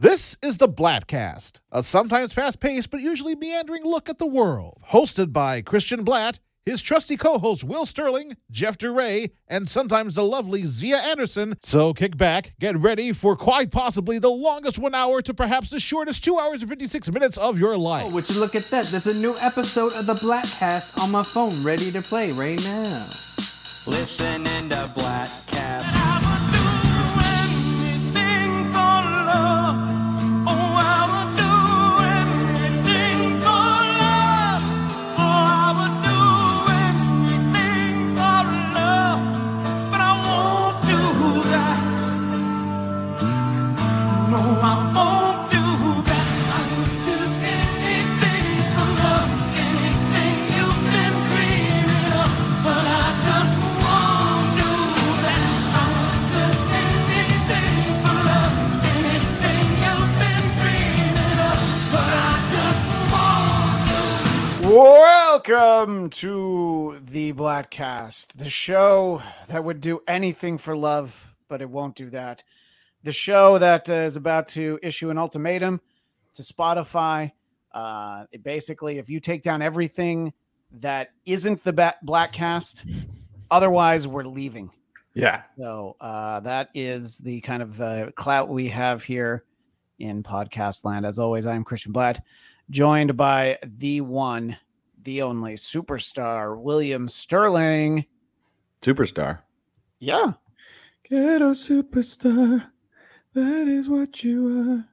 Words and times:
This 0.00 0.36
is 0.40 0.58
the 0.58 0.68
Bladtcast, 0.68 1.60
a 1.72 1.82
sometimes 1.82 2.32
fast 2.32 2.60
paced 2.60 2.88
but 2.88 3.00
usually 3.00 3.34
meandering 3.34 3.82
look 3.82 4.08
at 4.08 4.18
the 4.18 4.28
world. 4.28 4.78
Hosted 4.92 5.32
by 5.32 5.60
Christian 5.60 6.04
Bladt, 6.04 6.38
his 6.64 6.80
trusty 6.80 7.16
co 7.16 7.38
hosts 7.40 7.64
Will 7.64 7.84
Sterling, 7.84 8.36
Jeff 8.48 8.78
DeRay, 8.78 9.32
and 9.48 9.68
sometimes 9.68 10.14
the 10.14 10.22
lovely 10.22 10.66
Zia 10.66 10.98
Anderson. 10.98 11.56
So 11.64 11.92
kick 11.92 12.16
back, 12.16 12.54
get 12.60 12.76
ready 12.76 13.10
for 13.10 13.34
quite 13.34 13.72
possibly 13.72 14.20
the 14.20 14.30
longest 14.30 14.78
one 14.78 14.94
hour 14.94 15.20
to 15.20 15.34
perhaps 15.34 15.70
the 15.70 15.80
shortest 15.80 16.22
two 16.22 16.38
hours 16.38 16.62
and 16.62 16.70
56 16.70 17.10
minutes 17.10 17.36
of 17.36 17.58
your 17.58 17.76
life. 17.76 18.04
Oh, 18.06 18.14
would 18.14 18.30
you 18.30 18.38
look 18.38 18.54
at 18.54 18.62
that? 18.66 18.86
There's 18.86 19.08
a 19.08 19.20
new 19.20 19.34
episode 19.40 19.94
of 19.94 20.06
the 20.06 20.14
Bladtcast 20.14 21.02
on 21.02 21.10
my 21.10 21.24
phone 21.24 21.64
ready 21.64 21.90
to 21.90 22.02
play 22.02 22.30
right 22.30 22.62
now. 22.62 23.06
Listening 23.88 24.68
to 24.68 24.76
Bladtcast. 24.76 25.47
Welcome 64.80 66.08
to 66.10 67.00
the 67.02 67.32
Bladtcast, 67.32 68.34
the 68.34 68.48
show 68.48 69.20
that 69.48 69.64
would 69.64 69.80
do 69.80 70.02
anything 70.06 70.56
for 70.56 70.76
love, 70.76 71.34
but 71.48 71.60
it 71.60 71.68
won't 71.68 71.96
do 71.96 72.10
that. 72.10 72.44
The 73.02 73.10
show 73.10 73.58
that 73.58 73.90
uh, 73.90 73.94
is 73.94 74.14
about 74.14 74.46
to 74.48 74.78
issue 74.80 75.10
an 75.10 75.18
ultimatum 75.18 75.80
to 76.34 76.42
Spotify. 76.42 77.32
Uh, 77.74 78.26
basically, 78.40 78.98
if 78.98 79.10
you 79.10 79.18
take 79.18 79.42
down 79.42 79.62
everything 79.62 80.32
that 80.74 81.08
isn't 81.26 81.64
the 81.64 81.72
ba- 81.72 81.96
Bladtcast, 82.06 82.88
otherwise 83.50 84.06
we're 84.06 84.22
leaving. 84.22 84.70
Yeah. 85.12 85.42
So 85.58 85.96
uh, 86.00 86.38
that 86.40 86.68
is 86.72 87.18
the 87.18 87.40
kind 87.40 87.64
of 87.64 87.80
uh, 87.80 88.12
clout 88.12 88.48
we 88.48 88.68
have 88.68 89.02
here 89.02 89.42
in 89.98 90.22
podcast 90.22 90.84
land. 90.84 91.04
As 91.04 91.18
always, 91.18 91.46
I'm 91.46 91.64
Christian 91.64 91.92
Bladt, 91.92 92.20
joined 92.70 93.16
by 93.16 93.58
the 93.64 94.02
one, 94.02 94.56
the 95.08 95.22
only 95.22 95.54
superstar, 95.54 96.60
William 96.60 97.08
Sterling. 97.08 98.04
Superstar. 98.82 99.38
Yeah. 100.00 100.32
Ghetto 101.08 101.52
superstar. 101.52 102.66
That 103.32 103.68
is 103.68 103.88
what 103.88 104.22
you 104.22 104.70
are. 104.70 104.84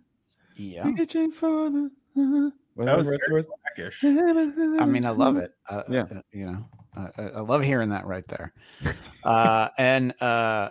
Yeah. 0.56 0.88
Reaching 0.88 1.32
for 1.32 1.70
the. 1.70 1.92
Uh, 2.18 2.50
That 2.86 2.96
was 2.96 3.06
very 3.06 3.44
blackish. 3.76 4.02
I 4.06 4.86
mean, 4.86 5.04
I 5.04 5.10
love 5.10 5.36
it. 5.36 5.54
Uh, 5.70 5.84
Yeah. 5.90 6.04
uh, 6.10 6.22
you 6.32 6.46
know, 6.46 6.66
I, 6.96 7.10
I 7.22 7.24
I 7.24 7.40
love 7.42 7.62
hearing 7.64 7.90
that 7.90 8.06
right 8.06 8.26
there. 8.30 8.54
Uh, 9.26 9.68
and, 9.78 10.14
uh, 10.22 10.70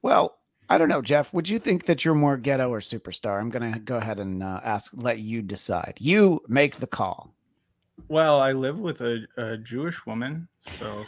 well, 0.00 0.38
I 0.70 0.78
don't 0.78 0.88
know, 0.88 1.02
Jeff. 1.02 1.34
Would 1.34 1.50
you 1.50 1.58
think 1.58 1.84
that 1.84 2.02
you're 2.06 2.14
more 2.14 2.38
ghetto 2.38 2.70
or 2.70 2.80
superstar? 2.80 3.38
I'm 3.38 3.50
going 3.50 3.74
to 3.74 3.78
go 3.78 3.98
ahead 3.98 4.18
and 4.20 4.42
uh, 4.42 4.60
ask, 4.64 4.90
let 4.96 5.18
you 5.18 5.42
decide. 5.42 5.98
You 6.00 6.40
make 6.48 6.76
the 6.76 6.86
call. 6.86 7.33
Well, 8.08 8.40
I 8.40 8.52
live 8.52 8.78
with 8.78 9.00
a, 9.00 9.26
a 9.36 9.56
Jewish 9.56 10.04
woman, 10.06 10.48
so 10.78 11.04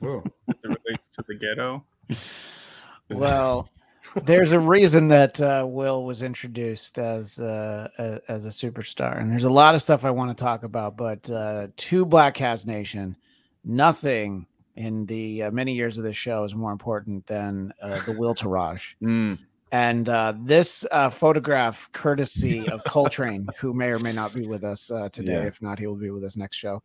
Whoa. 0.00 0.22
as 0.48 0.56
it 0.62 0.68
relates 0.68 1.08
to 1.14 1.24
the 1.26 1.34
ghetto. 1.34 1.84
Well, 3.10 3.68
there's 4.22 4.52
a 4.52 4.60
reason 4.60 5.08
that 5.08 5.40
uh, 5.40 5.66
Will 5.68 6.04
was 6.04 6.22
introduced 6.22 6.98
as 6.98 7.38
uh, 7.40 7.88
a, 7.98 8.20
as 8.28 8.46
a 8.46 8.50
superstar, 8.50 9.20
and 9.20 9.30
there's 9.30 9.44
a 9.44 9.50
lot 9.50 9.74
of 9.74 9.82
stuff 9.82 10.04
I 10.04 10.10
want 10.10 10.36
to 10.36 10.42
talk 10.42 10.62
about. 10.62 10.96
But 10.96 11.28
uh, 11.30 11.68
to 11.76 12.06
Bladtcast 12.06 12.66
Nation, 12.66 13.16
nothing 13.64 14.46
in 14.76 15.06
the 15.06 15.44
uh, 15.44 15.50
many 15.50 15.74
years 15.74 15.98
of 15.98 16.04
this 16.04 16.16
show 16.16 16.44
is 16.44 16.54
more 16.54 16.72
important 16.72 17.26
than 17.26 17.72
uh, 17.80 18.00
the 18.04 18.12
Will 18.12 18.34
Taraj. 18.34 18.94
Mm. 19.02 19.38
And 19.74 20.08
uh, 20.08 20.34
this 20.38 20.86
uh, 20.92 21.10
photograph, 21.10 21.90
courtesy 21.90 22.68
of 22.68 22.84
Coltrane, 22.84 23.48
who 23.58 23.74
may 23.74 23.88
or 23.88 23.98
may 23.98 24.12
not 24.12 24.32
be 24.32 24.46
with 24.46 24.62
us 24.62 24.88
uh, 24.88 25.08
today. 25.08 25.32
Yeah. 25.32 25.48
If 25.48 25.60
not, 25.60 25.80
he 25.80 25.88
will 25.88 25.96
be 25.96 26.10
with 26.10 26.22
us 26.22 26.36
next 26.36 26.58
show. 26.58 26.80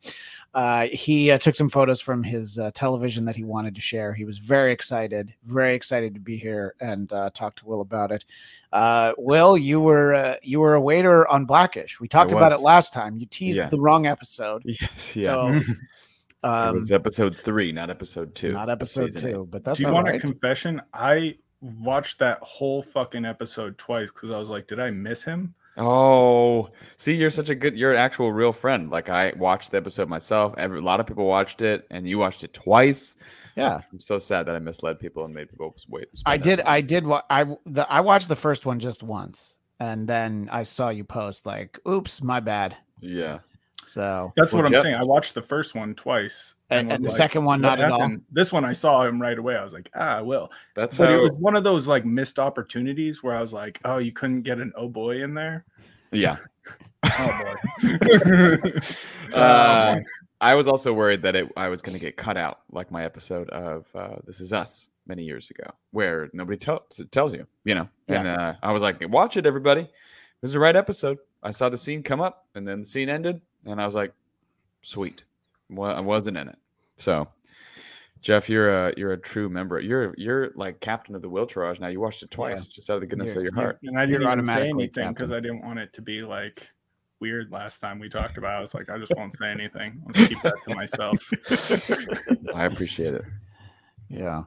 Uh, 0.56 0.88
he 0.92 1.30
uh, 1.30 1.38
took 1.38 1.54
some 1.54 1.70
photos 1.70 2.02
from 2.02 2.24
his 2.24 2.58
uh, 2.58 2.72
television 2.74 3.26
that 3.26 3.36
he 3.36 3.44
wanted 3.44 3.76
to 3.76 3.82
share. 3.82 4.16
He 4.16 4.26
was 4.26 4.40
very 4.40 4.72
excited, 4.72 5.36
very 5.44 5.76
excited 5.76 6.16
to 6.16 6.20
be 6.20 6.36
here 6.38 6.74
and 6.82 7.14
uh, 7.14 7.30
talk 7.32 7.54
to 7.58 7.68
Will 7.68 7.82
about 7.82 8.12
it. 8.12 8.26
Uh, 8.74 9.14
Will, 9.20 9.56
you 9.56 9.80
were 9.80 10.16
uh, 10.16 10.38
you 10.42 10.60
were 10.60 10.74
a 10.74 10.82
waiter 10.82 11.28
on 11.28 11.46
Blackish. 11.46 12.00
We 12.00 12.08
talked 12.08 12.32
about 12.32 12.54
it 12.54 12.60
last 12.60 12.92
time. 12.92 13.18
You 13.18 13.28
teased 13.28 13.58
Yeah. 13.58 13.68
the 13.68 13.80
wrong 13.80 14.08
episode. 14.08 14.64
Yes. 14.82 15.16
Yeah. 15.16 15.26
So, 15.26 15.48
it 15.60 15.68
um, 16.44 16.74
was 16.80 16.92
episode 16.92 17.38
three, 17.38 17.72
not 17.72 17.92
episode 17.92 18.34
two. 18.34 18.52
not 18.52 18.68
episode 18.68 19.14
Season 19.14 19.30
eight. 19.30 19.34
two, 19.34 19.48
but 19.48 19.64
that's 19.64 19.78
Do 19.78 19.84
you 19.84 19.90
all 19.90 19.94
want 19.94 20.08
right. 20.08 20.16
a 20.16 20.20
confession? 20.20 20.82
I 20.92 21.36
watched 21.62 22.20
that 22.20 22.40
whole 22.42 22.82
fucking 22.84 23.26
episode 23.26 23.78
twice 23.78 24.10
because 24.12 24.32
I 24.32 24.38
was 24.38 24.50
like, 24.50 24.68
did 24.68 24.80
I 24.80 24.92
miss 24.92 25.24
him? 25.24 25.54
Oh, 25.78 26.70
see, 26.98 27.14
you're 27.16 27.30
such 27.30 27.50
a 27.50 27.56
good, 27.56 27.78
you're 27.78 27.92
an 27.94 27.98
actual 28.00 28.32
real 28.34 28.52
friend. 28.52 28.90
Like 28.90 29.08
I 29.10 29.34
watched 29.38 29.72
the 29.72 29.78
episode 29.78 30.10
myself. 30.10 30.54
Every, 30.58 30.80
a 30.80 30.82
lot 30.82 31.00
of 31.00 31.06
people 31.08 31.26
watched 31.26 31.62
it, 31.62 31.88
and 31.90 32.08
you 32.08 32.20
watched 32.20 32.44
it 32.44 32.54
twice. 32.54 33.16
yeah. 33.56 33.82
I'm 33.92 34.00
so 34.00 34.18
sad 34.18 34.46
that 34.48 34.56
I 34.56 34.60
misled 34.60 35.00
people 35.00 35.24
and 35.26 35.34
made 35.34 35.50
people 35.50 35.74
wait. 35.88 36.08
I 36.26 36.38
did. 36.38 36.60
that 36.60 36.70
I 36.70 36.82
did. 36.82 37.06
Wa- 37.08 37.24
I 37.30 37.46
the 37.66 37.90
I 37.90 38.02
watched 38.02 38.28
the 38.28 38.36
first 38.36 38.66
one 38.66 38.80
just 38.80 39.04
once, 39.04 39.58
and 39.80 40.08
then 40.08 40.50
I 40.52 40.64
saw 40.64 40.90
you 40.90 41.04
post 41.06 41.46
like, 41.46 41.80
"Oops, 41.88 42.22
my 42.24 42.40
bad." 42.42 42.76
Yeah. 43.00 43.40
So, 43.82 44.32
That's 44.36 44.52
what 44.54 44.66
I'm 44.66 44.82
saying. 44.82 44.96
I 44.96 45.04
watched 45.04 45.34
the 45.34 45.42
first 45.42 45.74
one 45.74 45.96
twice. 45.96 46.56
and, 46.70 46.92
and 46.92 47.04
the 47.04 47.08
like, 47.08 47.18
second 47.18 47.46
one, 47.46 47.62
not 47.62 47.80
at 47.80 47.92
all. 47.92 48.18
This 48.32 48.52
one 48.52 48.66
I 48.66 48.74
saw 48.74 49.06
him 49.06 49.22
right 49.22 49.38
away. 49.38 49.56
I 49.56 49.64
was 49.64 49.74
like, 49.74 49.90
ah, 49.96 50.18
I 50.18 50.22
will. 50.22 50.52
That's 50.76 50.98
But 50.98 51.10
how. 51.10 51.16
it 51.16 51.22
was 51.22 51.40
one 51.40 51.56
of 51.56 51.64
those 51.64 51.88
like 51.88 52.06
missed 52.06 52.40
opportunities 52.40 53.24
where 53.24 53.36
I 53.36 53.42
was 53.42 53.54
like, 53.54 53.80
oh, 53.86 53.98
you 53.98 54.12
couldn't 54.12 54.42
get 54.44 54.60
an 54.60 54.74
oh 54.76 54.90
boy 54.90 55.24
in 55.24 55.34
there. 55.34 55.66
yeah. 56.12 56.38
Oh 57.18 57.44
boy. 57.82 58.72
Uh, 59.34 60.00
I 60.42 60.56
was 60.56 60.68
also 60.68 60.94
worried 60.94 61.22
that 61.24 61.36
it, 61.36 61.52
I 61.58 61.68
was 61.70 61.82
going 61.82 61.94
to 61.98 62.00
get 62.00 62.18
cut 62.18 62.38
out, 62.38 62.60
like 62.72 62.92
my 62.92 63.04
episode 63.04 63.50
of 63.50 63.88
uh, 63.94 64.16
"This 64.26 64.40
Is 64.40 64.54
Us" 64.54 64.90
many 65.06 65.24
years 65.24 65.50
ago, 65.50 65.70
where 65.92 66.30
nobody 66.34 66.58
tell, 66.58 66.86
tells 67.12 67.34
you, 67.34 67.46
you 67.66 67.76
know. 67.76 67.88
Yeah. 68.08 68.20
And 68.20 68.28
uh, 68.28 68.54
I 68.64 68.72
was 68.72 68.82
like, 68.82 68.98
"Watch 69.10 69.38
it, 69.38 69.46
everybody! 69.46 69.82
This 70.42 70.50
is 70.50 70.54
the 70.54 70.60
right 70.60 70.76
episode." 70.76 71.18
I 71.44 71.52
saw 71.52 71.70
the 71.70 71.78
scene 71.78 72.04
come 72.04 72.22
up, 72.22 72.48
and 72.56 72.68
then 72.68 72.82
the 72.82 72.86
scene 72.86 73.10
ended, 73.10 73.42
and 73.66 73.82
I 73.82 73.86
was 73.86 73.96
like, 73.96 74.14
"Sweet." 74.82 75.24
Well, 75.70 75.96
I 75.96 76.00
wasn't 76.00 76.38
in 76.38 76.48
it, 76.48 76.58
so. 76.98 77.28
Jeff, 78.22 78.50
you're 78.50 78.88
a 78.88 78.94
you're 78.98 79.14
a 79.14 79.18
true 79.18 79.48
member. 79.48 79.80
You're 79.80 80.14
you're 80.18 80.52
like 80.56 80.82
captain 80.82 81.16
of 81.16 81.22
the 81.22 81.30
Will 81.30 81.48
Taraj 81.48 81.80
now. 81.80 81.88
You 81.88 82.02
watched 82.02 82.22
it 82.22 82.30
twice, 82.30 82.68
just 82.68 82.90
out 82.90 82.96
of 82.96 83.00
the 83.00 83.08
goodness 83.08 83.34
You're- 83.34 83.48
of 83.48 83.54
your 83.54 83.64
heart. 83.64 83.80
And 83.84 83.98
I 83.98 84.04
You're 84.04 84.20
didn't 84.20 84.34
even 84.34 84.46
say 84.46 84.68
anything 84.68 85.08
because. 85.14 85.32
I 85.32 85.40
didn't 85.40 85.62
want 85.62 85.80
it 85.80 85.94
to 85.94 86.02
be 86.02 86.22
like 86.22 86.68
weird 87.22 87.50
last 87.50 87.80
time 87.80 87.98
we 87.98 88.10
talked 88.10 88.38
about. 88.38 88.56
it. 88.56 88.58
I 88.58 88.60
was 88.60 88.74
like, 88.74 88.90
I 88.90 88.98
just 88.98 89.14
won't 89.16 89.34
say 89.38 89.48
anything. 89.50 90.02
I'll 90.06 90.12
just 90.12 90.30
keep 90.30 90.42
that 90.42 90.56
to 90.68 90.76
myself. 90.76 92.52
I 92.54 92.66
appreciate 92.66 93.14
it. 93.14 93.24
Yeah. 94.10 94.44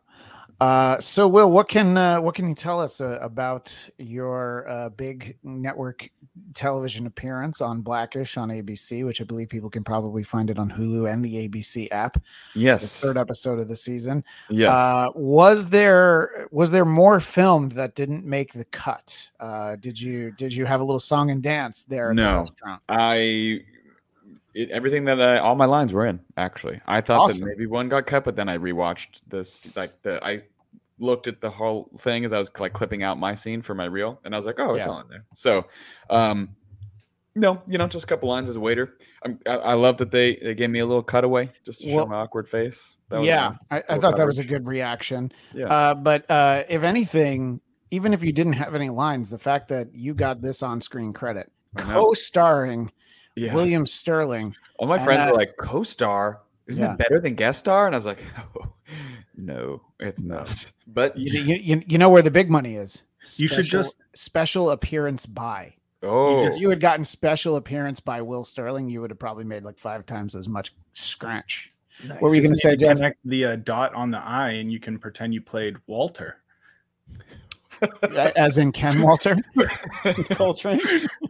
Uh, 0.63 1.01
so, 1.01 1.27
Will, 1.27 1.51
what 1.51 1.69
can 1.69 1.97
uh, 1.99 2.21
what 2.21 2.37
can 2.37 2.49
you 2.49 2.55
tell 2.55 2.79
us 2.81 3.01
uh, 3.01 3.19
about 3.21 3.77
your 3.99 4.69
uh, 4.69 4.89
big 4.91 5.37
network 5.43 6.09
television 6.55 7.07
appearance 7.07 7.61
on 7.61 7.81
Blackish 7.81 8.37
on 8.37 8.49
ABC, 8.49 9.05
which 9.05 9.21
I 9.21 9.25
believe 9.25 9.49
people 9.49 9.69
can 9.71 9.83
probably 9.83 10.23
find 10.23 10.51
it 10.51 10.61
on 10.61 10.71
Hulu 10.71 11.13
and 11.13 11.25
the 11.25 11.49
ABC 11.49 11.89
app. 11.91 12.15
The 12.55 12.61
Yes. 12.61 13.01
third 13.01 13.17
episode 13.19 13.59
of 13.59 13.67
the 13.69 13.75
season. 13.75 14.23
Yes. 14.51 14.71
Uh, 14.71 15.09
was 15.17 15.69
there 15.71 16.47
was 16.53 16.71
there 16.71 16.85
more 16.85 17.19
filmed 17.19 17.73
that 17.73 17.97
didn't 17.97 18.25
make 18.25 18.53
the 18.53 18.67
cut? 18.67 19.31
Uh, 19.41 19.75
did 19.77 20.01
you 20.01 20.31
did 20.31 20.55
you 20.55 20.65
have 20.65 20.81
a 20.81 20.85
little 20.85 21.01
song 21.01 21.31
and 21.33 21.43
dance 21.43 21.83
there? 21.83 22.09
The 22.11 22.15
No. 22.15 22.47
I 22.89 23.63
it, 24.55 24.71
everything 24.71 25.05
that 25.07 25.21
I 25.21 25.39
all 25.39 25.57
my 25.57 25.65
lines 25.67 25.93
were 25.93 26.07
in 26.07 26.21
actually. 26.37 26.81
I 26.87 27.01
thought 27.01 27.21
Awesome. 27.21 27.41
that 27.49 27.57
maybe 27.57 27.67
one 27.67 27.89
got 27.89 28.07
cut, 28.07 28.23
but 28.25 28.37
then 28.37 28.49
I 28.49 28.59
rewatched 28.59 29.23
this 29.27 29.75
like 29.77 29.91
the 30.03 30.25
I 30.25 30.41
looked 30.99 31.27
at 31.27 31.41
the 31.41 31.51
whole 31.51 31.91
thing 31.99 32.25
as 32.25 32.33
I 32.33 32.39
was 32.39 32.51
like 32.61 32.73
clipping 32.73 33.03
out 33.03 33.19
my 33.19 33.35
scene 33.35 33.63
for 33.63 33.75
my 33.75 33.87
reel, 33.87 34.21
and 34.25 34.35
I 34.35 34.39
was 34.39 34.47
like, 34.47 34.59
oh, 34.61 34.75
it's 34.75 34.87
Yeah. 34.87 34.93
all 34.93 35.01
in 35.01 35.09
there. 35.09 35.25
So, 35.35 35.67
um, 36.11 36.55
no, 37.35 37.63
you 37.67 37.79
know, 37.79 37.87
just 37.87 38.05
a 38.05 38.07
couple 38.07 38.29
lines 38.29 38.49
as 38.49 38.57
a 38.57 38.61
waiter. 38.61 38.97
I'm, 39.25 39.39
I, 39.47 39.57
I 39.57 39.73
love 39.75 39.97
that 39.99 40.11
they 40.11 40.37
they 40.37 40.55
gave 40.55 40.69
me 40.71 40.81
a 40.81 40.87
little 40.87 41.03
cutaway 41.03 41.51
just 41.65 41.81
to 41.81 41.89
Well, 41.89 42.05
show 42.05 42.07
my 42.07 42.17
awkward 42.17 42.49
face. 42.49 42.97
That 43.09 43.21
was 43.21 43.27
yeah. 43.27 43.55
I, 43.71 43.83
I 43.89 43.99
thought 43.99 44.17
that 44.19 44.27
was 44.27 44.39
a 44.39 44.45
good 44.45 44.67
reaction. 44.67 45.33
Yeah. 45.55 45.67
Uh, 45.67 45.95
but 45.95 46.31
uh, 46.31 46.65
if 46.69 46.83
anything, 46.83 47.61
even 47.91 48.13
if 48.13 48.23
you 48.23 48.33
didn't 48.33 48.53
have 48.55 48.75
any 48.75 48.91
lines, 48.91 49.31
the 49.31 49.39
fact 49.39 49.69
that 49.69 49.95
you 49.95 50.13
got 50.15 50.43
this 50.43 50.63
on-screen 50.63 51.13
credit, 51.15 51.51
co-starring 51.77 52.93
Yeah. 53.35 53.55
William 53.55 53.87
Sterling. 53.87 54.55
All 54.79 54.87
my 54.89 54.97
and 54.97 55.05
friends 55.05 55.21
that- 55.21 55.31
were 55.33 55.39
like, 55.39 55.57
co-star? 55.59 56.41
Isn't 56.67 56.83
Yeah. 56.83 56.93
it 56.93 56.99
better 56.99 57.19
than 57.19 57.35
guest 57.35 57.59
star? 57.61 57.87
And 57.87 57.95
I 57.95 57.99
was 57.99 58.07
like, 58.07 58.19
no, 58.55 58.75
no, 59.37 59.83
it's 60.01 60.23
not. 60.23 60.67
But 60.87 61.17
You, 61.17 61.41
you, 61.41 61.55
you, 61.57 61.83
you 61.87 61.99
know 61.99 62.11
where 62.11 62.23
the 62.23 62.31
big 62.31 62.51
money 62.51 62.77
is. 62.77 63.03
You 63.37 63.49
should 63.49 63.65
just- 63.65 63.97
special 64.15 64.71
appearance 64.71 65.27
by. 65.27 65.75
oh, 66.03 66.47
If 66.47 66.59
you 66.61 66.69
had 66.71 66.81
gotten 66.81 67.05
special 67.05 67.57
appearance 67.57 68.01
by 68.01 68.21
Will 68.23 68.45
Sterling, 68.45 68.89
you 68.89 69.01
would 69.01 69.11
have 69.11 69.19
probably 69.19 69.45
made 69.45 69.63
like 69.65 69.79
five 69.79 70.05
times 70.07 70.35
as 70.35 70.49
much 70.49 70.75
scratch. 70.93 71.73
What 72.09 72.23
were 72.23 72.35
you 72.35 72.43
going 72.43 72.55
to 72.55 72.59
say, 72.61 72.75
Jeff? 72.75 72.97
connect 72.97 73.19
the 73.25 73.45
uh, 73.45 73.57
dot 73.57 73.95
on 73.95 74.11
the 74.11 74.19
eye, 74.19 74.51
and 74.53 74.73
you 74.73 74.81
can 74.81 74.99
pretend 74.99 75.35
you 75.35 75.41
played 75.41 75.77
Walter. 75.87 76.39
As 78.37 78.59
in 78.59 78.73
Ken 78.73 79.03
Walter 79.03 79.37
Coltrane. 80.31 80.81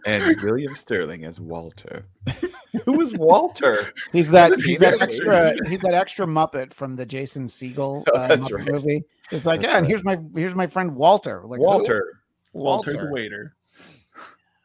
and 0.06 0.40
William 0.42 0.74
Sterling 0.76 1.24
as 1.24 1.40
Walter. 1.40 2.04
Who 2.84 2.92
was 2.92 3.14
Walter? 3.16 3.92
He's 4.12 4.30
that. 4.30 4.52
He's 4.54 4.64
he 4.64 4.76
that 4.78 5.00
extra. 5.02 5.54
He's 5.68 5.80
that 5.82 5.94
extra 5.94 6.26
Muppet 6.26 6.72
from 6.72 6.96
the 6.96 7.06
Jason 7.06 7.46
Segel 7.46 8.04
Oh, 8.12 8.16
uh, 8.16 8.28
that's 8.28 8.48
Muppet 8.48 8.56
right. 8.58 8.72
movie. 8.72 9.04
It's 9.30 9.46
like, 9.46 9.60
That's 9.60 9.72
yeah, 9.72 9.78
and 9.78 9.86
here's 9.86 10.04
my 10.04 10.18
here's 10.34 10.54
my 10.54 10.66
friend 10.66 10.94
Walter. 10.96 11.42
Like? 11.44 11.60
Walter. 11.60 12.20
Walter, 12.52 12.92
Walter. 12.92 13.06
the 13.06 13.12
waiter. 13.12 13.56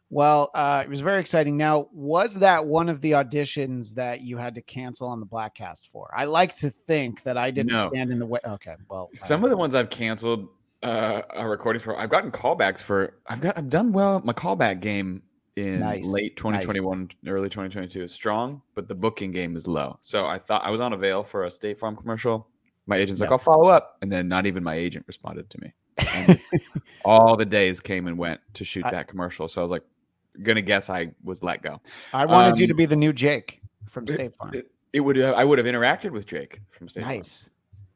Well, 0.09 0.51
uh, 0.55 0.83
it 0.85 0.89
was 0.89 1.01
very 1.01 1.19
exciting. 1.19 1.57
Now, 1.57 1.89
was 1.91 2.35
that 2.35 2.65
one 2.65 2.87
of 2.87 3.01
the 3.01 3.11
auditions 3.11 3.93
that 3.95 4.21
you 4.21 4.37
had 4.37 4.55
to 4.55 4.61
cancel 4.61 5.09
on 5.09 5.19
the 5.19 5.25
Bladtcast 5.25 5.87
for? 5.87 6.09
I 6.15 6.23
like 6.25 6.55
to 6.59 6.69
think 6.69 7.23
that 7.23 7.37
I 7.37 7.51
didn't 7.51 7.73
No. 7.73 7.87
stand 7.89 8.09
in 8.11 8.19
the 8.19 8.25
way. 8.25 8.39
Okay, 8.45 8.75
well, 8.89 9.09
Some 9.15 9.43
of 9.43 9.49
the 9.49 9.57
ones 9.57 9.75
I've 9.75 9.89
canceled 9.89 10.47
uh 10.83 11.21
a 11.35 11.47
recording 11.47 11.79
for 11.79 11.97
I've 11.97 12.09
gotten 12.09 12.31
callbacks 12.31 12.81
for 12.81 13.15
I've 13.27 13.41
got 13.41 13.57
I've 13.57 13.69
done 13.69 13.91
well 13.91 14.21
my 14.23 14.33
callback 14.33 14.79
game 14.79 15.23
in 15.55 15.79
Nice, 15.79 16.05
late 16.05 16.37
2021 16.37 17.09
early 17.27 17.49
2022 17.49 18.03
is 18.03 18.13
strong 18.13 18.61
but 18.75 18.87
the 18.87 18.95
booking 18.95 19.31
game 19.31 19.55
is 19.55 19.67
low. 19.67 19.97
So 20.01 20.27
I 20.27 20.37
thought 20.37 20.63
I 20.63 20.69
was 20.69 20.81
on 20.81 20.93
a 20.93 20.97
veil 20.97 21.23
for 21.23 21.45
a 21.45 21.51
State 21.51 21.79
Farm 21.79 21.95
commercial. 21.95 22.47
My 22.85 22.97
agent's 22.97 23.19
like 23.19 23.31
I'll 23.31 23.37
follow 23.37 23.67
up 23.69 23.97
and 24.01 24.11
then 24.11 24.27
not 24.27 24.45
even 24.45 24.63
my 24.63 24.75
agent 24.75 25.05
responded 25.07 25.49
to 25.49 25.59
me. 25.61 25.73
All 27.05 27.35
the 27.35 27.45
days 27.45 27.79
came 27.79 28.07
and 28.07 28.17
went 28.17 28.39
to 28.53 28.63
shoot 28.63 28.85
I- 28.85 28.91
that 28.91 29.07
commercial 29.07 29.47
so 29.47 29.61
I 29.61 29.63
was 29.63 29.71
like 29.71 29.83
gonna 30.43 30.61
guess 30.61 30.89
I 30.89 31.11
was 31.23 31.41
let 31.41 31.63
go. 31.63 31.81
I 32.13 32.25
wanted 32.25 32.59
you 32.59 32.65
um, 32.65 32.69
to 32.69 32.73
be 32.75 32.85
the 32.85 32.95
new 32.95 33.13
Jake 33.13 33.61
from 33.87 34.05
State 34.05 34.35
Farm. 34.35 34.51
it, 34.53 34.71
it 34.93 34.99
would 34.99 35.15
have 35.15 35.35
I 35.35 35.43
would 35.43 35.57
have 35.57 35.67
interacted 35.67 36.11
with 36.11 36.25
Jake 36.25 36.61
from 36.71 36.89
State 36.89 37.01
Farm. 37.01 37.15
Nice. 37.15 37.43
And 37.43 37.51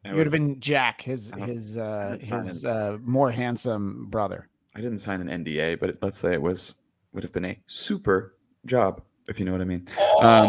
You 0.06 0.16
would 0.16 0.26
have 0.26 0.32
been 0.32 0.60
Jack, 0.60 1.02
his 1.02 1.32
his 1.38 1.78
uh, 1.78 2.18
didn't 2.20 2.44
his 2.48 2.66
uh, 2.66 2.98
more 3.04 3.30
handsome 3.32 4.08
brother. 4.10 4.48
I 4.76 4.82
didn't 4.82 5.00
sign 5.00 5.28
an 5.28 5.44
NDA, 5.44 5.80
but 5.80 5.98
let's 6.02 6.18
say 6.18 6.34
it 6.34 6.42
was 6.42 6.76
would 7.14 7.24
have 7.24 7.32
been 7.34 7.46
a 7.46 7.60
super 7.68 8.36
job, 8.66 9.02
if 9.30 9.38
you 9.40 9.46
know 9.46 9.52
what 9.52 9.62
I 9.62 9.66
mean. 9.66 9.86
Um, 10.22 10.48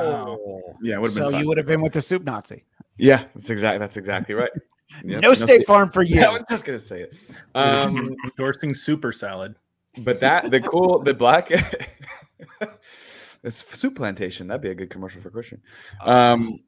Oh, 0.00 0.74
yeah, 0.82 0.94
it 0.94 1.00
would 1.00 1.06
have 1.06 1.12
so 1.12 1.22
been 1.24 1.32
fun. 1.32 1.40
you 1.40 1.48
would 1.48 1.56
have 1.58 1.66
been 1.66 1.80
with 1.82 1.92
the 1.92 2.02
soup 2.02 2.24
Nazi. 2.24 2.64
yeah, 2.96 3.24
that's 3.34 3.50
exactly 3.50 3.78
that's 3.78 3.96
exactly 3.96 4.34
right. 4.34 4.50
Yep, 5.04 5.20
no 5.20 5.34
State 5.34 5.66
Farm 5.66 5.90
for 5.90 6.02
you. 6.02 6.16
Yeah, 6.20 6.28
I 6.28 6.32
was 6.32 6.42
just 6.48 6.64
gonna 6.64 6.78
say 6.78 7.02
it. 7.02 7.14
Um, 7.54 8.16
Endorsing 8.24 8.74
super 8.74 9.12
salad. 9.12 9.54
but 9.98 10.18
that 10.20 10.50
the 10.50 10.60
cool 10.60 11.00
the 11.02 11.12
black 11.12 11.48
this 13.42 13.56
soup 13.56 13.96
plantation 13.96 14.46
that'd 14.46 14.62
be 14.62 14.70
a 14.70 14.74
good 14.74 14.88
commercial 14.88 15.20
for 15.20 15.28
Christian. 15.30 15.60
Um, 16.00 16.58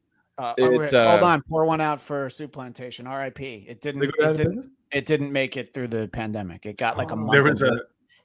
Uh, 0.40 0.54
It, 0.56 0.69
wait, 0.70 0.90
hold 0.92 1.22
uh, 1.22 1.26
on, 1.26 1.42
pour 1.48 1.64
one 1.66 1.81
out 1.81 2.00
for 2.00 2.31
soup 2.31 2.52
plantation. 2.52 3.06
R.I.P. 3.06 3.66
It 3.69 3.81
didn't. 3.81 4.00
they 4.00 4.06
go 4.08 4.25
out 4.25 4.31
It 4.31 4.37
didn't, 4.37 4.70
it 4.90 5.06
didn't 5.06 5.32
make 5.32 5.56
it 5.56 5.75
through 5.75 5.88
the 5.88 6.08
pandemic. 6.08 6.64
It 6.66 6.76
got 6.78 6.96
like 6.96 7.10
a 7.10 7.14
Oh. 7.14 7.16
month. 7.16 7.32
There 7.32 7.42
was 7.42 7.62
into, 7.62 7.75
a 7.75 7.78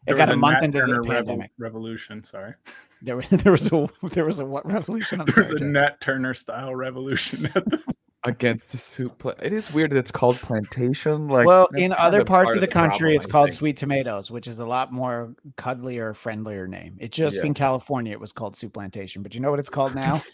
it 0.07 0.15
got 0.15 0.29
was 0.29 0.35
a 0.35 0.38
month 0.38 0.59
Nat 0.62 0.63
into 0.65 0.79
the 0.79 0.85
Turner 0.88 1.01
revo- 1.03 1.07
pandemic. 1.15 1.51
revolution. 1.57 2.23
Sorry, 2.23 2.53
There, 3.01 3.17
was- 3.17 3.27
there 3.29 3.51
was 3.51 3.71
a 3.73 3.89
there 4.12 4.25
was 4.25 4.39
a 4.39 4.45
what 4.45 4.65
revolution? 4.65 5.19
I'm 5.19 5.25
there 5.27 5.44
was 5.44 5.51
a 5.51 5.59
Jeff. 5.59 5.67
Nat 5.67 6.00
Turner 6.01 6.33
style 6.33 6.73
revolution. 6.75 7.51
Against 8.27 8.71
the 8.71 8.79
soup. 8.79 9.19
Pla- 9.19 9.33
it 9.39 9.53
is 9.53 9.71
weird 9.71 9.91
that 9.91 9.97
it's 10.00 10.09
called 10.09 10.38
plantation. 10.38 11.27
Like, 11.27 11.45
well, 11.45 11.67
in 11.75 11.94
other 11.94 12.21
of 12.21 12.25
parts 12.27 12.47
part 12.47 12.57
of 12.57 12.62
the 12.62 12.67
country, 12.67 12.97
problem, 13.09 13.15
it's 13.17 13.27
I 13.27 13.29
called 13.29 13.50
think. 13.50 13.57
sweet 13.59 13.77
tomatoes, 13.77 14.31
which 14.31 14.47
is 14.47 14.57
a 14.59 14.65
lot 14.65 14.91
more 14.91 15.35
cuddlier, 15.57 16.15
friendlier 16.15 16.67
name. 16.67 16.97
It 17.00 17.12
just 17.12 17.41
Yeah. 17.44 17.47
in 17.50 17.53
California, 17.53 18.13
it 18.13 18.19
was 18.19 18.31
called 18.31 18.56
soup 18.56 18.73
plantation, 18.73 19.21
but 19.21 19.35
you 19.35 19.41
know 19.41 19.51
what 19.51 19.59
it's 19.59 19.69
called 19.69 19.94
now? 19.94 20.23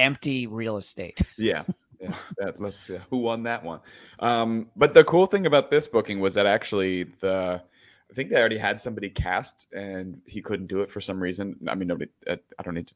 Empty 0.00 0.46
real 0.46 0.76
estate. 0.76 1.20
Yeah. 1.36 1.64
Yeah, 2.00 2.14
that, 2.38 2.58
let's 2.58 2.80
see 2.80 2.96
who 3.10 3.18
won 3.18 3.42
that 3.42 3.62
one. 3.62 3.80
Um, 4.20 4.70
but 4.74 4.94
the 4.94 5.04
cool 5.04 5.26
thing 5.26 5.44
about 5.44 5.70
this 5.70 5.86
booking 5.86 6.18
was 6.18 6.32
that 6.32 6.46
actually 6.46 7.02
the 7.20 7.62
I 8.10 8.14
think 8.14 8.30
they 8.30 8.36
already 8.36 8.56
had 8.56 8.80
somebody 8.80 9.10
cast 9.10 9.66
and 9.74 10.18
he 10.26 10.40
couldn't 10.40 10.66
do 10.68 10.80
it 10.80 10.90
for 10.90 11.00
some 11.02 11.22
reason. 11.22 11.56
I 11.68 11.74
mean, 11.74 11.88
nobody. 11.88 12.10
uh, 12.26 12.36
I 12.58 12.62
don't 12.62 12.74
need 12.74 12.86
to, 12.86 12.94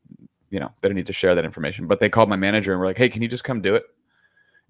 you 0.49 0.59
know, 0.59 0.73
they 0.81 0.89
don't 0.89 0.97
need 0.97 1.07
to 1.07 1.13
share 1.13 1.35
that 1.35 1.45
information. 1.45 1.87
But 1.87 2.01
they 2.01 2.09
called 2.09 2.31
my 2.31 2.37
manager 2.37 2.73
and 2.73 2.81
were 2.81 2.87
like, 2.87 2.97
"Hey, 2.97 3.11
can 3.11 3.21
you 3.21 3.29
just 3.29 3.45
come 3.45 3.61
do 3.61 3.75
it?" 3.75 3.85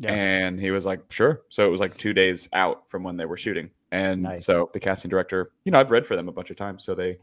Yeah. 0.00 0.12
And 0.12 0.58
he 0.58 0.72
was 0.72 0.84
like, 0.84 1.00
"Sure." 1.12 1.42
So 1.48 1.64
it 1.64 1.70
was 1.70 1.80
like 1.80 1.96
two 1.96 2.12
days 2.12 2.48
out 2.52 2.90
from 2.90 3.04
when 3.04 3.16
they 3.16 3.26
were 3.26 3.36
shooting, 3.36 3.70
and 3.92 4.22
Nice. 4.24 4.44
so 4.44 4.68
the 4.72 4.80
casting 4.80 5.10
director, 5.10 5.52
you 5.64 5.70
know, 5.70 5.78
I've 5.78 5.92
read 5.92 6.04
for 6.06 6.16
them 6.16 6.28
a 6.28 6.32
bunch 6.32 6.50
of 6.50 6.56
times, 6.56 6.82
so 6.82 6.96
they 6.96 7.18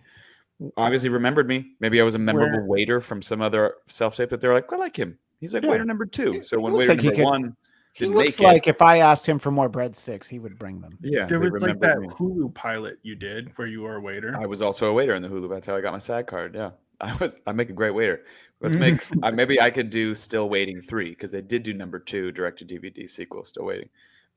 obviously 0.78 1.10
remembered 1.10 1.48
me. 1.48 1.76
Maybe 1.80 2.00
I 2.02 2.04
was 2.04 2.16
a 2.16 2.20
memorable 2.20 2.60
Where- 2.60 2.66
waiter 2.68 3.02
from 3.02 3.22
some 3.22 3.42
other 3.42 3.76
self 3.88 4.16
tape 4.16 4.30
that 4.30 4.42
they're 4.42 4.54
like, 4.54 4.72
"I 4.72 4.76
like 4.78 4.98
him." 4.98 5.18
He's 5.40 5.54
like 5.54 5.64
Yeah. 5.64 5.72
waiter 5.72 5.86
number 5.86 6.06
two. 6.06 6.42
So 6.44 6.58
He 6.58 6.64
when 6.64 6.74
looks 6.74 6.88
waiter 6.88 6.98
like 7.02 7.04
number 7.06 7.16
could- 7.18 7.26
one 7.26 7.58
He 7.94 8.06
didn't 8.06 8.16
looks 8.18 8.40
make 8.40 8.48
like 8.48 8.68
it, 8.68 8.70
if 8.72 8.82
I 8.82 9.00
asked 9.00 9.28
him 9.28 9.38
for 9.40 9.52
more 9.52 9.70
breadsticks, 9.70 10.28
he 10.30 10.40
would 10.40 10.58
bring 10.60 10.80
them. 10.82 10.98
yeah, 11.02 11.26
there 11.26 11.40
was 11.40 11.52
like 11.62 11.80
that 11.82 12.00
me. 12.00 12.08
Hulu 12.10 12.54
pilot 12.54 13.00
you 13.04 13.16
did 13.16 13.50
where 13.58 13.68
you 13.68 13.82
were 13.82 13.96
a 13.96 14.00
waiter. 14.02 14.36
I 14.40 14.46
was 14.46 14.62
also 14.62 14.88
a 14.90 14.94
waiter 14.94 15.14
in 15.16 15.22
the 15.22 15.28
Hulu. 15.30 15.50
That's 15.50 15.68
how 15.68 15.76
I 15.76 15.82
got 15.82 15.92
my 15.94 16.00
SAG 16.00 16.28
card. 16.28 16.56
Yeah, 16.56 16.72
I 17.02 17.16
was. 17.18 17.42
I 17.48 17.52
make 17.54 17.70
a 17.70 17.74
great 17.74 17.92
waiter. 17.92 18.24
Let's 18.62 18.76
make. 18.76 19.02
uh, 19.24 19.32
maybe 19.32 19.60
I 19.60 19.72
could 19.72 19.90
do 19.90 20.14
Still 20.16 20.48
Waiting 20.48 20.80
three 20.80 21.10
because 21.10 21.32
they 21.32 21.42
did 21.42 21.64
do 21.64 21.74
number 21.74 21.98
two 22.00 22.32
direct 22.32 22.60
to 22.60 22.66
DVD 22.66 23.10
sequel, 23.10 23.44
Still 23.44 23.66
Waiting. 23.66 23.90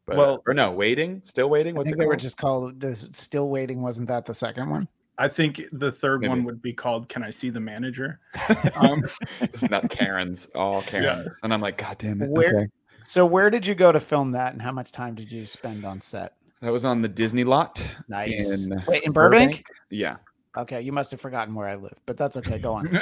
But, 0.07 0.17
Well- 0.17 0.43
or 0.47 0.53
no, 0.55 0.73
Waiting, 0.73 1.21
Still 1.25 1.49
Waiting. 1.51 1.79
I 1.79 1.83
think 1.83 1.95
it 1.97 1.99
they 1.99 2.07
were 2.07 2.17
just 2.17 2.37
called 2.39 2.83
still 3.15 3.49
waiting. 3.51 3.83
Wasn't 3.83 4.09
that 4.09 4.25
the 4.27 4.35
second 4.35 4.69
one? 4.71 4.89
I 5.17 5.29
think 5.29 5.63
the 5.73 5.93
third 5.93 6.27
one 6.27 6.43
would 6.45 6.61
be 6.61 6.73
called 6.73 7.09
"Can 7.09 7.23
I 7.23 7.31
See 7.31 7.51
the 7.51 7.61
Manager?" 7.61 8.21
Um, 8.81 9.03
it's 9.41 9.69
not 9.71 9.89
Karens, 9.91 10.47
all 10.55 10.83
Karens, 10.87 11.33
and 11.43 11.55
I'm 11.55 11.61
like, 11.61 11.79
God 11.79 11.99
damn 11.99 12.21
it. 12.23 12.31
Where- 12.31 12.49
Okay. 12.61 12.67
So 13.01 13.27
where 13.27 13.51
did 13.51 13.67
you 13.67 13.75
go 13.75 13.93
to 13.93 14.01
film 14.01 14.33
that, 14.33 14.55
and 14.55 14.63
how 14.63 14.73
much 14.73 14.91
time 14.91 15.15
did 15.15 15.31
you 15.31 15.45
spend 15.45 15.85
on 15.85 16.01
set? 16.01 16.33
That 16.63 16.73
was 16.73 16.87
on 16.87 17.03
the 17.03 17.09
Disney 17.09 17.45
lot. 17.45 17.87
Nice. 18.09 18.65
In 18.65 18.83
Wait, 18.89 19.03
in 19.05 19.13
Burbank? 19.13 19.63
Yeah. 19.91 20.17
Okay, 20.57 20.81
you 20.81 20.91
must 20.91 21.11
have 21.11 21.21
forgotten 21.21 21.55
where 21.55 21.69
I 21.69 21.75
live, 21.75 22.01
but 22.07 22.17
that's 22.17 22.37
okay. 22.39 22.59
Go 22.59 22.73
on. 22.75 22.99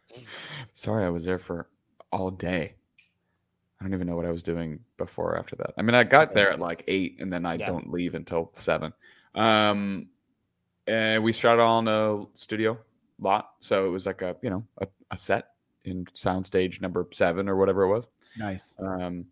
Sorry, 0.72 1.04
I 1.06 1.10
was 1.10 1.24
there 1.24 1.38
for 1.38 1.68
all 2.12 2.30
day. 2.30 2.74
I 3.80 3.84
don't 3.84 3.94
even 3.94 4.06
know 4.08 4.16
what 4.16 4.26
I 4.26 4.30
was 4.30 4.42
doing 4.42 4.80
before 4.96 5.34
or 5.34 5.38
after 5.38 5.54
that. 5.56 5.74
I 5.78 5.82
mean, 5.82 5.94
I 5.94 6.02
got 6.04 6.32
there 6.34 6.50
at 6.50 6.58
like 6.58 6.82
eight, 6.88 7.18
and 7.20 7.32
then 7.32 7.46
I 7.46 7.54
Yeah. 7.54 7.66
don't 7.66 7.90
leave 7.92 8.14
until 8.14 8.50
seven. 8.54 8.92
Um, 9.34 10.08
and 10.86 11.22
we 11.22 11.32
shot 11.32 11.54
it 11.54 11.60
all 11.60 11.78
in 11.80 11.88
a 11.88 12.24
studio 12.34 12.78
lot, 13.20 13.52
so 13.60 13.86
it 13.86 13.88
was 13.88 14.06
like 14.06 14.22
a 14.22 14.36
you 14.42 14.50
know 14.50 14.64
a, 14.78 14.86
a 15.10 15.16
set 15.16 15.48
in 15.84 16.04
soundstage 16.06 16.80
number 16.80 17.06
seven 17.12 17.48
or 17.48 17.56
whatever 17.56 17.82
it 17.82 17.88
was. 17.88 18.06
nice. 18.38 18.74
Um, 18.78 19.24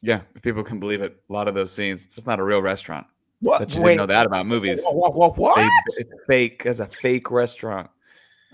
yeah, 0.00 0.22
if 0.34 0.42
people 0.42 0.62
can 0.64 0.80
believe 0.80 1.00
it, 1.02 1.16
a 1.28 1.32
lot 1.32 1.48
of 1.48 1.54
those 1.54 1.70
scenes. 1.72 2.06
It's 2.06 2.26
not 2.26 2.40
a 2.40 2.44
real 2.44 2.60
restaurant. 2.62 3.06
What? 3.40 3.58
That 3.60 3.74
you 3.74 3.82
Wait, 3.82 3.90
didn't 3.92 3.98
know 3.98 4.06
that 4.06 4.26
about 4.26 4.46
movies. 4.46 4.82
What? 4.84 5.14
What? 5.14 5.36
what? 5.36 5.56
They- 5.56 5.68
it's 6.02 6.10
fake 6.26 6.66
as 6.66 6.80
a 6.80 6.86
fake 6.86 7.30
restaurant. 7.30 7.88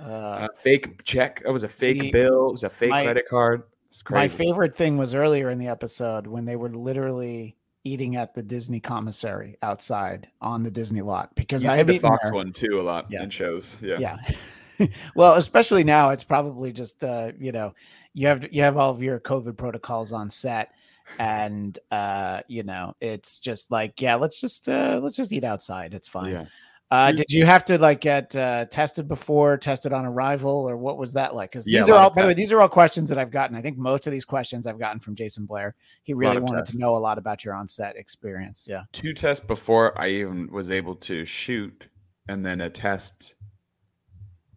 Uh, 0.01 0.47
A 0.47 0.49
fake 0.57 1.03
check. 1.05 1.43
It 1.45 1.51
was 1.51 1.65
a 1.65 1.69
fake 1.69 2.01
the- 2.01 2.13
bill. 2.13 2.49
It 2.49 2.53
was 2.53 2.65
a 2.65 2.71
fake 2.71 2.91
my- 2.91 3.03
credit 3.05 3.27
card. 3.29 3.63
It's 3.89 4.03
my 4.11 4.29
favorite 4.29 4.77
thing 4.77 4.97
was 4.99 5.15
earlier 5.15 5.49
in 5.51 5.59
the 5.59 5.69
episode 5.69 6.27
when 6.27 6.45
they 6.45 6.57
were 6.57 6.69
literally 6.69 7.57
eating 7.89 8.17
at 8.17 8.35
the 8.35 8.43
Disney 8.43 8.81
commissary 8.81 9.57
outside 9.63 10.29
on 10.41 10.63
the 10.63 10.71
Disney 10.71 11.03
lot 11.03 11.35
because 11.35 11.65
I 11.65 11.73
see 11.73 11.79
have 11.79 11.87
the 11.87 11.99
Fox 11.99 12.29
there. 12.29 12.35
one 12.35 12.53
too 12.53 12.81
a 12.81 12.83
lot 12.83 13.07
Yeah. 13.11 13.23
in 13.23 13.31
shows. 13.31 13.77
Yeah. 13.81 13.99
Yeah. 13.99 14.87
well, 15.15 15.35
especially 15.35 15.85
now, 15.85 16.11
it's 16.11 16.25
probably 16.25 16.73
just 16.73 17.03
uh, 17.03 17.33
you 17.39 17.53
know, 17.53 17.75
you 18.15 18.27
have 18.29 18.53
you 18.53 18.63
have 18.63 18.77
all 18.77 18.91
of 18.91 19.03
your 19.03 19.19
COVID 19.21 19.57
protocols 19.57 20.13
on 20.13 20.31
set, 20.31 20.73
and 21.19 21.79
uh, 21.91 22.41
you 22.49 22.63
know, 22.63 22.95
it's 23.01 23.39
just 23.39 23.71
like, 23.71 24.01
yeah, 24.01 24.15
let's 24.17 24.41
just 24.41 24.69
uh, 24.69 25.01
let's 25.03 25.17
just 25.17 25.33
eat 25.33 25.45
outside. 25.45 25.95
It's 25.95 26.09
fine. 26.09 26.31
Yeah. 26.33 26.45
Uh, 26.91 27.13
did 27.13 27.31
you 27.31 27.45
have 27.45 27.67
to 27.67 27.77
like 27.77 28.01
get 28.01 28.35
uh, 28.35 28.65
tested 28.65 29.07
before, 29.07 29.59
tested 29.59 29.93
on 29.93 30.07
arrival, 30.07 30.51
or 30.51 30.75
what 30.77 30.97
was 30.97 31.13
that 31.13 31.35
like? 31.35 31.51
Because 31.51 31.67
these 31.67 31.87
a 31.87 31.95
are 31.95 32.05
all, 32.05 32.11
by 32.11 32.23
the 32.23 32.29
way, 32.29 32.35
these 32.35 32.51
are 32.51 32.63
all 32.63 32.69
questions 32.69 33.11
that 33.11 33.19
I've 33.19 33.31
gotten. 33.31 33.55
I 33.55 33.61
think 33.61 33.77
most 33.77 34.07
of 34.07 34.13
these 34.13 34.25
questions 34.25 34.67
I've 34.67 34.79
gotten 34.79 34.99
from 34.99 35.15
Jason 35.15 35.45
Blair. 35.45 35.75
He 36.03 36.15
really 36.15 36.39
wanted 36.39 36.61
tests. 36.61 36.75
to 36.75 36.81
know 36.81 36.97
a 36.97 36.99
lot 36.99 37.19
about 37.19 37.45
your 37.45 37.53
on-set 37.55 37.97
experience. 37.97 38.67
Yeah. 38.69 38.85
Two 38.93 39.13
tests 39.13 39.45
before 39.45 40.01
I 40.01 40.09
even 40.09 40.51
was 40.51 40.71
able 40.71 40.95
to 40.97 41.27
shoot, 41.27 41.89
and 42.27 42.45
then 42.45 42.63
a 42.63 42.71
test 42.71 43.35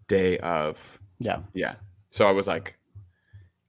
day 0.07 0.37
of. 0.37 1.01
Yeah. 1.19 1.39
Yeah. 1.53 1.75
So 2.11 2.25
I 2.27 2.31
was 2.31 2.47
like, 2.47 2.77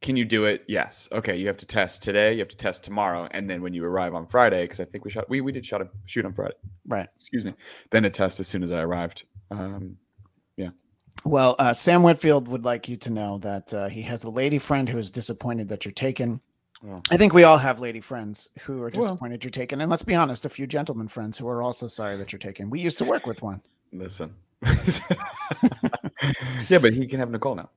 can 0.02 0.16
you 0.16 0.24
do 0.24 0.44
it? 0.44 0.64
Yes. 0.66 1.08
Okay, 1.12 1.36
you 1.36 1.46
have 1.46 1.56
to 1.58 1.66
test 1.66 2.02
today. 2.02 2.32
You 2.32 2.40
have 2.40 2.48
to 2.48 2.56
test 2.56 2.84
tomorrow, 2.84 3.28
and 3.30 3.48
then 3.48 3.62
when 3.62 3.72
you 3.72 3.84
arrive 3.84 4.14
on 4.14 4.26
Friday, 4.26 4.62
because 4.64 4.80
I 4.80 4.84
think 4.84 5.04
we 5.04 5.10
shot 5.10 5.28
we 5.30 5.40
we 5.40 5.52
did 5.52 5.64
shot 5.64 5.80
a 5.80 5.88
shoot 6.06 6.24
on 6.24 6.32
Friday. 6.34 6.54
Right. 6.86 7.08
Excuse 7.18 7.44
me. 7.44 7.54
Then 7.90 8.04
a 8.04 8.10
test 8.10 8.40
as 8.40 8.48
soon 8.48 8.62
as 8.62 8.72
I 8.72 8.82
arrived. 8.82 9.24
Um, 9.50 9.96
yeah. 10.56 10.70
Well, 11.24 11.54
uh, 11.58 11.72
Sam 11.72 12.02
Whitfield 12.02 12.48
would 12.48 12.64
like 12.64 12.88
you 12.88 12.96
to 12.98 13.10
know 13.10 13.38
that 13.38 13.72
uh, 13.72 13.88
he 13.88 14.02
has 14.02 14.24
a 14.24 14.30
lady 14.30 14.58
friend 14.58 14.88
who 14.88 14.98
is 14.98 15.10
disappointed 15.10 15.68
that 15.68 15.84
you're 15.84 15.92
taken. 15.92 16.40
well, 16.82 17.02
I 17.10 17.16
think 17.16 17.32
we 17.34 17.44
all 17.44 17.58
have 17.58 17.80
lady 17.80 18.00
friends 18.00 18.48
who 18.62 18.78
are 18.82 18.90
Well- 18.90 18.90
disappointed 18.90 19.44
you're 19.44 19.50
taken. 19.50 19.80
And 19.80 19.90
let's 19.90 20.02
be 20.02 20.14
honest, 20.14 20.44
a 20.44 20.48
few 20.48 20.66
gentlemen 20.66 21.08
friends 21.08 21.38
who 21.38 21.46
are 21.48 21.62
also 21.62 21.86
sorry 21.86 22.16
that 22.16 22.32
you're 22.32 22.40
taken. 22.40 22.70
We 22.70 22.80
used 22.80 22.98
to 22.98 23.04
work 23.04 23.26
with 23.26 23.42
one. 23.42 23.60
listen. 23.92 24.34
yeah, 26.68 26.78
but 26.78 26.92
he 26.92 27.06
can 27.06 27.20
have 27.20 27.30
Nicole 27.30 27.54
now. 27.54 27.70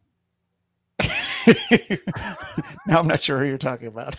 now 2.87 2.99
I'm 2.99 3.07
not 3.07 3.21
sure 3.21 3.39
who 3.39 3.45
you're 3.45 3.57
talking 3.57 3.87
about. 3.87 4.15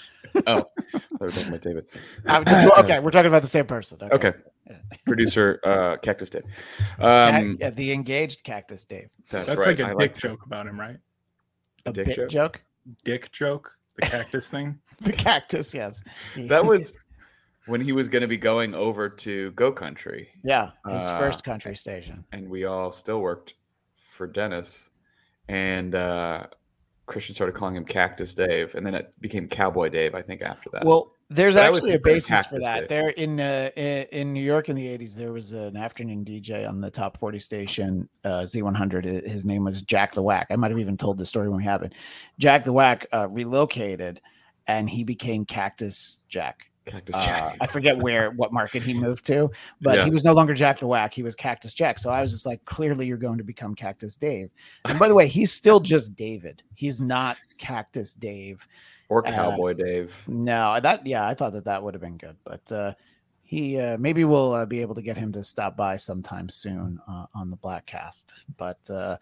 Oh, 0.46 0.64
they 0.92 1.00
were 1.18 1.30
talking 1.30 1.48
about 1.48 1.60
David. 1.62 1.86
Uh, 2.26 2.40
that's- 2.44 2.70
okay, 2.78 2.98
we're 3.00 3.10
talking 3.10 3.28
about 3.28 3.42
the 3.42 3.48
same 3.48 3.66
person. 3.66 3.98
Okay. 4.02 4.32
Producer 5.04 5.60
uh, 5.64 5.96
Cactus 6.02 6.30
Dave. 6.30 6.42
Um, 6.98 7.56
yeah, 7.60 7.70
the 7.70 7.92
engaged 7.92 8.42
cactus 8.42 8.84
Dave. 8.84 9.08
that's, 9.30 9.46
That's 9.46 9.58
right. 9.58 9.68
like 9.68 9.78
a 9.78 9.84
I 9.84 9.88
dick 9.90 9.96
like 9.98 10.18
joke 10.18 10.44
about 10.44 10.66
him, 10.66 10.78
right? 10.78 10.96
A, 11.86 11.92
dick 11.92 12.06
bit 12.06 12.16
joke? 12.16 12.28
joke? 12.28 12.62
Dick 13.04 13.30
joke, 13.32 13.70
the 13.96 14.02
cactus 14.06 14.48
thing. 14.48 14.78
The 15.00 15.12
cactus, 15.12 15.72
yes. 15.74 16.02
that 16.36 16.64
was 16.64 16.98
when 17.66 17.80
he 17.80 17.92
was 17.92 18.08
going 18.08 18.22
to 18.22 18.28
be 18.28 18.36
going 18.36 18.74
over 18.74 19.08
to 19.08 19.50
Go 19.52 19.70
Country, 19.72 20.28
yeah, 20.44 20.70
his 20.88 21.04
Uh, 21.04 21.18
first 21.18 21.44
country 21.44 21.74
station. 21.76 22.24
and 22.32 22.48
we 22.48 22.64
all 22.64 22.90
still 22.92 23.20
worked 23.20 23.54
for 23.96 24.26
Dennis, 24.26 24.90
and 25.48 25.94
uh, 25.94 26.46
Christian 27.06 27.34
started 27.34 27.54
calling 27.54 27.76
him 27.76 27.84
Cactus 27.84 28.34
Dave, 28.34 28.74
and 28.74 28.84
then 28.84 28.94
it 28.94 29.14
became 29.20 29.48
Cowboy 29.48 29.88
Dave. 29.88 30.14
I 30.14 30.22
think 30.22 30.42
after 30.42 30.70
that. 30.70 30.84
Well, 30.84 31.12
there's 31.28 31.54
But 31.54 31.74
actually 31.74 31.92
a 31.94 31.98
basis 31.98 32.46
for 32.46 32.58
that. 32.60 32.82
Day. 32.82 32.86
There 32.88 33.08
in 33.10 33.40
uh, 33.40 33.70
in 33.76 34.32
New 34.32 34.42
York 34.42 34.68
in 34.68 34.76
the 34.76 34.86
'80s, 34.86 35.14
there 35.14 35.32
was 35.32 35.52
an 35.52 35.76
afternoon 35.76 36.24
DJ 36.24 36.68
on 36.68 36.80
the 36.80 36.90
top 36.90 37.16
40 37.16 37.38
station 37.38 38.08
uh, 38.24 38.42
Z100. 38.42 39.26
His 39.26 39.44
name 39.44 39.64
was 39.64 39.82
Jack 39.82 40.14
the 40.14 40.22
Whack. 40.22 40.48
I 40.50 40.56
might 40.56 40.70
have 40.70 40.80
even 40.80 40.96
told 40.96 41.18
the 41.18 41.26
story 41.26 41.48
when 41.48 41.58
we 41.58 41.64
happened. 41.64 41.94
Jack 42.38 42.64
the 42.64 42.72
Whack 42.72 43.06
uh, 43.12 43.28
relocated, 43.28 44.20
and 44.66 44.88
he 44.88 45.04
became 45.04 45.44
Cactus 45.44 46.24
Jack. 46.28 46.70
Cactus 46.86 47.16
Uh, 47.16 47.24
Jack. 47.26 47.56
I 47.60 47.66
forget 47.66 47.98
where 47.98 48.30
what 48.30 48.52
market 48.52 48.82
he 48.82 48.94
moved 48.94 49.26
to, 49.26 49.50
but 49.80 49.98
Yeah. 49.98 50.04
he 50.04 50.10
was 50.10 50.24
no 50.24 50.32
longer 50.32 50.54
Jack 50.54 50.78
the 50.78 50.86
Whack. 50.86 51.12
He 51.12 51.22
was 51.22 51.34
Cactus 51.34 51.74
Jack. 51.74 51.98
So 51.98 52.10
I 52.10 52.20
was 52.20 52.30
just 52.32 52.46
like, 52.46 52.64
clearly 52.64 53.06
you're 53.06 53.16
going 53.16 53.38
to 53.38 53.44
become 53.44 53.74
Cactus 53.74 54.16
Dave. 54.16 54.54
And 54.84 54.98
by 54.98 55.08
the 55.08 55.14
way, 55.14 55.26
he's 55.26 55.52
still 55.52 55.80
just 55.80 56.14
David. 56.16 56.62
He's 56.74 57.00
not 57.00 57.36
Cactus 57.58 58.14
Dave. 58.14 58.66
or 59.08 59.26
uh, 59.26 59.30
Cowboy 59.30 59.74
Dave. 59.74 60.20
No, 60.26 60.80
that 60.80 61.06
yeah, 61.06 61.26
I 61.26 61.34
thought 61.34 61.52
that 61.52 61.64
that 61.64 61.82
would 61.82 61.94
have 61.94 62.00
been 62.00 62.16
good, 62.16 62.36
but 62.44 62.72
uh, 62.72 62.92
he 63.48 63.78
uh, 63.78 63.96
maybe 63.98 64.24
we'll 64.24 64.52
uh, 64.52 64.66
be 64.66 64.80
able 64.80 64.94
to 64.96 65.02
get 65.02 65.16
him 65.16 65.30
to 65.32 65.44
stop 65.44 65.76
by 65.76 65.96
sometime 65.96 66.48
soon 66.48 67.00
uh, 67.08 67.26
on 67.32 67.48
the 67.48 67.56
Bladtcast. 67.56 68.32
But 68.56 68.78
uh, 68.90 69.16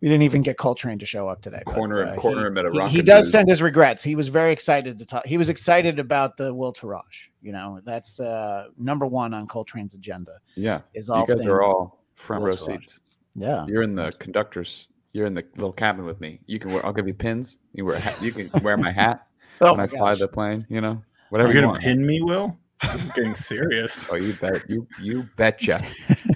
we 0.00 0.08
didn't 0.08 0.22
even 0.22 0.42
get 0.42 0.58
Coltrane 0.58 0.98
to 0.98 1.06
show 1.06 1.28
up 1.28 1.40
today. 1.40 1.62
but, 1.64 1.74
Corner 1.74 2.04
uh, 2.04 2.16
corner 2.16 2.40
he- 2.40 2.46
him 2.48 2.58
at 2.58 2.66
a 2.66 2.88
he, 2.88 2.96
he 2.96 3.02
does 3.02 3.30
send 3.30 3.48
his 3.48 3.62
regrets. 3.62 4.02
He 4.02 4.16
was 4.16 4.28
very 4.28 4.50
excited 4.52 4.98
to 4.98 5.06
talk. 5.06 5.24
He 5.24 5.38
was 5.38 5.48
excited 5.48 5.98
about 6.00 6.36
the 6.36 6.52
Will 6.52 6.72
Taraj. 6.72 7.28
You 7.40 7.52
know, 7.52 7.80
that's 7.84 8.18
uh, 8.18 8.66
number 8.76 9.06
one 9.06 9.32
on 9.32 9.46
Coltrane's 9.46 9.94
agenda. 9.94 10.38
Yeah, 10.56 10.80
Is 10.92 11.08
all 11.08 11.20
you 11.28 11.36
guys 11.36 11.46
are 11.46 11.62
all 11.62 12.02
front 12.16 12.42
row 12.42 12.50
seats. 12.50 12.98
yeah. 13.36 13.64
You're 13.68 13.82
in 13.84 13.94
the 13.94 14.10
conductors. 14.18 14.88
You're 15.12 15.26
in 15.26 15.34
the 15.34 15.44
little 15.54 15.72
cabin 15.72 16.04
with 16.04 16.20
me. 16.20 16.40
You 16.46 16.58
can 16.58 16.72
wear. 16.72 16.84
I'll 16.84 16.92
give 16.92 17.06
you 17.06 17.14
pins. 17.14 17.58
You 17.74 17.84
wear. 17.86 17.94
A 17.94 18.00
hat, 18.00 18.20
you 18.20 18.32
can 18.32 18.50
wear 18.62 18.76
my 18.76 18.90
hat 18.90 19.26
Oh 19.60 19.68
when 19.70 19.76
my 19.78 19.82
I 19.84 19.86
fly 19.86 19.98
gosh. 20.14 20.18
the 20.18 20.28
plane. 20.28 20.66
You 20.68 20.80
know, 20.80 21.02
whatever 21.30 21.48
You're 21.52 21.56
you 21.56 21.60
gonna 21.62 21.72
want. 21.74 21.82
pin 21.82 22.04
me, 22.04 22.20
Will? 22.22 22.56
This 22.82 23.02
is 23.02 23.08
getting 23.10 23.34
serious. 23.34 24.08
Oh, 24.12 24.16
you 24.16 24.32
bet. 24.34 24.68
You 24.68 24.86
you 25.00 25.28
betcha. 25.36 25.82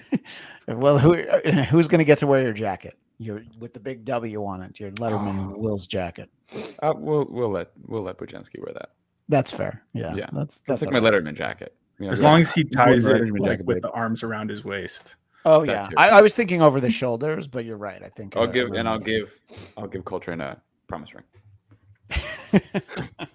well, 0.68 0.98
who 0.98 1.14
who's 1.16 1.88
going 1.88 1.98
to 2.00 2.04
get 2.04 2.18
to 2.18 2.26
wear 2.26 2.42
your 2.42 2.52
jacket? 2.52 2.98
Your 3.18 3.42
with 3.58 3.72
the 3.72 3.80
big 3.80 4.04
W 4.04 4.44
on 4.44 4.62
it. 4.62 4.80
Your 4.80 4.90
Letterman 4.92 5.52
Oh. 5.54 5.56
Will's 5.58 5.86
jacket. 5.86 6.28
Uh, 6.82 6.92
we'll 6.96 7.26
we'll 7.30 7.50
let 7.50 7.70
we'll 7.86 8.02
let 8.02 8.18
Bujanski 8.18 8.58
wear 8.58 8.72
that. 8.74 8.90
That's 9.28 9.50
fair. 9.52 9.82
Yeah, 9.92 10.14
Yeah. 10.14 10.26
that's 10.32 10.60
That's 10.62 10.80
that's 10.80 10.82
like 10.82 10.92
my 10.92 10.98
all 10.98 11.04
right. 11.12 11.24
Letterman 11.24 11.34
jacket. 11.34 11.74
You 11.98 12.06
know, 12.06 12.12
As 12.12 12.20
yeah. 12.20 12.28
long 12.30 12.40
as 12.40 12.52
he 12.52 12.64
ties 12.64 13.06
it 13.06 13.12
like, 13.32 13.44
jacket, 13.44 13.66
with 13.66 13.76
babe. 13.76 13.82
the 13.82 13.90
arms 13.90 14.22
around 14.24 14.50
his 14.50 14.64
waist. 14.64 15.16
Oh 15.44 15.64
that 15.64 15.90
yeah. 15.92 15.96
I, 15.96 16.08
I 16.18 16.22
was 16.22 16.34
thinking 16.34 16.62
over 16.62 16.80
the 16.80 16.90
shoulders, 16.90 17.46
but 17.48 17.64
you're 17.64 17.76
right. 17.76 18.02
I 18.02 18.08
think 18.08 18.36
I'll 18.36 18.44
uh, 18.44 18.46
give 18.46 18.72
and 18.72 18.88
I'll 18.88 18.98
give 18.98 19.38
I'll 19.76 19.86
give 19.88 20.04
Coltrane 20.04 20.40
a 20.40 20.60
promise 20.88 21.14
ring. 21.14 21.24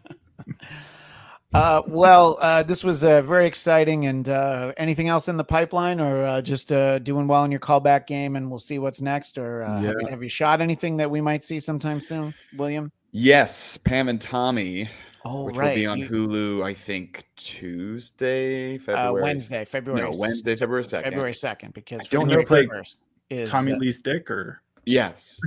Uh, 1.53 1.81
well, 1.87 2.37
uh, 2.41 2.61
this 2.63 2.83
was 2.83 3.03
uh, 3.05 3.21
very 3.21 3.45
exciting. 3.47 4.05
And 4.05 4.27
uh, 4.27 4.73
anything 4.77 5.07
else 5.07 5.27
in 5.27 5.37
the 5.37 5.43
pipeline, 5.43 5.99
or 6.01 6.25
uh, 6.25 6.41
just 6.41 6.71
uh, 6.71 6.99
doing 6.99 7.27
well 7.27 7.43
in 7.45 7.51
your 7.51 7.59
callback 7.59 8.05
game, 8.07 8.35
and 8.35 8.49
we'll 8.49 8.59
see 8.59 8.79
what's 8.79 9.01
next. 9.01 9.37
Or 9.37 9.63
uh, 9.63 9.81
have, 9.81 9.95
you, 10.01 10.07
have 10.07 10.23
you 10.23 10.29
shot 10.29 10.61
anything 10.61 10.97
that 10.97 11.09
we 11.09 11.21
might 11.21 11.43
see 11.43 11.59
sometime 11.59 11.99
soon, 12.01 12.33
William? 12.57 12.91
Yes, 13.11 13.77
Pam 13.77 14.09
and 14.09 14.19
Tommy, 14.19 14.89
Oh, 15.23 15.45
which 15.45 15.55
right. 15.55 15.69
will 15.69 15.75
be 15.75 15.85
on 15.87 15.99
you- 15.99 16.07
Hulu. 16.09 16.63
I 16.65 16.73
think 16.73 17.25
Tuesday, 17.37 18.77
February, 18.77 19.21
Wednesday, 19.23 19.63
February 19.65 20.01
No, 20.03 20.11
Wednesday, 20.17 20.55
February 20.55 20.83
second. 20.83 21.11
February 21.11 21.33
second, 21.33 21.73
because 21.73 22.01
I 22.01 22.07
don't 22.11 22.27
February 22.29 22.65
know 22.67 22.71
if- 22.73 22.77
first 22.77 22.97
is. 23.29 23.49
Tommy 23.49 23.73
uh, 23.73 23.77
Lee's 23.77 24.01
dick, 24.01 24.29
or 24.29 24.61
Yes. 24.85 25.39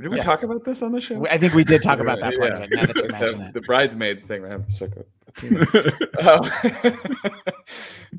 Did 0.00 0.08
we 0.08 0.16
Yes. 0.16 0.24
talk 0.24 0.42
about 0.44 0.64
this 0.64 0.82
on 0.82 0.92
the 0.92 1.00
show? 1.00 1.26
I 1.28 1.38
think 1.38 1.54
we 1.54 1.64
did 1.64 1.82
talk 1.82 1.98
about 1.98 2.20
that 2.20 2.36
part 2.38 2.52
Yeah. 2.52 2.56
of 2.58 2.62
it. 2.62 2.70
Now 2.70 2.86
that 2.86 2.96
you 2.96 3.08
mention 3.10 3.40
the, 3.40 3.46
it. 3.48 3.54
the 3.54 3.60
bridesmaids 3.62 4.26
thing. 4.26 4.42
Man, 4.42 4.64
Oh. 6.20 6.50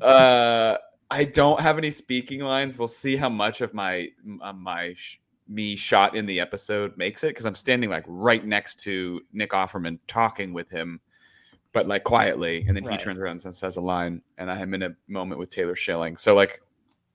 uh, 0.00 0.76
I 1.10 1.24
don't 1.24 1.60
have 1.60 1.76
any 1.78 1.90
speaking 1.90 2.40
lines. 2.40 2.78
We'll 2.78 2.88
see 2.88 3.16
how 3.16 3.28
much 3.28 3.60
of 3.60 3.74
my 3.74 4.08
uh, 4.40 4.52
my 4.52 4.94
sh- 4.94 5.18
me 5.48 5.74
shot 5.74 6.14
in 6.14 6.26
the 6.26 6.38
episode 6.38 6.96
makes 6.96 7.24
it 7.24 7.28
because 7.28 7.44
I'm 7.46 7.56
standing 7.56 7.90
like 7.90 8.04
right 8.06 8.44
next 8.44 8.78
to 8.80 9.20
Nick 9.32 9.50
Offerman 9.50 9.98
talking 10.06 10.52
with 10.52 10.70
him, 10.70 11.00
but 11.72 11.88
like 11.88 12.04
quietly, 12.04 12.64
and 12.68 12.76
then 12.76 12.84
Right. 12.84 12.98
he 12.98 13.04
turns 13.04 13.18
around 13.18 13.44
and 13.44 13.52
says 13.54 13.76
a 13.76 13.80
line, 13.80 14.22
and 14.38 14.50
I 14.50 14.60
am 14.60 14.72
in 14.74 14.82
a 14.84 14.94
moment 15.08 15.40
with 15.40 15.50
Taylor 15.50 15.74
Schilling. 15.74 16.16
So 16.16 16.34
like, 16.34 16.62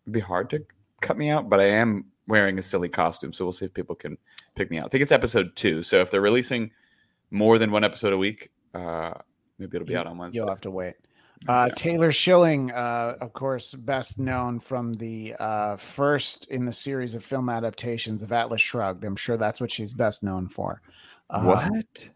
it'd 0.04 0.14
be 0.14 0.20
hard 0.20 0.50
to 0.50 0.66
cut 1.02 1.18
me 1.18 1.30
out, 1.30 1.50
but 1.50 1.62
I 1.62 1.68
am 1.68 2.06
wearing 2.28 2.60
a 2.60 2.62
silly 2.62 2.90
costume, 2.90 3.32
so 3.32 3.46
we'll 3.46 3.54
see 3.54 3.66
if 3.66 3.74
people 3.74 3.96
can 3.96 4.18
pick 4.56 4.70
me 4.70 4.80
out. 4.80 4.88
I 4.88 4.90
think 4.90 5.04
it's 5.04 5.12
episode 5.14 5.56
two, 5.56 5.82
so 5.84 6.02
if 6.02 6.12
they're 6.12 6.20
releasing 6.22 6.72
more 7.32 7.58
than 7.58 7.72
one 7.72 7.84
episode 7.86 8.12
a 8.12 8.18
week, 8.18 8.50
uh, 8.74 9.14
maybe 9.60 9.76
it'll 9.76 9.86
be 9.88 9.94
You- 9.94 10.00
out 10.00 10.08
on 10.08 10.18
Wednesday. 10.18 10.40
You'll 10.40 10.50
have 10.50 10.62
to 10.62 10.72
wait. 10.72 10.96
Uh, 11.48 11.70
Taylor 11.76 12.12
Schilling, 12.12 12.72
uh, 12.72 13.18
of 13.22 13.34
course, 13.34 13.74
best 13.74 14.18
known 14.18 14.60
from 14.60 14.94
the 14.94 15.36
uh, 15.38 15.76
first 15.76 16.48
in 16.50 16.66
the 16.66 16.72
series 16.74 17.14
of 17.14 17.24
film 17.24 17.50
adaptations 17.50 18.24
of 18.24 18.32
Atlas 18.32 18.62
Shrugged. 18.62 19.04
I'm 19.04 19.18
sure 19.18 19.38
that's 19.38 19.60
what 19.62 19.70
she's 19.70 19.94
best 19.94 20.24
known 20.24 20.48
for. 20.48 20.82
Uh, 21.30 21.42
what? 21.44 22.10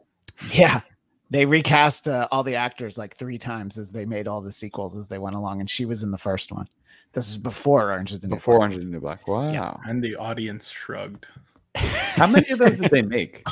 Yeah. 0.51 0.81
They 1.29 1.45
recast 1.45 2.07
uh, 2.07 2.27
all 2.31 2.43
the 2.43 2.55
actors 2.55 2.97
like 2.97 3.15
three 3.15 3.37
times 3.37 3.77
as 3.77 3.91
they 3.91 4.05
made 4.05 4.27
all 4.27 4.41
the 4.41 4.51
sequels 4.53 4.97
as 4.97 5.09
they 5.09 5.19
went 5.19 5.35
along, 5.35 5.59
and 5.59 5.69
she 5.69 5.85
was 5.85 6.01
in 6.01 6.09
the 6.09 6.17
first 6.17 6.51
one. 6.51 6.67
This 7.13 7.29
is 7.29 7.37
before 7.37 7.91
Orange 7.91 8.13
is 8.13 8.21
the 8.21 8.27
New 8.29 8.35
Before 8.35 8.55
Black. 8.55 8.61
Orange 8.61 8.77
is 8.77 8.85
the 8.85 8.89
New 8.91 8.99
Black. 8.99 9.27
Wow. 9.27 9.79
and 9.85 10.03
the 10.03 10.15
audience 10.15 10.69
shrugged. 10.69 11.27
How 11.75 12.25
many 12.25 12.49
of 12.49 12.57
those 12.59 12.77
did 12.77 12.89
they 12.89 13.01
make? 13.03 13.43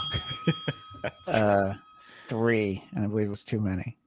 Three, 2.27 2.83
and 2.95 3.03
I 3.03 3.07
believe 3.07 3.27
it 3.27 3.29
was 3.29 3.43
too 3.45 3.59
many. 3.59 3.97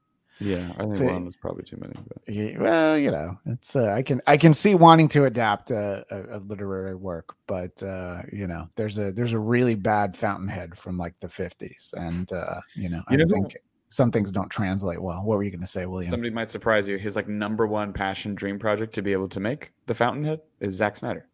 yeah, 0.40 0.72
I 0.78 0.82
think 0.84 0.96
to- 0.96 1.04
one 1.06 1.26
was 1.26 1.36
probably 1.36 1.64
too 1.64 1.76
many. 1.80 1.94
But 2.06 2.62
Well, 2.62 2.96
you 2.98 3.10
know, 3.10 3.38
it's 3.46 3.76
uh, 3.76 3.92
I 3.92 4.02
can 4.02 4.20
I 4.26 4.36
can 4.36 4.54
see 4.54 4.74
wanting 4.74 5.08
to 5.08 5.24
adapt 5.26 5.70
a, 5.70 6.04
a, 6.10 6.36
a 6.36 6.38
literary 6.38 6.94
work, 6.94 7.34
but 7.46 7.82
uh, 7.82 8.22
you 8.32 8.46
know, 8.46 8.68
there's 8.76 8.96
a 8.98 9.12
there's 9.12 9.32
a 9.32 9.38
really 9.38 9.74
bad 9.74 10.16
Fountainhead 10.16 10.76
from 10.76 10.96
like 10.96 11.18
the 11.20 11.26
50s, 11.28 11.92
and 11.94 12.32
uh, 12.32 12.60
you 12.74 12.88
know, 12.88 13.02
I 13.08 13.12
You 13.12 13.18
know 13.18 13.24
who- 13.24 13.30
think 13.30 13.56
some 13.92 14.12
things 14.12 14.30
don't 14.30 14.48
translate 14.48 15.02
well. 15.02 15.20
What 15.24 15.36
were 15.36 15.42
you 15.42 15.50
going 15.50 15.60
to 15.62 15.66
say, 15.66 15.84
William? 15.84 16.08
somebody 16.10 16.30
might 16.30 16.48
surprise 16.48 16.86
you. 16.88 16.96
His 16.96 17.16
like 17.16 17.26
number 17.26 17.66
one 17.66 17.92
passion 17.92 18.36
dream 18.36 18.56
project 18.56 18.94
to 18.94 19.02
be 19.02 19.12
able 19.12 19.28
to 19.30 19.40
make 19.40 19.72
the 19.86 19.94
Fountainhead 19.94 20.40
is 20.60 20.74
Zack 20.74 20.96
Snyder. 20.96 21.26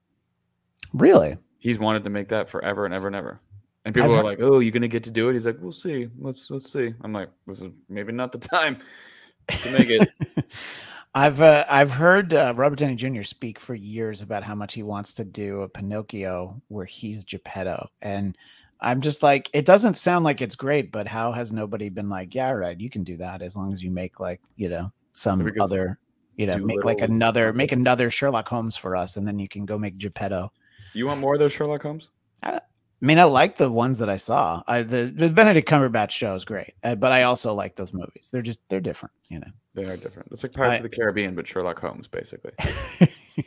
really? 0.95 1.37
He's 1.59 1.79
wanted 1.79 2.05
to 2.05 2.11
make 2.11 2.29
that 2.29 2.49
forever 2.49 2.85
and 2.85 2.95
ever 2.95 3.07
and 3.09 3.17
ever. 3.17 3.41
And 3.87 3.95
people 3.95 4.13
I've 4.13 4.19
are 4.19 4.25
like, 4.25 4.43
"Oh, 4.43 4.59
you're 4.59 4.73
gonna 4.73 4.89
get 4.89 5.05
to 5.05 5.13
do 5.13 5.29
it?" 5.29 5.35
He's 5.35 5.47
like, 5.47 5.59
"We'll 5.61 5.71
see. 5.71 6.09
Let's 6.19 6.51
let's 6.51 6.73
see." 6.73 6.93
I'm 7.03 7.13
like, 7.13 7.31
"This 7.47 7.63
is 7.63 7.71
maybe 7.89 8.13
not 8.13 8.33
the 8.33 8.39
time 8.55 8.79
to 9.47 9.73
make 9.73 9.89
it." 9.89 10.09
I've 11.15 11.41
uh, 11.41 11.65
I've 11.69 11.93
heard 11.93 12.35
uh, 12.35 12.53
Robert 12.57 12.81
Downey 12.81 12.97
Jr. 12.97 13.23
speak 13.23 13.61
for 13.61 13.77
years 13.77 14.23
about 14.23 14.43
how 14.43 14.57
much 14.57 14.75
he 14.75 14.83
wants 14.83 15.13
to 15.15 15.25
do 15.25 15.63
a 15.63 15.69
Pinocchio 15.69 16.61
where 16.67 16.85
he's 16.85 17.23
Geppetto, 17.23 17.89
and 18.03 18.37
I'm 18.81 19.01
just 19.01 19.23
like, 19.23 19.49
it 19.53 19.65
doesn't 19.65 19.95
sound 19.95 20.25
like 20.25 20.43
it's 20.43 20.57
great, 20.57 20.91
but 20.91 21.07
how 21.07 21.31
has 21.31 21.53
nobody 21.53 21.89
been 21.89 22.09
like, 22.09 22.35
yeah, 22.35 22.51
right, 22.51 22.79
you 22.79 22.91
can 22.91 23.05
do 23.05 23.17
that 23.19 23.41
as 23.41 23.55
long 23.55 23.73
as 23.73 23.85
you 23.85 23.93
make 23.93 24.19
like 24.19 24.41
you 24.57 24.69
know 24.69 24.91
some 25.13 25.49
other, 25.61 26.01
you 26.35 26.47
know, 26.47 26.59
make 26.59 26.85
like 26.85 27.03
another 27.03 27.53
make 27.53 27.71
another 27.71 28.11
Sherlock 28.11 28.49
Holmes 28.49 28.77
for 28.77 28.97
us, 28.97 29.17
and 29.17 29.25
then 29.25 29.39
you 29.39 29.47
can 29.47 29.65
go 29.65 29.79
make 29.79 29.97
Geppetto. 29.97 30.51
you 30.93 31.07
want 31.07 31.21
more 31.21 31.35
of 31.35 31.39
those 31.39 31.53
Sherlock 31.53 31.83
Holmes? 31.83 32.11
I 33.03 33.05
mean, 33.07 33.19
I 33.19 33.25
like 33.25 33.57
the 33.59 33.71
ones 33.71 33.99
that 33.99 34.09
I 34.09 34.17
saw. 34.17 34.63
I, 34.67 34.83
the, 34.83 35.05
the 35.15 35.29
Benedict 35.29 35.69
Cumberbatch 35.69 36.11
show 36.13 36.35
is 36.35 36.47
great, 36.47 36.73
uh, 36.83 36.95
but 36.95 37.13
I 37.13 37.25
also 37.25 37.53
like 37.53 37.77
those 37.77 37.93
movies. 37.93 38.31
They're 38.33 38.41
just 38.43 38.61
they're 38.71 38.81
different, 38.81 39.13
you 39.29 39.39
know. 39.41 39.51
They 39.75 39.85
are 39.85 39.97
different. 39.99 40.31
It's 40.33 40.43
like 40.43 40.53
Pirates 40.55 40.75
I- 40.81 40.85
of 40.85 40.91
the 40.91 40.97
Caribbean, 40.97 41.35
but 41.35 41.47
Sherlock 41.47 41.79
Holmes, 41.79 42.09
basically. 42.09 42.53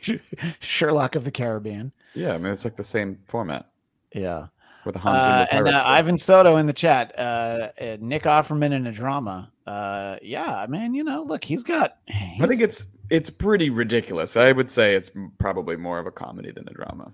Sherlock 0.60 1.14
of 1.16 1.24
the 1.24 1.30
Caribbean. 1.30 1.92
Yeah, 2.14 2.34
I 2.34 2.38
mean 2.38 2.52
it's 2.52 2.64
like 2.64 2.76
the 2.76 2.84
same 2.84 3.18
format 3.26 3.66
Yeah. 4.14 4.46
with 4.84 4.94
the 4.94 5.00
Hans 5.00 5.22
Uh, 5.24 5.46
and 5.50 5.68
uh. 5.68 5.82
Ivan 5.84 6.16
Soto 6.18 6.56
in 6.56 6.66
the 6.66 6.72
chat. 6.72 7.12
Uh, 7.18 7.68
uh, 7.80 7.96
Nick 8.00 8.22
Offerman 8.24 8.72
in 8.72 8.86
a 8.86 8.92
drama. 8.92 9.50
Uh, 9.66 10.16
yeah, 10.22 10.66
man. 10.68 10.94
You 10.94 11.04
know, 11.04 11.22
look, 11.22 11.44
he's 11.44 11.62
got. 11.64 11.96
I 12.40 12.46
think 12.46 12.60
it's 12.60 12.86
it's 13.10 13.30
pretty 13.30 13.70
ridiculous. 13.70 14.36
I 14.36 14.52
would 14.52 14.70
say 14.70 14.94
it's 14.94 15.10
probably 15.38 15.76
more 15.76 15.98
of 15.98 16.06
a 16.06 16.12
comedy 16.12 16.50
than 16.52 16.68
a 16.68 16.72
drama. 16.72 17.12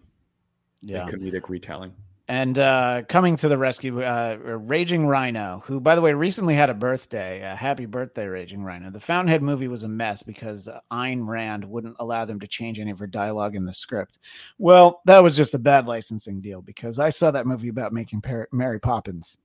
yeah. 0.82 1.04
A 1.04 1.08
comedic 1.08 1.48
retelling. 1.48 1.92
And 2.28 2.58
uh, 2.58 3.02
coming 3.08 3.36
to 3.36 3.48
the 3.48 3.56
rescue, 3.56 4.02
uh, 4.02 4.36
Raging 4.40 5.06
Rhino, 5.06 5.62
who, 5.66 5.78
by 5.78 5.94
the 5.94 6.00
way, 6.00 6.12
recently 6.12 6.54
had 6.54 6.70
a 6.70 6.74
birthday. 6.74 7.44
Uh, 7.44 7.54
happy 7.54 7.86
birthday, 7.86 8.26
Raging 8.26 8.64
Rhino. 8.64 8.90
The 8.90 8.98
Fountainhead 8.98 9.42
movie 9.42 9.68
was 9.68 9.84
a 9.84 9.88
mess 9.88 10.24
because 10.24 10.68
Ayn 10.90 11.26
Rand 11.26 11.64
wouldn't 11.64 11.96
allow 12.00 12.24
them 12.24 12.40
to 12.40 12.48
change 12.48 12.80
any 12.80 12.90
of 12.90 12.98
her 12.98 13.06
dialogue 13.06 13.54
in 13.54 13.64
the 13.64 13.72
script. 13.72 14.18
Well, 14.58 15.02
that 15.04 15.22
was 15.22 15.36
just 15.36 15.54
a 15.54 15.58
bad 15.58 15.86
licensing 15.86 16.40
deal 16.40 16.62
because 16.62 16.98
I 16.98 17.10
saw 17.10 17.30
that 17.30 17.46
movie 17.46 17.68
about 17.68 17.92
making 17.92 18.22
Par- 18.22 18.48
Mary 18.50 18.80
Poppins. 18.80 19.36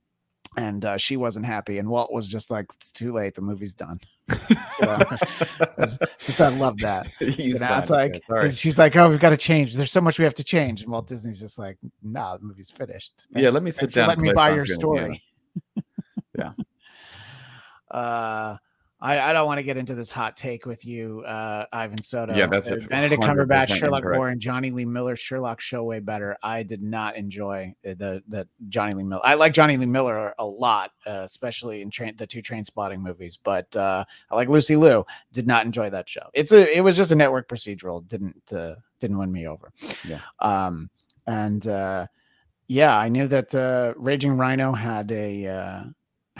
And 0.56 0.84
uh, 0.84 0.96
she 0.98 1.16
wasn't 1.16 1.46
happy, 1.46 1.78
and 1.78 1.88
Walt 1.88 2.12
was 2.12 2.28
just 2.28 2.50
like, 2.50 2.66
"It's 2.74 2.90
too 2.90 3.12
late. 3.12 3.34
The 3.34 3.40
movie's 3.40 3.72
done." 3.72 3.98
Just 6.20 6.40
I 6.40 6.48
love 6.50 6.78
that. 6.78 7.08
You 7.20 7.28
You 7.30 7.58
know, 7.58 7.78
it's 7.78 7.90
like 7.90 8.22
she's 8.52 8.78
like, 8.78 8.94
"Oh, 8.94 9.08
we've 9.08 9.18
got 9.18 9.30
to 9.30 9.38
change. 9.38 9.74
There's 9.74 9.90
so 9.90 10.02
much 10.02 10.18
we 10.18 10.24
have 10.24 10.34
to 10.34 10.44
change." 10.44 10.82
And 10.82 10.92
Walt 10.92 11.06
Disney's 11.06 11.40
just 11.40 11.58
like, 11.58 11.78
"Nah, 12.02 12.36
the 12.36 12.44
movie's 12.44 12.70
finished." 12.70 13.28
Yeah, 13.34 13.48
let 13.48 13.62
me 13.62 13.70
sit 13.70 13.80
Thanks 13.80 13.94
down 13.94 14.08
Let 14.08 14.18
me 14.18 14.32
buy 14.34 14.54
your 14.54 14.66
Film, 14.66 14.78
story. 14.78 15.22
Yeah. 16.38 16.52
uh, 17.90 18.56
I, 19.02 19.18
I 19.30 19.32
don't 19.32 19.46
want 19.46 19.58
to 19.58 19.64
get 19.64 19.76
into 19.76 19.96
this 19.96 20.12
hot 20.12 20.36
take 20.36 20.64
with 20.64 20.86
you, 20.86 21.22
uh, 21.26 21.66
Ivan 21.72 22.00
Soto. 22.00 22.36
Yeah, 22.36 22.46
that's 22.46 22.70
Uh, 22.70 22.76
a 22.76 22.80
Benedict 22.86 23.20
Cumberbatch, 23.20 23.74
Sherlock 23.76 24.04
incorrect. 24.04 24.38
Jonny 24.38 24.70
Lee 24.70 24.84
Miller 24.84 25.16
Sherlock 25.16 25.60
show 25.60 25.82
way 25.82 25.98
better. 25.98 26.36
I 26.40 26.62
did 26.62 26.84
not 26.84 27.16
enjoy 27.16 27.74
uh, 27.84 27.94
the 27.98 28.22
the 28.28 28.46
Jonny 28.68 28.94
Lee 28.94 29.02
Miller. 29.02 29.20
I 29.26 29.34
like 29.34 29.52
Jonny 29.54 29.76
Lee 29.76 29.86
Miller 29.86 30.32
a 30.38 30.46
lot, 30.46 30.92
uh, 31.04 31.22
especially 31.24 31.82
in 31.82 31.90
train, 31.90 32.14
the 32.16 32.28
two 32.28 32.42
Trainspotting 32.42 33.00
movies. 33.00 33.36
But 33.42 33.74
uh, 33.76 34.04
I 34.30 34.36
like 34.36 34.48
Lucy 34.48 34.76
Liu. 34.76 35.04
Did 35.32 35.48
not 35.48 35.66
enjoy 35.66 35.90
that 35.90 36.08
show. 36.08 36.28
It's 36.32 36.52
a 36.52 36.76
it 36.76 36.82
was 36.82 36.96
just 36.96 37.10
a 37.10 37.16
network 37.16 37.48
procedural. 37.48 38.06
Didn't 38.06 38.52
uh, 38.52 38.76
didn't 39.00 39.18
win 39.18 39.32
me 39.32 39.48
over. 39.48 39.72
Yeah. 40.08 40.20
Um, 40.38 40.90
and 41.26 41.66
uh, 41.66 42.06
yeah, 42.68 42.96
I 42.96 43.08
knew 43.08 43.26
that 43.26 43.52
uh, 43.52 43.94
Raging 43.96 44.36
Rhino 44.36 44.72
had 44.72 45.10
a 45.10 45.46
uh, 45.48 45.82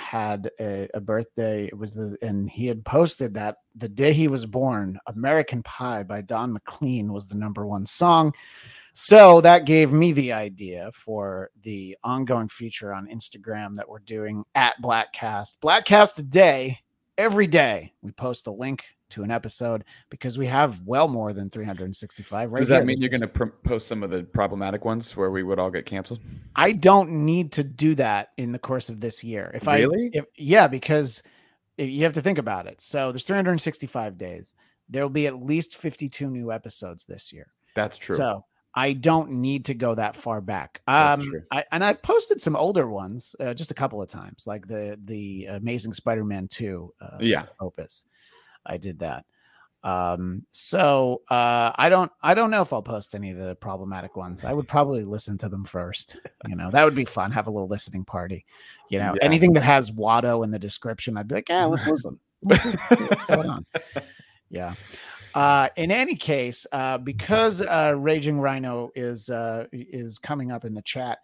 had 0.02 0.50
a, 0.61 0.88
a 0.94 1.00
birthday. 1.00 1.66
It 1.66 1.78
was 1.78 1.94
the 1.94 2.16
and 2.21 2.50
he 2.50 2.66
had 2.66 2.85
posted 2.85 3.35
that 3.35 3.56
the 3.75 3.88
day 3.88 4.12
he 4.12 4.28
was 4.28 4.44
born, 4.44 4.99
"American 5.06 5.62
Pie" 5.62 6.02
by 6.02 6.21
Don 6.21 6.52
McLean 6.52 7.12
was 7.12 7.28
the 7.28 7.37
number 7.37 7.66
one 7.66 7.87
song. 7.87 8.35
So 8.94 9.40
that 9.40 9.64
gave 9.64 9.90
me 9.92 10.12
the 10.12 10.32
idea 10.32 10.90
for 10.92 11.50
the 11.62 11.97
ongoing 12.04 12.49
feature 12.49 12.92
on 12.92 13.09
Instagram 13.09 13.75
that 13.76 13.88
we're 13.88 14.00
doing 14.00 14.44
at 14.54 14.75
Bladtcast. 14.82 15.54
Bladtcast 15.62 16.14
today, 16.14 16.80
every 17.16 17.47
day, 17.47 17.94
we 18.02 18.12
post 18.12 18.47
a 18.49 18.52
link 18.52 18.85
to 19.12 19.23
an 19.23 19.31
episode 19.31 19.85
because 20.11 20.37
we 20.38 20.47
have 20.47 20.81
well 20.87 21.09
more 21.09 21.33
than 21.33 21.49
365 21.50 22.52
right 22.52 22.59
Does 22.59 22.69
that 22.69 22.76
here. 22.76 22.85
mean 22.85 22.97
you're 23.00 23.11
going 23.11 23.21
to 23.23 23.28
pr- 23.28 23.45
post 23.64 23.87
some 23.88 24.02
of 24.02 24.11
the 24.11 24.23
problematic 24.25 24.85
ones 24.85 25.16
where 25.16 25.31
we 25.31 25.42
would 25.42 25.59
all 25.59 25.71
get 25.71 25.87
canceled? 25.87 26.21
I 26.57 26.73
don't 26.73 27.11
need 27.25 27.52
to 27.52 27.64
do 27.64 27.95
that 27.97 28.31
in 28.37 28.52
the 28.52 28.59
course 28.59 28.88
of 28.88 29.00
this 29.00 29.23
year. 29.25 29.50
If 29.54 29.66
Really? 29.66 30.11
I, 30.14 30.19
if, 30.19 30.25
yeah, 30.37 30.66
because 30.66 31.23
you 31.78 32.02
have 32.04 32.12
to 32.14 32.23
think 32.23 32.38
about 32.38 32.66
it. 32.66 32.81
So 32.81 33.12
there's 33.12 33.25
365 33.25 34.19
days. 34.19 34.54
There 34.88 35.02
will 35.02 35.11
be 35.11 35.26
at 35.26 35.42
least 35.42 35.76
52 35.76 36.28
new 36.28 36.52
episodes 36.52 37.07
this 37.07 37.33
year. 37.33 37.47
That's 37.75 37.97
true. 37.97 38.14
So 38.16 38.45
I 38.75 38.92
don't 38.95 39.31
need 39.33 39.66
to 39.66 39.75
go 39.75 39.95
that 39.95 40.16
far 40.16 40.40
back. 40.40 40.81
Um. 40.87 41.21
I, 41.50 41.64
and 41.73 41.85
I've 41.85 42.00
posted 42.02 42.40
some 42.40 42.57
older 42.57 42.88
ones 42.88 43.35
uh, 43.40 43.52
just 43.54 43.70
a 43.70 43.75
couple 43.75 44.01
of 44.03 44.09
times, 44.09 44.46
like 44.46 44.66
the 44.66 44.98
the 45.05 45.46
Amazing 45.46 45.92
Spider-Man 45.94 46.48
2 46.48 46.92
uh, 47.01 47.07
Yeah. 47.20 47.46
opus. 47.61 48.05
I 48.66 48.77
did 48.77 49.01
that. 49.01 49.25
Um, 49.85 50.46
so 50.53 51.22
uh, 51.29 51.72
I 51.75 51.88
don't 51.88 52.11
I 52.22 52.35
don't 52.35 52.53
know 52.53 52.62
if 52.62 52.72
I'll 52.72 52.83
post 52.83 53.16
any 53.16 53.31
of 53.33 53.37
the 53.37 53.57
problematic 53.57 54.14
ones. 54.16 54.44
I 54.44 54.53
would 54.53 54.68
probably 54.68 55.03
listen 55.05 55.37
to 55.38 55.48
them 55.48 55.64
first. 55.64 56.16
You 56.46 56.55
know, 56.55 56.70
that 56.70 56.85
would 56.85 56.94
be 56.94 57.05
fun. 57.05 57.33
Have 57.33 57.48
a 57.48 57.51
little 57.51 57.66
listening 57.68 58.05
party. 58.05 58.44
You 58.90 59.01
know, 59.01 59.14
Yeah. 59.14 59.25
anything 59.25 59.53
that 59.55 59.64
has 59.64 59.90
Watto 59.90 60.44
in 60.44 60.53
the 60.53 60.59
description, 60.59 61.16
I'd 61.16 61.27
be 61.27 61.35
like, 61.37 61.48
yeah, 61.48 61.64
let's 61.64 61.87
listen. 61.87 62.18
Let's 62.42 62.64
what's 62.64 63.25
going 63.27 63.48
on. 63.48 63.66
Yeah. 64.51 64.75
Uh, 65.35 65.70
in 65.77 65.90
any 65.90 66.14
case, 66.14 66.66
uh, 66.72 66.98
because 66.98 67.62
uh, 67.62 67.94
Raging 67.96 68.38
Rhino 68.38 68.90
is 68.94 69.31
uh, 69.31 69.64
is 69.72 70.18
coming 70.18 70.53
up 70.53 70.66
in 70.66 70.75
the 70.75 70.83
chat, 70.83 71.20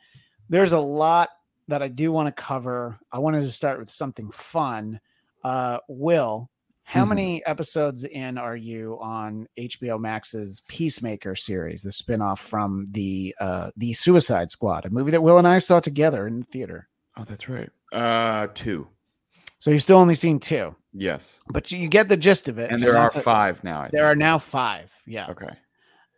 there's 0.49 0.73
a 0.73 0.81
lot 0.81 1.29
that 1.69 1.83
I 1.83 1.89
do 1.89 2.11
want 2.11 2.35
to 2.35 2.43
cover. 2.43 2.99
I 3.13 3.19
wanted 3.19 3.43
to 3.43 3.53
start 3.53 3.79
with 3.79 3.91
something 3.91 4.31
fun. 4.31 4.99
Uh, 5.45 5.79
Will, 5.89 6.49
how 6.89 7.05
Mhm. 7.05 7.09
many 7.11 7.45
episodes 7.45 8.03
in 8.05 8.39
are 8.39 8.57
you 8.57 8.99
on 9.03 9.47
HBO 9.59 9.99
Max's 9.99 10.63
Peacemaker 10.69 11.35
series, 11.37 11.83
the 11.83 11.91
spinoff 11.91 12.39
from 12.39 12.87
the 12.93 13.35
uh, 13.39 13.71
the 13.77 13.93
Suicide 13.93 14.51
Squad, 14.51 14.87
a 14.87 14.91
movie 14.91 15.11
that 15.11 15.23
Will 15.23 15.37
and 15.37 15.47
I 15.47 15.59
saw 15.59 15.81
together 15.81 16.27
in 16.27 16.41
the 16.41 16.47
theater? 16.47 16.89
oh, 17.19 17.25
that's 17.25 17.47
right. 17.49 17.69
Uh, 17.93 18.47
two. 18.55 18.89
So 19.59 19.71
you've 19.71 19.83
still 19.83 19.99
only 19.99 20.15
seen 20.15 20.39
two, 20.41 20.75
Yes. 20.95 21.43
but 21.49 21.71
you, 21.71 21.89
get 21.89 22.09
the 22.09 22.17
gist 22.17 22.49
of 22.49 22.59
it. 22.59 22.71
And 22.71 22.83
there 22.83 22.97
are 22.97 23.03
that's 23.05 23.17
a- 23.17 23.21
five 23.21 23.63
now. 23.65 23.81
I 23.83 23.89
There 23.93 24.07
are 24.07 24.15
now 24.15 24.39
five. 24.39 24.91
Yeah. 25.07 25.27
Okay. 25.31 25.51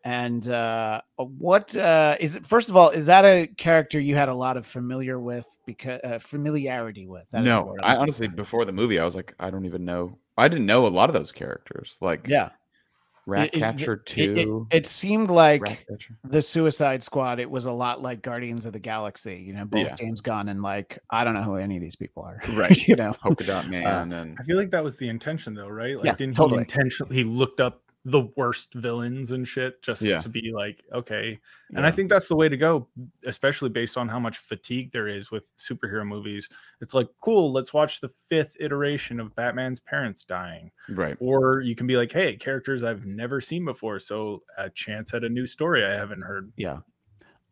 And 0.04 0.48
uh, 0.48 1.00
what 1.16 1.76
uh, 1.76 2.16
is 2.20 2.36
it? 2.36 2.46
First 2.46 2.68
of 2.70 2.76
all, 2.76 2.90
is 2.90 3.06
that 3.06 3.24
a 3.24 3.46
character 3.58 3.98
you 4.00 4.14
had 4.14 4.28
a 4.30 4.34
lot 4.34 4.56
of 4.56 4.64
familiar 4.66 5.18
with 5.18 5.46
because 5.66 6.00
uh, 6.04 6.18
familiarity 6.18 7.06
with? 7.06 7.28
That 7.32 7.42
No, 7.42 7.76
I 7.82 7.96
honestly, 7.96 8.28
before 8.28 8.64
the 8.64 8.72
movie, 8.72 8.98
I 9.00 9.04
was 9.04 9.14
like, 9.16 9.34
I 9.40 9.50
don't 9.50 9.64
even 9.66 9.84
know. 9.84 10.16
I 10.40 10.48
didn't 10.48 10.66
know 10.66 10.86
a 10.86 10.88
lot 10.88 11.10
of 11.10 11.14
those 11.14 11.32
characters, 11.32 11.96
like 12.00 12.26
yeah. 12.26 12.46
It- 12.46 12.50
it- 12.52 13.60
Ratcatcher 13.60 13.92
It, 13.92 14.06
Two. 14.06 14.66
it, 14.72 14.76
it 14.78 14.86
seemed 14.86 15.30
like 15.30 15.86
the 16.24 16.42
Suicide 16.42 17.02
Squad. 17.04 17.38
It 17.38 17.48
was 17.48 17.66
a 17.66 17.70
lot 17.70 18.00
like 18.02 18.22
Guardians 18.22 18.66
of 18.66 18.72
the 18.72 18.80
Galaxy. 18.80 19.36
You 19.46 19.52
know, 19.52 19.64
both 19.66 19.86
Yeah. 19.86 19.94
James 19.94 20.20
Gunn 20.20 20.48
and 20.48 20.62
like 20.62 20.98
I 21.10 21.22
don't 21.22 21.34
know 21.34 21.42
who 21.42 21.54
any 21.56 21.76
of 21.76 21.82
these 21.82 21.94
people 21.96 22.24
are. 22.24 22.40
Right. 22.56 22.88
you 22.88 22.96
know. 22.96 23.12
Polka 23.12 23.44
Dot 23.44 23.68
Man, 23.68 23.86
uh, 23.86 24.16
and 24.16 24.36
I 24.40 24.42
feel 24.42 24.56
like 24.56 24.70
that 24.70 24.82
was 24.82 24.96
the 24.96 25.08
intention, 25.08 25.54
though, 25.54 25.68
right? 25.68 25.96
Like, 25.96 26.06
Yeah, 26.06 26.14
didn't 26.16 26.34
totally. 26.34 26.56
he 26.58 26.62
intentionally 26.62 27.14
he 27.16 27.22
looked 27.24 27.60
up 27.60 27.82
the 28.06 28.22
worst 28.36 28.72
villains 28.72 29.30
and 29.30 29.46
shit 29.46 29.82
just 29.82 30.00
Yeah. 30.00 30.16
to 30.18 30.28
be 30.30 30.52
like, 30.54 30.82
okay. 30.92 31.38
And 31.68 31.80
Yeah. 31.80 31.86
I 31.86 31.90
think 31.90 32.08
that's 32.08 32.28
the 32.28 32.34
way 32.36 32.48
to 32.48 32.56
go, 32.56 32.88
especially 33.26 33.68
based 33.68 33.98
on 33.98 34.08
how 34.08 34.18
much 34.18 34.38
fatigue 34.38 34.90
there 34.90 35.06
is 35.06 35.30
with 35.30 35.44
superhero 35.58 36.06
movies. 36.06 36.48
It's 36.80 36.94
like, 36.94 37.08
cool, 37.20 37.52
let's 37.52 37.74
watch 37.74 38.00
the 38.00 38.08
fifth 38.08 38.56
iteration 38.58 39.20
of 39.20 39.34
Batman's 39.34 39.80
parents 39.80 40.24
dying. 40.24 40.70
right. 40.88 41.16
Or 41.20 41.60
you 41.60 41.76
can 41.76 41.86
be 41.86 41.96
like, 41.96 42.10
hey, 42.10 42.36
characters 42.36 42.82
I've 42.84 43.04
never 43.04 43.40
seen 43.40 43.66
before, 43.66 43.98
so 43.98 44.42
a 44.56 44.70
chance 44.70 45.12
at 45.12 45.22
a 45.24 45.28
new 45.28 45.46
story 45.46 45.84
I 45.84 45.92
haven't 45.94 46.22
heard. 46.22 46.50
Yeah. 46.56 46.78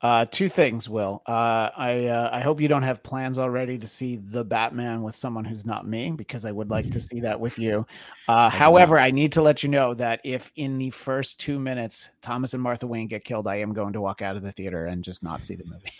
Uh, 0.00 0.24
two 0.30 0.48
things, 0.48 0.88
Will. 0.88 1.22
Uh, 1.26 1.70
I 1.76 2.06
uh, 2.06 2.30
I 2.32 2.40
hope 2.40 2.60
you 2.60 2.68
don't 2.68 2.84
have 2.84 3.02
plans 3.02 3.38
already 3.38 3.78
to 3.78 3.86
see 3.86 4.14
the 4.16 4.44
Batman 4.44 5.02
with 5.02 5.16
someone 5.16 5.44
who's 5.44 5.66
not 5.66 5.86
me, 5.88 6.10
because 6.12 6.44
I 6.44 6.52
would 6.52 6.70
like 6.70 6.90
to 6.92 7.00
see 7.00 7.20
that 7.20 7.40
with 7.40 7.58
you. 7.58 7.84
Uh, 8.28 8.48
however, 8.48 8.98
I 8.98 9.10
need 9.10 9.32
to 9.32 9.42
let 9.42 9.62
you 9.64 9.68
know 9.68 9.94
that 9.94 10.20
if 10.22 10.52
in 10.54 10.78
the 10.78 10.90
first 10.90 11.40
two 11.40 11.58
minutes 11.58 12.10
Thomas 12.22 12.54
and 12.54 12.62
Martha 12.62 12.86
Wayne 12.86 13.08
get 13.08 13.24
killed, 13.24 13.48
I 13.48 13.56
am 13.56 13.72
going 13.72 13.94
to 13.94 14.00
walk 14.00 14.22
out 14.22 14.36
of 14.36 14.42
the 14.42 14.52
theater 14.52 14.86
and 14.86 15.02
just 15.02 15.22
not 15.22 15.42
see 15.42 15.56
the 15.56 15.64
movie. 15.64 15.92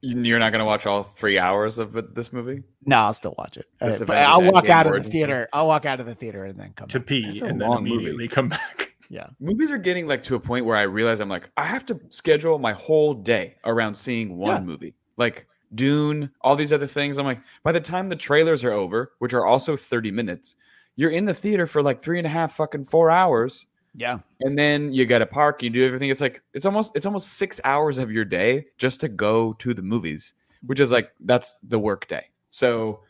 You're 0.00 0.38
not 0.38 0.52
going 0.52 0.60
to 0.60 0.66
watch 0.66 0.86
all 0.86 1.02
three 1.02 1.38
hours 1.38 1.78
of 1.78 1.92
this 2.14 2.32
movie? 2.32 2.62
no, 2.84 2.98
I'll 2.98 3.12
still 3.14 3.34
watch 3.38 3.56
it. 3.56 3.66
Uh, 3.80 3.92
but 4.06 4.18
I'll 4.18 4.42
walk 4.52 4.68
out 4.68 4.86
of 4.86 5.02
the 5.02 5.08
theater. 5.10 5.48
I'll 5.52 5.66
walk 5.66 5.84
out 5.86 6.00
of 6.00 6.06
the 6.06 6.14
theater 6.14 6.44
and 6.44 6.58
then 6.58 6.72
come 6.76 6.88
To 6.88 6.98
back. 7.00 7.06
pee 7.08 7.22
That's 7.26 7.42
and 7.42 7.60
then 7.60 7.68
long 7.68 7.82
movie. 7.84 7.94
immediately 7.94 8.28
come 8.28 8.48
back. 8.50 8.92
Yeah. 9.08 9.26
Movies 9.40 9.70
are 9.70 9.78
getting 9.78 10.06
like 10.06 10.22
to 10.24 10.34
a 10.34 10.40
point 10.40 10.64
where 10.64 10.76
I 10.76 10.82
realize 10.82 11.20
I'm 11.20 11.28
like, 11.28 11.50
I 11.56 11.64
have 11.64 11.86
to 11.86 12.00
schedule 12.08 12.58
my 12.58 12.72
whole 12.72 13.14
day 13.14 13.56
around 13.64 13.94
seeing 13.94 14.36
one 14.36 14.56
Yeah. 14.56 14.60
movie. 14.62 14.94
Like 15.16 15.46
Dune, 15.74 16.30
all 16.42 16.56
these 16.56 16.72
other 16.72 16.86
things. 16.86 17.18
I'm 17.18 17.26
like, 17.26 17.40
by 17.62 17.72
the 17.72 17.80
time 17.80 18.08
the 18.08 18.16
trailers 18.16 18.64
are 18.64 18.72
over, 18.72 19.12
which 19.18 19.34
are 19.34 19.44
also 19.46 19.76
30 19.76 20.10
minutes, 20.10 20.56
you're 20.96 21.10
in 21.10 21.24
the 21.24 21.34
theater 21.34 21.66
for 21.66 21.82
like 21.82 22.00
three 22.00 22.18
and 22.18 22.26
a 22.26 22.30
half 22.30 22.54
fucking 22.54 22.84
four 22.84 23.10
hours. 23.10 23.66
Yeah. 23.94 24.18
And 24.40 24.58
then 24.58 24.92
you 24.92 25.06
got 25.06 25.20
to 25.20 25.26
park, 25.26 25.62
you 25.62 25.70
do 25.70 25.84
everything. 25.84 26.10
It's 26.10 26.20
like 26.20 26.42
it's 26.52 26.66
almost 26.66 26.94
it's 26.94 27.06
almost 27.06 27.34
six 27.34 27.60
hours 27.64 27.98
of 27.98 28.10
your 28.12 28.24
day 28.24 28.66
just 28.78 29.00
to 29.00 29.08
go 29.08 29.54
to 29.54 29.72
the 29.72 29.82
movies, 29.82 30.34
which 30.66 30.80
is 30.80 30.90
like 30.92 31.12
that's 31.20 31.54
the 31.62 31.78
work 31.78 32.06
day. 32.06 32.26
So 32.50 33.00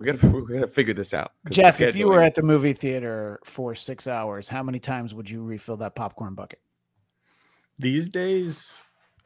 we 0.00 0.06
gotta 0.06 0.26
we 0.30 0.54
gotta 0.54 0.66
figure 0.66 0.94
this 0.94 1.12
out. 1.12 1.32
the 1.44 1.50
Jeff, 1.50 1.80
if 1.80 1.94
you 1.94 2.08
were 2.08 2.22
at 2.22 2.34
the 2.34 2.42
movie 2.42 2.72
theater 2.72 3.38
for 3.44 3.74
six 3.74 4.08
hours, 4.08 4.48
how 4.48 4.62
many 4.62 4.78
times 4.78 5.14
would 5.14 5.28
you 5.28 5.42
refill 5.42 5.76
that 5.76 5.94
popcorn 5.94 6.34
bucket? 6.34 6.60
These 7.78 8.08
days, 8.08 8.70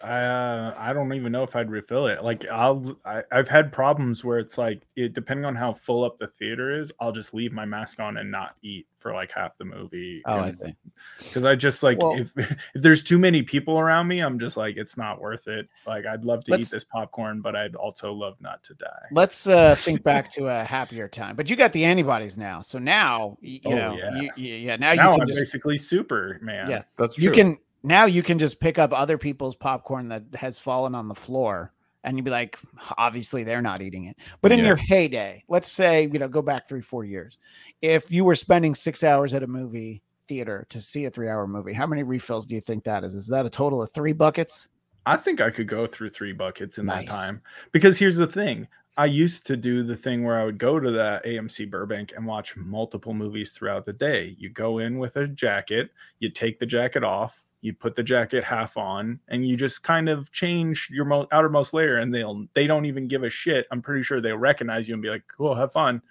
Uh, 0.02 0.74
I 0.76 0.92
don't 0.92 1.12
even 1.14 1.32
know 1.32 1.42
if 1.42 1.56
I'd 1.56 1.70
refill 1.70 2.06
it. 2.08 2.22
Like 2.22 2.46
I'll, 2.50 2.96
I, 3.04 3.22
I've 3.32 3.48
had 3.48 3.72
problems 3.72 4.24
where 4.24 4.38
it's 4.38 4.58
like, 4.58 4.82
it 4.96 5.14
depending 5.14 5.44
on 5.44 5.54
how 5.54 5.72
full 5.74 6.04
up 6.04 6.18
the 6.18 6.26
theater 6.26 6.78
is, 6.80 6.92
I'll 7.00 7.12
just 7.12 7.32
leave 7.34 7.52
my 7.52 7.64
mask 7.64 8.00
on 8.00 8.16
and 8.18 8.30
not 8.30 8.56
eat 8.62 8.86
for 8.98 9.12
like 9.12 9.30
half 9.32 9.56
the 9.58 9.64
movie. 9.64 10.22
Oh, 10.26 10.38
I 10.40 10.52
see. 10.52 10.74
Because 11.18 11.44
I 11.44 11.54
just 11.54 11.82
like 11.82 11.98
Well- 12.02 12.18
if 12.18 12.30
if 12.74 12.82
there's 12.82 13.02
too 13.04 13.18
many 13.18 13.42
people 13.42 13.78
around 13.78 14.08
me, 14.08 14.20
I'm 14.20 14.38
just 14.38 14.56
like 14.56 14.76
it's 14.76 14.96
not 14.96 15.20
worth 15.20 15.48
it. 15.48 15.68
Like 15.86 16.06
I'd 16.06 16.24
love 16.24 16.44
to 16.44 16.54
eat 16.58 16.68
this 16.70 16.84
popcorn, 16.84 17.40
but 17.40 17.54
I'd 17.56 17.74
also 17.74 18.12
love 18.12 18.36
not 18.40 18.62
to 18.64 18.74
die. 18.74 19.06
Let's 19.10 19.46
uh, 19.46 19.74
think 19.76 20.02
back 20.04 20.30
to 20.32 20.48
a 20.48 20.64
happier 20.64 21.08
time. 21.08 21.36
But 21.36 21.48
you 21.48 21.56
got 21.56 21.72
the 21.72 21.84
antibodies 21.84 22.36
now, 22.38 22.60
so 22.60 22.78
now 22.78 23.36
you 23.40 23.60
Oh, 23.66 23.70
know, 23.70 23.96
yeah. 23.98 24.20
you, 24.20 24.30
you- 24.36 24.54
yeah. 24.54 24.76
Now, 24.76 24.92
now 24.94 25.04
you 25.10 25.12
can 25.12 25.20
I'm 25.22 25.26
just 25.28 25.40
basically 25.40 25.78
Superman. 25.78 26.68
Yeah. 26.70 26.82
That's 26.98 27.14
true. 27.16 27.24
you 27.24 27.30
can 27.32 27.58
now 27.84 28.06
you 28.06 28.22
can 28.22 28.38
just 28.38 28.58
pick 28.58 28.78
up 28.78 28.92
other 28.92 29.16
people's 29.18 29.54
popcorn 29.54 30.08
that 30.08 30.24
has 30.34 30.58
fallen 30.58 30.94
on 30.94 31.06
the 31.06 31.14
floor 31.14 31.72
and 32.02 32.16
you'd 32.16 32.24
be 32.24 32.30
like 32.30 32.58
obviously 32.98 33.44
they're 33.44 33.62
not 33.62 33.80
eating 33.82 34.06
it 34.06 34.16
but 34.40 34.50
in 34.50 34.58
Yeah. 34.58 34.66
your 34.66 34.76
heyday 34.76 35.44
let's 35.48 35.70
say 35.70 36.08
you 36.12 36.18
know 36.18 36.26
go 36.28 36.42
back 36.42 36.68
three 36.68 36.80
four 36.80 37.04
years 37.04 37.38
if 37.82 38.10
you 38.10 38.24
were 38.24 38.34
spending 38.34 38.74
six 38.74 39.04
hours 39.04 39.32
at 39.34 39.42
a 39.42 39.46
movie 39.46 40.02
theater 40.26 40.66
to 40.70 40.80
see 40.80 41.04
a 41.04 41.10
three 41.10 41.28
hour 41.28 41.46
movie 41.46 41.72
how 41.74 41.86
many 41.86 42.02
refills 42.02 42.46
do 42.46 42.54
you 42.54 42.60
think 42.60 42.82
that 42.84 43.04
is 43.04 43.14
is 43.14 43.28
that 43.28 43.46
a 43.46 43.50
total 43.50 43.82
of 43.82 43.90
three 43.92 44.12
buckets 44.12 44.68
I 45.06 45.18
think 45.18 45.42
I 45.42 45.50
could 45.50 45.68
go 45.68 45.86
through 45.86 46.08
three 46.10 46.32
buckets 46.32 46.78
in 46.78 46.86
Nice. 46.86 47.04
that 47.08 47.12
time. 47.12 47.42
Because 47.72 47.98
here's 47.98 48.16
the 48.16 48.26
thing. 48.26 48.66
I 48.96 49.04
used 49.04 49.44
to 49.48 49.54
do 49.54 49.82
the 49.82 49.94
thing 49.98 50.24
where 50.24 50.40
I 50.40 50.46
would 50.46 50.56
go 50.56 50.80
to 50.80 50.90
the 50.90 51.20
AMC 51.26 51.68
Burbank 51.68 52.14
and 52.16 52.24
watch 52.24 52.56
multiple 52.56 53.12
movies 53.12 53.52
throughout 53.52 53.84
the 53.84 53.92
day. 53.92 54.34
You 54.38 54.48
go 54.48 54.78
in 54.78 54.98
with 54.98 55.16
a 55.16 55.26
jacket, 55.28 55.90
you 56.20 56.30
take 56.30 56.58
the 56.58 56.64
jacket 56.64 57.04
off, 57.04 57.43
you 57.64 57.72
put 57.72 57.96
the 57.96 58.02
jacket 58.02 58.44
half 58.44 58.76
on, 58.76 59.18
and 59.28 59.48
you 59.48 59.56
just 59.56 59.82
kind 59.82 60.10
of 60.10 60.30
change 60.32 60.90
your 60.92 61.06
mo- 61.06 61.26
outermost 61.32 61.72
layer 61.72 61.96
and 61.96 62.12
they'll 62.12 62.46
they 62.52 62.66
don't 62.66 62.84
even 62.84 63.08
give 63.08 63.22
a 63.22 63.30
shit. 63.30 63.66
I'm 63.70 63.80
pretty 63.80 64.02
sure 64.02 64.20
they'll 64.20 64.36
recognize 64.36 64.86
you 64.86 64.92
and 64.92 65.02
be 65.02 65.08
like, 65.08 65.24
"Cool, 65.34 65.54
have 65.54 65.72
fun." 65.72 66.02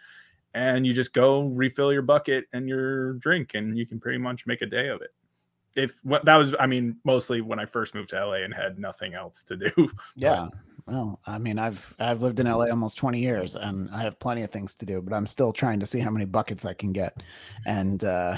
And 0.56 0.86
you 0.86 0.94
just 0.94 1.14
go 1.14 1.44
refill 1.44 1.94
your 1.94 2.02
bucket 2.02 2.46
and 2.54 2.68
your 2.68 3.14
drink 3.14 3.54
and 3.54 3.78
you 3.78 3.86
can 3.86 4.00
pretty 4.00 4.18
much 4.18 4.48
make 4.48 4.64
a 4.64 4.66
day 4.66 4.88
of 4.88 5.04
it. 5.04 5.14
If 5.76 6.00
what 6.02 6.26
that 6.26 6.38
was 6.38 6.56
I 6.60 6.66
mean 6.66 6.98
mostly 7.04 7.42
when 7.42 7.60
I 7.60 7.66
first 7.66 7.94
moved 7.94 8.10
to 8.10 8.26
LA 8.26 8.38
and 8.46 8.54
had 8.54 8.80
nothing 8.80 9.14
else 9.14 9.44
to 9.44 9.56
do. 9.56 9.92
yeah 10.16 10.48
well 10.86 11.18
i 11.26 11.38
mean 11.38 11.58
i've 11.58 11.96
i've 11.98 12.22
lived 12.22 12.42
in 12.42 12.46
la 12.46 12.66
almost 12.66 12.98
20 12.98 13.18
years 13.18 13.56
and 13.56 13.90
i 13.92 14.02
have 14.02 14.20
plenty 14.20 14.42
of 14.42 14.52
things 14.52 14.76
to 14.76 14.86
do 14.86 15.02
but 15.02 15.14
i'm 15.14 15.26
still 15.26 15.54
trying 15.54 15.80
to 15.80 15.86
see 15.86 16.00
how 16.00 16.10
many 16.10 16.26
buckets 16.26 16.66
i 16.66 16.74
can 16.74 16.92
get 16.92 17.24
and 17.66 18.04
uh 18.04 18.36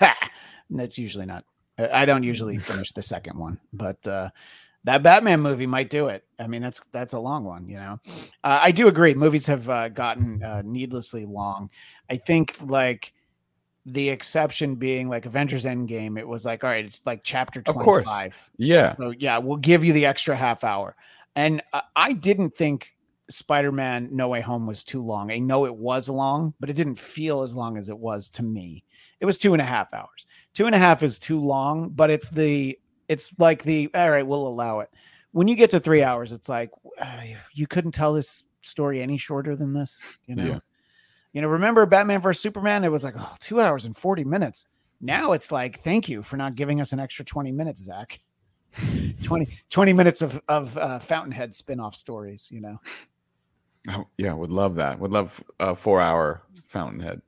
that's 0.70 0.96
usually 0.96 1.26
not 1.26 1.44
I 1.78 2.04
don't 2.04 2.22
usually 2.22 2.58
finish 2.70 2.92
the 2.92 3.02
second 3.02 3.38
one, 3.38 3.58
but 3.72 4.06
uh, 4.06 4.30
that 4.84 5.02
Batman 5.02 5.40
movie 5.40 5.66
might 5.66 5.90
do 5.90 6.08
it. 6.08 6.24
I 6.38 6.46
mean, 6.46 6.62
that's 6.62 6.80
that's 6.92 7.12
a 7.14 7.18
long 7.18 7.44
one, 7.44 7.68
you 7.68 7.76
know. 7.76 8.00
Uh, 8.42 8.60
I 8.62 8.70
do 8.70 8.88
agree. 8.88 9.14
Movies 9.14 9.46
have 9.46 9.68
uh, 9.68 9.88
gotten 9.88 10.42
uh, 10.42 10.62
needlessly 10.64 11.24
long. 11.26 11.70
I 12.10 12.16
think 12.16 12.56
like 12.62 13.12
the 13.86 14.08
exception 14.08 14.76
being 14.76 15.08
like 15.08 15.26
Avengers 15.26 15.64
Endgame. 15.64 16.18
It 16.18 16.26
was 16.26 16.46
like, 16.46 16.64
all 16.64 16.70
right, 16.70 16.84
it's 16.86 17.02
like 17.04 17.20
chapter 17.22 17.62
Of 17.66 17.76
course. 17.76 18.04
five. 18.06 18.50
yeah. 18.56 18.96
So 18.96 19.10
yeah, 19.18 19.38
we'll 19.38 19.58
give 19.58 19.84
you 19.84 19.92
the 19.92 20.06
extra 20.06 20.34
half 20.36 20.64
hour. 20.64 20.96
And 21.36 21.62
uh, 21.72 21.82
I 21.94 22.14
didn't 22.14 22.54
think 22.56 22.94
Spider-Man 23.28 24.08
No 24.12 24.28
Way 24.28 24.40
Home 24.40 24.66
was 24.66 24.84
too 24.84 25.02
long. 25.02 25.30
I 25.30 25.38
know 25.38 25.66
it 25.66 25.74
was 25.74 26.08
long, 26.08 26.54
but 26.60 26.70
it 26.70 26.76
didn't 26.76 26.98
feel 26.98 27.42
as 27.42 27.54
long 27.54 27.76
as 27.76 27.88
it 27.88 27.98
was 27.98 28.30
to 28.30 28.42
me. 28.42 28.84
It 29.20 29.26
was 29.26 29.36
two 29.38 29.52
and 29.52 29.60
a 29.60 29.66
half 29.66 29.92
hours. 29.92 30.26
Two 30.54 30.66
and 30.66 30.74
a 30.74 30.78
half 30.78 31.02
is 31.02 31.18
too 31.18 31.40
long, 31.40 31.90
but 31.90 32.10
it's 32.10 32.28
the 32.30 32.78
it's 33.08 33.32
like 33.38 33.62
the 33.64 33.90
all 33.94 34.10
right, 34.10 34.26
we'll 34.26 34.46
allow 34.46 34.80
it. 34.80 34.90
When 35.32 35.48
you 35.48 35.56
get 35.56 35.70
to 35.70 35.80
three 35.80 36.02
hours, 36.02 36.32
it's 36.32 36.48
like 36.48 36.70
uh, 37.00 37.20
you 37.52 37.66
couldn't 37.66 37.92
tell 37.92 38.12
this 38.12 38.44
story 38.62 39.02
any 39.02 39.18
shorter 39.18 39.56
than 39.56 39.72
this. 39.72 40.02
You 40.26 40.36
know, 40.36 40.44
Yeah. 40.44 40.58
you 41.32 41.42
know. 41.42 41.48
Remember 41.48 41.84
Batman 41.86 42.20
versus 42.20 42.40
Superman? 42.40 42.84
It 42.84 42.92
was 42.92 43.04
like 43.04 43.14
oh, 43.18 43.34
two 43.40 43.60
hours 43.60 43.84
and 43.84 43.96
forty 43.96 44.24
minutes. 44.24 44.66
Now 45.00 45.32
it's 45.32 45.52
like, 45.52 45.80
thank 45.80 46.08
you 46.08 46.22
for 46.22 46.36
not 46.36 46.54
giving 46.54 46.80
us 46.80 46.92
an 46.94 47.00
extra 47.00 47.26
20 47.26 47.52
minutes, 47.52 47.82
Zach. 47.82 48.20
20, 49.22 49.48
20 49.68 49.92
minutes 49.92 50.22
of, 50.22 50.40
of 50.48 50.78
uh, 50.78 50.98
Fountainhead 50.98 51.54
spin-off 51.54 51.94
stories, 51.94 52.48
you 52.50 52.60
know. 52.62 52.80
Oh, 53.90 54.06
yeah, 54.16 54.32
would 54.32 54.50
love 54.50 54.76
that. 54.76 54.98
Would 54.98 55.10
love 55.10 55.42
a 55.60 55.74
four 55.74 56.00
hour 56.00 56.42
Fountainhead. 56.68 57.20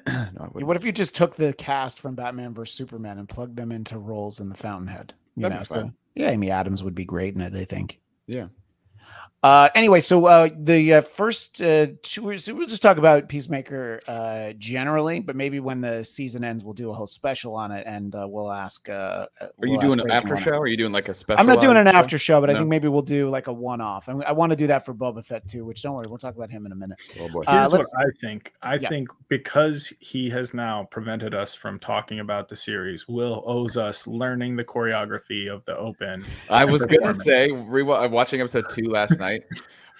no. 0.06 0.50
What 0.52 0.76
if 0.76 0.84
you 0.84 0.92
just 0.92 1.14
took 1.14 1.36
the 1.36 1.52
cast 1.52 2.00
from 2.00 2.14
Batman 2.14 2.54
versus 2.54 2.76
Superman 2.76 3.18
and 3.18 3.28
plugged 3.28 3.56
them 3.56 3.72
into 3.72 3.98
roles 3.98 4.40
in 4.40 4.48
the 4.48 4.56
Fountainhead? 4.56 5.14
You 5.36 5.42
That'd 5.42 5.58
know, 5.58 5.64
so, 5.64 5.92
yeah, 6.14 6.30
Amy 6.30 6.50
Adams 6.50 6.82
would 6.84 6.94
be 6.94 7.04
great 7.04 7.34
in 7.34 7.40
it, 7.40 7.54
I 7.54 7.64
think. 7.64 8.00
yeah. 8.26 8.46
Uh, 9.44 9.68
anyway, 9.74 10.00
so 10.00 10.24
uh, 10.24 10.48
the 10.56 10.94
uh, 10.94 11.00
first, 11.02 11.60
uh, 11.60 11.86
two, 12.02 12.38
so 12.38 12.54
we'll 12.54 12.66
just 12.66 12.80
talk 12.80 12.96
about 12.96 13.28
Peacemaker 13.28 14.00
uh, 14.08 14.54
generally, 14.56 15.20
but 15.20 15.36
maybe 15.36 15.60
when 15.60 15.82
the 15.82 16.02
season 16.02 16.42
ends, 16.42 16.64
we'll 16.64 16.72
do 16.72 16.88
a 16.90 16.94
whole 16.94 17.06
special 17.06 17.54
on 17.54 17.70
it, 17.70 17.86
and 17.86 18.14
uh, 18.14 18.26
we'll 18.26 18.50
ask. 18.50 18.88
Uh, 18.88 19.26
Are 19.42 19.66
you 19.66 19.78
doing 19.78 20.00
an 20.00 20.10
after 20.10 20.34
show? 20.38 20.52
Or 20.52 20.60
are 20.60 20.66
you 20.66 20.78
doing 20.78 20.92
like 20.92 21.10
a 21.10 21.14
special? 21.14 21.40
I'm 21.40 21.46
not 21.46 21.60
doing 21.60 21.76
an 21.76 21.84
show? 21.84 21.92
after 21.92 22.16
show, 22.18 22.40
but 22.40 22.48
I 22.48 22.54
think 22.54 22.68
maybe 22.68 22.88
we'll 22.88 23.02
do 23.02 23.28
like 23.28 23.46
a 23.48 23.52
one-off. 23.52 24.08
I, 24.08 24.12
I 24.12 24.32
want 24.32 24.48
to 24.52 24.56
do 24.56 24.66
that 24.68 24.82
for 24.82 24.94
Boba 24.94 25.22
Fett 25.22 25.46
too. 25.46 25.66
Which 25.66 25.82
don't 25.82 25.92
worry, 25.92 26.06
we'll 26.08 26.16
talk 26.16 26.36
about 26.36 26.50
him 26.50 26.64
in 26.64 26.72
a 26.72 26.76
minute. 26.76 26.96
Oh 27.20 27.28
boy. 27.28 27.42
Uh, 27.46 27.60
Here's 27.60 27.72
what 27.72 27.80
let's- 27.80 27.94
I 27.98 28.04
think. 28.22 28.54
I 28.62 28.76
Yeah. 28.76 28.88
think 28.88 29.10
because 29.28 29.92
he 30.00 30.30
has 30.30 30.54
now 30.54 30.88
prevented 30.90 31.34
us 31.34 31.54
from 31.54 31.78
talking 31.80 32.20
about 32.20 32.48
the 32.48 32.56
series, 32.56 33.06
Will 33.08 33.42
owes 33.44 33.76
us 33.76 34.06
learning 34.06 34.56
the 34.56 34.64
choreography 34.64 35.52
of 35.52 35.62
the 35.66 35.76
open. 35.76 36.24
I 36.48 36.64
was 36.64 36.86
gonna 36.86 37.12
say, 37.12 37.48
rewa- 37.50 37.98
I'm 37.98 38.10
watching 38.10 38.40
episode 38.40 38.70
two 38.70 38.84
last 38.88 39.18
night. 39.20 39.33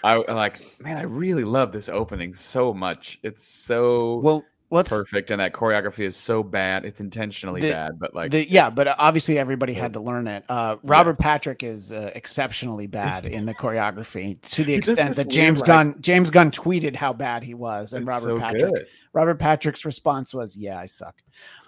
I 0.03 0.16
like, 0.16 0.61
man, 0.81 0.99
I 0.99 1.03
really 1.03 1.44
love 1.44 1.73
this 1.73 1.88
opening 1.88 2.35
so 2.35 2.75
much. 2.75 3.18
It's 3.23 3.47
so 3.47 4.16
Well, 4.16 4.44
let's. 4.74 4.90
perfect, 4.90 5.30
and 5.30 5.40
that 5.40 5.52
choreography 5.54 6.04
is 6.04 6.16
so 6.16 6.42
bad. 6.42 6.84
It's 6.84 7.00
intentionally 7.00 7.60
The- 7.62 7.70
bad, 7.70 7.98
but 7.98 8.14
like, 8.14 8.30
the, 8.30 8.48
yeah, 8.50 8.68
but 8.70 8.88
obviously 8.98 9.38
everybody 9.38 9.72
had 9.72 9.94
to 9.94 10.00
learn 10.00 10.26
it. 10.26 10.44
Uh, 10.48 10.76
Robert 10.82 11.18
Patrick 11.18 11.62
is 11.62 11.90
uh, 11.92 12.10
exceptionally 12.14 12.87
bad 12.87 13.24
in 13.24 13.46
the 13.46 13.54
choreography 13.54 14.40
to 14.50 14.64
the 14.64 14.74
extent 14.78 15.10
this 15.10 15.16
that 15.16 15.26
weird, 15.26 15.32
James 15.32 15.60
like- 15.60 15.66
Gunn 15.68 15.96
James 16.00 16.30
Gunn 16.30 16.50
tweeted 16.50 16.94
how 16.96 17.12
bad 17.12 17.42
he 17.42 17.54
was, 17.54 17.92
and 17.94 18.06
Robert 18.06 18.28
so 18.28 18.38
Patrick 18.38 18.72
good. 18.74 18.87
Robert 19.14 19.38
Patrick's 19.38 19.84
response 19.84 20.34
was, 20.34 20.56
"Yeah, 20.56 20.78
I 20.78 20.87
suck." 20.87 21.14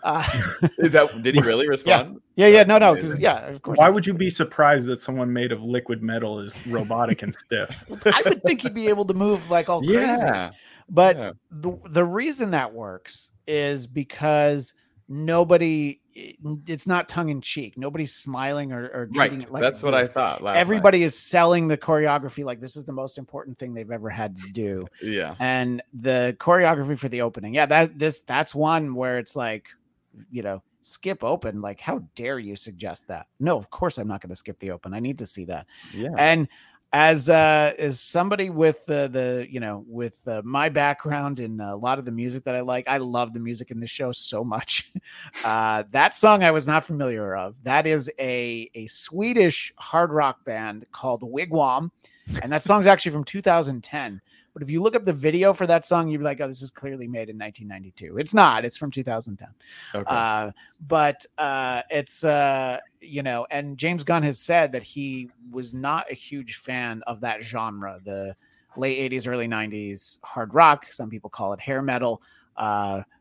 Uh, 0.03 0.25
Is 0.79 0.93
that? 0.93 1.23
Did 1.23 1.35
he 1.37 1.41
really 1.45 1.69
respond? 1.69 2.21
yeah, 2.37 2.47
yeah, 2.49 2.65
That's 2.65 2.69
no, 2.69 2.79
no, 2.79 2.95
because 2.95 3.21
yeah, 3.21 3.47
of 3.49 3.63
course. 3.63 3.79
Why 3.79 3.89
would 3.89 4.07
you 4.07 4.15
be 4.15 4.31
surprised 4.31 4.87
that 4.87 5.01
someone 5.01 5.33
made 5.33 5.53
of 5.53 5.63
liquid 5.63 6.03
metal 6.03 6.41
is 6.41 6.55
robotic 6.67 7.23
and 7.23 7.35
stiff? 7.35 7.85
I 8.07 8.23
would 8.25 8.43
think 8.43 8.63
he'd 8.63 8.75
be 8.75 8.89
able 8.89 9.05
to 9.05 9.15
move 9.15 9.49
like 9.51 9.69
all 9.69 9.81
crazy. 9.81 10.27
But 10.89 11.17
yeah. 11.17 11.33
the 11.51 11.79
the 11.89 12.05
reason 12.05 12.53
that 12.53 12.73
works 12.73 13.33
is 13.47 13.87
because 13.87 14.75
nobody 15.09 16.01
it's 16.15 16.87
not 16.87 17.09
tongue 17.09 17.29
in 17.29 17.41
cheek. 17.41 17.77
Nobody's 17.77 18.15
smiling 18.15 18.73
or, 18.73 18.87
or 18.87 19.07
treating 19.07 19.39
right. 19.39 19.43
it 19.43 19.51
like 19.51 19.63
That's 19.63 19.83
what 19.83 19.95
I 19.95 20.07
thought. 20.07 20.43
Last 20.43 20.55
night. 20.55 20.61
Everybody 20.61 21.03
is 21.03 21.19
selling 21.19 21.69
the 21.69 21.77
choreography 21.77 22.45
like 22.45 22.61
this 22.61 22.77
is 22.77 22.85
the 22.85 22.93
most 22.93 23.19
important 23.19 23.59
thing 23.59 23.75
they've 23.75 23.91
ever 23.91 24.09
had 24.09 24.37
to 24.39 24.53
do. 24.53 24.87
Yeah, 25.03 25.35
And 25.39 25.83
the 25.93 26.37
choreography 26.39 26.99
for 26.99 27.09
the 27.09 27.21
opening, 27.23 27.55
yeah, 27.55 27.67
that 27.67 27.99
this 27.99 28.23
that's 28.23 28.55
one 28.55 28.95
where 28.95 29.19
it's 29.19 29.37
like, 29.37 29.67
you 30.31 30.43
know, 30.43 30.63
skip 30.81 31.23
open. 31.23 31.61
Like, 31.61 31.81
how 31.81 32.03
dare 32.15 32.39
you 32.39 32.57
suggest 32.57 33.09
that? 33.09 33.27
No, 33.39 33.59
of 33.59 33.71
course 33.71 33.99
I'm 33.99 34.09
not 34.09 34.23
going 34.23 34.31
to 34.31 34.37
skip 34.37 34.59
the 34.59 34.71
open. 34.71 34.95
I 34.95 35.01
need 35.01 35.19
to 35.19 35.27
see 35.27 35.45
that 35.47 35.67
yeah. 35.93 36.15
and 36.17 36.49
as 36.97 37.29
uh 37.29 37.75
as 37.79 38.01
somebody 38.01 38.49
with 38.49 38.87
the 38.87 39.07
the 39.13 39.47
you 39.51 39.61
know 39.61 39.85
with 39.87 40.27
uh, 40.27 40.41
my 40.47 40.71
background 40.71 41.41
and 41.41 41.61
a 41.61 41.77
lot 41.77 41.99
of 41.99 42.07
the 42.07 42.11
music 42.11 42.43
that 42.43 42.55
i 42.55 42.63
like 42.63 42.89
i 42.89 42.97
love 42.97 43.35
the 43.35 43.39
music 43.39 43.71
in 43.71 43.79
this 43.79 43.91
show 43.91 44.11
so 44.13 44.43
much. 44.43 44.91
Uh 45.45 45.85
that 45.91 46.15
song 46.15 46.43
i 46.43 46.51
was 46.51 46.67
not 46.67 46.83
familiar 46.85 47.37
of. 47.37 47.63
That 47.65 47.87
is 47.87 48.11
a 48.19 48.71
a 48.75 48.87
swedish 48.87 49.73
hard 49.77 50.11
rock 50.11 50.45
band 50.45 50.87
called 50.91 51.21
wigwam 51.23 51.91
and 52.43 52.51
that 52.51 52.63
song's 52.63 52.87
actually 52.87 53.13
from 53.13 53.25
2010 53.25 54.21
but 54.57 54.63
if 54.63 54.71
you 54.71 54.81
look 54.83 54.97
up 54.97 55.05
the 55.05 55.13
video 55.13 55.53
for 55.53 55.67
that 55.67 55.85
song 55.85 56.09
you'd 56.09 56.19
be 56.19 56.25
like 56.25 56.41
oh 56.41 56.47
this 56.49 56.63
is 56.63 56.71
clearly 56.71 57.07
made 57.07 57.29
in 57.29 57.39
1992 57.39 58.17
it's 58.17 58.33
not 58.33 58.65
it's 58.65 58.79
from 58.79 58.91
2010 58.91 59.47
Okay. 59.95 60.05
uh, 60.09 60.51
but 60.89 61.27
uh, 61.37 61.83
it's 61.91 62.25
uh, 62.25 62.79
you 63.01 63.23
know, 63.23 63.47
and 63.51 63.79
James 63.79 64.05
Gunn 64.05 64.23
has 64.23 64.41
said 64.41 64.73
that 64.73 64.83
he 64.83 65.31
was 65.51 65.73
not 65.73 66.11
a 66.11 66.15
huge 66.15 66.57
fan 66.57 67.03
of 67.07 67.21
that 67.21 67.43
genre, 67.43 68.01
the 68.05 68.35
late 68.77 69.11
'80s, 69.13 69.29
early 69.29 69.49
'90s 69.49 70.19
hard 70.23 70.55
rock. 70.55 70.87
Some 70.91 71.09
people 71.09 71.31
call 71.31 71.53
it 71.53 71.61
hair 71.61 71.83
metal. 71.83 72.23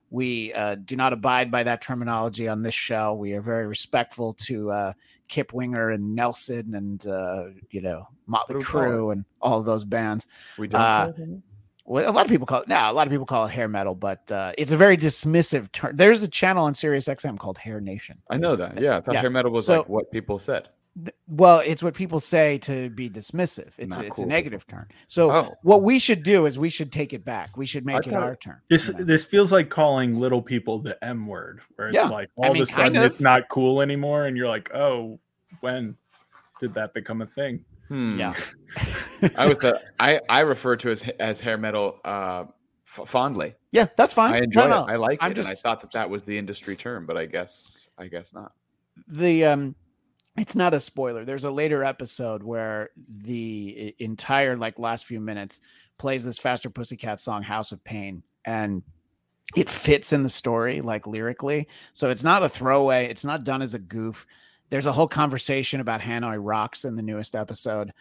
We 0.09 0.53
uh, 0.53 0.75
do 0.75 0.95
not 0.95 1.13
abide 1.13 1.51
by 1.51 1.63
that 1.63 1.81
terminology 1.81 2.47
on 2.47 2.61
this 2.61 2.75
show. 2.75 3.13
We 3.13 3.33
are 3.33 3.41
very 3.41 3.67
respectful 3.67 4.33
to 4.45 4.71
uh, 4.71 4.93
Kip 5.27 5.53
Winger 5.53 5.89
and 5.89 6.15
Nelson 6.15 6.75
and 6.75 7.05
uh, 7.07 7.45
you 7.71 7.81
know 7.81 8.07
Motley 8.27 8.55
What 8.55 8.63
do 8.63 8.67
we 8.67 8.71
call 8.71 8.81
it? 8.81 8.85
Crue 8.85 9.11
and 9.11 9.25
all 9.41 9.59
of 9.59 9.65
those 9.65 9.83
bands. 9.83 10.27
we 10.57 10.67
don't. 10.67 10.79
uh, 10.81 11.05
call 11.05 11.09
it 11.09 11.19
any? 11.21 11.41
Well, 11.87 12.09
a 12.09 12.13
lot 12.13 12.25
of 12.25 12.31
people 12.31 12.47
call 12.47 12.61
it 12.61 12.67
now. 12.67 12.91
A 12.91 12.93
lot 12.93 13.05
of 13.05 13.11
people 13.11 13.27
call 13.27 13.45
it 13.45 13.51
hair 13.51 13.67
metal, 13.67 13.93
but 13.93 14.31
uh, 14.31 14.53
it's 14.57 14.71
a 14.71 14.77
very 14.77 14.97
dismissive 14.97 15.71
term. 15.71 15.95
There's 15.95 16.23
a 16.23 16.27
channel 16.27 16.65
on 16.65 16.73
Sirius 16.73 17.07
XM 17.07 17.37
called 17.37 17.59
Hair 17.59 17.79
Nation. 17.81 18.17
I 18.27 18.37
know 18.37 18.55
that. 18.55 18.79
Yeah, 18.81 18.97
I 18.97 19.01
thought 19.01 19.13
yeah. 19.13 19.21
hair 19.21 19.29
metal 19.29 19.51
was 19.51 19.65
So- 19.67 19.77
like 19.79 19.89
what 19.89 20.11
people 20.11 20.39
said. 20.39 20.69
Th- 20.97 21.15
well, 21.27 21.59
it's 21.59 21.81
what 21.83 21.93
people 21.93 22.19
say 22.19 22.57
to 22.59 22.89
be 22.89 23.09
dismissive. 23.09 23.71
It's 23.77 23.95
Not 23.95 24.05
it's 24.05 24.15
cool 24.17 24.25
a 24.25 24.27
negative 24.27 24.65
turn. 24.67 24.87
So 25.07 25.29
Oh. 25.31 25.47
what 25.63 25.81
we 25.83 25.99
should 25.99 26.23
do 26.23 26.45
is 26.45 26.57
we 26.59 26.69
should 26.69 26.91
take 26.91 27.13
it 27.13 27.23
back. 27.25 27.57
We 27.57 27.65
should 27.65 27.85
make 27.85 28.05
it 28.07 28.13
our 28.13 28.35
turn. 28.35 28.61
This 28.69 28.87
you 28.89 28.93
know? 28.95 29.03
this 29.03 29.25
feels 29.25 29.51
like 29.51 29.69
calling 29.69 30.17
little 30.19 30.41
people 30.41 30.79
the 30.79 31.03
M 31.03 31.27
word, 31.27 31.61
where 31.75 31.89
it's 31.89 31.95
Yeah, 31.95 32.07
like 32.07 32.29
I 32.41 32.47
all 32.47 32.53
mean, 32.53 32.61
of 32.61 32.67
a 32.69 32.71
sudden 32.71 32.83
kind 32.93 32.97
of. 32.97 33.03
it's 33.11 33.19
not 33.19 33.49
cool 33.49 33.81
anymore, 33.81 34.25
and 34.27 34.35
you're 34.37 34.47
like, 34.47 34.73
oh, 34.73 35.19
when 35.61 35.95
did 36.59 36.73
that 36.75 36.93
become 36.93 37.21
a 37.21 37.25
thing? 37.27 37.63
Hmm. 37.87 38.17
Yeah. 38.19 38.33
I 39.37 39.47
was 39.47 39.57
the 39.59 39.79
I 39.99 40.19
I 40.29 40.39
refer 40.41 40.75
to 40.77 40.89
as 40.91 41.03
as 41.19 41.39
hair 41.39 41.57
metal 41.57 41.99
uh 42.03 42.45
f- 42.87 43.07
fondly. 43.07 43.53
yeah, 43.71 43.85
that's 43.95 44.13
fine. 44.13 44.33
I 44.33 44.39
enjoy 44.39 44.67
no, 44.67 44.85
it. 44.85 44.91
I 44.91 44.95
like 44.95 45.19
I'm 45.21 45.31
it. 45.31 45.37
and 45.37 45.47
I 45.47 45.53
thought 45.55 45.81
that 45.81 45.91
that 45.91 46.09
was 46.09 46.23
the 46.23 46.35
industry 46.37 46.75
term, 46.75 47.05
but 47.05 47.15
I 47.17 47.25
guess 47.27 47.89
I 47.97 48.07
guess 48.07 48.33
not. 48.33 48.53
the 49.07 49.45
um 49.45 49.75
it's 50.37 50.55
not 50.55 50.73
a 50.73 50.79
spoiler. 50.79 51.23
There's 51.23 51.45
a 51.45 51.51
later 51.51 51.83
episode 51.83 52.43
where 52.43 52.89
the 53.07 53.95
entire 53.99 54.57
like 54.57 54.79
last 54.79 55.05
few 55.05 55.19
minutes 55.19 55.61
plays 55.97 56.25
this 56.25 56.37
faster 56.37 56.69
pussycat 56.69 57.19
song 57.19 57.41
house 57.41 57.71
of 57.71 57.83
pain 57.83 58.23
and 58.43 58.83
it 59.55 59.69
fits 59.69 60.11
in 60.11 60.23
the 60.23 60.29
story 60.29 60.81
like 60.81 61.07
lyrically. 61.07 61.69
So 61.93 62.09
it's 62.09 62.23
not 62.23 62.43
a 62.43 62.49
throwaway. 62.49 63.07
It's 63.07 63.23
not 63.23 63.45
done 63.45 63.61
as 63.61 63.75
a 63.75 63.79
goof. 63.79 64.27
There's 64.69 64.87
a 64.87 64.91
whole 64.91 65.07
conversation 65.07 65.79
about 65.79 66.01
hanoi 66.01 66.37
rocks 66.39 66.83
in 66.83 66.95
the 66.95 67.01
newest 67.01 67.35
episode. 67.35 67.93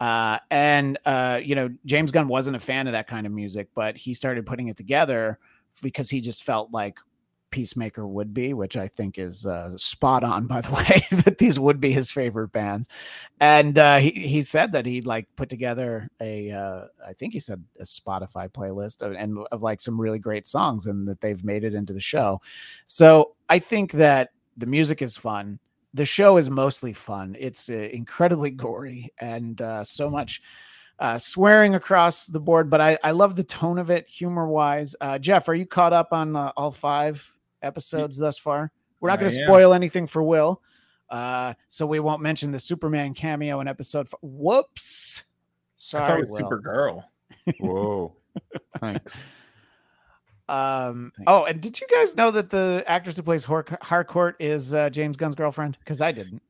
Uh, 0.00 0.38
and 0.50 0.98
uh, 1.04 1.40
you 1.42 1.54
know 1.54 1.68
james 1.86 2.10
gunn 2.10 2.26
wasn't 2.26 2.56
a 2.56 2.60
fan 2.60 2.88
of 2.88 2.92
that 2.92 3.06
kind 3.06 3.24
of 3.24 3.32
music 3.32 3.68
but 3.72 3.96
he 3.96 4.14
started 4.14 4.44
putting 4.44 4.66
it 4.66 4.76
together 4.76 5.38
because 5.80 6.10
he 6.10 6.20
just 6.20 6.42
felt 6.42 6.72
like 6.72 6.98
Peacemaker 7.52 8.06
would 8.06 8.34
be, 8.34 8.52
which 8.52 8.76
I 8.76 8.88
think 8.88 9.18
is 9.18 9.46
uh, 9.46 9.76
spot 9.76 10.24
on, 10.24 10.46
by 10.48 10.60
the 10.60 10.72
way, 10.72 11.06
that 11.24 11.38
these 11.38 11.60
would 11.60 11.80
be 11.80 11.92
his 11.92 12.10
favorite 12.10 12.50
bands. 12.50 12.88
And 13.38 13.78
uh, 13.78 13.98
he 13.98 14.10
he 14.10 14.42
said 14.42 14.72
that 14.72 14.86
he'd 14.86 15.06
like 15.06 15.28
put 15.36 15.48
together 15.48 16.08
a, 16.20 16.50
uh, 16.50 16.86
I 17.06 17.12
think 17.12 17.32
he 17.32 17.40
said 17.40 17.62
a 17.78 17.84
Spotify 17.84 18.48
playlist 18.48 19.02
of, 19.02 19.12
and 19.12 19.38
of 19.52 19.62
like 19.62 19.80
some 19.80 20.00
really 20.00 20.18
great 20.18 20.48
songs, 20.48 20.88
and 20.88 21.06
that 21.06 21.20
they've 21.20 21.44
made 21.44 21.62
it 21.62 21.74
into 21.74 21.92
the 21.92 22.00
show. 22.00 22.40
So 22.86 23.36
I 23.48 23.60
think 23.60 23.92
that 23.92 24.30
the 24.56 24.66
music 24.66 25.00
is 25.00 25.16
fun. 25.16 25.60
The 25.94 26.04
show 26.04 26.38
is 26.38 26.50
mostly 26.50 26.92
fun. 26.92 27.36
It's 27.38 27.70
uh, 27.70 27.74
incredibly 27.74 28.50
gory 28.64 29.12
and 29.20 29.60
uh, 29.62 29.84
so 29.84 30.10
much 30.10 30.42
uh, 30.98 31.18
swearing 31.18 31.74
across 31.74 32.26
the 32.26 32.40
board, 32.40 32.70
but 32.70 32.80
I, 32.80 32.98
I 33.02 33.10
love 33.10 33.34
the 33.34 33.44
tone 33.44 33.78
of 33.78 33.90
it, 33.90 34.08
humor 34.08 34.46
wise. 34.46 34.94
Uh, 35.00 35.18
Jeff, 35.18 35.48
are 35.48 35.54
you 35.54 35.66
caught 35.66 35.92
up 35.92 36.12
on 36.12 36.36
uh, 36.36 36.52
all 36.56 36.70
five 36.70 37.32
episodes 37.62 38.16
thus 38.16 38.38
far? 38.38 38.72
We're 39.00 39.08
not 39.10 39.18
going 39.20 39.32
to 39.32 39.36
spoil 39.44 39.74
anything 39.74 40.06
for 40.06 40.22
Will, 40.22 40.62
uh, 41.10 41.54
so 41.68 41.86
we 41.86 41.98
won't 42.00 42.22
mention 42.22 42.52
the 42.52 42.60
Superman 42.60 43.14
cameo 43.14 43.60
in 43.60 43.68
episode. 43.68 44.06
F- 44.06 44.14
Whoops, 44.22 45.24
sorry, 45.74 46.22
it 46.22 46.30
was 46.30 46.40
Will. 46.42 46.50
Supergirl. 46.50 47.04
Whoa. 47.60 48.14
Thanks. 48.80 49.20
Um, 50.48 51.12
Thanks. 51.16 51.28
oh, 51.28 51.44
and 51.44 51.60
did 51.60 51.80
you 51.80 51.86
guys 51.92 52.14
know 52.16 52.30
that 52.30 52.50
the 52.50 52.84
actress 52.86 53.16
who 53.16 53.22
plays 53.22 53.44
Har- 53.44 53.78
Harcourt 53.80 54.36
is 54.38 54.74
uh, 54.74 54.90
James 54.90 55.16
Gunn's 55.16 55.34
girlfriend? 55.34 55.78
Because 55.78 56.00
I 56.00 56.12
didn't. 56.12 56.42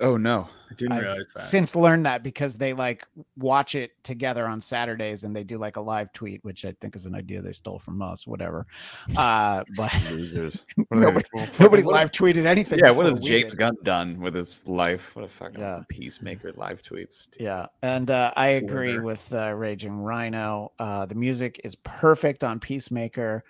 Oh 0.00 0.16
no. 0.16 0.48
I 0.70 0.74
didn't 0.74 0.92
I've 0.92 1.02
realize 1.02 1.32
that. 1.34 1.40
since 1.42 1.76
learned 1.76 2.06
that 2.06 2.22
because 2.24 2.58
they 2.58 2.72
like 2.72 3.06
watch 3.36 3.74
it 3.76 3.92
together 4.02 4.46
on 4.48 4.60
Saturdays 4.60 5.22
and 5.22 5.36
they 5.36 5.44
do 5.44 5.56
like 5.56 5.76
a 5.76 5.80
live 5.80 6.12
tweet, 6.12 6.42
which 6.42 6.64
I 6.64 6.74
think 6.80 6.96
is 6.96 7.06
an 7.06 7.14
idea 7.14 7.40
they 7.42 7.52
stole 7.52 7.78
from 7.78 8.02
us, 8.02 8.26
whatever. 8.26 8.66
Uh, 9.16 9.62
but 9.76 9.92
Losers. 10.10 10.64
nobody, 10.90 11.24
nobody 11.60 11.82
live 11.82 12.10
tweeted 12.10 12.44
anything. 12.46 12.80
Yeah, 12.84 12.90
what 12.90 13.06
has 13.06 13.20
James. 13.20 13.54
Gunn 13.54 13.76
done 13.84 14.18
with 14.20 14.34
his 14.34 14.66
life? 14.66 15.14
What 15.14 15.24
a 15.26 15.28
fucking 15.28 15.60
Yeah. 15.60 15.82
peacemaker 15.88 16.52
live 16.56 16.82
tweets. 16.82 17.28
Yeah, 17.38 17.66
and 17.82 18.10
uh, 18.10 18.32
I 18.36 18.48
agree 18.48 18.98
with 18.98 19.32
uh, 19.32 19.52
Raging 19.54 19.98
Rhino. 19.98 20.72
Uh, 20.78 21.06
the 21.06 21.14
music 21.14 21.60
is 21.62 21.76
perfect 21.76 22.42
on 22.42 22.58
Peacemaker, 22.58 23.44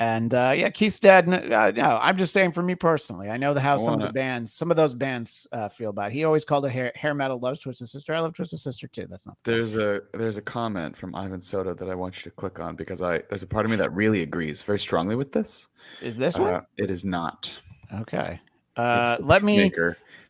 and 0.00 0.34
uh, 0.34 0.54
yeah, 0.56 0.70
Keith's 0.70 0.98
dead. 0.98 1.28
Uh, 1.28 1.70
no, 1.72 1.98
I'm 2.00 2.16
just 2.16 2.32
saying 2.32 2.52
for 2.52 2.62
me 2.62 2.74
personally, 2.74 3.28
I 3.28 3.36
know 3.36 3.52
the 3.52 3.60
how 3.60 3.74
I 3.74 3.76
some 3.76 4.00
of 4.00 4.06
the 4.06 4.12
bands, 4.12 4.50
some 4.50 4.70
of 4.70 4.76
those 4.78 4.94
bands 4.94 5.46
uh, 5.52 5.68
feel 5.68 5.90
about. 5.90 6.10
it. 6.10 6.14
He 6.14 6.24
always 6.24 6.46
called 6.46 6.64
it 6.64 6.70
hair, 6.70 6.90
hair 6.94 7.12
metal. 7.12 7.38
Loves 7.38 7.60
Twisted 7.60 7.86
Sister. 7.86 8.14
I 8.14 8.20
love 8.20 8.32
Twisted 8.32 8.58
Sister 8.58 8.88
too. 8.88 9.06
That's 9.10 9.26
not 9.26 9.36
the 9.44 9.52
point. 9.52 9.58
There's 9.58 9.76
a 9.76 10.00
there's 10.14 10.38
a 10.38 10.42
comment 10.42 10.96
from 10.96 11.14
Ivan 11.14 11.42
Soto 11.42 11.74
that 11.74 11.90
I 11.90 11.94
want 11.94 12.16
you 12.16 12.30
to 12.30 12.34
click 12.34 12.58
on 12.58 12.76
because 12.76 13.02
I 13.02 13.18
there's 13.28 13.42
a 13.42 13.46
part 13.46 13.66
of 13.66 13.70
me 13.70 13.76
that 13.76 13.92
really 13.92 14.22
agrees 14.22 14.62
very 14.62 14.78
strongly 14.78 15.16
with 15.16 15.32
this. 15.32 15.68
Is 16.00 16.16
this 16.16 16.38
one 16.38 16.54
Uh, 16.54 16.60
it 16.78 16.90
is 16.90 17.04
not. 17.04 17.54
okay? 17.94 18.40
Uh, 18.78 19.18
let 19.20 19.42
me. 19.42 19.70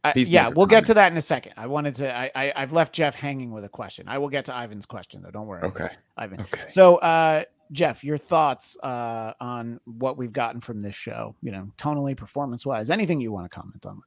I, 0.03 0.15
yeah, 0.17 0.49
we'll 0.49 0.67
get 0.67 0.87
to 0.87 0.95
that 0.95 1.13
in 1.13 1.19
a 1.19 1.23
second. 1.23 1.53
I 1.57 1.69
wanted 1.69 1.95
to. 1.97 2.13
I, 2.13 2.31
I 2.35 2.53
I've 2.57 2.73
left 2.73 2.93
Jeff 2.93 3.15
hanging 3.15 3.53
with 3.53 3.65
a 3.65 3.69
question. 3.69 4.09
I 4.09 4.19
will 4.19 4.31
get 4.31 4.47
to 4.47 4.53
Ivan's 4.53 4.87
question 4.87 5.23
though. 5.23 5.31
Don't 5.31 5.47
worry. 5.47 5.63
Okay. 5.63 5.91
Ivan. 6.17 6.41
Okay. 6.41 6.63
So, 6.67 6.97
uh, 6.97 7.45
Jeff, 7.73 8.03
your 8.03 8.19
thoughts 8.19 8.77
uh, 8.83 9.33
on 9.41 9.81
what 9.85 10.17
we've 10.17 10.33
gotten 10.33 10.61
from 10.61 10.83
this 10.83 10.95
show? 10.95 11.35
You 11.43 11.53
know, 11.53 11.65
tonally, 11.79 12.17
performance-wise, 12.17 12.91
anything 12.91 13.21
you 13.21 13.33
want 13.33 13.51
to 13.51 13.55
comment 13.55 13.87
on? 13.87 14.03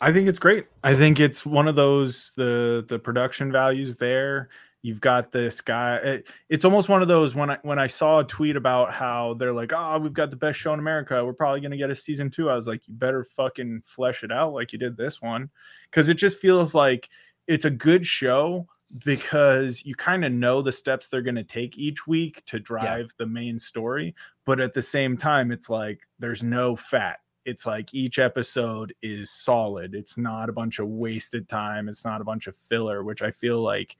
I 0.00 0.12
think 0.12 0.28
it's 0.28 0.38
great. 0.40 0.66
I 0.82 0.94
think 0.94 1.20
it's 1.20 1.46
one 1.46 1.68
of 1.68 1.76
those 1.76 2.32
the 2.36 2.84
the 2.88 2.98
production 2.98 3.52
values 3.52 3.96
there. 3.96 4.48
You've 4.82 5.00
got 5.00 5.32
this 5.32 5.60
guy. 5.60 5.96
It, 5.96 6.28
it's 6.48 6.64
almost 6.64 6.88
one 6.88 7.02
of 7.02 7.08
those 7.08 7.34
when 7.34 7.50
I 7.50 7.58
when 7.62 7.78
I 7.78 7.86
saw 7.86 8.20
a 8.20 8.24
tweet 8.24 8.56
about 8.56 8.92
how 8.92 9.34
they're 9.34 9.52
like, 9.52 9.72
oh, 9.74 9.98
we've 9.98 10.12
got 10.12 10.30
the 10.30 10.36
best 10.36 10.58
show 10.58 10.72
in 10.72 10.80
America. 10.80 11.24
We're 11.24 11.32
probably 11.32 11.60
gonna 11.60 11.76
get 11.76 11.90
a 11.90 11.94
season 11.94 12.30
two. 12.30 12.50
I 12.50 12.54
was 12.54 12.66
like, 12.66 12.86
you 12.88 12.94
better 12.94 13.24
fucking 13.24 13.82
flesh 13.86 14.24
it 14.24 14.32
out 14.32 14.52
like 14.52 14.72
you 14.72 14.78
did 14.78 14.96
this 14.96 15.22
one, 15.22 15.48
because 15.90 16.08
it 16.08 16.14
just 16.14 16.38
feels 16.38 16.74
like 16.74 17.08
it's 17.46 17.64
a 17.64 17.70
good 17.70 18.04
show 18.04 18.66
because 19.04 19.84
you 19.84 19.94
kind 19.94 20.24
of 20.24 20.32
know 20.32 20.62
the 20.62 20.72
steps 20.72 21.08
they're 21.08 21.22
going 21.22 21.34
to 21.34 21.44
take 21.44 21.76
each 21.76 22.06
week 22.06 22.42
to 22.46 22.58
drive 22.58 23.12
the 23.18 23.26
main 23.26 23.58
story 23.58 24.14
but 24.46 24.60
at 24.60 24.72
the 24.72 24.80
same 24.80 25.16
time 25.16 25.52
it's 25.52 25.68
like 25.68 26.00
there's 26.18 26.42
no 26.42 26.74
fat. 26.74 27.18
It's 27.44 27.66
like 27.66 27.92
each 27.92 28.18
episode 28.18 28.94
is 29.02 29.30
solid. 29.30 29.94
It's 29.94 30.16
not 30.16 30.48
a 30.48 30.52
bunch 30.52 30.78
of 30.78 30.88
wasted 30.88 31.48
time. 31.48 31.88
It's 31.88 32.04
not 32.04 32.20
a 32.20 32.24
bunch 32.24 32.46
of 32.46 32.56
filler 32.56 33.04
which 33.04 33.20
i 33.20 33.30
feel 33.30 33.60
like 33.60 33.96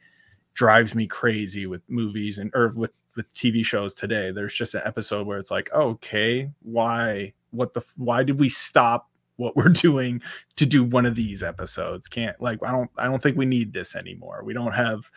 drives 0.55 0.94
me 0.94 1.07
crazy 1.07 1.66
with 1.66 1.83
movies 1.88 2.38
and 2.38 2.51
or 2.55 2.68
with 2.68 2.92
with 3.14 3.33
tv 3.35 3.64
shows 3.64 3.92
today. 3.92 4.31
There's 4.31 4.55
just 4.55 4.74
an 4.74 4.83
episode 4.87 5.27
where 5.27 5.38
it's 5.38 5.51
like 5.51 5.70
okay 5.72 6.51
why? 6.62 7.35
What 7.51 7.74
the 7.74 7.85
why 7.96 8.22
did 8.22 8.38
we 8.40 8.48
stop 8.48 9.11
what 9.38 9.57
we're 9.57 9.68
doing 9.68 10.20
to 10.57 10.66
do 10.66 10.85
one 10.85 11.07
of 11.07 11.14
these 11.14 11.42
episodes. 11.42 12.07
Can't 12.07 12.38
like 12.40 12.59
i 12.62 12.70
don't 12.70 12.90
i 12.98 13.05
don't 13.07 13.22
think 13.22 13.37
we 13.37 13.46
need 13.46 13.72
this 13.72 13.96
anymore. 13.96 14.42
We 14.44 14.53
don't 14.53 14.72
have 14.72 15.11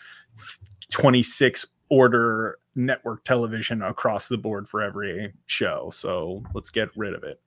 26 0.92 1.68
order 1.90 2.58
network 2.76 3.24
television 3.26 3.82
across 3.82 4.30
the 4.30 4.38
board 4.38 4.70
for 4.70 4.82
every 4.82 5.34
show 5.46 5.90
so 5.94 6.42
let's 6.54 6.70
get 6.70 6.90
rid 6.96 7.14
of 7.14 7.24
it. 7.24 7.42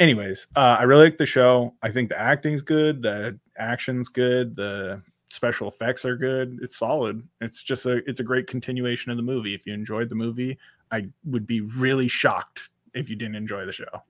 Anyways 0.00 0.48
uh, 0.56 0.76
i 0.78 0.82
really 0.82 1.04
like 1.04 1.18
the 1.18 1.26
show. 1.26 1.74
I 1.82 1.90
think 1.90 2.08
the 2.08 2.20
acting's 2.20 2.62
good 2.62 3.02
the 3.02 3.38
action's 3.56 4.08
good 4.08 4.56
the 4.56 5.00
special 5.30 5.68
effects 5.68 6.04
are 6.04 6.16
good. 6.16 6.60
It's 6.62 6.76
solid. 6.76 7.26
It's 7.40 7.62
just 7.62 7.86
a 7.86 8.02
it's 8.08 8.20
a 8.20 8.24
great 8.24 8.46
continuation 8.46 9.10
of 9.10 9.16
the 9.16 9.22
movie. 9.22 9.54
If 9.54 9.66
you 9.66 9.74
enjoyed 9.74 10.08
the 10.08 10.16
movie 10.16 10.58
i 10.90 11.06
would 11.24 11.46
be 11.46 11.60
really 11.60 12.08
shocked 12.08 12.70
if 12.94 13.08
you 13.08 13.16
didn't 13.16 13.34
enjoy 13.34 13.66
the 13.66 13.72
show 13.72 14.02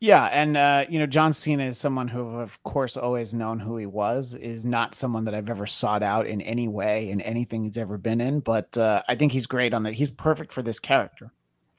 Yeah, 0.00 0.26
and 0.26 0.56
uh, 0.56 0.84
you 0.88 1.00
know, 1.00 1.06
John 1.06 1.32
Cena 1.32 1.64
is 1.64 1.76
someone 1.76 2.06
who, 2.06 2.20
of 2.38 2.62
course, 2.62 2.96
always 2.96 3.34
known 3.34 3.58
who 3.58 3.76
he 3.76 3.86
was. 3.86 4.34
Is 4.36 4.64
not 4.64 4.94
someone 4.94 5.24
that 5.24 5.34
I've 5.34 5.50
ever 5.50 5.66
sought 5.66 6.04
out 6.04 6.26
in 6.26 6.40
any 6.42 6.68
way 6.68 7.10
in 7.10 7.20
anything 7.20 7.64
he's 7.64 7.78
ever 7.78 7.98
been 7.98 8.20
in. 8.20 8.38
But 8.40 8.78
uh, 8.78 9.02
I 9.08 9.16
think 9.16 9.32
he's 9.32 9.48
great 9.48 9.74
on 9.74 9.82
that. 9.82 9.94
He's 9.94 10.10
perfect 10.10 10.52
for 10.52 10.62
this 10.62 10.78
character. 10.78 11.32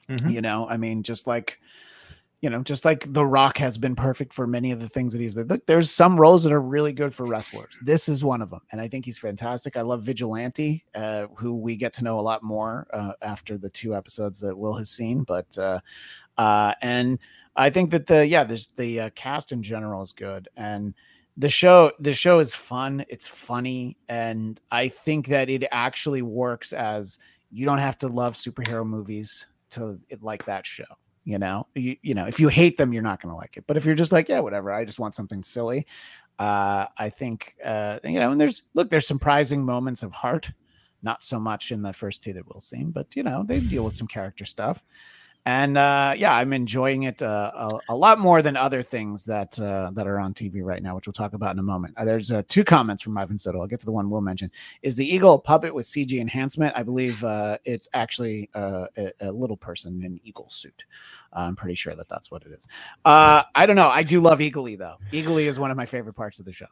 Mhm. 0.08 0.32
You 0.32 0.42
know, 0.42 0.68
I 0.68 0.76
mean, 0.76 1.02
just 1.02 1.26
like 1.26 1.60
you 2.42 2.48
know, 2.48 2.62
just 2.62 2.86
like 2.86 3.12
The 3.12 3.24
Rock 3.24 3.58
has 3.58 3.76
been 3.76 3.94
perfect 3.94 4.32
for 4.32 4.46
many 4.46 4.70
of 4.72 4.80
the 4.80 4.88
things 4.88 5.12
that 5.12 5.20
he's. 5.20 5.36
Look, 5.36 5.66
there's 5.66 5.90
some 5.90 6.18
roles 6.18 6.42
that 6.44 6.52
are 6.54 6.60
really 6.60 6.92
good 6.94 7.12
for 7.12 7.26
wrestlers. 7.26 7.78
This 7.84 8.08
is 8.08 8.24
one 8.24 8.40
of 8.40 8.48
them, 8.50 8.60
and 8.72 8.80
I 8.80 8.88
think 8.88 9.04
he's 9.04 9.18
fantastic. 9.18 9.76
I 9.76 9.82
love 9.82 10.02
Vigilante, 10.04 10.84
uh, 10.94 11.26
who 11.36 11.54
we 11.54 11.76
get 11.76 11.92
to 11.94 12.04
know 12.04 12.18
a 12.18 12.22
lot 12.22 12.42
more 12.42 12.86
uh, 12.92 13.12
after 13.20 13.58
the 13.58 13.68
two 13.68 13.94
episodes 13.94 14.40
that 14.40 14.56
Will 14.56 14.74
has 14.74 14.90
seen. 14.90 15.22
But 15.24 15.56
uh, 15.58 15.80
uh, 16.38 16.74
and 16.80 17.18
I 17.56 17.70
think 17.70 17.90
that 17.90 18.06
the 18.06 18.26
yeah, 18.26 18.44
there's 18.44 18.68
the 18.68 19.00
uh, 19.00 19.10
cast 19.14 19.52
in 19.52 19.62
general 19.62 20.02
is 20.02 20.12
good, 20.12 20.48
and 20.56 20.94
the 21.36 21.48
show 21.48 21.92
the 21.98 22.14
show 22.14 22.38
is 22.38 22.54
fun. 22.54 23.04
It's 23.08 23.28
funny, 23.28 23.96
and 24.08 24.60
I 24.70 24.88
think 24.88 25.28
that 25.28 25.50
it 25.50 25.64
actually 25.70 26.22
works 26.22 26.72
as 26.72 27.18
you 27.50 27.64
don't 27.64 27.78
have 27.78 27.98
to 27.98 28.08
love 28.08 28.34
superhero 28.34 28.86
movies 28.86 29.46
to 29.70 29.98
like 30.20 30.44
that 30.44 30.66
show. 30.66 30.84
You 31.24 31.38
know, 31.38 31.66
you, 31.74 31.96
you 32.02 32.14
know, 32.14 32.26
if 32.26 32.40
you 32.40 32.48
hate 32.48 32.76
them, 32.76 32.92
you're 32.92 33.02
not 33.02 33.20
going 33.20 33.30
to 33.32 33.36
like 33.36 33.56
it. 33.56 33.64
But 33.66 33.76
if 33.76 33.84
you're 33.84 33.94
just 33.94 34.10
like, 34.10 34.28
yeah, 34.28 34.40
whatever, 34.40 34.72
I 34.72 34.84
just 34.84 34.98
want 34.98 35.14
something 35.14 35.42
silly. 35.42 35.86
Uh, 36.38 36.86
I 36.96 37.10
think, 37.10 37.54
uh, 37.62 37.98
you 38.02 38.18
know, 38.18 38.30
and 38.30 38.40
there's 38.40 38.62
look, 38.72 38.88
there's 38.88 39.06
surprising 39.06 39.64
moments 39.64 40.02
of 40.02 40.12
heart, 40.12 40.50
not 41.02 41.22
so 41.22 41.38
much 41.38 41.72
in 41.72 41.82
the 41.82 41.92
first 41.92 42.22
two 42.22 42.32
that 42.32 42.48
we'll 42.48 42.60
see, 42.60 42.82
but 42.84 43.14
you 43.14 43.22
know, 43.22 43.44
they 43.46 43.60
deal 43.60 43.84
with 43.84 43.94
some 43.94 44.06
character 44.06 44.46
stuff. 44.46 44.82
And 45.46 45.78
uh, 45.78 46.14
yeah, 46.16 46.34
I'm 46.34 46.52
enjoying 46.52 47.04
it 47.04 47.22
uh, 47.22 47.50
a, 47.88 47.92
a, 47.92 47.96
lot 47.96 48.18
more 48.18 48.42
than 48.42 48.56
other 48.56 48.82
things 48.82 49.24
that 49.24 49.58
uh, 49.58 49.90
that 49.94 50.06
are 50.06 50.18
on 50.18 50.34
TV 50.34 50.62
right 50.62 50.82
now, 50.82 50.94
which 50.94 51.06
we'll 51.06 51.14
talk 51.14 51.32
about 51.32 51.52
in 51.52 51.58
a 51.58 51.62
moment. 51.62 51.94
Uh, 51.96 52.04
there's 52.04 52.30
uh, 52.30 52.42
two 52.46 52.62
comments 52.62 53.02
from 53.02 53.16
Ivan 53.16 53.36
Siddle. 53.36 53.60
I'll 53.60 53.66
get 53.66 53.80
to 53.80 53.86
the 53.86 53.92
one 53.92 54.10
we'll 54.10 54.20
mention. 54.20 54.50
Is 54.82 54.98
the 54.98 55.06
eagle 55.06 55.34
a 55.34 55.38
puppet 55.38 55.74
with 55.74 55.86
CG 55.86 56.20
enhancement? 56.20 56.74
I 56.76 56.82
believe 56.82 57.24
uh, 57.24 57.56
it's 57.64 57.88
actually 57.94 58.50
a, 58.52 58.88
a, 59.20 59.32
little 59.32 59.56
person 59.56 60.02
in 60.04 60.20
eagle 60.24 60.48
suit. 60.50 60.84
I'm 61.32 61.56
pretty 61.56 61.74
sure 61.74 61.94
that 61.94 62.08
that's 62.08 62.30
what 62.30 62.42
it 62.42 62.52
is. 62.52 62.68
I 63.04 63.64
don't 63.66 63.76
know. 63.76 63.88
I 63.88 64.02
do 64.02 64.20
love 64.20 64.40
Eagly 64.40 64.76
though. 64.76 64.96
Eagly 65.10 65.46
is 65.46 65.58
one 65.58 65.70
of 65.70 65.76
my 65.76 65.86
favorite 65.86 66.14
parts 66.14 66.38
of 66.38 66.44
the 66.44 66.52
show. 66.52 66.66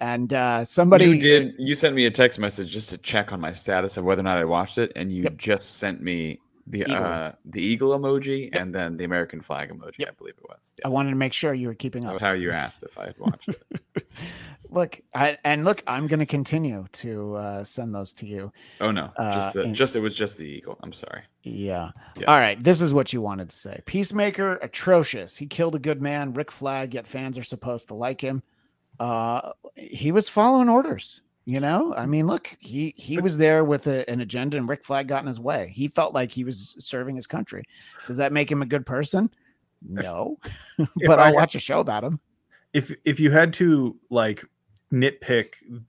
And 0.00 0.66
somebody 0.68 1.06
you 1.06 1.20
did 1.20 1.54
you 1.58 1.74
sent 1.74 1.94
me 1.94 2.04
a 2.04 2.10
text 2.10 2.38
message 2.38 2.70
just 2.70 2.90
to 2.90 2.98
check 2.98 3.32
on 3.32 3.40
my 3.40 3.52
status 3.54 3.96
of 3.96 4.04
whether 4.04 4.20
or 4.20 4.24
not 4.24 4.36
I 4.36 4.44
watched 4.44 4.76
it, 4.76 4.92
and 4.94 5.10
you 5.10 5.22
yep. 5.22 5.38
just 5.38 5.78
sent 5.78 6.02
me 6.02 6.40
the 6.66 6.80
eagle. 6.80 6.94
uh 6.96 7.32
the 7.44 7.62
eagle 7.62 7.98
emoji 7.98 8.50
yep. 8.52 8.62
and 8.62 8.74
then 8.74 8.96
the 8.96 9.04
American 9.04 9.40
flag 9.40 9.70
emoji. 9.70 9.98
Yep. 9.98 10.08
I 10.08 10.12
believe 10.12 10.34
it 10.38 10.48
was. 10.48 10.72
I 10.84 10.88
wanted 10.88 11.10
to 11.10 11.16
make 11.16 11.32
sure 11.32 11.52
you 11.54 11.68
were 11.68 11.74
keeping 11.74 12.04
up. 12.04 12.20
How 12.20 12.32
you 12.32 12.50
asked 12.50 12.82
if 12.82 12.98
I 12.98 13.06
had 13.06 13.18
watched 13.18 13.48
it. 13.48 14.06
look, 14.70 15.00
I, 15.14 15.38
and 15.44 15.64
look, 15.64 15.82
I'm 15.86 16.06
going 16.06 16.20
to 16.20 16.26
continue 16.26 16.86
to 16.92 17.34
uh, 17.36 17.64
send 17.64 17.94
those 17.94 18.12
to 18.14 18.26
you. 18.26 18.52
Oh 18.80 18.90
no, 18.90 19.10
just 19.18 19.54
the, 19.54 19.60
uh, 19.60 19.64
and, 19.64 19.74
just 19.74 19.96
it 19.96 20.00
was 20.00 20.14
just 20.14 20.36
the 20.36 20.44
eagle. 20.44 20.78
I'm 20.82 20.92
sorry. 20.92 21.22
Yeah. 21.42 21.90
yeah. 22.16 22.26
All 22.26 22.38
right. 22.38 22.62
This 22.62 22.80
is 22.80 22.92
what 22.92 23.12
you 23.12 23.20
wanted 23.20 23.50
to 23.50 23.56
say. 23.56 23.82
Peacemaker, 23.86 24.56
atrocious. 24.56 25.36
He 25.36 25.46
killed 25.46 25.74
a 25.74 25.78
good 25.78 26.00
man. 26.00 26.32
Rick 26.32 26.50
Flag. 26.50 26.94
Yet 26.94 27.06
fans 27.06 27.38
are 27.38 27.44
supposed 27.44 27.88
to 27.88 27.94
like 27.94 28.20
him. 28.20 28.42
Uh, 28.98 29.52
he 29.74 30.12
was 30.12 30.28
following 30.28 30.68
orders. 30.68 31.20
You 31.46 31.60
know, 31.60 31.92
I 31.94 32.06
mean, 32.06 32.26
look, 32.26 32.56
he 32.58 32.94
he 32.96 33.20
was 33.20 33.36
there 33.36 33.64
with 33.64 33.86
a, 33.86 34.08
an 34.08 34.22
agenda, 34.22 34.56
and 34.56 34.66
Rick 34.66 34.82
Flag 34.82 35.08
got 35.08 35.20
in 35.20 35.26
his 35.26 35.38
way. 35.38 35.70
He 35.74 35.88
felt 35.88 36.14
like 36.14 36.32
he 36.32 36.42
was 36.42 36.74
serving 36.78 37.16
his 37.16 37.26
country. 37.26 37.64
Does 38.06 38.16
that 38.16 38.32
make 38.32 38.50
him 38.50 38.62
a 38.62 38.66
good 38.66 38.86
person? 38.86 39.30
No, 39.86 40.38
but 41.06 41.18
I'll 41.18 41.34
watch 41.34 41.54
a 41.54 41.60
show 41.60 41.80
about 41.80 42.02
him. 42.02 42.18
If 42.72 42.90
if 43.04 43.20
you 43.20 43.30
had 43.30 43.52
to 43.54 43.94
like 44.08 44.42
nitpick 44.90 45.48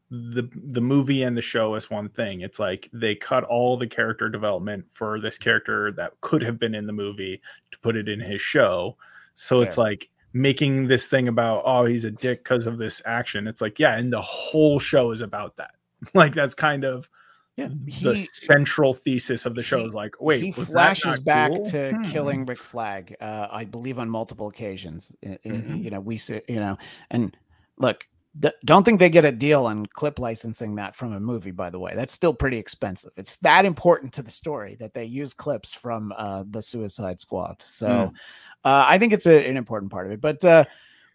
the 0.09 0.49
the 0.53 0.81
movie 0.81 1.23
and 1.23 1.37
the 1.37 1.41
show 1.41 1.75
as 1.75 1.89
one 1.89 2.09
thing, 2.09 2.41
it's 2.41 2.59
like 2.59 2.89
they 2.91 3.15
cut 3.15 3.45
all 3.45 3.77
the 3.77 3.87
character 3.87 4.27
development 4.27 4.85
for 4.91 5.21
this 5.21 5.37
character 5.37 5.93
that 5.93 6.19
could 6.19 6.41
have 6.41 6.59
been 6.59 6.75
in 6.75 6.85
the 6.85 6.91
movie 6.91 7.41
to 7.71 7.79
put 7.79 7.95
it 7.95 8.09
in 8.09 8.19
his 8.19 8.41
show. 8.41 8.97
So 9.35 9.59
Fair. 9.59 9.67
it's 9.67 9.77
like 9.77 10.09
making 10.35 10.85
this 10.85 11.07
thing 11.07 11.29
about 11.29 11.63
oh 11.65 11.85
he's 11.85 12.03
a 12.03 12.11
dick 12.11 12.43
because 12.43 12.67
of 12.67 12.77
this 12.77 13.01
action 13.05 13.47
it's 13.47 13.61
like 13.61 13.79
yeah 13.79 13.95
and 13.95 14.11
the 14.11 14.21
whole 14.21 14.77
show 14.79 15.11
is 15.11 15.21
about 15.21 15.55
that 15.55 15.71
like 16.13 16.33
that's 16.33 16.53
kind 16.53 16.83
of 16.83 17.09
yeah, 17.55 17.69
he, 17.87 18.03
the 18.03 18.17
central 18.33 18.93
thesis 18.93 19.45
of 19.45 19.55
the 19.55 19.63
show 19.63 19.79
he, 19.79 19.85
is 19.85 19.93
like 19.93 20.13
wait 20.19 20.43
he 20.43 20.51
flashes 20.51 21.21
back 21.21 21.51
cool? 21.51 21.65
to 21.67 21.91
hmm. 21.91 22.01
killing 22.03 22.45
rick 22.45 22.57
flag 22.57 23.15
uh, 23.21 23.47
i 23.49 23.63
believe 23.63 23.97
on 23.97 24.09
multiple 24.09 24.49
occasions 24.49 25.13
mm-hmm. 25.25 25.77
you 25.77 25.89
know 25.89 26.01
we 26.01 26.17
say 26.17 26.41
you 26.49 26.59
know 26.59 26.75
and 27.09 27.37
look 27.77 28.05
don't 28.65 28.83
think 28.83 28.99
they 28.99 29.09
get 29.09 29.23
a 29.23 29.31
deal 29.31 29.65
on 29.65 29.85
clip 29.85 30.19
licensing 30.19 30.75
that 30.75 30.93
from 30.93 31.13
a 31.13 31.19
movie 31.21 31.51
by 31.51 31.69
the 31.69 31.79
way 31.79 31.93
that's 31.95 32.11
still 32.11 32.33
pretty 32.33 32.57
expensive 32.57 33.11
it's 33.15 33.37
that 33.37 33.63
important 33.63 34.11
to 34.11 34.21
the 34.21 34.29
story 34.29 34.75
that 34.81 34.93
they 34.93 35.05
use 35.05 35.33
clips 35.33 35.73
from 35.73 36.13
uh, 36.17 36.43
the 36.49 36.61
suicide 36.61 37.21
squad 37.21 37.61
so 37.61 37.87
mm. 37.87 38.11
Uh, 38.65 38.83
I 38.87 38.97
think 38.97 39.13
it's 39.13 39.27
a, 39.27 39.47
an 39.47 39.55
important 39.55 39.91
part 39.91 40.07
of 40.07 40.11
it. 40.11 40.19
But 40.19 40.43
uh, 40.43 40.65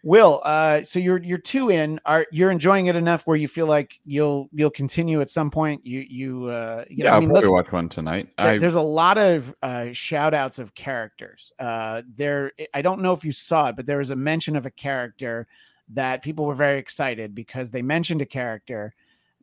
Will, 0.03 0.41
uh, 0.43 0.81
so 0.81 0.97
you're 0.97 1.21
you're 1.21 1.37
two 1.37 1.69
in. 1.69 1.99
Are 2.05 2.25
you're 2.31 2.49
enjoying 2.49 2.87
it 2.87 2.95
enough 2.95 3.27
where 3.27 3.37
you 3.37 3.47
feel 3.47 3.67
like 3.67 3.99
you'll 4.03 4.49
you'll 4.51 4.71
continue 4.71 5.21
at 5.21 5.29
some 5.29 5.51
point? 5.51 5.85
You 5.85 5.99
you 5.99 6.45
uh, 6.45 6.85
you 6.89 6.97
yeah, 6.97 7.05
know, 7.05 7.09
I'll 7.11 7.17
I 7.17 7.19
mean, 7.19 7.29
probably 7.29 7.49
look, 7.49 7.65
watch 7.65 7.71
one 7.71 7.89
tonight. 7.89 8.29
Th- 8.39 8.59
there's 8.59 8.75
a 8.75 8.81
lot 8.81 9.19
of 9.19 9.53
uh, 9.61 9.91
shout 9.91 10.33
outs 10.33 10.57
of 10.57 10.73
characters. 10.73 11.53
Uh, 11.59 12.01
there, 12.15 12.51
I 12.73 12.81
don't 12.81 13.01
know 13.01 13.13
if 13.13 13.23
you 13.23 13.31
saw 13.31 13.67
it, 13.67 13.75
but 13.75 13.85
there 13.85 13.99
was 13.99 14.09
a 14.09 14.15
mention 14.15 14.55
of 14.55 14.65
a 14.65 14.71
character 14.71 15.45
that 15.89 16.23
people 16.23 16.45
were 16.45 16.55
very 16.55 16.79
excited 16.79 17.35
because 17.35 17.69
they 17.69 17.83
mentioned 17.83 18.21
a 18.21 18.25
character 18.25 18.95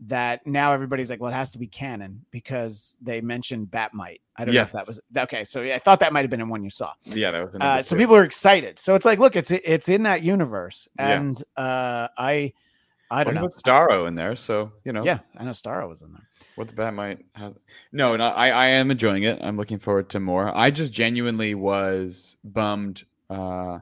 that 0.06 0.46
now 0.46 0.72
everybody's 0.72 1.10
like, 1.10 1.20
well, 1.20 1.32
it 1.32 1.34
has 1.34 1.50
to 1.52 1.58
be 1.58 1.66
canon 1.66 2.24
because 2.30 2.96
they 3.00 3.20
mentioned 3.20 3.70
Bat-Mite. 3.70 4.20
I 4.36 4.44
don't 4.44 4.54
yes. 4.54 4.72
know 4.72 4.80
if 4.80 4.86
that 4.86 4.90
was 4.90 5.00
okay. 5.24 5.44
So 5.44 5.62
yeah, 5.62 5.74
I 5.74 5.78
thought 5.78 6.00
that 6.00 6.12
might 6.12 6.20
have 6.20 6.30
been 6.30 6.40
in 6.40 6.48
one 6.48 6.62
you 6.62 6.70
saw. 6.70 6.92
Yeah, 7.04 7.32
that 7.32 7.44
was. 7.44 7.56
Uh, 7.56 7.82
so 7.82 7.96
people 7.96 8.14
are 8.14 8.24
excited. 8.24 8.78
So 8.78 8.94
it's 8.94 9.04
like, 9.04 9.18
look, 9.18 9.34
it's 9.34 9.50
it's 9.50 9.88
in 9.88 10.04
that 10.04 10.22
universe, 10.22 10.88
and 10.98 11.42
yeah. 11.56 11.64
uh, 11.64 12.08
I. 12.16 12.52
I 13.10 13.24
don't 13.24 13.36
well, 13.36 13.44
know. 13.44 13.48
Starro 13.48 14.06
in 14.06 14.16
there, 14.16 14.36
so 14.36 14.70
you 14.84 14.92
know. 14.92 15.02
Yeah, 15.02 15.20
I 15.38 15.44
know 15.44 15.52
Starro 15.52 15.88
was 15.88 16.02
in 16.02 16.12
there. 16.12 16.28
What's 16.56 16.72
Bat-Mite 16.72 17.24
has? 17.32 17.54
No, 17.90 18.14
no, 18.16 18.26
I 18.26 18.50
I 18.50 18.66
am 18.66 18.90
enjoying 18.90 19.22
it. 19.22 19.38
I'm 19.42 19.56
looking 19.56 19.78
forward 19.78 20.10
to 20.10 20.20
more. 20.20 20.54
I 20.54 20.70
just 20.70 20.92
genuinely 20.92 21.54
was 21.54 22.36
bummed 22.44 23.04
uh, 23.30 23.78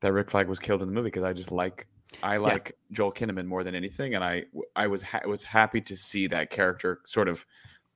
that 0.00 0.12
Rick 0.12 0.30
Flag 0.30 0.48
was 0.48 0.58
killed 0.58 0.80
in 0.80 0.88
the 0.88 0.94
movie 0.94 1.08
because 1.08 1.22
I 1.22 1.34
just 1.34 1.52
like 1.52 1.86
I 2.22 2.36
like 2.36 2.68
yeah. 2.74 2.96
Joel 2.96 3.12
Kinnaman 3.12 3.46
more 3.46 3.64
than 3.64 3.74
anything, 3.74 4.14
and 4.14 4.24
I 4.24 4.44
I 4.76 4.86
was 4.86 5.02
ha- 5.02 5.20
was 5.26 5.42
happy 5.42 5.80
to 5.82 5.96
see 5.96 6.26
that 6.28 6.50
character 6.50 7.00
sort 7.06 7.28
of 7.28 7.44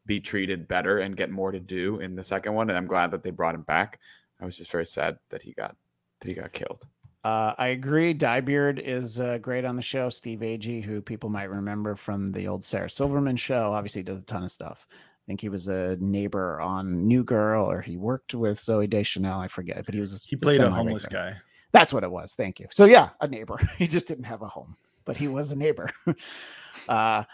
be 0.07 0.21
treated 0.21 0.69
better 0.69 0.99
and 0.99 1.17
get 1.17 1.31
more 1.31 1.51
to 1.51 1.61
do 1.61 1.99
in 2.01 2.15
the 2.15 2.25
second 2.25 2.55
one, 2.55 2.71
and 2.71 2.79
I'm 2.79 2.87
glad 2.87 3.11
that 3.11 3.23
they 3.23 3.31
brought 3.31 3.55
him 3.55 3.63
back. 3.63 4.01
I 4.41 4.45
was 4.45 4.57
just 4.57 4.71
very 4.71 4.87
sad 4.87 5.19
that 5.31 5.43
he 5.43 5.53
got 5.53 5.77
that 6.21 6.29
he 6.29 6.35
got 6.35 6.53
killed. 6.53 6.87
Uh, 7.25 7.55
I 7.59 7.69
agree. 7.69 8.15
Diebeard 8.15 8.79
is 8.79 9.19
uh, 9.19 9.39
great 9.39 9.65
on 9.65 9.75
the 9.75 9.83
show. 9.83 10.09
Steve 10.09 10.41
Agee, 10.41 10.83
who 10.83 11.01
people 11.01 11.29
might 11.29 11.51
remember 11.51 11.97
from 11.97 12.29
the 12.29 12.47
old 12.47 12.65
Sarah 12.65 12.89
Silverman 12.89 13.35
show, 13.35 13.73
obviously 13.73 14.05
does 14.05 14.21
a 14.21 14.25
ton 14.25 14.45
of 14.45 14.51
stuff. 14.53 14.87
I 14.91 15.25
think 15.27 15.41
he 15.41 15.49
was 15.49 15.67
a 15.67 15.97
neighbor 15.99 16.61
on 16.61 17.05
New 17.05 17.25
Girl, 17.25 17.69
or 17.69 17.81
he 17.81 17.97
worked 17.97 18.33
with 18.33 18.59
Zooey 18.59 18.89
Deschanel. 18.89 19.41
I 19.41 19.49
forget, 19.49 19.85
but 19.85 19.93
he 19.93 20.01
was 20.01 20.25
he 20.25 20.37
played 20.37 20.61
a 20.61 20.71
homeless 20.71 21.07
guy. 21.07 21.37
That's 21.77 21.93
what 21.93 22.05
it 22.05 22.11
was. 22.11 22.33
Thank 22.33 22.59
you. 22.59 22.69
So 22.71 22.87
yeah, 22.87 23.11
a 23.21 23.29
neighbor. 23.29 23.59
he 23.79 23.87
just 23.87 24.07
didn't 24.07 24.25
have 24.25 24.41
a 24.41 24.49
home, 24.49 24.77
but 25.05 25.19
he 25.19 25.29
was 25.29 25.53
a 25.53 25.57
neighbor. 25.57 25.91
uh, 26.89 27.25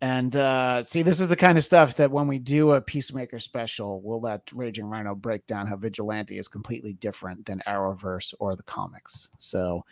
and 0.00 0.34
uh, 0.34 0.82
see, 0.82 1.02
this 1.02 1.20
is 1.20 1.28
the 1.28 1.36
kind 1.36 1.58
of 1.58 1.64
stuff 1.64 1.96
that 1.96 2.10
when 2.10 2.26
we 2.26 2.38
do 2.38 2.72
a 2.72 2.80
Peacemaker 2.80 3.38
special, 3.38 4.00
we'll 4.00 4.22
let 4.22 4.50
Raging 4.54 4.86
Rhino 4.86 5.14
break 5.14 5.46
down 5.46 5.66
how 5.66 5.76
Vigilante 5.76 6.38
is 6.38 6.48
completely 6.48 6.94
different 6.94 7.44
than 7.44 7.62
Arrowverse 7.66 8.32
or 8.38 8.56
the 8.56 8.62
comics. 8.62 9.28
So 9.36 9.84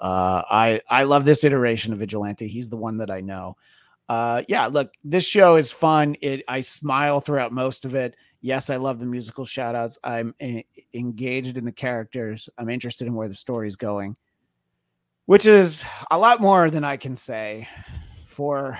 uh, 0.00 0.42
I 0.50 0.80
I 0.90 1.04
love 1.04 1.24
this 1.24 1.44
iteration 1.44 1.92
of 1.92 2.00
Vigilante. 2.00 2.48
He's 2.48 2.68
the 2.68 2.76
one 2.76 2.96
that 2.96 3.12
I 3.12 3.20
know. 3.20 3.56
Uh, 4.08 4.42
yeah, 4.48 4.66
look, 4.66 4.92
this 5.04 5.24
show 5.24 5.54
is 5.54 5.70
fun. 5.70 6.16
It 6.20 6.42
I 6.48 6.62
smile 6.62 7.20
throughout 7.20 7.52
most 7.52 7.84
of 7.84 7.94
it. 7.94 8.16
Yes, 8.40 8.70
I 8.70 8.76
love 8.76 8.98
the 8.98 9.06
musical 9.06 9.44
shout 9.44 9.74
outs. 9.74 9.98
I'm 10.04 10.34
a- 10.40 10.64
engaged 10.94 11.56
in 11.58 11.64
the 11.64 11.72
characters. 11.72 12.48
I'm 12.58 12.68
interested 12.68 13.06
in 13.06 13.14
where 13.14 13.28
the 13.28 13.34
story's 13.34 13.76
going, 13.76 14.16
which 15.26 15.46
is 15.46 15.84
a 16.10 16.18
lot 16.18 16.40
more 16.40 16.70
than 16.70 16.84
I 16.84 16.96
can 16.96 17.16
say 17.16 17.68
for 18.26 18.78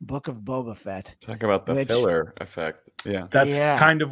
Book 0.00 0.28
of 0.28 0.38
Boba 0.38 0.76
Fett. 0.76 1.14
Talk 1.20 1.42
about 1.42 1.66
the 1.66 1.74
which, 1.74 1.88
filler 1.88 2.34
effect. 2.40 2.88
Yeah. 3.04 3.26
That's 3.30 3.50
yeah. 3.50 3.78
kind 3.78 4.02
of 4.02 4.10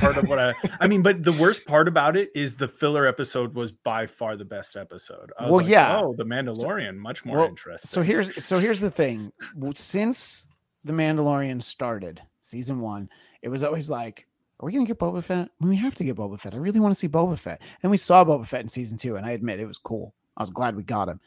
part 0.00 0.16
of 0.16 0.28
what 0.28 0.38
I 0.38 0.54
I 0.80 0.88
mean, 0.88 1.02
but 1.02 1.22
the 1.22 1.32
worst 1.32 1.66
part 1.66 1.86
about 1.86 2.16
it 2.16 2.30
is 2.34 2.56
the 2.56 2.68
filler 2.68 3.06
episode 3.06 3.54
was 3.54 3.72
by 3.72 4.06
far 4.06 4.36
the 4.36 4.44
best 4.44 4.76
episode. 4.76 5.30
well, 5.38 5.56
like, 5.56 5.68
yeah. 5.68 6.00
Oh, 6.00 6.14
the 6.16 6.24
Mandalorian, 6.24 6.94
so, 6.94 7.00
much 7.00 7.24
more 7.24 7.38
well, 7.38 7.46
interesting. 7.46 7.86
So 7.86 8.02
here's 8.02 8.42
so 8.44 8.58
here's 8.58 8.80
the 8.80 8.90
thing. 8.90 9.32
Since 9.74 10.48
the 10.84 10.92
Mandalorian 10.92 11.62
started, 11.62 12.22
season 12.40 12.80
one, 12.80 13.10
it 13.42 13.48
was 13.48 13.62
always 13.62 13.90
like, 13.90 14.26
are 14.60 14.66
we 14.66 14.72
going 14.72 14.84
to 14.84 14.88
get 14.88 14.98
Boba 14.98 15.22
Fett? 15.22 15.50
we 15.60 15.76
have 15.76 15.94
to 15.96 16.04
get 16.04 16.16
Boba 16.16 16.38
Fett. 16.38 16.54
I 16.54 16.58
really 16.58 16.80
want 16.80 16.92
to 16.92 16.98
see 16.98 17.08
Boba 17.08 17.38
Fett. 17.38 17.62
And 17.82 17.90
we 17.90 17.96
saw 17.96 18.24
Boba 18.24 18.46
Fett 18.46 18.62
in 18.62 18.68
season 18.68 18.98
two, 18.98 19.16
and 19.16 19.24
I 19.24 19.30
admit 19.30 19.60
it 19.60 19.66
was 19.66 19.78
cool. 19.78 20.14
I 20.36 20.42
was 20.42 20.50
glad 20.50 20.76
we 20.76 20.82
got 20.82 21.08
him. 21.08 21.20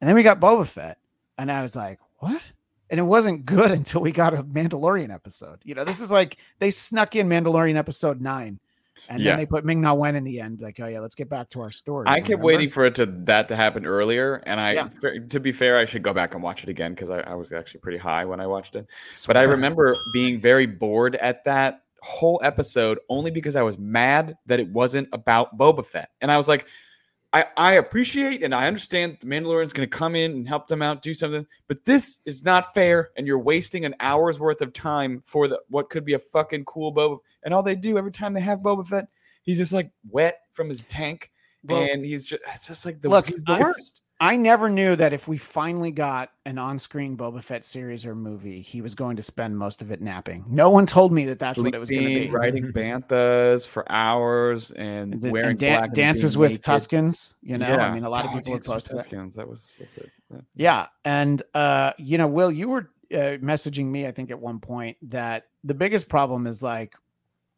And 0.00 0.08
then 0.08 0.16
we 0.16 0.22
got 0.22 0.40
Boba 0.40 0.66
Fett, 0.66 0.98
and 1.38 1.50
I 1.50 1.62
was 1.62 1.76
like, 1.76 2.00
what? 2.18 2.42
And 2.90 2.98
it 2.98 3.04
wasn't 3.04 3.46
good 3.46 3.70
until 3.70 4.00
we 4.00 4.10
got 4.10 4.34
a 4.34 4.42
Mandalorian 4.42 5.14
episode. 5.14 5.60
You 5.64 5.74
know, 5.74 5.84
this 5.84 6.00
is 6.00 6.10
like 6.10 6.38
they 6.58 6.70
snuck 6.70 7.14
in 7.14 7.28
Mandalorian 7.28 7.76
episode 7.76 8.20
nine 8.20 8.58
and 9.12 9.20
yeah. 9.20 9.32
then 9.32 9.38
they 9.38 9.46
put 9.46 9.64
Ming 9.64 9.80
Na 9.80 9.94
Wen 9.94 10.16
in 10.16 10.24
the 10.24 10.40
end, 10.40 10.60
like, 10.60 10.78
oh 10.80 10.86
yeah, 10.86 11.00
let's 11.00 11.14
get 11.14 11.28
back 11.28 11.48
to 11.50 11.60
our 11.60 11.70
story. 11.70 12.04
I 12.08 12.20
kept 12.20 12.30
remember? 12.30 12.46
waiting 12.46 12.70
for 12.70 12.84
it 12.84 12.94
to 12.96 13.06
that 13.06 13.48
to 13.48 13.56
happen 13.56 13.86
earlier, 13.86 14.42
and 14.46 14.60
I, 14.60 14.72
yeah. 14.72 14.88
to 15.28 15.40
be 15.40 15.52
fair, 15.52 15.76
I 15.76 15.84
should 15.84 16.02
go 16.02 16.12
back 16.12 16.34
and 16.34 16.42
watch 16.42 16.62
it 16.62 16.68
again 16.68 16.92
because 16.92 17.10
I, 17.10 17.20
I, 17.20 17.34
was 17.34 17.52
actually 17.52 17.80
pretty 17.80 17.98
high 17.98 18.24
when 18.24 18.40
I 18.40 18.46
watched 18.46 18.74
it. 18.76 18.86
Swear. 19.12 19.34
But 19.34 19.40
I 19.40 19.44
remember 19.44 19.94
being 20.12 20.38
very 20.38 20.66
bored 20.66 21.16
at 21.16 21.44
that 21.44 21.82
whole 22.02 22.40
episode 22.42 22.98
only 23.08 23.30
because 23.30 23.54
I 23.54 23.62
was 23.62 23.78
mad 23.78 24.36
that 24.46 24.58
it 24.58 24.68
wasn't 24.68 25.08
about 25.12 25.56
Boba 25.58 25.84
Fett, 25.84 26.10
and 26.20 26.30
I 26.30 26.36
was 26.36 26.48
like, 26.48 26.66
I, 27.32 27.46
I 27.56 27.72
appreciate 27.74 28.42
and 28.42 28.54
I 28.54 28.66
understand 28.66 29.16
the 29.20 29.26
Mandalorian's 29.26 29.72
going 29.72 29.88
to 29.88 29.96
come 29.96 30.14
in 30.14 30.32
and 30.32 30.46
help 30.46 30.68
them 30.68 30.82
out, 30.82 31.00
do 31.00 31.14
something, 31.14 31.46
but 31.66 31.84
this 31.84 32.20
is 32.26 32.44
not 32.44 32.74
fair, 32.74 33.10
and 33.16 33.26
you're 33.26 33.38
wasting 33.38 33.86
an 33.86 33.94
hour's 34.00 34.38
worth 34.38 34.60
of 34.60 34.72
time 34.74 35.22
for 35.24 35.48
the 35.48 35.60
what 35.68 35.88
could 35.88 36.04
be 36.04 36.12
a 36.12 36.18
fucking 36.18 36.66
cool 36.66 36.94
Boba. 36.94 37.18
And 37.42 37.54
all 37.54 37.62
they 37.62 37.74
do 37.74 37.96
every 37.96 38.12
time 38.12 38.34
they 38.34 38.40
have 38.40 38.58
Boba 38.58 38.86
Fett, 38.86 39.08
he's 39.42 39.56
just 39.56 39.72
like 39.72 39.90
wet 40.10 40.40
from 40.50 40.68
his 40.68 40.82
tank, 40.84 41.30
well, 41.64 41.80
and 41.80 42.04
he's 42.04 42.26
just 42.26 42.42
it's 42.54 42.66
just 42.66 42.84
like 42.84 43.00
the 43.00 43.08
look, 43.08 43.28
he's 43.28 43.44
the 43.44 43.52
I, 43.52 43.60
worst. 43.60 44.01
I 44.22 44.36
never 44.36 44.70
knew 44.70 44.94
that 44.94 45.12
if 45.12 45.26
we 45.26 45.36
finally 45.36 45.90
got 45.90 46.30
an 46.46 46.56
on-screen 46.56 47.16
Boba 47.16 47.42
Fett 47.42 47.64
series 47.64 48.06
or 48.06 48.14
movie, 48.14 48.60
he 48.60 48.80
was 48.80 48.94
going 48.94 49.16
to 49.16 49.22
spend 49.22 49.58
most 49.58 49.82
of 49.82 49.90
it 49.90 50.00
napping. 50.00 50.44
No 50.48 50.70
one 50.70 50.86
told 50.86 51.12
me 51.12 51.24
that 51.24 51.40
that's 51.40 51.60
what 51.60 51.74
it 51.74 51.78
was 51.80 51.90
going 51.90 52.02
to 52.02 52.08
be. 52.08 52.14
Sleeping, 52.14 52.32
Riding 52.32 52.72
banthas 52.72 53.66
for 53.66 53.84
hours 53.90 54.70
and, 54.70 55.14
And, 55.14 55.24
and 55.24 55.32
wearing 55.32 55.56
dan- 55.56 55.78
black 55.78 55.88
and 55.88 55.96
dances 55.96 56.34
being 56.34 56.40
with 56.40 56.50
naked. 56.52 56.64
Tuscans. 56.64 57.34
You 57.42 57.58
know, 57.58 57.74
I 57.74 57.92
mean, 57.92 58.04
a 58.04 58.08
lot 58.08 58.24
of 58.24 58.30
people 58.30 58.52
have 58.52 58.62
Dances 58.62 58.68
with 58.68 58.74
posted 58.74 58.92
that. 58.92 59.02
Tuscans. 59.02 59.34
That 59.34 59.48
was 59.48 59.74
that's 59.80 59.98
it. 59.98 60.10
Yeah. 60.30 60.40
Yeah, 60.54 60.86
and 61.04 61.42
uh, 61.52 61.92
you 61.98 62.16
know, 62.16 62.28
Will, 62.28 62.52
you 62.52 62.68
were 62.68 62.90
uh, 63.12 63.42
messaging 63.42 63.86
me, 63.86 64.06
I 64.06 64.12
think, 64.12 64.30
at 64.30 64.38
one 64.38 64.60
point 64.60 64.98
that 65.10 65.48
the 65.64 65.74
biggest 65.74 66.08
problem 66.08 66.46
is 66.46 66.62
like, 66.62 66.94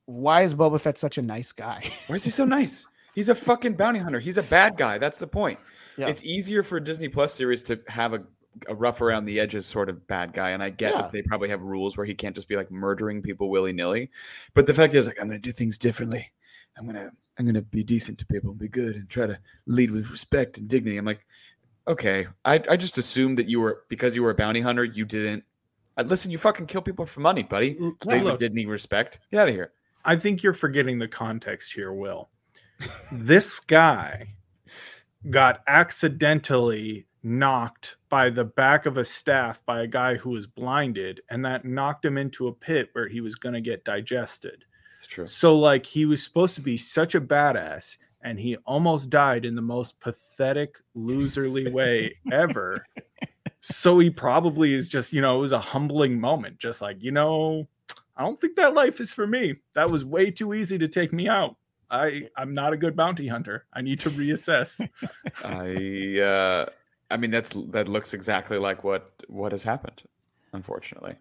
why 0.06 0.44
is 0.44 0.54
Boba 0.54 0.80
Fett 0.80 0.96
such 0.96 1.18
a 1.18 1.22
nice 1.22 1.52
guy? 1.52 1.90
Why 2.06 2.16
is 2.16 2.24
he 2.24 2.30
so 2.30 2.46
nice? 2.46 2.86
He's 3.14 3.28
a 3.28 3.34
fucking 3.34 3.74
bounty 3.74 4.00
hunter. 4.00 4.18
He's 4.18 4.38
a 4.38 4.42
bad 4.42 4.78
guy. 4.78 4.96
That's 4.98 5.18
the 5.18 5.26
point. 5.26 5.58
Yeah. 5.96 6.08
It's 6.08 6.24
easier 6.24 6.62
for 6.62 6.76
a 6.78 6.84
Disney 6.84 7.08
Plus 7.08 7.34
series 7.34 7.62
to 7.64 7.80
have 7.88 8.14
a, 8.14 8.22
a 8.68 8.74
rough 8.74 9.00
around 9.00 9.24
the 9.24 9.40
edges 9.40 9.66
sort 9.66 9.88
of 9.88 10.06
bad 10.06 10.32
guy. 10.32 10.50
And 10.50 10.62
I 10.62 10.70
get 10.70 10.94
Yeah. 10.94 11.02
that 11.02 11.12
they 11.12 11.22
probably 11.22 11.48
have 11.48 11.62
rules 11.62 11.96
where 11.96 12.06
he 12.06 12.14
can't 12.14 12.34
just 12.34 12.48
be 12.48 12.56
like 12.56 12.70
murdering 12.70 13.22
people 13.22 13.50
willy 13.50 13.72
nilly. 13.72 14.10
But 14.54 14.66
the 14.66 14.74
fact 14.74 14.94
is, 14.94 15.06
like, 15.06 15.20
I'm 15.20 15.28
going 15.28 15.40
to 15.40 15.48
do 15.48 15.52
things 15.52 15.78
differently. 15.78 16.32
I'm 16.76 16.84
going 16.84 16.96
to 16.96 17.10
I'm 17.38 17.52
to 17.52 17.62
be 17.62 17.82
decent 17.82 18.18
to 18.18 18.26
people 18.26 18.50
and 18.50 18.58
be 18.58 18.68
good 18.68 18.94
and 18.96 19.08
try 19.08 19.26
to 19.26 19.38
lead 19.66 19.90
with 19.90 20.10
respect 20.10 20.58
and 20.58 20.68
dignity. 20.68 20.96
I'm 20.96 21.04
like, 21.04 21.26
okay. 21.88 22.26
I, 22.44 22.62
I 22.70 22.76
just 22.76 22.98
assumed 22.98 23.38
that 23.38 23.48
you 23.48 23.60
were 23.60 23.84
because 23.88 24.14
you 24.14 24.22
were 24.22 24.30
a 24.30 24.34
bounty 24.34 24.60
hunter, 24.60 24.84
you 24.84 25.04
didn't. 25.04 25.44
Uh, 25.96 26.04
listen, 26.06 26.30
you 26.30 26.38
fucking 26.38 26.66
kill 26.66 26.82
people 26.82 27.06
for 27.06 27.20
money, 27.20 27.42
buddy. 27.42 27.76
They 28.06 28.20
look, 28.20 28.38
didn't 28.38 28.54
need 28.54 28.68
respect. 28.68 29.20
Get 29.30 29.40
out 29.40 29.48
of 29.48 29.54
here. 29.54 29.72
I 30.04 30.16
think 30.16 30.42
you're 30.42 30.54
forgetting 30.54 30.98
the 30.98 31.08
context 31.08 31.72
here, 31.72 31.92
Will. 31.92 32.30
this 33.12 33.58
guy 33.60 34.28
got 35.30 35.62
accidentally 35.66 37.06
knocked 37.22 37.96
by 38.10 38.28
the 38.28 38.44
back 38.44 38.86
of 38.86 38.98
a 38.98 39.04
staff 39.04 39.64
by 39.64 39.82
a 39.82 39.86
guy 39.86 40.14
who 40.14 40.30
was 40.30 40.46
blinded, 40.46 41.20
and 41.30 41.44
that 41.44 41.64
knocked 41.64 42.04
him 42.04 42.18
into 42.18 42.48
a 42.48 42.52
pit 42.52 42.90
where 42.92 43.08
he 43.08 43.20
was 43.20 43.34
going 43.34 43.54
to 43.54 43.60
get 43.60 43.84
digested. 43.84 44.64
It's 44.96 45.06
true. 45.06 45.26
So, 45.26 45.58
like, 45.58 45.86
he 45.86 46.04
was 46.04 46.22
supposed 46.22 46.54
to 46.56 46.60
be 46.60 46.76
such 46.76 47.14
a 47.14 47.20
badass, 47.20 47.96
and 48.22 48.38
he 48.38 48.56
almost 48.66 49.10
died 49.10 49.44
in 49.44 49.54
the 49.54 49.62
most 49.62 49.98
pathetic, 50.00 50.76
loserly 50.96 51.72
way 51.72 52.14
ever. 52.32 52.86
so, 53.60 53.98
he 53.98 54.10
probably 54.10 54.74
is 54.74 54.88
just, 54.88 55.12
you 55.12 55.20
know, 55.20 55.38
it 55.38 55.40
was 55.40 55.52
a 55.52 55.58
humbling 55.58 56.20
moment. 56.20 56.58
Just 56.58 56.82
like, 56.82 57.02
you 57.02 57.10
know, 57.10 57.66
I 58.16 58.22
don't 58.22 58.40
think 58.40 58.56
that 58.56 58.74
life 58.74 59.00
is 59.00 59.14
for 59.14 59.26
me. 59.26 59.54
That 59.74 59.90
was 59.90 60.04
way 60.04 60.30
too 60.30 60.54
easy 60.54 60.78
to 60.78 60.88
take 60.88 61.12
me 61.12 61.28
out. 61.28 61.56
I 61.90 62.28
I'm 62.36 62.54
not 62.54 62.72
a 62.72 62.76
good 62.76 62.96
bounty 62.96 63.28
hunter. 63.28 63.66
I 63.72 63.82
need 63.82 64.00
to 64.00 64.10
reassess. 64.10 64.86
I 65.44 66.20
uh 66.20 66.66
I 67.10 67.16
mean 67.16 67.30
that's 67.30 67.50
that 67.70 67.88
looks 67.88 68.14
exactly 68.14 68.58
like 68.58 68.84
what 68.84 69.10
what 69.28 69.52
has 69.52 69.62
happened, 69.62 70.02
unfortunately. 70.52 71.16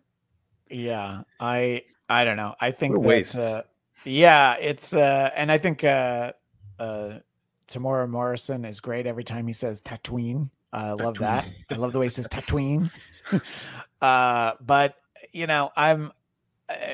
Yeah, 0.69 1.23
I 1.39 1.83
I 2.09 2.25
don't 2.25 2.37
know. 2.37 2.55
I 2.59 2.71
think 2.71 2.93
What 2.93 3.01
that, 3.03 3.07
waste. 3.07 3.37
Uh, 3.37 3.63
yeah, 4.05 4.55
it's 4.59 4.93
uh, 4.93 5.29
and 5.35 5.51
I 5.51 5.57
think 5.57 5.83
uh, 5.83 6.33
uh, 6.79 7.19
Temuera 7.67 8.09
Morrison 8.09 8.65
is 8.65 8.79
great 8.79 9.05
every 9.07 9.23
time 9.23 9.47
he 9.47 9.53
says 9.53 9.81
Tatooine. 9.81 10.49
I 10.71 10.91
love 10.91 11.19
that. 11.19 11.45
I 11.69 11.75
love 11.75 11.93
the 11.93 11.99
way 11.99 12.05
he 12.05 12.09
says 12.09 12.27
Tatooine. 12.27 12.91
uh, 14.01 14.53
but 14.59 14.95
you 15.31 15.47
know, 15.47 15.71
I'm 15.75 16.11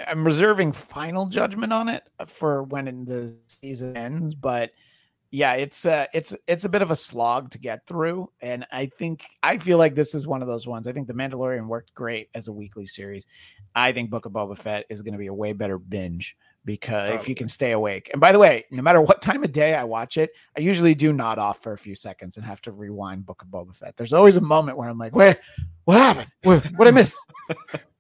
I'm 0.08 0.24
reserving 0.24 0.72
final 0.72 1.28
judgment 1.28 1.74
on 1.74 1.90
it 1.90 2.04
for 2.26 2.64
when 2.64 3.06
the 3.06 3.36
season 3.48 3.96
ends. 3.98 4.36
But 4.36 4.72
yeah, 5.32 5.54
it's 5.54 5.86
uh, 5.86 6.08
it's 6.14 6.36
it's 6.48 6.66
a 6.66 6.70
bit 6.70 6.82
of 6.82 6.92
a 6.92 6.96
slog 6.96 7.52
to 7.52 7.60
get 7.60 7.86
through, 7.86 8.32
and 8.42 8.66
I 8.72 8.88
think 8.88 9.26
I 9.44 9.58
feel 9.58 9.78
like 9.78 9.94
this 9.94 10.16
is 10.16 10.28
one 10.28 10.42
of 10.42 10.48
those 10.48 10.68
ones. 10.68 10.88
I 10.88 10.92
think 10.92 11.08
The 11.08 11.14
Mandalorian 11.14 11.68
worked 11.68 11.94
great 11.94 12.30
as 12.34 12.48
a 12.48 12.54
weekly 12.54 12.88
series. 12.88 13.28
I 13.76 13.92
think 13.92 14.10
Book 14.10 14.26
of 14.26 14.32
Boba 14.32 14.58
Fett 14.58 14.86
is 14.90 15.04
going 15.04 15.14
to 15.14 15.20
be 15.20 15.28
a 15.28 15.34
way 15.34 15.54
better 15.54 15.78
binge 15.78 16.36
because 16.66 17.22
if 17.22 17.28
you 17.28 17.36
oh. 17.36 17.38
can 17.38 17.48
stay 17.48 17.72
awake. 17.72 18.10
And 18.12 18.20
by 18.20 18.32
the 18.32 18.40
way, 18.40 18.66
no 18.72 18.82
matter 18.82 19.02
what 19.02 19.22
time 19.22 19.44
of 19.44 19.52
day 19.52 19.76
I 19.76 19.84
watch 19.84 20.18
it, 20.18 20.32
I 20.58 20.62
usually 20.62 20.94
do 20.94 21.14
nod 21.14 21.40
off 21.40 21.64
for 21.64 21.74
a 21.74 21.78
few 21.78 21.96
seconds 21.96 22.38
and 22.38 22.46
have 22.46 22.62
to 22.62 22.72
rewind 22.72 23.26
Book 23.26 23.42
of 23.42 23.48
Boba 23.48 23.76
Fett. 23.76 23.98
There's 23.98 24.14
always 24.14 24.38
a 24.38 24.42
moment 24.42 24.78
where 24.78 24.90
I'm 24.90 24.98
like, 24.98 25.16
"Wait, 25.16 25.38
what 25.86 25.98
happened? 25.98 26.30
What 26.44 26.66
what 26.76 26.88
I 26.88 26.92
miss?" 26.92 27.18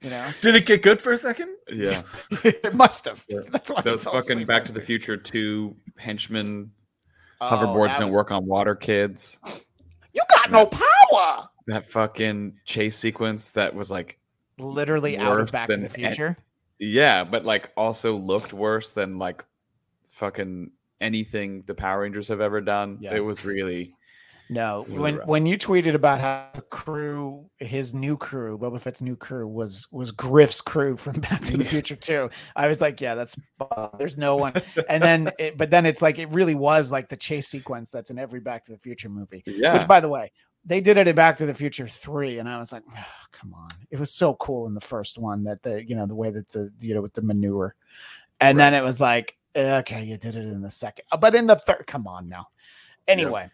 you 0.01 0.09
know, 0.09 0.29
Did 0.41 0.55
it 0.55 0.65
get 0.65 0.83
good 0.83 1.01
for 1.01 1.11
a 1.13 1.17
second? 1.17 1.49
Yeah. 1.69 2.01
it 2.43 2.73
must 2.73 3.05
have. 3.05 3.25
Yeah. 3.27 3.41
That's 3.51 3.71
why 3.71 3.81
Those 3.81 4.03
fucking 4.03 4.45
Back 4.45 4.63
to 4.65 4.73
the. 4.73 4.81
Future 4.81 5.17
2 5.17 5.75
henchmen 5.97 6.71
Oh, 7.41 7.45
hoverboards 7.45 7.89
that 7.89 7.99
don't 7.99 8.07
was- 8.07 8.15
work 8.15 8.31
on 8.31 8.45
water 8.45 8.75
kids. 8.75 9.39
You 10.13 10.21
got 10.29 10.51
no 10.51 10.65
power. 10.65 11.47
That 11.67 11.85
fucking 11.85 12.55
chase 12.65 12.97
sequence 12.97 13.51
that 13.51 13.73
was 13.73 13.91
like 13.91 14.19
Literally 14.57 15.17
out 15.17 15.39
of 15.39 15.51
Back 15.51 15.69
to 15.69 15.77
the 15.77 15.87
Future. 15.87 16.37
Yeah, 16.79 17.23
but 17.23 17.45
like 17.45 17.71
also 17.77 18.15
looked 18.15 18.53
worse 18.53 18.91
than 18.91 19.17
like 19.17 19.43
fucking 20.11 20.71
anything 21.01 21.63
the 21.65 21.73
Power 21.75 22.01
Rangers 22.01 22.27
have 22.29 22.41
ever 22.41 22.61
done. 22.61 22.97
Yeah. 23.01 23.15
It 23.15 23.19
was 23.21 23.45
really 23.45 23.93
No, 24.49 24.83
Really 24.87 24.99
when 24.99 25.17
rough. 25.17 25.27
when 25.27 25.45
you 25.45 25.57
tweeted 25.57 25.93
about 25.93 26.19
how 26.19 26.49
the 26.53 26.61
crew, 26.61 27.49
his 27.57 27.93
new 27.93 28.17
crew, 28.17 28.57
Boba 28.57 28.81
Fett's 28.81 29.01
new 29.01 29.15
crew 29.15 29.47
was 29.47 29.87
was 29.91 30.11
Griff's 30.11 30.59
crew 30.61 30.95
from 30.97 31.13
Back 31.21 31.41
to 31.45 31.57
the 31.57 31.63
Future 31.63 31.95
too. 31.95 32.29
I 32.55 32.67
was 32.67 32.81
like, 32.81 32.99
yeah, 32.99 33.15
that's 33.15 33.37
uh, 33.61 33.89
there's 33.97 34.17
no 34.17 34.35
one. 34.35 34.53
And 34.89 35.01
then, 35.03 35.31
it, 35.37 35.57
but 35.57 35.69
then 35.69 35.85
it's 35.85 36.01
like 36.01 36.17
it 36.19 36.31
really 36.33 36.55
was 36.55 36.91
like 36.91 37.09
the 37.09 37.17
chase 37.17 37.47
sequence 37.47 37.91
that's 37.91 38.09
in 38.09 38.17
every 38.17 38.39
Back 38.39 38.65
to 38.65 38.71
the 38.71 38.79
Future 38.79 39.09
movie. 39.09 39.43
yeah. 39.45 39.77
Which, 39.77 39.87
by 39.87 39.99
the 39.99 40.09
way, 40.09 40.31
they 40.65 40.81
did 40.81 40.97
it 40.97 41.07
in 41.07 41.15
Back 41.15 41.37
to 41.37 41.45
the 41.45 41.53
Future 41.53 41.87
three, 41.87 42.39
and 42.39 42.47
I 42.47 42.59
was 42.59 42.71
like, 42.71 42.83
"Ah, 42.95 43.25
come 43.31 43.53
on, 43.53 43.69
it 43.91 43.99
was 43.99 44.11
so 44.11 44.35
cool 44.35 44.67
in 44.67 44.73
the 44.73 44.81
first 44.81 45.17
one 45.17 45.43
that 45.45 45.63
the 45.63 45.87
you 45.87 45.95
know 45.95 46.05
the 46.05 46.15
way 46.15 46.29
that 46.29 46.49
the 46.51 46.71
you 46.79 46.93
know 46.93 47.01
with 47.01 47.13
the 47.13 47.21
manure, 47.21 47.75
and 48.41 48.59
then 48.59 48.73
it 48.73 48.83
was 48.83 49.01
like, 49.01 49.37
okay, 49.55 50.03
you 50.03 50.17
did 50.17 50.35
it 50.35 50.45
in 50.45 50.61
the 50.61 50.71
second, 50.71 51.05
but 51.19 51.35
in 51.35 51.47
the 51.47 51.55
third, 51.55 51.85
come 51.87 52.07
on 52.07 52.29
now. 52.29 52.47
Anyway, 53.07 53.49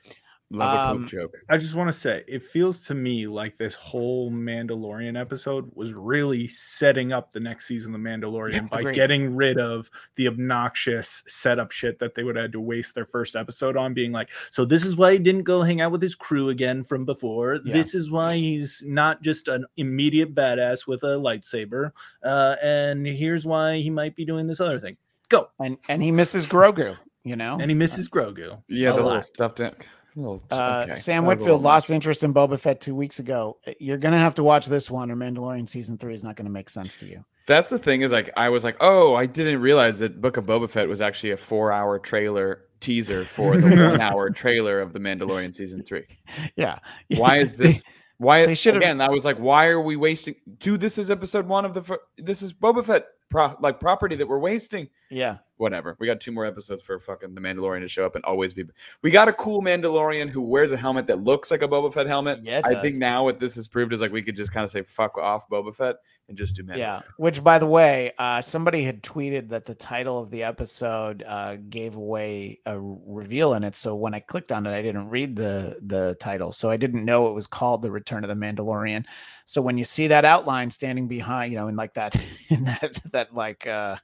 Love 0.56 0.76
a 0.76 0.92
um, 0.92 1.02
poop 1.02 1.10
joke. 1.10 1.38
I 1.50 1.58
just 1.58 1.76
want 1.76 1.88
to 1.88 1.94
say 1.94 2.24
it 2.28 2.44
feels 2.44 2.82
to 2.88 2.94
me 2.94 3.28
like 3.28 3.58
this 3.58 3.76
whole 3.76 4.32
Mandalorian 4.32 5.20
episode 5.20 5.70
was 5.74 5.94
really 6.00 6.48
setting 6.48 7.12
up 7.14 7.32
the 7.32 7.40
next 7.40 7.68
season 7.68 7.94
of 7.94 8.02
The 8.02 8.10
Mandalorian 8.10 8.70
by 8.70 8.80
Agreed. 8.80 8.96
getting 8.96 9.36
rid 9.36 9.60
of 9.60 9.90
the 10.16 10.28
obnoxious 10.28 11.24
setup 11.28 11.72
shit 11.72 12.00
that 12.00 12.16
they 12.16 12.24
would 12.24 12.36
have 12.36 12.46
had 12.46 12.52
to 12.54 12.62
waste 12.62 12.96
their 12.96 13.06
first 13.06 13.36
episode 13.36 13.78
on 13.78 13.94
being 13.94 14.12
like, 14.12 14.30
so 14.52 14.66
this 14.66 14.86
is 14.86 14.96
why 14.96 15.14
he 15.14 15.20
didn't 15.20 15.44
go 15.44 15.62
hang 15.62 15.82
out 15.82 15.92
with 15.92 16.02
his 16.02 16.16
crew 16.16 16.50
again 16.50 16.84
from 16.84 17.06
before. 17.06 17.60
Yeah. 17.66 17.74
This 17.74 17.96
is 17.96 18.10
why 18.10 18.38
he's 18.38 18.84
not 18.86 19.22
just 19.22 19.48
an 19.48 19.66
immediate 19.78 20.34
badass 20.34 20.88
with 20.88 21.04
a 21.04 21.18
lightsaber. 21.18 21.92
Uh, 22.24 22.56
and 22.62 23.06
here's 23.06 23.46
why 23.46 23.80
he 23.80 23.90
might 23.90 24.16
be 24.16 24.26
doing 24.26 24.48
this 24.48 24.60
other 24.60 24.80
thing. 24.80 24.98
Go. 25.30 25.50
and 25.60 25.78
and 25.90 26.04
he 26.04 26.12
misses 26.12 26.46
Grogu, 26.46 26.96
you 27.24 27.36
know. 27.36 27.58
And 27.60 27.72
he 27.72 27.76
misses 27.76 28.08
Grogu. 28.08 28.62
Yeah, 28.68 28.90
a 28.90 28.92
the 28.92 28.98
little 28.98 29.12
lot. 29.12 29.26
stuffed 29.26 29.60
in. 29.60 29.74
Little, 30.16 30.42
uh, 30.50 30.84
okay. 30.86 30.94
Sam 30.94 31.26
Whitfield 31.26 31.62
lost 31.62 31.90
interest 31.90 32.24
in 32.24 32.34
Boba 32.34 32.58
Fett 32.58 32.80
two 32.80 32.96
weeks 32.96 33.20
ago. 33.20 33.58
You're 33.80 33.98
gonna 33.98 34.18
have 34.18 34.36
to 34.36 34.44
watch 34.44 34.68
this 34.68 34.90
one, 34.90 35.12
or 35.12 35.16
Mandalorian 35.16 35.68
season 35.68 35.98
three 35.98 36.14
is 36.14 36.24
not 36.24 36.36
gonna 36.38 36.50
make 36.50 36.70
sense 36.70 36.96
to 36.98 37.06
you. 37.06 37.26
That's 37.48 37.70
the 37.70 37.78
thing 37.78 38.02
is 38.02 38.12
like 38.12 38.32
I 38.38 38.50
was 38.50 38.64
like, 38.64 38.78
oh, 38.80 39.16
I 39.16 39.26
didn't 39.26 39.62
realize 39.62 40.00
that 40.00 40.22
Book 40.22 40.38
of 40.38 40.46
Boba 40.46 40.70
Fett 40.70 40.88
was 40.88 41.02
actually 41.02 41.32
a 41.32 41.38
four-hour 41.38 42.00
trailer 42.00 42.62
teaser 42.80 43.26
for 43.26 43.58
the 43.58 43.68
one-hour 43.90 44.30
trailer 44.30 44.80
of 44.80 44.94
the 44.94 45.00
Mandalorian 45.00 45.54
season 45.54 45.84
three. 45.84 46.06
Yeah. 46.56 46.80
Why 47.18 47.38
is 47.40 47.58
this? 47.58 47.84
Why 48.18 48.46
they 48.46 48.56
should've- 48.56 48.78
again? 48.78 49.02
I 49.02 49.10
was 49.10 49.26
like, 49.26 49.38
why 49.38 49.66
are 49.68 49.82
we 49.82 49.98
wasting? 49.98 50.36
Dude, 50.60 50.80
this 50.80 50.98
is 50.98 51.12
episode 51.12 51.46
one 51.48 51.66
of 51.66 51.74
the. 51.74 52.00
This 52.18 52.42
is 52.42 52.54
Boba 52.54 52.86
Fett 52.86 53.08
pro, 53.36 53.56
like 53.60 53.80
property 53.80 54.16
that 54.16 54.28
we're 54.28 54.40
wasting. 54.40 54.90
yeah. 55.10 55.38
Whatever. 55.58 55.96
We 56.00 56.06
got 56.06 56.20
two 56.20 56.34
more 56.34 56.46
episodes 56.46 56.84
for 56.84 57.00
fucking 57.00 57.34
the 57.34 57.40
Mandalorian 57.40 57.80
to 57.80 57.88
show 57.88 58.06
up 58.06 58.16
and 58.16 58.26
always 58.26 58.54
be. 58.54 58.66
We 59.04 59.10
got 59.10 59.30
a 59.30 59.34
cool 59.34 59.62
Mandalorian 59.62 60.30
who 60.30 60.42
wears 60.42 60.74
a 60.74 60.78
helmet 60.78 61.08
that 61.08 61.24
looks 61.24 61.50
like 61.50 61.62
a 61.62 61.68
Boba 61.68 61.94
Fett 61.94 62.08
helmet. 62.08 62.42
Yeah, 62.44 62.62
I 62.66 62.74
does. 62.74 62.82
think 62.82 62.96
now 62.96 63.24
what 63.24 63.40
this 63.40 63.56
has 63.56 63.66
proved 63.66 63.94
is 63.94 64.02
like 64.02 64.12
we 64.12 64.22
could 64.22 64.36
just 64.36 64.52
kind 64.52 64.66
of 64.66 64.70
say 64.70 64.82
fuck 64.82 65.18
off 65.18 65.48
Boba 65.48 65.74
Fett 65.74 65.96
and 66.28 66.38
just 66.38 66.58
do 66.58 66.64
Mandalorian. 66.64 66.78
Yeah. 66.78 67.02
Which, 67.16 67.42
by 67.42 67.58
the 67.58 67.68
way, 67.68 68.12
uh, 68.20 68.42
somebody 68.42 68.84
had 68.84 69.02
tweeted 69.02 69.48
that 69.48 69.66
the 69.66 69.76
title 69.76 70.20
of 70.20 70.30
the 70.30 70.44
episode 70.44 71.24
uh, 71.24 71.56
gave 71.70 71.96
away 71.96 72.60
a 72.66 72.78
reveal 72.78 73.54
in 73.54 73.64
it. 73.64 73.78
So 73.78 73.96
when 73.96 74.14
I 74.14 74.20
clicked 74.20 74.52
on 74.52 74.66
it, 74.68 74.76
I 74.76 74.82
didn't 74.82 75.08
read 75.08 75.38
the 75.38 75.78
the 75.82 76.18
title, 76.20 76.52
so 76.52 76.70
I 76.70 76.76
didn't 76.76 77.06
know 77.06 77.30
it 77.30 77.34
was 77.34 77.48
called 77.48 77.82
"The 77.82 77.92
Return 77.92 78.26
of 78.26 78.28
the 78.28 78.36
Mandalorian." 78.36 79.06
So 79.46 79.62
when 79.62 79.78
you 79.78 79.86
see 79.86 80.08
that 80.08 80.26
outline 80.26 80.72
standing 80.72 81.08
behind, 81.08 81.54
you 81.54 81.60
know, 81.60 81.68
in 81.68 81.76
like 81.76 81.94
that, 81.94 82.16
in 82.50 82.66
that 82.66 83.00
that 83.14 83.25
like 83.34 83.66
uh, 83.68 83.96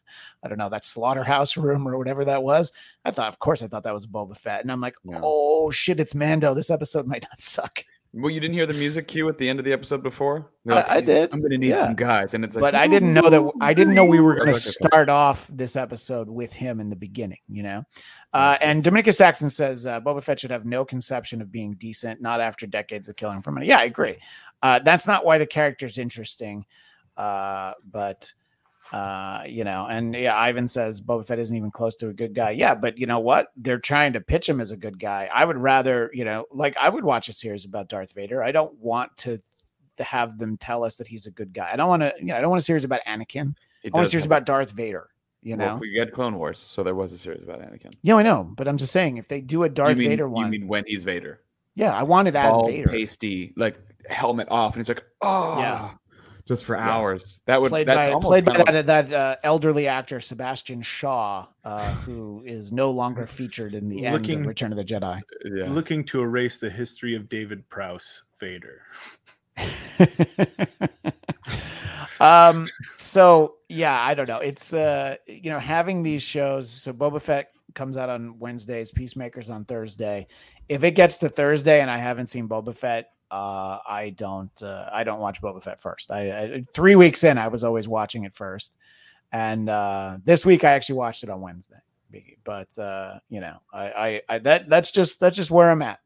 I 0.43 0.47
don't 0.47 0.57
know, 0.57 0.69
that 0.69 0.86
slaughterhouse 0.86 1.57
room 1.57 1.88
or 1.88 1.97
whatever 1.97 2.26
that 2.26 2.43
was, 2.43 2.72
I 3.05 3.11
thought, 3.11 3.28
of 3.28 3.39
course, 3.39 3.61
I 3.63 3.67
thought 3.67 3.84
that 3.84 3.93
was 3.93 4.07
Boba 4.07 4.38
Fett, 4.38 4.61
and 4.61 4.72
I'm 4.72 4.82
like, 4.82 4.95
Yeah. 5.03 5.19
oh 5.22 5.72
shit, 5.72 5.99
it's 5.99 6.15
Mando. 6.15 6.53
This 6.53 6.69
episode 6.69 7.07
might 7.07 7.24
not 7.30 7.41
suck. 7.41 7.84
Well, 8.13 8.30
you 8.30 8.41
didn't 8.41 8.55
hear 8.55 8.65
the 8.65 8.74
music 8.74 9.07
cue 9.07 9.30
at 9.30 9.38
the 9.38 9.47
end 9.47 9.59
of 9.59 9.63
the 9.63 9.72
episode 9.72 10.03
before. 10.03 10.51
They're 10.65 10.86
I- 10.86 10.97
I 10.97 11.01
did, 11.01 11.34
I'm 11.34 11.39
going 11.39 11.51
to 11.51 11.57
need 11.57 11.69
yeah. 11.69 11.76
some 11.78 11.95
guys, 11.95 12.34
and 12.34 12.43
it's 12.43 12.55
like, 12.55 12.61
but 12.61 12.76
I 12.76 12.86
didn't 12.86 13.13
know 13.13 13.30
that 13.30 13.51
I 13.61 13.74
didn't 13.74 13.95
know 13.95 14.03
we 14.03 14.19
were 14.19 14.36
going 14.36 14.51
to 14.51 14.59
start 14.59 15.07
off 15.07 15.47
this 15.47 15.78
episode 15.78 16.28
with 16.30 16.51
him 16.51 16.82
in 16.82 16.89
the 16.89 16.97
beginning, 16.97 17.39
you 17.47 17.63
know. 17.63 17.84
Uh, 18.34 18.57
and 18.61 18.84
Dominicus 18.84 19.15
Saxon 19.15 19.49
says 19.49 19.86
uh, 19.86 20.01
Boba 20.01 20.22
Fett 20.22 20.41
should 20.41 20.51
have 20.51 20.65
no 20.65 20.84
conception 20.84 21.41
of 21.41 21.53
being 21.53 21.76
decent, 21.76 22.22
not 22.22 22.41
after 22.41 22.67
decades 22.67 23.07
of 23.07 23.15
killing 23.15 23.41
for 23.41 23.51
money. 23.51 23.67
Yeah, 23.67 23.80
I 23.80 23.84
agree. 23.86 24.17
Uh, 24.61 24.80
that's 24.80 25.07
not 25.07 25.24
why 25.24 25.38
the 25.38 25.47
character's 25.47 25.97
interesting, 25.97 26.65
uh, 27.15 27.72
but 27.89 28.34
uh, 28.92 29.44
you 29.48 29.64
know, 29.64 29.88
and 29.89 30.14
yeah, 30.14 30.36
Ivan 30.36 30.68
says 30.68 31.00
Boba 31.02 31.26
Fett 31.26 31.39
isn't 31.39 31.56
even 31.56 31.72
close 31.72 31.96
to 31.98 32.10
a 32.10 32.14
good 32.14 32.34
guy. 32.34 32.52
Yeah, 32.52 32.76
but 32.76 32.98
you 32.98 33.06
know 33.06 33.20
what? 33.20 33.52
They're 33.56 33.80
trying 33.80 34.14
to 34.14 34.22
pitch 34.22 34.50
him 34.50 34.60
as 34.60 34.72
a 34.72 34.78
good 34.78 35.00
guy. 35.00 35.30
I 35.34 35.46
would 35.46 35.58
rather, 35.58 36.10
you 36.14 36.26
know, 36.26 36.46
like 36.52 36.76
I 36.78 36.89
would 36.89 37.04
watch 37.04 37.30
a 37.30 37.34
series 37.34 37.66
about 37.66 37.88
Darth 37.89 38.14
Vader. 38.14 38.44
I 38.44 38.52
don't 38.52 38.74
want 38.78 39.16
to. 39.20 39.42
To 39.98 40.06
have 40.06 40.38
them 40.39 40.56
tell 40.58 40.86
us 40.86 40.96
that 40.96 41.06
he's 41.08 41.28
a 41.28 41.32
good 41.32 41.52
guy. 41.54 41.70
I 41.72 41.76
don't 41.76 41.89
want 41.89 42.02
to, 42.02 42.14
you 42.18 42.28
know, 42.28 42.38
I 42.38 42.42
don't 42.42 42.50
want 42.50 42.62
a 42.62 42.64
series 42.64 42.86
about 42.86 43.02
Anakin. 43.06 43.54
He 43.84 43.89
I 43.94 43.98
want 43.98 44.08
a 44.08 44.10
series 44.10 44.26
about 44.26 44.46
Darth 44.46 44.72
Vader. 44.72 45.10
You 45.44 45.58
know, 45.58 45.66
Well, 45.74 45.80
we 45.82 45.96
had 45.96 46.14
Clone 46.14 46.38
Wars, 46.38 46.58
so 46.58 46.82
there 46.82 46.96
was 46.96 47.12
a 47.12 47.18
series 47.18 47.44
about 47.44 47.60
Anakin. 47.60 47.92
yeah, 48.02 48.16
I 48.16 48.24
know, 48.24 48.46
but 48.56 48.70
I'm 48.70 48.78
just 48.78 48.94
saying 48.94 49.18
if 49.18 49.28
they 49.28 49.42
do 49.42 49.64
a 49.64 49.70
Darth 49.70 49.98
mean, 49.98 50.08
Vader 50.08 50.30
one, 50.30 50.46
You 50.46 50.60
mean 50.60 50.68
when 50.70 50.86
he's 50.88 51.04
Vader? 51.04 51.42
yeah, 51.76 51.94
I 51.94 52.04
want 52.04 52.30
it 52.30 52.36
as 52.38 52.56
Vader. 52.66 52.89
pasty, 52.89 53.54
like 53.58 53.78
helmet 54.08 54.48
off, 54.50 54.76
and 54.76 54.80
he's 54.80 54.88
like, 54.89 55.04
oh, 55.22 55.60
Yeah. 55.60 55.92
Just 56.52 56.66
for 56.66 56.76
Yeah. 56.76 56.89
hours. 56.89 57.41
That 57.45 57.62
would 57.62 57.70
Played 57.70 57.88
that's 57.88 58.08
by, 58.08 58.14
almost 58.14 58.28
played 58.28 58.43
by 58.43 58.56
kinda 58.56 58.84
that, 58.84 59.08
that 59.08 59.14
uh, 59.14 59.36
elderly 59.41 59.88
actor 59.88 60.20
Sebastian 60.20 60.82
Shaw, 60.82 61.47
uh, 61.64 61.93
who 61.93 62.43
is 62.45 62.74
no 62.74 62.91
longer 62.91 63.26
featured 63.26 63.74
in 63.74 63.88
the 63.88 64.06
end 64.06 64.30
of 64.30 64.45
Return 64.45 64.74
of 64.74 64.78
the 64.78 64.84
Jedi. 64.84 65.22
yeah. 65.45 65.70
Looking 65.70 66.04
to 66.06 66.22
erase 66.22 66.58
the 66.58 66.70
history 66.70 67.16
of 67.16 67.30
David 67.30 67.68
Prowse 67.70 68.24
Vader. 68.41 68.82
um 72.20 72.68
so 72.97 73.56
yeah 73.68 74.02
i 74.02 74.14
don't 74.14 74.28
know 74.28 74.39
it's 74.39 74.74
uh 74.74 75.16
you 75.28 75.49
know 75.49 75.60
having 75.60 76.04
these 76.04 76.24
shows 76.24 76.70
so 76.70 76.93
boba 76.93 77.22
fett 77.22 77.52
comes 77.76 77.97
out 77.97 78.10
on 78.10 78.39
wednesdays 78.39 78.91
peacemakers 78.91 79.49
on 79.49 79.66
thursday 79.66 80.26
if 80.70 80.84
it 80.84 80.91
gets 80.91 81.18
to 81.18 81.28
thursday 81.30 81.82
and 81.82 81.91
i 81.91 81.97
haven't 81.97 82.28
seen 82.28 82.47
boba 82.47 82.74
fett 82.74 83.10
uh 83.32 83.79
i 83.88 84.13
don't 84.15 84.61
uh, 84.61 84.89
i 84.91 85.03
don't 85.03 85.19
watch 85.19 85.41
boba 85.41 85.63
fett 85.63 85.79
first. 85.79 86.11
I, 86.11 86.21
I 86.29 86.63
three 86.73 86.95
weeks 86.95 87.23
in 87.23 87.38
i 87.38 87.47
was 87.47 87.63
always 87.63 87.88
watching 87.88 88.25
it 88.25 88.34
first. 88.34 88.73
And 89.32 89.69
uh 89.69 90.17
this 90.23 90.45
week 90.45 90.63
i 90.63 90.71
actually 90.71 90.97
watched 90.97 91.23
it 91.23 91.29
on 91.29 91.41
wednesday 91.41 91.79
but 92.43 92.77
uh 92.77 93.19
you 93.29 93.39
know 93.39 93.57
i 93.71 93.84
i, 93.86 94.21
I 94.27 94.39
that 94.39 94.69
that's 94.69 94.91
just 94.91 95.19
that's 95.19 95.38
just 95.38 95.51
where 95.51 95.71
i'm 95.71 95.82
at. 95.82 95.99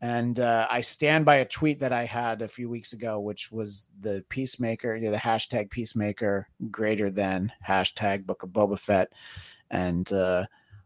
And 0.00 0.38
uh, 0.38 0.66
I 0.70 0.80
stand 0.80 1.24
by 1.24 1.36
a 1.36 1.44
tweet 1.44 1.80
that 1.80 1.92
I 1.92 2.04
had 2.04 2.40
a 2.40 2.48
few 2.48 2.68
weeks 2.68 2.92
ago, 2.92 3.18
which 3.18 3.50
was 3.50 3.88
the 3.98 4.24
Peacemaker, 4.28 4.94
you 4.94 5.06
know, 5.06 5.10
the 5.10 5.16
hashtag 5.16 5.70
Peacemaker 5.70 6.46
greater 6.70 7.10
than 7.10 7.50
hashtag 7.66 8.24
Book 8.24 8.44
of 8.44 8.50
Boba 8.50 8.78
Fett, 8.78 9.12
and 9.70 10.10
uh, 10.12 10.44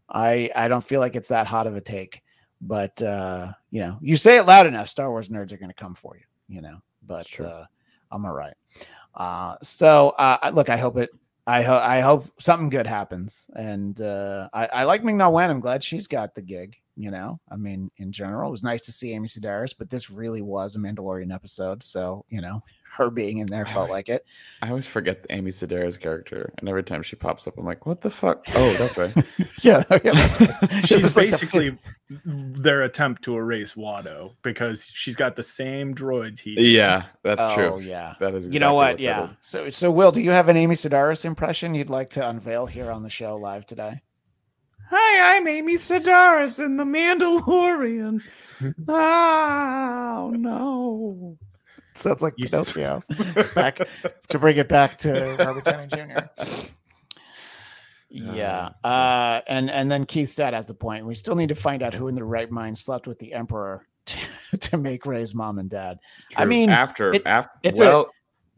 I 0.09 0.51
I 0.57 0.69
don't 0.69 0.85
feel 0.85 1.01
like 1.01 1.15
it's 1.15 1.29
that 1.29 1.47
hot 1.47 1.67
of 1.67 1.77
a 1.77 1.81
take, 1.83 2.23
but 2.63 3.03
uh, 3.03 3.53
you 3.71 3.81
know, 3.81 3.99
you 4.01 4.17
say 4.17 4.39
it 4.39 4.47
loud 4.47 4.67
enough, 4.67 4.89
Star 4.89 5.11
Wars 5.11 5.29
nerds 5.29 5.53
are 5.53 5.59
going 5.59 5.69
to 5.69 5.75
come 5.75 5.95
for 5.95 6.17
you, 6.17 6.25
you 6.49 6.63
know. 6.63 6.79
But 7.05 7.41
uh, 7.41 7.65
I'm 8.11 8.25
all 8.25 8.33
right. 8.33 8.55
Uh, 9.15 9.57
so 9.63 10.11
uh, 10.11 10.51
look, 10.55 10.71
I 10.71 10.77
hope 10.77 10.97
it. 10.97 11.11
I 11.45 11.63
hope 11.63 11.83
I 11.83 12.01
hope 12.01 12.31
something 12.41 12.69
good 12.69 12.87
happens, 12.87 13.51
and 13.57 14.01
uh, 14.01 14.49
I, 14.53 14.67
I 14.67 14.85
like 14.85 15.03
Ming-Na 15.03 15.29
Wen. 15.29 15.51
I'm 15.51 15.59
glad 15.59 15.83
she's 15.83 16.07
got 16.07 16.37
the 16.37 16.43
gig. 16.43 16.77
You 16.95 17.11
know, 17.11 17.41
I 17.51 17.57
mean, 17.57 17.91
in 17.97 18.13
general, 18.13 18.49
it 18.49 18.51
was 18.51 18.63
nice 18.63 18.83
to 18.83 18.93
see 18.93 19.13
Amy 19.13 19.27
Sedaris, 19.27 19.75
but 19.77 19.89
this 19.89 20.11
really 20.11 20.43
was 20.43 20.77
a 20.77 20.79
Mandalorian 20.79 21.35
episode, 21.35 21.83
so 21.83 22.25
you 22.29 22.41
know, 22.43 22.61
her 22.97 23.09
being 23.09 23.39
in 23.39 23.47
there 23.47 23.67
I 23.67 23.73
felt 23.73 23.89
was- 23.89 23.97
like 23.97 24.09
it. 24.11 24.27
I 24.61 24.69
always 24.69 24.87
forget 24.87 25.25
Amy 25.31 25.51
Sedaris' 25.51 25.99
character, 25.99 26.53
and 26.59 26.69
every 26.69 26.83
time 26.83 27.03
she 27.03 27.17
pops 27.17 27.47
up, 27.47 27.57
I'm 27.57 27.65
like, 27.65 27.87
"What 27.87 28.03
the 28.03 28.11
fuck?" 28.11 28.45
Oh, 28.55 28.73
that's 28.79 28.97
right. 28.97 29.15
Yeah, 29.63 29.85
yeah 29.91 30.13
that's 30.13 30.41
right. 30.41 30.87
She's 30.87 31.05
is 31.05 31.17
like 31.17 31.27
the 31.27 31.33
basically 31.33 31.79
their 32.27 32.83
attempt 32.83 33.23
to 33.23 33.37
erase 33.37 33.75
Watto 33.75 34.35
because 34.43 34.85
she's 34.93 35.17
got 35.17 35.37
the 35.37 35.43
same 35.43 35.95
droids 35.95 36.41
he 36.41 36.57
did. 36.57 36.65
yeah, 36.65 37.05
that's 37.23 37.53
oh, 37.53 37.55
true. 37.55 37.81
yeah. 37.81 38.15
That 38.21 38.35
is. 38.35 38.49
You 38.49 38.61
know 38.61 38.79
exactly 38.81 39.07
what? 39.07 39.29
Yeah. 39.29 39.29
So, 39.41 39.71
so 39.71 39.91
Will, 39.91 40.13
do 40.13 40.21
you 40.21 40.31
have 40.31 40.49
an 40.49 40.57
Amy 40.57 40.75
Sedaris 40.75 41.25
impression 41.25 41.75
you'd 41.75 41.91
like 41.91 42.11
to 42.11 42.29
unveil 42.29 42.67
here 42.67 42.91
on 42.91 43.03
the 43.03 43.11
show 43.11 43.37
live 43.37 43.65
today? 43.67 44.03
Hi, 44.95 45.37
I'm 45.37 45.47
Amy 45.49 45.75
Sedaris 45.75 46.63
in 46.63 46.77
The 46.77 46.85
Mandalorian. 46.85 48.21
oh 48.89 50.33
no. 50.37 51.39
Sounds 51.95 52.23
like 52.23 52.35
You 52.37 52.45
s- 52.45 52.51
Pinocchio. 52.73 53.03
back 53.55 53.81
to 54.29 54.39
bring 54.39 54.57
it 54.59 54.69
back 54.69 54.99
to 54.99 55.37
Robert 55.39 55.65
Downey 55.65 55.87
Jr. 55.87 56.27
Yeah, 58.11 58.71
uh, 58.85 59.41
and 59.47 59.71
and 59.71 59.91
then 59.91 60.05
Keith 60.05 60.29
Stat 60.29 60.53
has 60.53 60.67
the 60.67 60.75
point. 60.75 61.07
We 61.07 61.15
still 61.15 61.35
need 61.37 61.49
to 61.49 61.55
find 61.55 61.83
out 61.83 61.95
who 61.95 62.09
in 62.09 62.15
their 62.15 62.27
right 62.27 62.51
mind 62.51 62.77
slept 62.77 63.07
with 63.07 63.19
the 63.19 63.33
Emperor 63.33 63.87
to, 64.07 64.19
to 64.59 64.77
make 64.77 65.07
Rey's 65.07 65.35
mom 65.35 65.59
and 65.59 65.71
dad. 65.71 65.99
I 66.37 66.45
mean, 66.45 66.69
after 66.69 67.15
it- 67.15 67.23
after 67.27 67.51
it's 67.63 67.81
a- 67.81 67.85
well, 67.85 68.11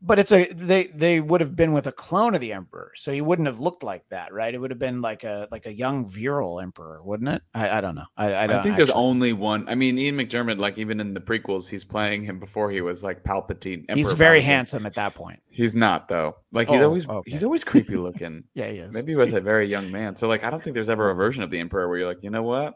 But 0.07 0.19
it's 0.19 0.33
a 0.33 0.45
they 0.53 0.89
they 0.89 1.19
would 1.19 1.41
have 1.41 1.57
been 1.57 1.73
with 1.73 1.87
a 1.87 1.93
clone 1.93 2.35
of 2.35 2.43
the 2.43 2.53
Emperor, 2.53 2.93
so 2.95 3.11
he 3.11 3.23
wouldn't 3.23 3.47
have 3.47 3.59
looked 3.59 3.83
like 3.83 4.07
that, 4.11 4.35
right? 4.35 4.53
It 4.55 4.59
would 4.59 4.71
have 4.71 4.79
been 4.79 5.01
like 5.01 5.25
a 5.25 5.49
like 5.51 5.65
a 5.65 5.73
young 5.73 6.07
virile 6.07 6.61
Emperor, 6.61 7.03
wouldn't 7.03 7.31
it? 7.31 7.41
I, 7.55 7.79
I 7.79 7.81
don't 7.81 7.95
know. 7.95 8.05
I, 8.15 8.33
I, 8.33 8.45
I, 8.45 8.47
don't 8.47 8.63
think 8.63 8.77
there's 8.77 8.91
only 8.91 9.33
one. 9.33 9.67
I 9.67 9.75
mean, 9.75 9.97
Ian 9.99 10.17
McDiarmid, 10.17 10.59
like 10.59 10.77
even 10.77 11.01
in 11.01 11.15
the 11.15 11.21
prequels, 11.21 11.71
he's 11.71 11.87
playing 11.87 12.23
him 12.25 12.39
before 12.39 12.71
he 12.71 12.83
was 12.83 13.03
like 13.03 13.25
Palpatine. 13.25 13.91
he's 13.95 14.13
very 14.13 14.41
Palpatine. 14.41 14.45
handsome 14.45 14.85
at 14.87 14.93
that 14.95 15.15
point. 15.15 15.41
He's 15.49 15.75
not 15.75 16.09
though. 16.09 16.37
Like 16.53 16.69
he's 16.69 16.83
Oh, 16.83 16.85
always 16.85 17.09
okay. 17.09 17.31
he's 17.31 17.43
always 17.43 17.65
creepy 17.65 17.97
looking. 17.97 18.45
Yeah, 18.55 18.69
he 18.69 18.79
is. 18.81 18.93
Maybe 18.95 19.13
he 19.13 19.17
was 19.17 19.33
a 19.33 19.41
very 19.41 19.67
young 19.67 19.91
man. 19.91 20.17
So 20.17 20.29
like, 20.29 20.45
I 20.45 20.51
don't 20.51 20.63
think 20.63 20.75
there's 20.75 20.91
ever 20.91 21.09
a 21.09 21.15
version 21.15 21.43
of 21.43 21.49
the 21.49 21.59
Emperor 21.59 21.89
where 21.89 21.97
you're 21.99 22.07
like, 22.09 22.23
you 22.23 22.29
know 22.31 22.43
what? 22.43 22.75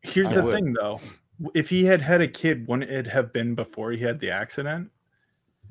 Here's 0.00 0.30
I 0.32 0.36
the 0.36 0.42
would. 0.44 0.54
thing, 0.54 0.72
though. 0.72 0.98
If 1.54 1.68
he 1.68 1.84
had 1.84 2.00
had 2.00 2.20
a 2.20 2.28
kid, 2.28 2.66
wouldn't 2.68 2.90
it 2.90 3.06
have 3.06 3.32
been 3.34 3.54
before 3.54 3.90
he 3.92 4.02
had 4.02 4.18
the 4.20 4.30
accident? 4.30 4.88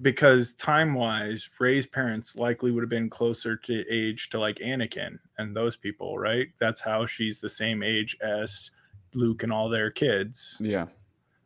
Because 0.01 0.53
time 0.55 0.93
wise, 0.95 1.47
Rey's 1.59 1.85
parents 1.85 2.35
likely 2.35 2.71
would 2.71 2.81
have 2.81 2.89
been 2.89 3.09
closer 3.09 3.55
to 3.55 3.85
age 3.89 4.29
to 4.31 4.39
like 4.39 4.57
Anakin 4.57 5.19
and 5.37 5.55
those 5.55 5.77
people, 5.77 6.17
right? 6.17 6.47
That's 6.59 6.81
how 6.81 7.05
she's 7.05 7.39
the 7.39 7.47
same 7.49 7.83
age 7.83 8.17
as 8.21 8.71
Luke 9.13 9.43
and 9.43 9.53
all 9.53 9.69
their 9.69 9.91
kids. 9.91 10.57
Yeah, 10.59 10.87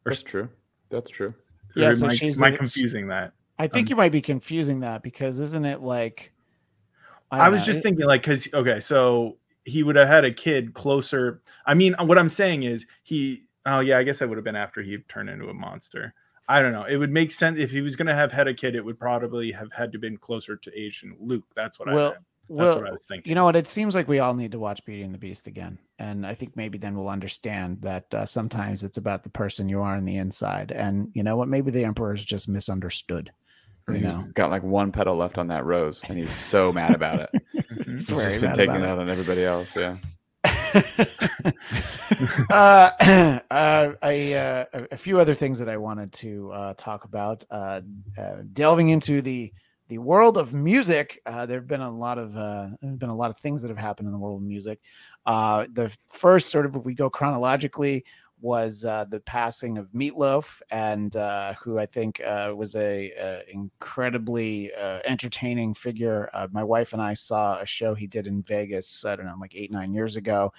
that's 0.05 0.23
true. 0.23 0.49
That's 0.89 1.11
true. 1.11 1.27
Or 1.75 1.81
Yeah, 1.81 1.87
am 1.89 1.93
so 1.95 2.07
I, 2.07 2.13
she's 2.15 2.37
am 2.37 2.45
I 2.45 2.51
the- 2.51 2.57
confusing 2.57 3.07
that? 3.09 3.33
I 3.59 3.67
think 3.67 3.87
Um, 3.87 3.89
you 3.91 3.95
might 3.97 4.11
be 4.11 4.21
confusing 4.21 4.79
that 4.79 5.03
because 5.03 5.39
isn't 5.39 5.65
it 5.65 5.81
like? 5.81 6.31
I, 7.31 7.43
don't 7.43 7.51
was 7.51 7.61
know, 7.61 7.65
just 7.65 7.79
it- 7.79 7.83
thinking, 7.83 8.05
like, 8.05 8.21
because 8.21 8.47
okay, 8.53 8.79
so 8.79 9.37
he 9.65 9.83
would 9.83 9.97
have 9.97 10.07
had 10.07 10.23
a 10.23 10.31
kid 10.31 10.73
closer. 10.73 11.41
I 11.65 11.73
mean, 11.73 11.93
what 11.99 12.17
I'm 12.17 12.29
saying 12.29 12.63
is 12.63 12.87
he. 13.03 13.43
Oh 13.65 13.81
yeah, 13.81 13.97
I 13.97 14.03
guess 14.03 14.19
that 14.19 14.29
would 14.29 14.37
have 14.37 14.45
been 14.45 14.55
after 14.55 14.81
he 14.81 14.97
turned 15.09 15.29
into 15.29 15.49
a 15.49 15.53
monster. 15.53 16.13
I 16.47 16.61
don't 16.61 16.71
know. 16.71 16.83
It 16.85 16.97
would 16.97 17.11
make 17.11 17.31
sense 17.31 17.59
if 17.59 17.71
he 17.71 17.81
was 17.81 17.95
going 17.95 18.07
to 18.07 18.15
have 18.15 18.31
had 18.31 18.47
a 18.47 18.53
kid. 18.53 18.75
It 18.75 18.85
would 18.85 18.99
probably 18.99 19.51
have 19.51 19.71
had 19.73 19.91
to 19.91 19.99
been 19.99 20.17
closer 20.17 20.55
to 20.55 20.79
Asian 20.79 21.15
Luke. 21.19 21.43
That's 21.55 21.77
what 21.79 21.89
I. 21.89 21.93
Well, 21.93 22.11
meant. 22.11 22.23
That's 22.49 22.57
well, 22.59 22.77
what 22.79 22.87
I 22.87 22.91
was 22.93 23.05
thinking. 23.05 23.29
you 23.29 23.35
know 23.35 23.43
what? 23.43 23.57
It 23.57 23.67
seems 23.67 23.93
like 23.93 24.07
we 24.07 24.19
all 24.19 24.33
need 24.33 24.53
to 24.53 24.59
watch 24.59 24.85
Beauty 24.85 25.01
and 25.03 25.13
the 25.13 25.17
Beast 25.17 25.47
again, 25.47 25.77
and 25.99 26.25
I 26.25 26.33
think 26.33 26.55
maybe 26.55 26.77
then 26.77 26.95
we'll 26.95 27.09
understand 27.09 27.81
that 27.81 28.13
uh, 28.13 28.25
sometimes 28.25 28.85
it's 28.85 28.97
about 28.97 29.23
the 29.23 29.29
person 29.29 29.67
you 29.67 29.81
are 29.81 29.97
on 29.97 30.05
the 30.05 30.15
inside, 30.15 30.71
and 30.71 31.09
you 31.13 31.23
know 31.23 31.35
what? 31.35 31.49
Maybe 31.49 31.71
the 31.71 31.83
Emperor 31.83 32.13
is 32.13 32.23
just 32.23 32.47
misunderstood. 32.47 33.31
You 33.89 33.95
He's 33.95 34.03
know, 34.03 34.25
got 34.33 34.49
like 34.49 34.63
one 34.63 34.93
petal 34.93 35.17
left 35.17 35.37
on 35.37 35.47
that 35.47 35.65
rose, 35.65 36.01
and 36.07 36.17
he's 36.17 36.29
so 36.31 36.71
mad 36.71 36.95
about 36.95 37.19
it. 37.21 37.29
Mhm. 37.77 37.93
He's 37.95 38.07
He's 38.09 38.17
just 38.23 38.35
been 38.39 38.49
mad 38.49 38.55
taking 38.55 38.69
about 38.75 38.81
it 38.81 38.83
it. 38.85 38.89
out 38.91 38.99
on 38.99 39.09
everybody 39.09 39.43
else. 39.43 39.75
Yeah. 39.75 39.97
Uh, 42.49 42.91
uh, 43.51 43.93
uh, 44.01 44.65
a- 44.91 44.97
few 44.97 45.19
other 45.19 45.33
things 45.33 45.59
that 45.59 45.69
I 45.69 45.77
wanted 45.77 46.11
to 46.13 46.73
talk 46.77 47.05
about. 47.05 47.43
Delving 48.53 48.89
into 48.89 49.21
the 49.21 49.53
the 49.89 49.97
world 49.99 50.37
of 50.37 50.53
music, 50.53 51.21
there 51.25 51.47
have 51.47 51.67
been 51.67 51.81
a 51.81 51.91
lot 51.91 52.17
of 52.17 52.33
been 52.33 53.09
a 53.09 53.15
lot 53.15 53.29
of 53.29 53.37
things 53.37 53.61
that 53.61 53.69
have 53.69 53.77
happened 53.77 54.07
in 54.07 54.11
the 54.11 54.19
world 54.19 54.41
of 54.41 54.47
music. 54.47 54.79
The 55.25 55.95
first, 56.09 56.49
sort 56.49 56.65
of, 56.65 56.75
if 56.75 56.85
we 56.85 56.93
go 56.93 57.09
chronologically, 57.09 58.05
was 58.39 58.85
uh, 58.85 59.05
the 59.09 59.19
passing 59.19 59.77
of 59.77 59.91
Meatloaf, 59.91 60.61
and 60.69 61.15
uh, 61.15 61.53
who 61.55 61.79
I 61.79 61.85
think 61.85 62.21
uh, 62.21 62.53
was 62.55 62.75
a, 62.75 63.43
incredibly 63.51 64.71
uh, 64.73 64.99
entertaining 65.05 65.73
figure. 65.73 66.29
Uh, 66.33 66.47
my 66.51 66.63
wife 66.63 66.93
and 66.93 67.01
I 67.01 67.13
saw 67.13 67.59
a 67.59 67.65
show 67.65 67.95
he 67.95 68.07
did 68.07 68.27
in 68.27 68.43
Vegas. 68.43 69.05
I 69.05 69.15
don't 69.15 69.25
know, 69.25 69.35
like 69.39 69.55
eight 69.55 69.71
nine 69.71 69.93
years 69.93 70.15
ago. 70.15 70.53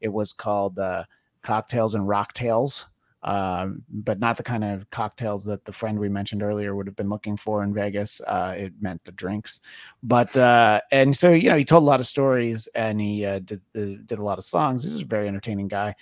It 0.00 0.12
was 0.12 0.32
called 0.32 0.78
uh, 0.78 1.04
Cocktails 1.42 1.94
and 1.94 2.06
Rocktails, 2.06 2.86
um, 3.22 3.82
but 3.88 4.20
not 4.20 4.36
the 4.36 4.42
kind 4.42 4.62
of 4.62 4.88
cocktails 4.90 5.44
that 5.44 5.64
the 5.64 5.72
friend 5.72 5.98
we 5.98 6.08
mentioned 6.08 6.42
earlier 6.42 6.74
would 6.74 6.86
have 6.86 6.96
been 6.96 7.08
looking 7.08 7.36
for 7.36 7.62
in 7.62 7.72
Vegas. 7.72 8.20
Uh, 8.20 8.54
it 8.56 8.72
meant 8.80 9.02
the 9.04 9.12
drinks, 9.12 9.60
but 10.02 10.36
uh, 10.36 10.80
and 10.92 11.16
so 11.16 11.32
you 11.32 11.48
know 11.48 11.56
he 11.56 11.64
told 11.64 11.82
a 11.82 11.86
lot 11.86 12.00
of 12.00 12.06
stories 12.06 12.68
and 12.74 13.00
he 13.00 13.24
uh, 13.24 13.38
did 13.40 13.62
did 13.72 14.18
a 14.18 14.24
lot 14.24 14.38
of 14.38 14.44
songs. 14.44 14.84
He 14.84 14.92
was 14.92 15.02
a 15.02 15.06
very 15.06 15.26
entertaining 15.26 15.68
guy, 15.68 15.94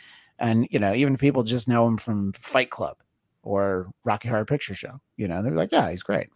and 0.43 0.66
you 0.70 0.78
know 0.78 0.93
even 0.93 1.16
people 1.16 1.43
just 1.45 1.68
know 1.68 1.86
him 1.86 1.97
from 1.97 2.32
Fight 2.34 2.68
Club. 2.68 2.99
or 3.45 3.90
Rocky 4.05 4.28
Horror 4.28 4.45
Picture 4.45 4.74
Show. 4.74 5.01
You 5.16 5.26
know, 5.28 5.43
they're 5.43 5.55
like, 5.55 5.72
yeah, 5.72 5.88
he's 5.90 6.03
great. 6.03 6.28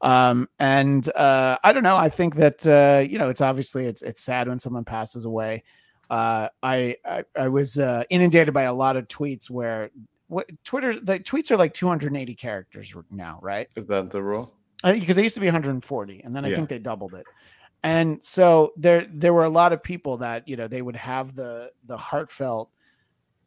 Um, 0.00 0.48
and 0.58 1.06
uh, 1.14 1.58
I 1.64 1.72
don't 1.72 1.82
know. 1.82 1.96
I 1.96 2.08
think 2.08 2.36
that 2.36 2.66
uh, 2.66 3.00
you 3.08 3.18
know, 3.18 3.28
it's 3.30 3.40
obviously 3.40 3.86
it's 3.86 4.02
it's 4.02 4.22
sad 4.22 4.46
when 4.48 4.58
someone 4.58 4.84
passes 4.84 5.24
away. 5.24 5.64
Uh, 6.08 6.48
I, 6.62 6.96
I 7.04 7.24
I 7.36 7.48
was 7.48 7.78
uh, 7.78 8.04
inundated 8.10 8.54
by 8.54 8.62
a 8.62 8.72
lot 8.74 8.96
of 8.96 9.08
tweets 9.08 9.50
where 9.50 9.90
what 10.28 10.48
Twitter 10.64 10.98
the 10.98 11.18
tweets 11.18 11.50
are 11.50 11.56
like 11.56 11.72
280 11.72 12.34
characters 12.34 12.94
now, 13.10 13.38
right? 13.42 13.68
Is 13.76 13.86
that 13.86 14.10
the 14.10 14.22
rule? 14.22 14.52
I 14.84 14.92
think 14.92 15.02
because 15.02 15.16
they 15.16 15.22
used 15.22 15.34
to 15.36 15.40
be 15.40 15.46
140, 15.46 16.20
and 16.24 16.32
then 16.34 16.44
I 16.44 16.48
Yeah. 16.50 16.56
think 16.56 16.68
they 16.68 16.78
doubled 16.78 17.14
it. 17.14 17.26
And 17.82 18.22
so 18.22 18.72
there 18.76 19.06
there 19.10 19.32
were 19.34 19.44
a 19.44 19.50
lot 19.50 19.72
of 19.72 19.82
people 19.82 20.18
that 20.18 20.46
you 20.48 20.56
know 20.56 20.68
they 20.68 20.82
would 20.82 20.96
have 20.96 21.34
the 21.34 21.70
the 21.86 21.96
heartfelt 21.96 22.70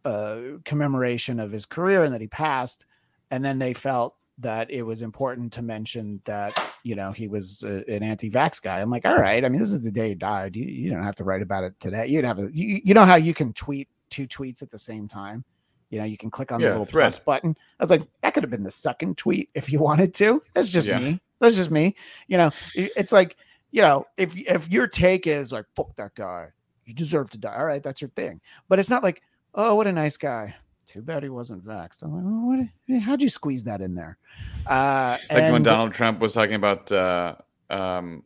uh, 0.09 0.57
commemoration 0.65 1.39
of 1.39 1.51
his 1.51 1.65
career 1.65 2.03
and 2.03 2.13
that 2.13 2.21
he 2.21 2.27
passed, 2.27 2.85
and 3.31 3.43
then 3.43 3.59
they 3.59 3.73
felt 3.73 4.15
that 4.39 4.71
it 4.71 4.83
was 4.83 5.01
important 5.01 5.51
to 5.53 5.61
mention 5.61 6.21
that 6.23 6.57
you 6.83 6.95
know 6.95 7.11
he 7.11 7.27
was 7.27 7.63
uh, 7.63 7.81
an 7.87 8.03
anti-vax 8.03 8.61
guy. 8.61 8.79
I'm 8.79 8.89
like, 8.89 9.05
all 9.05 9.19
right. 9.19 9.43
I 9.43 9.49
mean, 9.49 9.59
this 9.59 9.73
is 9.73 9.81
the 9.81 9.91
day 9.91 10.09
he 10.09 10.15
died. 10.15 10.55
You, 10.55 10.65
you 10.65 10.89
don't 10.89 11.03
have 11.03 11.15
to 11.17 11.23
write 11.23 11.41
about 11.41 11.63
it 11.65 11.73
today. 11.79 12.07
You'd 12.07 12.25
have 12.25 12.39
a 12.39 12.49
you, 12.53 12.79
you 12.83 12.93
know 12.93 13.05
how 13.05 13.15
you 13.15 13.33
can 13.33 13.51
tweet 13.53 13.87
two 14.09 14.27
tweets 14.27 14.61
at 14.61 14.69
the 14.71 14.77
same 14.79 15.07
time. 15.07 15.43
You 15.89 15.99
know, 15.99 16.05
you 16.05 16.17
can 16.17 16.29
click 16.31 16.51
on 16.51 16.61
Yeah, 16.61 16.67
the 16.67 16.71
little 16.73 16.85
thread. 16.85 17.03
plus 17.03 17.19
button. 17.19 17.55
I 17.79 17.83
was 17.83 17.89
like, 17.89 18.03
that 18.21 18.33
could 18.33 18.43
have 18.43 18.51
been 18.51 18.63
the 18.63 18.71
second 18.71 19.17
tweet 19.17 19.49
if 19.55 19.71
you 19.71 19.79
wanted 19.89 20.13
to. 20.15 20.41
That's 20.53 20.71
just 20.71 20.87
Yeah. 20.87 20.99
me. 20.99 21.19
That's 21.41 21.55
just 21.55 21.71
me. 21.71 21.95
You 22.27 22.37
know, 22.37 22.51
it's 22.75 23.11
like, 23.11 23.37
you 23.71 23.81
know, 23.81 24.05
if 24.17 24.37
if 24.37 24.69
your 24.69 24.87
take 24.87 25.25
is 25.27 25.51
like, 25.51 25.65
fuck 25.75 25.95
that 25.95 26.13
guy, 26.15 26.47
you 26.85 26.93
deserve 26.93 27.29
to 27.31 27.37
die. 27.37 27.55
All 27.57 27.65
right, 27.65 27.81
that's 27.83 28.01
your 28.01 28.09
thing. 28.11 28.39
But 28.67 28.79
it's 28.79 28.89
not 28.89 29.03
like, 29.03 29.21
oh, 29.55 29.75
what 29.75 29.87
a 29.87 29.91
nice 29.91 30.17
guy. 30.17 30.55
Too 30.85 31.01
bad 31.01 31.21
he 31.21 31.29
wasn't 31.29 31.63
vaxxed. 31.63 32.01
I'm 32.01 32.13
like, 32.13 32.23
oh, 32.25 32.65
what? 32.89 33.01
How'd 33.03 33.21
you 33.21 33.29
squeeze 33.29 33.65
that 33.65 33.81
in 33.81 33.93
there? 33.93 34.17
Uh, 34.65 35.17
Like 35.31 35.51
when 35.51 35.61
Donald 35.63 35.93
Trump 35.93 36.19
was 36.19 36.33
talking 36.33 36.55
about 36.55 36.91
uh, 36.91 37.35
um, 37.69 38.23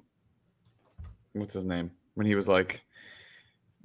what's 1.34 1.53
his 1.53 1.65
name? 1.65 1.91
When 2.15 2.26
he 2.26 2.36
was 2.36 2.47
like 2.47 2.82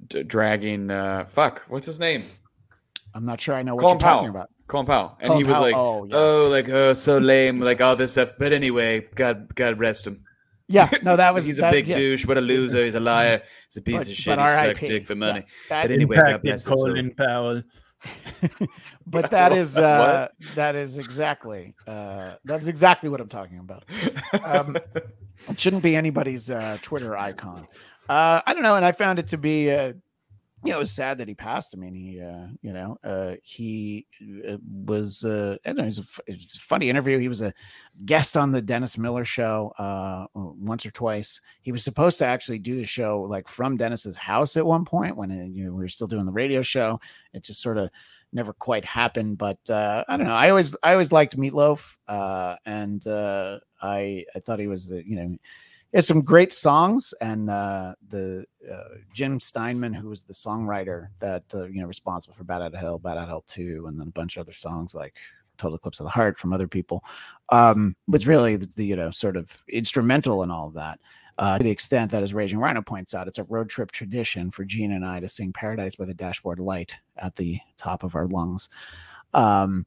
d- 0.07 0.23
dragging 0.23 0.89
uh, 0.91 1.25
fuck, 1.25 1.63
what's 1.67 1.85
his 1.85 1.99
name? 1.99 2.23
I'm 3.13 3.25
not 3.25 3.41
sure 3.41 3.55
I 3.55 3.63
know 3.63 3.75
what 3.75 3.81
Colin 3.81 3.99
you're 3.99 4.07
talking 4.07 4.29
about. 4.29 4.49
Colin 4.67 4.85
Powell, 4.85 5.17
and 5.19 5.27
Colin 5.29 5.37
he 5.39 5.43
was 5.43 5.57
Powell, 5.57 6.01
like, 6.07 6.13
oh, 6.13 6.45
"Oh, 6.45 6.49
like 6.49 6.69
oh, 6.69 6.93
so 6.93 7.17
lame, 7.17 7.59
like 7.59 7.81
all 7.81 7.95
this 7.95 8.11
stuff." 8.13 8.33
But 8.37 8.53
anyway, 8.53 9.07
God, 9.15 9.53
God 9.55 9.79
rest 9.79 10.05
him. 10.07 10.23
Yeah, 10.69 10.89
no, 11.03 11.15
that 11.17 11.33
was 11.33 11.45
He's 11.47 11.57
a 11.57 11.61
that- 11.63 11.71
big 11.71 11.87
yeah. 11.87 11.97
douche. 11.97 12.25
What 12.25 12.37
a 12.37 12.41
loser. 12.41 12.83
He's 12.85 12.95
a 12.95 12.99
liar. 12.99 13.41
He's 13.67 13.77
a 13.77 13.81
piece 13.81 13.97
But- 13.97 14.07
of 14.07 14.13
shit. 14.13 14.37
but 14.37 14.47
He 14.47 14.67
sucked 14.67 14.79
dick 14.87 15.05
for 15.05 15.13
Yeah, 15.13 15.19
money. 15.19 15.45
that- 15.69 15.81
But 15.83 15.91
anyway, 15.91 16.15
God 16.15 16.25
Impacted 16.27 16.41
bless 16.43 16.67
him. 16.67 16.77
so- 16.77 16.83
Colin 16.85 17.13
Powell. 17.15 17.63
but 19.07 19.29
that 19.31 19.51
is 19.51 19.77
uh, 19.91 20.29
that 20.55 20.73
is 20.75 20.97
exactly 20.97 21.75
uh 21.85 22.35
that's 22.45 22.67
exactly 22.67 23.09
what 23.09 23.19
i'm 23.19 23.27
talking 23.27 23.59
about 23.59 23.83
Um, 24.41 24.77
it 25.49 25.59
shouldn't 25.59 25.83
be 25.83 25.97
anybody's 25.97 26.49
uh 26.49 26.77
twitter 26.81 27.17
icon 27.17 27.67
uh 28.07 28.41
i 28.47 28.53
don't 28.53 28.63
know 28.63 28.75
and 28.77 28.85
i 28.85 28.93
found 28.93 29.19
it 29.19 29.27
to 29.27 29.37
be 29.37 29.69
uh 29.69 29.91
you 30.65 30.71
know, 30.71 30.77
it 30.77 30.79
was 30.79 30.91
sad 30.91 31.19
that 31.19 31.27
he 31.27 31.35
passed. 31.35 31.73
I 31.73 31.79
mean, 31.79 31.93
he, 31.93 32.21
uh, 32.21 32.47
you 32.61 32.73
know, 32.73 32.97
uh, 33.03 33.35
he 33.43 34.07
uh, 34.47 34.57
was, 34.85 35.23
uh, 35.23 35.57
I 35.63 35.69
don't 35.69 35.77
know, 35.77 35.83
it 35.83 35.85
was, 35.85 35.99
a, 35.99 36.31
it 36.31 36.35
was 36.35 36.55
a 36.55 36.59
funny 36.59 36.89
interview. 36.89 37.17
He 37.17 37.29
was 37.29 37.41
a 37.41 37.53
guest 38.05 38.35
on 38.35 38.51
the 38.51 38.61
Dennis 38.61 38.97
Miller 38.97 39.23
show 39.23 39.73
uh, 39.77 40.25
once 40.33 40.85
or 40.85 40.91
twice. 40.91 41.39
He 41.61 41.71
was 41.71 41.83
supposed 41.83 42.19
to 42.19 42.25
actually 42.25 42.59
do 42.59 42.75
the 42.75 42.85
show 42.85 43.21
like 43.21 43.47
from 43.47 43.77
Dennis's 43.77 44.17
house 44.17 44.57
at 44.57 44.65
one 44.65 44.83
point 44.83 45.15
when 45.15 45.31
uh, 45.31 45.45
you 45.45 45.65
know, 45.65 45.71
we 45.71 45.83
were 45.83 45.87
still 45.87 46.07
doing 46.07 46.25
the 46.25 46.31
radio 46.31 46.61
show. 46.61 46.99
It 47.33 47.43
just 47.43 47.61
sort 47.61 47.77
of 47.77 47.89
never 48.33 48.53
quite 48.53 48.85
happened. 48.85 49.37
But 49.37 49.59
uh, 49.69 50.03
I 50.07 50.17
don't 50.17 50.27
know. 50.27 50.33
I 50.33 50.49
always, 50.49 50.75
I 50.83 50.91
always 50.91 51.11
liked 51.11 51.37
Meatloaf, 51.37 51.97
uh, 52.07 52.55
and 52.65 53.05
uh, 53.07 53.59
I, 53.81 54.25
I 54.35 54.39
thought 54.39 54.59
he 54.59 54.67
was, 54.67 54.89
you 54.89 55.15
know, 55.15 55.35
has 55.93 56.07
some 56.07 56.21
great 56.21 56.53
songs 56.53 57.13
and 57.21 57.49
uh, 57.49 57.95
the 58.09 58.45
uh, 58.71 58.95
Jim 59.13 59.39
Steinman, 59.39 59.93
who 59.93 60.09
was 60.09 60.23
the 60.23 60.33
songwriter 60.33 61.07
that 61.19 61.43
uh, 61.53 61.63
you 61.63 61.81
know 61.81 61.87
responsible 61.87 62.35
for 62.35 62.43
Bat 62.43 62.61
Out 62.61 62.73
of 62.73 62.79
Hell, 62.79 62.99
Bat 62.99 63.17
Out 63.17 63.23
of 63.23 63.29
Hell 63.29 63.43
Two, 63.47 63.85
and 63.87 63.99
then 63.99 64.07
a 64.07 64.11
bunch 64.11 64.37
of 64.37 64.41
other 64.41 64.53
songs 64.53 64.93
like 64.93 65.17
Total 65.57 65.75
Eclipse 65.75 65.99
of 65.99 66.05
the 66.05 66.11
Heart 66.11 66.37
from 66.37 66.53
other 66.53 66.67
people, 66.67 67.03
um, 67.49 67.95
was 68.07 68.27
really 68.27 68.55
the, 68.55 68.67
the 68.67 68.85
you 68.85 68.95
know 68.95 69.09
sort 69.11 69.35
of 69.35 69.63
instrumental 69.67 70.43
in 70.43 70.51
all 70.51 70.67
of 70.67 70.75
that. 70.75 70.99
Uh, 71.39 71.57
to 71.57 71.63
the 71.63 71.71
extent 71.71 72.11
that, 72.11 72.21
as 72.21 72.33
Raging 72.33 72.59
Rhino 72.59 72.81
points 72.81 73.13
out, 73.13 73.29
it's 73.29 73.39
a 73.39 73.45
road 73.45 73.69
trip 73.69 73.91
tradition 73.91 74.51
for 74.51 74.65
Gene 74.65 74.91
and 74.91 75.05
I 75.05 75.19
to 75.21 75.29
sing 75.29 75.53
"Paradise 75.53 75.95
by 75.95 76.05
the 76.05 76.13
Dashboard 76.13 76.59
Light" 76.59 76.97
at 77.17 77.35
the 77.35 77.59
top 77.77 78.03
of 78.03 78.15
our 78.15 78.27
lungs. 78.27 78.69
Um, 79.33 79.85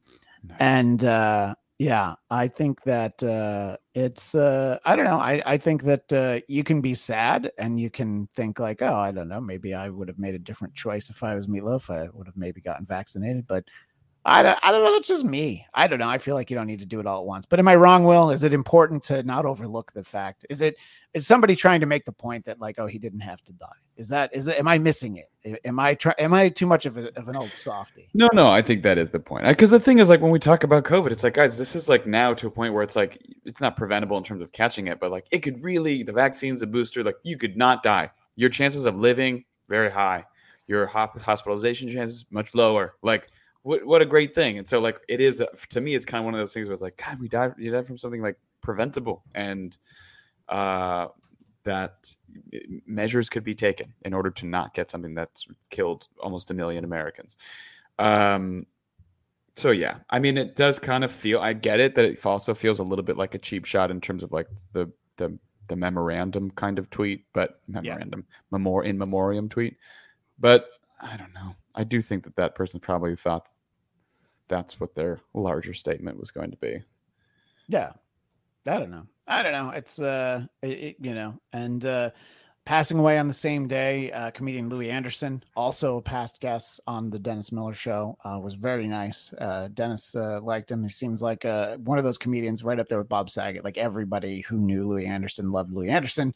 and 0.59 1.05
uh, 1.05 1.55
yeah, 1.83 2.15
I 2.31 2.47
think 2.47 2.85
that 2.85 3.21
uh, 3.25 3.77
it's 3.93 4.37
uh, 4.37 4.79
I 4.85 4.95
don't 4.95 5.05
know. 5.05 5.19
I 5.19 5.43
I 5.45 5.59
think 5.59 5.83
that 5.83 6.13
uh, 6.13 6.39
you 6.47 6.63
can 6.63 6.81
be 6.81 6.95
sad 6.95 7.51
and 7.59 7.81
you 7.81 7.91
can 7.91 8.29
think 8.37 8.61
like, 8.61 8.83
oh, 8.83 8.95
I 8.95 9.11
don't 9.11 9.29
know, 9.29 9.41
maybe 9.41 9.75
I 9.75 9.89
would 9.89 10.07
have 10.07 10.19
made 10.19 10.37
a 10.37 10.39
different 10.39 10.75
choice 10.75 11.11
if 11.11 11.25
I 11.25 11.35
was 11.35 11.49
Meatloaf. 11.49 11.91
I 11.91 12.09
would 12.13 12.29
have 12.29 12.37
maybe 12.37 12.61
gotten 12.61 12.87
vaccinated, 12.87 13.49
but 13.49 13.65
I 14.25 14.45
don't, 14.45 14.59
I 14.63 14.71
don't 14.71 14.85
know. 14.85 14.93
That's 14.93 15.09
just 15.09 15.25
me. 15.25 15.67
I 15.75 15.89
don't 15.89 15.99
know. 15.99 16.09
I 16.09 16.19
feel 16.19 16.37
like 16.37 16.51
you 16.51 16.57
don't 16.57 16.69
need 16.69 16.79
to 16.81 16.87
do 16.87 17.01
it 17.01 17.07
all 17.07 17.23
at 17.23 17.27
once. 17.27 17.47
But 17.47 17.59
am 17.59 17.67
I 17.67 17.75
wrong, 17.75 18.05
Will? 18.05 18.31
Is 18.31 18.45
it 18.45 18.55
important 18.55 19.03
to 19.05 19.25
not 19.25 19.45
overlook 19.45 19.93
the 19.93 20.05
fact? 20.05 20.47
Is 20.49 20.63
it 20.63 20.77
is 21.15 21.27
somebody 21.27 21.57
trying 21.57 21.81
to 21.81 21.87
make 21.87 22.05
the 22.05 22.13
point 22.13 22.45
that 22.45 22.61
like, 22.61 22.79
oh, 22.79 22.87
he 22.87 22.99
didn't 23.01 23.21
have 23.21 23.43
to 23.43 23.53
die? 23.53 23.82
Is 23.97 24.09
that 24.09 24.35
is 24.35 24.49
it? 24.49 24.59
Am 24.59 24.67
I 24.69 24.79
missing 24.79 25.17
it? 25.17 25.61
Am 25.65 25.79
I 25.81 25.95
try, 25.95 26.15
Am 26.19 26.33
I 26.33 26.49
too 26.49 26.67
much 26.67 26.87
of, 26.87 26.97
a, 26.97 27.17
of 27.19 27.29
an 27.29 27.37
old 27.37 27.51
softy? 27.51 28.09
No, 28.15 28.29
no, 28.33 28.49
I 28.49 28.63
think 28.63 28.85
that 28.85 28.97
is 28.97 29.11
the 29.11 29.19
point. 29.19 29.45
Because 29.45 29.71
the 29.71 29.81
thing 29.81 29.99
is, 29.99 30.09
like, 30.09 30.21
when 30.21 30.31
we 30.31 30.39
talk 30.39 30.63
about 30.63 30.85
COVID, 30.85 31.11
it's 31.11 31.25
like, 31.25 31.35
guys, 31.35 31.59
this 31.59 31.75
is 31.75 31.89
like 31.89 32.07
now 32.07 32.33
to 32.33 32.47
a 32.47 32.51
point 32.51 32.75
where 32.75 32.85
it's 32.85 32.95
like, 32.95 33.21
it's 33.45 33.61
not 33.61 33.77
preventable 33.77 34.17
in 34.17 34.23
terms 34.23 34.41
of 34.41 34.53
catching 34.53 34.87
it, 34.87 35.01
but 35.01 35.11
like, 35.11 35.27
it 35.33 35.41
could 35.41 35.61
really, 35.63 36.05
the 36.05 36.13
vaccine's 36.13 36.63
a 36.63 36.67
booster, 36.67 37.03
like, 37.03 37.17
you 37.25 37.37
could 37.37 37.57
not 37.57 37.83
die. 37.83 38.09
Your 38.37 38.51
chances 38.51 38.85
of 38.85 39.01
living, 39.01 39.45
very 39.69 39.91
high. 39.91 40.25
Your 40.69 40.87
hospitalization 40.87 41.91
chances, 41.91 42.25
much 42.31 42.55
lower. 42.55 42.95
Like, 43.03 43.27
what, 43.63 43.85
what 43.85 44.01
a 44.01 44.07
great 44.07 44.35
thing. 44.35 44.59
And 44.59 44.69
so, 44.69 44.81
like, 44.81 45.01
it 45.09 45.21
is, 45.21 45.41
uh, 45.41 45.47
to 45.71 45.81
me, 45.81 45.97
it's 45.97 46.05
kind 46.05 46.21
of 46.21 46.25
one 46.25 46.35
of 46.35 46.41
those 46.41 46.55
things 46.55 46.69
where 46.69 46.73
it's 46.73 46.83
like, 46.83 47.03
God, 47.05 47.19
we 47.19 47.29
died, 47.29 47.55
you 47.59 47.73
died 47.73 47.87
from 47.87 47.99
something 47.99 48.23
like 48.23 48.37
preventable. 48.61 49.25
And, 49.35 49.77
uh, 50.49 51.09
that 51.65 52.15
measures 52.87 53.31
could 53.31 53.45
be 53.45 53.55
taken 53.55 53.93
in 54.03 54.15
order 54.15 54.31
to 54.31 54.47
not 54.47 54.75
get 54.75 54.91
something 54.91 55.15
that's 55.15 55.47
killed 55.71 56.09
almost 56.21 56.51
a 56.51 56.55
million 56.55 56.85
Americans. 56.85 57.37
Um, 57.99 58.67
so 59.55 59.71
yeah, 59.71 59.99
I 60.11 60.19
mean, 60.19 60.39
it 60.39 60.57
does 60.57 60.79
kind 60.79 61.05
of 61.05 61.13
feel. 61.13 61.41
I 61.41 61.53
get 61.53 61.81
it 61.81 61.95
that 61.95 62.05
it 62.05 62.25
also 62.25 62.55
feels 62.55 62.79
a 62.79 62.85
little 62.85 63.05
bit 63.05 63.17
like 63.17 63.35
a 63.35 63.39
cheap 63.39 63.65
shot 63.65 63.91
in 63.91 64.01
terms 64.01 64.23
of 64.23 64.33
like 64.33 64.49
the 64.73 64.91
the 65.17 65.39
the 65.69 65.77
memorandum 65.77 66.51
kind 66.53 66.79
of 66.79 66.91
tweet, 66.91 67.27
but 67.33 67.61
memorandum 67.69 68.25
memor 68.51 68.83
in 68.85 68.99
memoriam 68.99 69.49
tweet. 69.49 69.77
But 70.39 70.69
I 71.01 71.17
don't 71.17 71.35
know. 71.35 71.55
I 71.75 71.85
do 71.85 72.03
think 72.03 72.25
that 72.25 72.37
that 72.37 72.55
person 72.55 72.81
probably 72.81 73.17
thought 73.17 73.47
that's 74.49 74.81
what 74.81 74.95
their 74.95 75.21
larger 75.35 75.75
statement 75.75 76.19
was 76.19 76.31
going 76.31 76.51
to 76.51 76.57
be. 76.57 76.83
Yeah. 77.69 77.93
I 78.67 78.79
don't 78.79 78.91
know. 78.91 79.07
I 79.27 79.43
don't 79.43 79.53
know. 79.53 79.71
It's 79.71 80.01
uh, 80.01 80.47
it, 80.63 80.97
you 81.01 81.15
know, 81.15 81.35
and 81.53 81.85
uh, 81.87 82.11
passing 82.65 82.99
away 82.99 83.19
on 83.19 83.29
the 83.29 83.35
same 83.35 83.67
day, 83.67 84.11
uh, 84.13 84.31
comedian 84.31 84.69
Louie 84.69 84.91
Anderson, 84.91 85.43
also 85.57 85.97
a 85.97 86.03
past 86.03 86.41
guest 86.41 86.81
on 86.87 87.11
the 87.11 87.19
Dennis 87.19 87.53
Miller 87.53 87.73
show, 87.73 88.17
uh, 88.25 88.39
was 88.39 88.55
very 88.55 88.87
nice. 88.87 89.33
Uh, 89.35 89.69
Dennis 89.73 90.15
uh, 90.15 90.41
liked 90.41 90.71
him. 90.71 90.83
He 90.83 90.89
seems 90.89 91.23
like 91.23 91.45
uh, 91.45 91.77
one 91.79 91.99
of 91.99 92.05
those 92.05 92.19
comedians 92.19 92.65
right 92.65 92.79
up 92.79 92.89
there 92.89 92.99
with 92.99 93.09
Bob 93.09 93.31
Saget. 93.31 93.65
Like 93.65 93.79
everybody 93.79 94.41
who 94.41 94.59
knew 94.59 94.87
Louie 94.87 95.07
Anderson 95.07 95.53
loved 95.53 95.73
Louie 95.73 95.91
Anderson. 95.91 96.35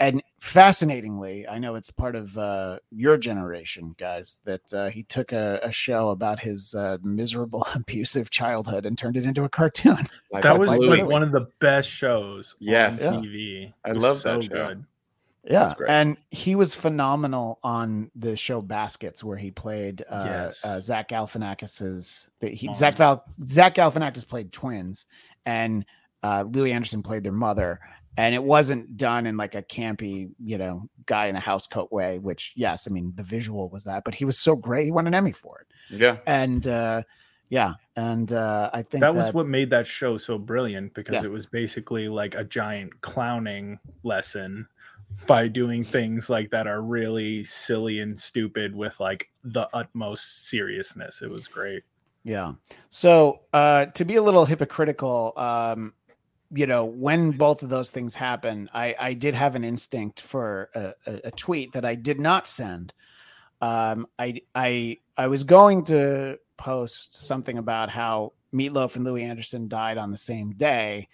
And 0.00 0.22
fascinatingly, 0.40 1.46
I 1.46 1.58
know 1.58 1.74
it's 1.74 1.90
part 1.90 2.16
of 2.16 2.36
uh, 2.38 2.78
your 2.90 3.18
generation, 3.18 3.94
guys, 3.98 4.40
that 4.46 4.72
uh, 4.72 4.88
he 4.88 5.02
took 5.02 5.32
a, 5.32 5.60
a 5.62 5.70
show 5.70 6.08
about 6.08 6.40
his 6.40 6.74
uh, 6.74 6.96
miserable, 7.02 7.66
abusive 7.74 8.30
childhood 8.30 8.86
and 8.86 8.96
turned 8.96 9.16
it 9.18 9.26
into 9.26 9.44
a 9.44 9.48
cartoon. 9.48 9.98
Like, 10.32 10.44
That 10.44 10.58
was 10.60 10.70
like 10.70 11.04
one 11.06 11.24
of 11.24 11.32
the 11.32 11.48
best 11.58 11.90
shows 11.90 12.54
Yes. 12.60 13.04
on 13.04 13.14
Yeah. 13.14 13.20
TV. 13.28 13.72
I 13.84 13.90
love 13.92 14.18
so 14.18 14.34
that 14.38 14.44
show. 14.44 14.48
good. 14.48 14.84
Yeah, 15.42 15.74
great. 15.76 15.90
and 15.90 16.16
he 16.30 16.54
was 16.54 16.74
phenomenal 16.76 17.58
on 17.64 18.10
the 18.14 18.36
show 18.36 18.60
Baskets, 18.62 19.24
where 19.24 19.36
he 19.38 19.50
played 19.50 20.02
uh, 20.08 20.24
Yes. 20.26 20.64
uh, 20.64 20.78
Zach 20.80 21.08
Galifianakis's. 21.08 22.30
The, 22.40 22.48
he, 22.50 22.68
Oh. 22.68 22.74
Zach 22.74 22.94
Val, 22.96 23.24
Zach 23.48 23.74
Galifianakis 23.74 24.26
played 24.28 24.52
twins, 24.52 25.06
and 25.46 25.84
uh, 26.22 26.44
Louie 26.48 26.72
Anderson 26.72 27.02
played 27.02 27.24
their 27.24 27.32
mother. 27.32 27.80
And 28.20 28.34
it 28.34 28.42
wasn't 28.42 28.96
done 28.98 29.26
in 29.26 29.36
like 29.38 29.54
a 29.54 29.62
campy, 29.62 30.30
you 30.38 30.58
know, 30.58 30.88
guy 31.06 31.26
in 31.26 31.36
a 31.36 31.40
house 31.40 31.66
coat 31.66 31.90
way. 31.90 32.18
Which, 32.18 32.52
yes, 32.54 32.86
I 32.86 32.90
mean 32.90 33.12
the 33.16 33.22
visual 33.22 33.68
was 33.70 33.84
that, 33.84 34.04
but 34.04 34.14
he 34.14 34.24
was 34.26 34.38
so 34.38 34.56
great. 34.56 34.84
He 34.84 34.90
won 34.90 35.06
an 35.06 35.14
Emmy 35.14 35.32
for 35.32 35.60
it. 35.60 35.66
Yeah. 35.98 36.18
And 36.26 36.66
uh, 36.66 37.02
yeah, 37.48 37.74
and 37.96 38.32
uh, 38.32 38.70
I 38.72 38.82
think 38.82 39.00
That 39.00 39.14
was 39.14 39.32
what 39.32 39.46
made 39.46 39.70
that 39.70 39.86
show 39.86 40.18
so 40.18 40.38
brilliant 40.38 40.92
because 40.94 41.14
Yeah. 41.14 41.24
it 41.24 41.30
was 41.30 41.46
basically 41.46 42.08
like 42.08 42.34
a 42.34 42.44
giant 42.44 43.00
clowning 43.00 43.78
lesson 44.02 44.66
by 45.26 45.48
doing 45.48 45.82
things 45.82 46.30
like 46.30 46.50
that 46.50 46.66
are 46.66 46.82
really 46.82 47.42
silly 47.44 48.00
and 48.00 48.18
stupid 48.18 48.74
with 48.76 49.00
like 49.00 49.28
the 49.42 49.68
utmost 49.72 50.48
seriousness. 50.48 51.22
It 51.22 51.30
was 51.30 51.46
great. 51.48 51.82
Yeah. 52.22 52.52
So 52.90 53.40
uh, 53.52 53.86
to 53.86 54.04
be 54.04 54.16
a 54.16 54.22
little 54.22 54.44
hypocritical, 54.44 55.32
um, 55.36 55.94
you 56.52 56.66
know, 56.66 56.84
when 56.84 57.32
both 57.32 57.62
of 57.62 57.68
those 57.68 57.90
things 57.90 58.14
happen, 58.14 58.68
I, 58.74 58.94
I 58.98 59.14
did 59.14 59.34
have 59.34 59.54
an 59.54 59.64
instinct 59.64 60.20
for 60.20 60.68
a, 60.74 60.94
a, 61.24 61.30
tweet 61.30 61.72
that 61.72 61.84
I 61.84 61.94
did 61.94 62.18
not 62.18 62.46
send. 62.46 62.92
Um, 63.60 64.06
I 64.18 64.40
I 64.54 64.96
I 65.16 65.28
was 65.28 65.44
going 65.44 65.84
to 65.86 66.38
post 66.56 67.26
something 67.26 67.58
about 67.58 67.90
how 67.90 68.32
Meatloaf 68.54 68.96
and 68.96 69.04
Louie 69.04 69.22
Anderson 69.22 69.68
died 69.68 69.98
on 69.98 70.10
the 70.10 70.16
same 70.16 70.52
day. 70.52 71.08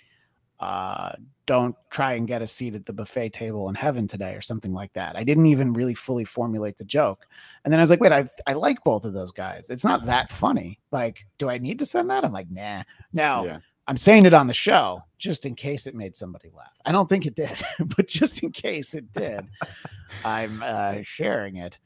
Uh, 0.59 1.13
don't 1.45 1.77
try 1.91 2.15
and 2.15 2.27
get 2.27 2.41
a 2.41 2.47
seat 2.47 2.75
at 2.75 2.87
the 2.87 2.93
buffet 2.93 3.29
table 3.29 3.69
in 3.69 3.75
heaven 3.75 4.07
today, 4.07 4.35
or 4.35 4.41
something 4.41 4.73
like 4.73 4.93
that. 4.95 5.17
I 5.17 5.23
didn't 5.23 5.47
even 5.47 5.75
really 5.75 5.95
fully 5.95 6.25
formulate 6.25 6.77
the 6.77 6.85
joke, 6.85 7.27
and 7.65 7.73
then 7.73 7.79
I 7.79 7.83
was 7.83 7.91
like, 7.91 8.01
wait, 8.01 8.13
I 8.13 8.27
I 8.47 8.55
like 8.55 8.83
both 8.85 9.05
of 9.05 9.13
those 9.13 9.33
guys. 9.33 9.69
It's 9.69 9.85
not 9.85 10.07
that 10.07 10.31
funny. 10.31 10.79
Like, 10.93 11.27
do 11.37 11.51
I 11.51 11.59
need 11.59 11.79
to 11.81 11.87
send 11.87 12.09
that? 12.09 12.25
I'm 12.25 12.33
like, 12.33 12.51
nah. 12.51 12.85
Now 13.13 13.45
Yeah. 13.45 13.59
I'm 13.89 13.97
saying 13.97 14.27
it 14.27 14.35
on 14.35 14.47
the 14.47 14.53
show 14.53 15.03
just 15.19 15.47
in 15.47 15.55
case 15.55 15.87
it 15.87 15.95
made 15.95 16.17
somebody 16.17 16.51
laugh. 16.55 16.77
I 16.85 16.93
don't 16.93 17.09
think 17.09 17.27
it 17.27 17.37
did, 17.37 17.63
but 17.97 18.09
just 18.09 18.43
in 18.43 18.51
case 18.51 18.95
it 18.95 19.13
did, 19.13 19.47
I'm 20.25 20.63
uh, 20.63 20.97
sharing 21.03 21.57
it 21.57 21.79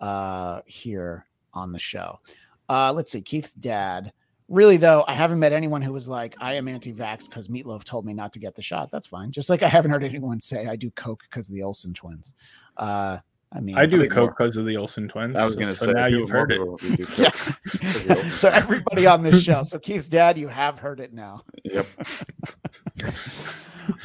uh, 0.00 0.60
here 0.66 1.26
on 1.52 1.72
the 1.72 1.78
show. 1.78 2.20
Uh, 2.68 2.92
let's 2.92 3.12
see, 3.12 3.22
Keith's 3.22 3.52
dad. 3.52 4.12
Really, 4.48 4.78
though, 4.78 5.04
I 5.06 5.14
haven't 5.14 5.40
met 5.40 5.52
anyone 5.52 5.82
who 5.82 5.92
was 5.92 6.08
like, 6.08 6.34
I 6.40 6.54
am 6.54 6.68
anti 6.68 6.92
vax 6.92 7.28
because 7.28 7.48
Meatloaf 7.48 7.84
told 7.84 8.06
me 8.06 8.14
not 8.14 8.32
to 8.32 8.38
get 8.38 8.54
the 8.54 8.62
shot. 8.62 8.90
That's 8.90 9.06
fine. 9.06 9.30
Just 9.30 9.50
like 9.50 9.62
I 9.62 9.68
haven't 9.68 9.90
heard 9.90 10.04
anyone 10.04 10.40
say 10.40 10.66
I 10.66 10.76
do 10.76 10.90
Coke 10.92 11.22
because 11.28 11.48
of 11.50 11.54
the 11.54 11.62
Olsen 11.62 11.92
twins. 11.92 12.34
Uh, 12.76 13.18
I 13.50 13.60
mean, 13.60 13.78
I 13.78 13.86
do 13.86 13.98
think 14.00 14.12
coke 14.12 14.32
because 14.36 14.58
of 14.58 14.66
the 14.66 14.76
Olsen 14.76 15.08
twins. 15.08 15.34
I 15.36 15.44
was 15.44 15.54
so- 15.54 15.58
going 15.60 15.70
to 15.70 15.76
so 15.76 15.86
say 15.86 15.92
now 15.92 16.06
you've 16.06 16.28
heard 16.28 16.52
it. 16.52 16.60
more 16.60 16.76
Yeah. 16.82 17.30
coke 17.30 17.58
because 17.72 17.96
of 18.00 18.06
the 18.06 18.14
Olsen 18.16 18.30
so 18.32 18.48
everybody 18.50 19.06
on 19.06 19.22
this 19.22 19.42
show. 19.42 19.62
So 19.62 19.78
Keith's 19.78 20.08
dad, 20.08 20.36
you 20.36 20.48
have 20.48 20.78
heard 20.78 21.00
it 21.00 21.14
now. 21.14 21.40
Yep. 21.64 21.86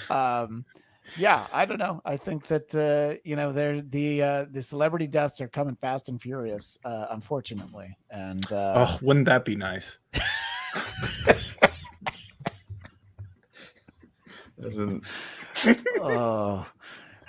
um 0.10 0.64
yeah 1.18 1.46
i 1.52 1.66
don't 1.66 1.78
know 1.78 2.02
i 2.06 2.16
think 2.18 2.48
that 2.48 2.74
uh 2.74 3.16
you 3.26 3.36
know 3.36 3.52
there 3.52 3.82
the 3.82 4.24
uh 4.24 4.46
the 4.50 4.62
celebrity 4.62 5.06
deaths 5.08 5.42
are 5.42 5.48
coming 5.50 5.76
fast 5.76 6.08
and 6.10 6.22
furious 6.22 6.80
uh 6.86 7.08
unfortunately 7.12 7.96
and 8.10 8.50
uh 8.52 8.86
Oh, 8.88 8.98
wouldn't 9.02 9.26
that 9.26 9.44
be 9.46 9.56
nice? 9.58 9.98
Doesn't 14.62 15.06
oh 16.00 16.66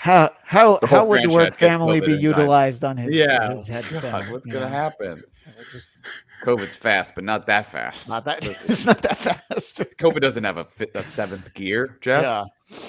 how 0.04 0.30
how 0.42 0.76
The 0.76 0.86
how 0.86 1.06
would 1.06 1.22
the 1.22 1.30
word 1.30 1.54
family 1.54 1.98
be 1.98 2.06
in 2.08 2.12
time. 2.12 2.20
utilized 2.20 2.84
on 2.84 2.98
his 2.98 3.14
yeah. 3.14 3.52
his 3.52 3.66
headstone 3.66 4.02
God, 4.02 4.30
what's 4.30 4.46
you 4.46 4.52
going 4.52 4.64
to 4.64 4.70
know? 4.70 4.76
happen? 4.76 5.24
It 5.46 5.66
just 5.72 6.02
COVID's 6.44 6.76
fast, 6.76 7.14
but 7.14 7.24
not 7.24 7.46
that 7.46 7.64
fast. 7.64 8.10
not 8.10 8.26
that 8.26 8.44
it's 8.68 8.84
not 8.84 8.98
that 8.98 9.16
fast 9.16 9.78
COVID 9.96 10.20
doesn't 10.20 10.44
have 10.44 10.58
a, 10.58 10.66
fit, 10.66 10.90
a 10.94 11.02
seventh 11.02 11.54
gear, 11.54 11.96
Jeff. 12.02 12.22
yeah 12.22 12.44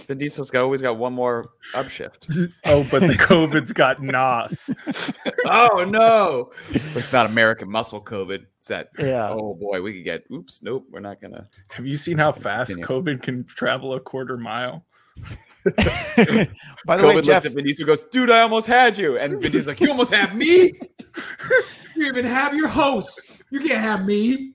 Vin 0.07 0.17
Diesel's 0.17 0.51
got, 0.51 0.63
always 0.63 0.81
got 0.81 0.97
one 0.97 1.13
more 1.13 1.51
upshift. 1.73 2.51
Oh, 2.65 2.85
but 2.91 3.01
the 3.03 3.13
COVID's 3.13 3.71
got 3.71 4.03
NOS. 4.03 4.69
oh 5.45 5.85
no, 5.87 6.51
it's 6.97 7.13
not 7.13 7.27
American 7.27 7.71
muscle 7.71 8.01
COVID. 8.03 8.45
It's 8.57 8.67
that. 8.67 8.89
yeah 8.99 9.29
Oh 9.29 9.53
boy, 9.53 9.81
we 9.81 9.93
could 9.93 10.03
get. 10.03 10.23
Oops, 10.33 10.61
nope, 10.63 10.85
we're 10.91 10.99
not 10.99 11.21
gonna. 11.21 11.47
Have 11.71 11.85
you 11.87 11.95
seen 11.95 12.17
how 12.17 12.33
fast 12.33 12.71
Continue. 12.71 12.87
COVID 12.87 13.21
can 13.21 13.45
travel 13.45 13.93
a 13.93 14.01
quarter 14.01 14.35
mile? 14.35 14.83
by 16.85 16.97
the 16.97 17.03
COVID 17.03 17.07
way 17.07 17.15
looks 17.15 17.27
jeff 17.27 17.45
at 17.45 17.51
Vin 17.53 17.65
Diesel, 17.65 17.85
goes, 17.85 18.03
"Dude, 18.05 18.29
I 18.29 18.41
almost 18.41 18.67
had 18.67 18.97
you," 18.97 19.17
and 19.17 19.33
Vin 19.41 19.51
Diesel's 19.51 19.67
like, 19.67 19.81
"You 19.81 19.89
almost 19.91 20.13
had 20.13 20.35
me." 20.35 20.73
You 21.95 22.07
even 22.07 22.25
have 22.25 22.53
your 22.53 22.67
host. 22.67 23.21
You 23.49 23.59
can't 23.61 23.81
have 23.81 24.05
me. 24.05 24.53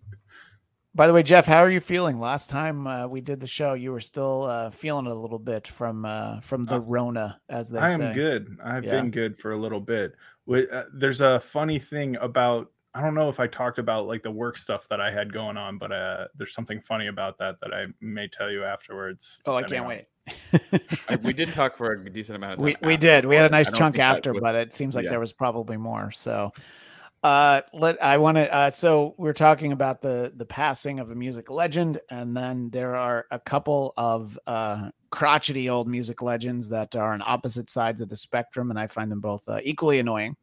by 0.94 1.06
the 1.06 1.12
way 1.12 1.22
jeff 1.22 1.46
how 1.46 1.58
are 1.58 1.70
you 1.70 1.80
feeling 1.80 2.18
last 2.18 2.50
time 2.50 2.86
uh, 2.86 3.06
we 3.06 3.20
did 3.20 3.38
the 3.40 3.46
show 3.46 3.74
you 3.74 3.92
were 3.92 4.00
still 4.00 4.44
uh 4.44 4.70
feeling 4.70 5.06
it 5.06 5.12
a 5.12 5.14
little 5.14 5.38
bit 5.38 5.66
from 5.68 6.04
uh 6.04 6.40
from 6.40 6.64
the 6.64 6.80
rona 6.80 7.40
as 7.48 7.70
they 7.70 7.78
I 7.78 7.86
say 7.86 8.04
I 8.06 8.08
am 8.08 8.14
good. 8.14 8.56
I've 8.62 8.84
Yeah. 8.84 8.90
been 9.00 9.11
good 9.12 9.38
for 9.38 9.52
a 9.52 9.56
little 9.56 9.80
bit. 9.80 10.14
Wi- 10.46 10.66
uh, 10.70 10.84
There's 10.92 11.20
a 11.20 11.40
funny 11.40 11.78
thing 11.78 12.16
about 12.16 12.70
I 12.92 13.02
don't 13.02 13.14
know 13.14 13.28
if 13.28 13.38
I 13.38 13.46
talked 13.46 13.78
about 13.78 14.06
like 14.08 14.24
the 14.24 14.32
work 14.32 14.58
stuff 14.58 14.88
that 14.88 15.00
I 15.00 15.12
had 15.12 15.32
going 15.32 15.56
on, 15.56 15.78
but 15.78 15.92
uh, 15.92 16.26
there's 16.36 16.52
something 16.52 16.80
funny 16.80 17.06
about 17.06 17.38
that 17.38 17.61
that 17.62 17.72
I 17.72 17.86
may 18.00 18.26
tell 18.26 18.50
you 18.52 18.64
afterwards. 18.64 19.40
oh 19.46 19.54
i 19.56 19.62
can't 19.62 19.82
on- 19.82 19.88
wait 19.88 20.06
I, 21.09 21.16
we 21.23 21.33
did 21.33 21.53
talk 21.53 21.77
for 21.77 21.93
a 21.93 22.11
decent 22.11 22.37
amount 22.37 22.53
of 22.55 22.59
time. 22.59 22.64
we, 22.64 22.77
we 22.87 22.97
did 22.97 23.25
we 23.25 23.37
had 23.37 23.47
a 23.47 23.51
nice 23.51 23.71
chunk 23.73 23.99
after 23.99 24.33
but 24.35 24.55
it 24.55 24.73
seems 24.75 24.95
like 24.95 25.05
Yeah. 25.05 25.11
there 25.11 25.21
was 25.21 25.33
probably 25.33 25.77
more 25.77 26.11
so 26.12 26.53
uh 27.23 27.62
let 27.73 28.03
i 28.03 28.16
want 28.16 28.37
to 28.37 28.53
uh 28.55 28.71
so 28.71 29.14
we're 29.18 29.33
talking 29.33 29.73
about 29.73 30.01
the 30.03 30.33
the 30.37 30.45
passing 30.47 31.01
of 31.01 31.11
a 31.11 31.14
music 31.14 31.51
legend 31.51 32.01
and 32.11 32.37
then 32.37 32.71
there 32.71 32.97
are 32.97 33.27
a 33.31 33.39
couple 33.39 33.93
of 33.97 34.39
uh 34.47 34.91
crotchety 35.11 35.68
old 35.68 35.89
music 35.89 36.23
legends 36.23 36.68
that 36.68 36.95
are 36.97 37.12
on 37.12 37.23
opposite 37.27 37.68
sides 37.68 38.01
of 38.01 38.09
the 38.09 38.16
spectrum 38.16 38.71
and 38.71 38.79
i 38.79 38.87
find 38.87 39.11
them 39.11 39.21
both 39.21 39.47
uh, 39.49 39.59
equally 39.64 39.99
annoying 39.99 40.37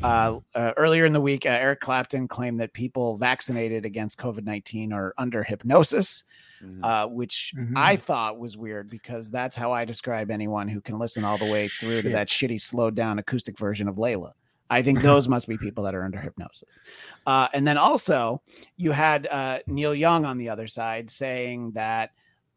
uh, 0.00 0.38
uh, 0.54 0.72
earlier 0.76 1.04
in 1.06 1.12
the 1.12 1.20
week, 1.20 1.44
uh, 1.44 1.48
Eric 1.48 1.80
Clapton 1.80 2.28
claimed 2.28 2.60
that 2.60 2.72
people 2.72 3.16
vaccinated 3.16 3.84
against 3.84 4.16
COVID 4.16 4.44
19 4.44 4.92
are 4.92 5.12
under 5.18 5.42
hypnosis 5.42 6.22
Mhm. 6.62 6.84
uh, 6.84 7.06
which 7.08 7.52
Mhm. 7.56 7.72
I 7.76 7.96
thought 7.96 8.38
was 8.38 8.56
weird 8.56 8.90
because 8.90 9.30
that's 9.30 9.56
how 9.56 9.72
I 9.72 9.84
describe 9.84 10.30
anyone 10.30 10.68
who 10.68 10.80
can 10.80 10.98
listen 10.98 11.24
all 11.24 11.38
the 11.38 11.50
way 11.50 11.68
through 11.68 12.02
to 12.02 12.08
that 12.10 12.28
shitty, 12.28 12.60
slowed 12.60 12.94
down 12.94 13.18
acoustic 13.18 13.56
version 13.58 13.88
of 13.88 13.96
Layla. 13.96 14.32
I 14.70 14.82
think 14.82 15.00
those 15.00 15.28
must 15.28 15.48
be 15.48 15.56
people 15.56 15.84
that 15.84 15.94
are 15.94 16.04
under 16.04 16.18
hypnosis. 16.20 16.78
Uh, 17.26 17.48
and 17.54 17.66
then 17.66 17.78
also, 17.78 18.42
you 18.76 18.92
had 18.92 19.26
uh, 19.26 19.60
Neil 19.66 19.94
Young 19.94 20.24
on 20.26 20.36
the 20.36 20.50
other 20.50 20.66
side 20.66 21.10
saying 21.10 21.72
that 21.72 22.10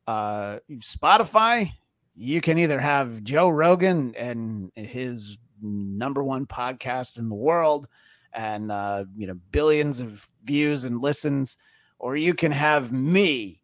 uh, 0.07 0.59
Spotify, 0.79 1.71
you 2.15 2.41
can 2.41 2.57
either 2.57 2.79
have 2.79 3.23
Joe 3.23 3.47
Rogan 3.49 4.13
and 4.15 4.71
his 4.75 5.37
number 5.61 6.23
one 6.23 6.45
podcast 6.45 7.17
in 7.19 7.29
the 7.29 7.35
world 7.35 7.87
and 8.33 8.71
uh, 8.71 9.05
you 9.15 9.27
know 9.27 9.35
billions 9.51 9.99
of 9.99 10.27
views 10.43 10.85
and 10.85 11.01
listens, 11.01 11.57
or 11.99 12.17
you 12.17 12.33
can 12.33 12.51
have 12.51 12.91
me. 12.91 13.60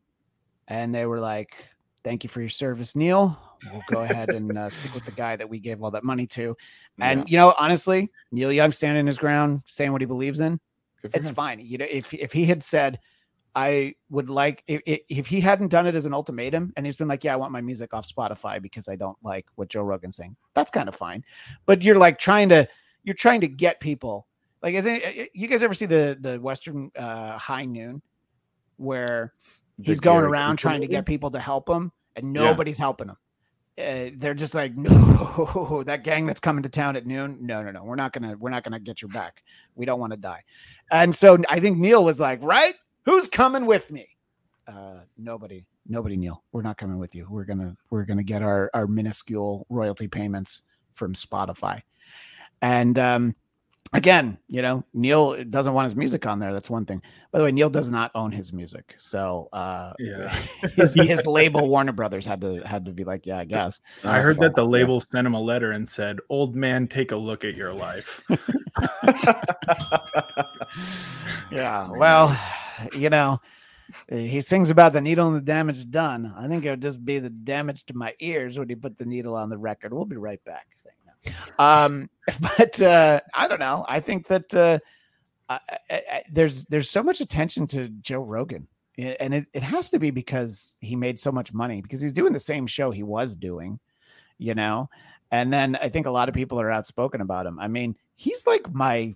And 0.67 0.93
they 0.93 1.05
were 1.05 1.19
like, 1.19 1.55
"Thank 2.03 2.23
you 2.23 2.29
for 2.29 2.41
your 2.41 2.49
service, 2.49 2.95
Neil. 2.95 3.37
We'll 3.71 3.83
go 3.89 4.01
ahead 4.01 4.29
and 4.29 4.57
uh, 4.57 4.69
stick 4.69 4.93
with 4.93 5.05
the 5.05 5.11
guy 5.11 5.35
that 5.35 5.49
we 5.49 5.59
gave 5.59 5.81
all 5.81 5.91
that 5.91 6.03
money 6.03 6.27
to." 6.27 6.55
And 6.99 7.21
Yeah, 7.21 7.25
you 7.27 7.37
know, 7.37 7.55
honestly, 7.57 8.11
Neil 8.31 8.51
Young 8.51 8.71
standing 8.71 9.05
his 9.05 9.17
ground, 9.17 9.61
saying 9.65 9.91
what 9.91 10.01
he 10.01 10.05
believes 10.05 10.39
in, 10.39 10.59
it's 11.03 11.29
him. 11.29 11.35
fine. 11.35 11.59
You 11.59 11.77
know, 11.77 11.87
if 11.89 12.13
if 12.13 12.33
he 12.33 12.45
had 12.45 12.63
said, 12.63 12.99
I 13.55 13.95
would 14.11 14.29
like 14.29 14.63
if, 14.67 14.81
if 14.85 15.25
he 15.25 15.39
hadn't 15.39 15.69
done 15.69 15.87
it 15.87 15.95
as 15.95 16.05
an 16.05 16.13
ultimatum 16.13 16.73
and 16.77 16.85
he's 16.85 16.95
been 16.95 17.07
like, 17.07 17.23
yeah, 17.23 17.33
I 17.33 17.37
want 17.37 17.51
my 17.51 17.61
music 17.61 17.91
off 17.91 18.07
Spotify 18.07 18.61
because 18.61 18.87
I 18.87 18.95
don't 18.95 19.17
like 19.23 19.47
what 19.55 19.67
Joe 19.67 19.81
Rogan's 19.81 20.15
saying. 20.15 20.35
That's 20.53 20.69
kind 20.69 20.87
of 20.87 20.95
fine. 20.95 21.23
But 21.65 21.81
you're 21.81 21.97
like 21.97 22.19
trying 22.19 22.49
to 22.49 22.67
you're 23.03 23.15
trying 23.15 23.41
to 23.41 23.47
get 23.47 23.79
people 23.79 24.27
like 24.61 24.75
is 24.75 24.85
it, 24.85 25.31
you 25.33 25.47
guys 25.47 25.63
ever 25.63 25.73
see 25.73 25.87
the 25.87 26.17
the 26.19 26.39
Western 26.39 26.91
uh, 26.95 27.37
High 27.39 27.65
Noon 27.65 28.01
where 28.77 29.33
he's 29.81 29.99
going 29.99 30.21
Gary 30.21 30.31
around 30.31 30.57
trying 30.57 30.81
to 30.81 30.87
get 30.87 31.05
people 31.05 31.31
to 31.31 31.39
help 31.39 31.69
him 31.69 31.91
and 32.15 32.33
Yeah. 32.35 32.41
nobody's 32.43 32.79
helping 32.79 33.09
him. 33.09 33.17
Uh, 33.79 34.09
they're 34.17 34.33
just 34.33 34.55
like, 34.55 34.75
no, 34.77 35.83
that 35.85 36.03
gang 36.03 36.25
that's 36.25 36.39
coming 36.39 36.63
to 36.63 36.69
town 36.69 36.95
at 36.95 37.05
noon. 37.05 37.37
No, 37.41 37.61
no, 37.61 37.69
no. 37.71 37.83
We're 37.83 37.95
not 37.95 38.11
gonna, 38.11 38.35
we're 38.37 38.49
not 38.49 38.63
gonna 38.63 38.79
get 38.79 39.01
your 39.01 39.09
back. 39.09 39.43
We 39.75 39.85
don't 39.85 39.99
want 39.99 40.11
to 40.13 40.17
die. 40.17 40.43
And 40.91 41.15
so 41.15 41.37
I 41.47 41.59
think 41.59 41.77
Neil 41.77 42.03
was 42.03 42.19
like, 42.19 42.41
right? 42.43 42.73
Who's 43.05 43.27
coming 43.27 43.65
with 43.67 43.91
me? 43.91 44.07
Uh, 44.67 45.01
nobody, 45.17 45.65
nobody, 45.87 46.17
Neil. 46.17 46.43
We're 46.51 46.63
not 46.63 46.77
coming 46.77 46.97
with 46.97 47.13
you. 47.15 47.27
We're 47.29 47.45
gonna, 47.45 47.77
we're 47.91 48.03
gonna 48.05 48.23
get 48.23 48.41
our 48.41 48.69
our 48.73 48.87
minuscule 48.87 49.65
royalty 49.69 50.07
payments 50.07 50.63
from 50.93 51.13
Spotify. 51.13 51.83
And 52.61 52.97
um, 52.97 53.35
again, 53.93 54.37
you 54.47 54.61
know, 54.61 54.83
Neil 54.93 55.43
doesn't 55.43 55.73
want 55.73 55.85
his 55.85 55.95
music 55.95 56.25
on 56.25 56.39
there. 56.39 56.53
That's 56.53 56.69
one 56.69 56.85
thing. 56.85 57.01
By 57.31 57.39
the 57.39 57.45
way, 57.45 57.51
Neil 57.51 57.69
does 57.69 57.91
not 57.91 58.11
own 58.15 58.31
his 58.31 58.53
music, 58.53 58.95
so 58.97 59.49
uh, 59.53 59.93
Yeah. 59.99 60.29
his, 60.75 60.93
his 60.95 61.27
label 61.27 61.67
Warner 61.67 61.91
Brothers 61.91 62.25
had 62.25 62.41
to 62.41 62.57
had 62.65 62.85
to 62.85 62.91
be 62.91 63.03
like, 63.03 63.25
yeah, 63.25 63.39
I 63.39 63.45
guess. 63.45 63.81
I 64.03 64.19
heard 64.19 64.37
that 64.37 64.55
the 64.55 64.63
yeah. 64.63 64.69
label 64.69 65.01
sent 65.01 65.27
him 65.27 65.33
a 65.33 65.41
letter 65.41 65.71
and 65.71 65.87
said, 65.87 66.19
"Old 66.29 66.55
man, 66.55 66.87
take 66.87 67.11
a 67.11 67.17
look 67.17 67.45
at 67.45 67.55
your 67.55 67.73
life." 67.73 68.21
Yeah. 71.51 71.89
Well, 71.89 72.37
you 72.95 73.09
know, 73.09 73.39
he 74.09 74.41
sings 74.41 74.69
about 74.69 74.93
the 74.93 75.01
needle 75.01 75.27
and 75.27 75.35
the 75.35 75.41
damage 75.41 75.89
done. 75.89 76.33
I 76.37 76.47
think 76.47 76.65
it 76.65 76.69
would 76.69 76.81
just 76.81 77.03
be 77.05 77.19
the 77.19 77.29
damage 77.29 77.85
to 77.85 77.95
my 77.95 78.13
ears 78.19 78.59
when 78.59 78.69
he 78.69 78.75
put 78.75 78.97
the 78.97 79.05
needle 79.05 79.35
on 79.35 79.49
the 79.49 79.57
record. 79.57 79.93
We'll 79.93 80.05
be 80.05 80.17
right 80.17 80.43
back. 80.43 80.67
Now. 81.05 81.06
Um, 81.59 82.09
but 82.57 82.81
uh, 82.81 83.21
I 83.33 83.47
don't 83.47 83.59
know. 83.59 83.85
I 83.87 83.99
think 83.99 84.27
that 84.27 84.53
uh, 84.53 84.79
I, 85.49 85.59
I, 85.89 86.23
there's 86.31 86.65
there's 86.65 86.89
so 86.89 87.03
much 87.03 87.21
attention 87.21 87.67
to 87.67 87.89
Joe 87.89 88.21
Rogan. 88.21 88.67
And 88.97 89.35
it, 89.35 89.45
it 89.53 89.61
has 89.61 89.91
to 89.91 89.99
be 89.99 90.09
because 90.09 90.75
he 90.81 90.95
made 90.95 91.19
so 91.19 91.31
much 91.31 91.53
money 91.53 91.81
because 91.81 92.01
he's 92.01 92.11
doing 92.13 92.33
the 92.33 92.39
same 92.39 92.65
show 92.65 92.89
he 92.89 93.03
was 93.03 93.35
doing, 93.35 93.79
you 94.39 94.55
know. 94.55 94.89
And 95.29 95.53
then 95.53 95.75
I 95.75 95.89
think 95.89 96.07
a 96.07 96.11
lot 96.11 96.29
of 96.29 96.33
people 96.33 96.59
are 96.59 96.71
outspoken 96.71 97.21
about 97.21 97.45
him. 97.45 97.59
I 97.59 97.67
mean, 97.67 97.95
he's 98.15 98.47
like 98.47 98.73
my 98.73 99.13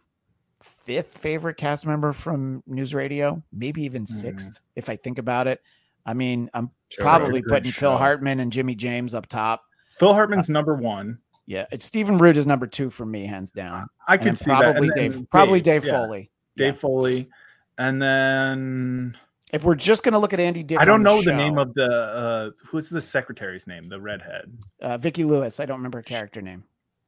fifth 0.60 1.18
favorite 1.18 1.58
cast 1.58 1.88
member 1.88 2.14
from 2.14 2.62
News 2.68 2.94
Radio, 2.94 3.42
maybe 3.52 3.82
even 3.84 4.04
6th 4.04 4.60
if 4.76 4.88
I 4.88 4.98
think 4.98 5.18
about 5.18 5.48
it. 5.48 5.62
I 6.06 6.14
mean, 6.14 6.52
I'm 6.54 6.70
Sure. 6.90 7.06
probably 7.06 7.42
putting 7.42 7.72
Phil. 7.72 7.98
Hartman 7.98 8.40
and 8.40 8.52
Jimmy 8.52 8.76
James 8.76 9.16
up 9.16 9.28
top. 9.28 9.64
Phil 9.98 10.14
Hartman's 10.14 10.50
number 10.50 10.76
one. 10.76 11.18
Yeah, 11.52 11.66
it's 11.70 11.84
Stephen 11.86 12.18
Root 12.18 12.38
is 12.38 12.48
number 12.48 12.66
two 12.66 12.90
for 12.90 13.06
me, 13.06 13.26
hands 13.26 13.52
down. 13.52 13.88
I 14.08 14.16
could 14.18 14.38
see 14.38 14.46
probably 14.46 14.88
And 14.88 14.94
Dave, 14.96 15.14
then 15.16 15.26
probably 15.26 15.60
Dave, 15.60 15.84
yeah, 15.86 15.92
Foley. 15.92 16.32
Dave 16.56 16.76
Yeah. 16.76 16.80
Foley, 16.80 17.30
and 17.78 18.02
then 18.02 19.18
If 19.52 19.66
we're 19.66 19.76
just 19.76 20.04
gonna 20.04 20.18
look 20.18 20.32
at 20.32 20.40
Andy 20.40 20.64
Dick, 20.64 20.80
I 20.80 20.86
don't 20.86 21.04
know 21.04 21.22
the 21.22 21.34
name 21.34 21.56
show, 21.56 21.62
of 21.64 21.74
the 21.74 21.92
uh 21.92 22.52
who's 22.66 22.90
the 22.90 23.02
secretary's 23.02 23.68
name, 23.68 23.90
the 23.90 24.00
redhead. 24.00 24.58
uh, 24.82 24.98
Vicky 24.98 25.26
Lewis. 25.26 25.60
I 25.60 25.66
don't 25.66 25.78
remember 25.80 25.98
her 25.98 26.04
character 26.04 26.42
name. 26.42 26.64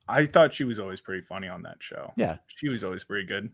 I 0.10 0.26
thought 0.26 0.54
she 0.54 0.66
was 0.66 0.78
always 0.78 1.00
pretty 1.00 1.22
funny 1.22 1.48
on 1.48 1.62
that 1.64 1.78
show. 1.80 2.12
Yeah. 2.18 2.36
she 2.48 2.68
was 2.68 2.84
always 2.84 3.06
pretty 3.06 3.26
good. 3.26 3.50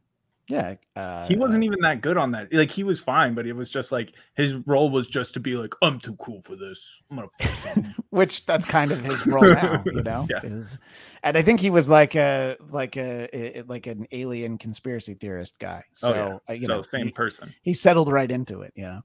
Yeah, 0.49 0.75
uh, 0.95 1.27
he 1.27 1.35
wasn't 1.35 1.63
even 1.63 1.79
that 1.81 2.01
good 2.01 2.17
on 2.17 2.31
that. 2.31 2.51
Like 2.51 2.71
he 2.71 2.83
was 2.83 2.99
fine, 2.99 3.35
but 3.35 3.45
it 3.45 3.53
was 3.53 3.69
just 3.69 3.91
like 3.91 4.15
his 4.35 4.55
role 4.65 4.89
was 4.89 5.05
just 5.05 5.35
to 5.35 5.39
be 5.39 5.53
like, 5.53 5.75
I'm 5.83 5.99
too 5.99 6.15
cool 6.15 6.41
for 6.41 6.55
this. 6.55 7.03
I'm 7.11 7.17
gonna 7.17 7.93
which 8.09 8.47
that's 8.47 8.65
kind 8.65 8.91
of 8.91 8.99
his 8.99 9.27
role 9.27 9.43
now, 9.43 9.83
you 9.85 10.01
know. 10.01 10.27
Yeah. 10.27 10.39
is- 10.43 10.79
and 11.21 11.37
I 11.37 11.43
think 11.43 11.59
he 11.59 11.69
was 11.69 11.87
like 11.87 12.15
a 12.15 12.57
like 12.71 12.97
a, 12.97 13.63
like 13.67 13.85
an 13.85 14.07
alien 14.11 14.57
conspiracy 14.57 15.13
theorist 15.13 15.59
guy. 15.59 15.83
So 15.93 16.13
oh 16.13 16.15
yeah, 16.15 16.37
uh, 16.49 16.53
you 16.53 16.65
so 16.65 16.75
know, 16.77 16.81
same 16.81 17.05
he, 17.07 17.11
person. 17.11 17.53
he 17.61 17.73
settled 17.73 18.11
right 18.11 18.31
into 18.31 18.61
it. 18.63 18.73
Yeah. 18.75 19.01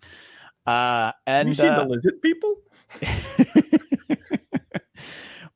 Uh, 0.67 1.13
And 1.27 1.41
and 1.41 1.49
you 1.51 1.55
see 1.55 1.69
uh, 1.69 1.83
the 1.83 1.89
lizard 1.91 2.23
people? 2.23 2.55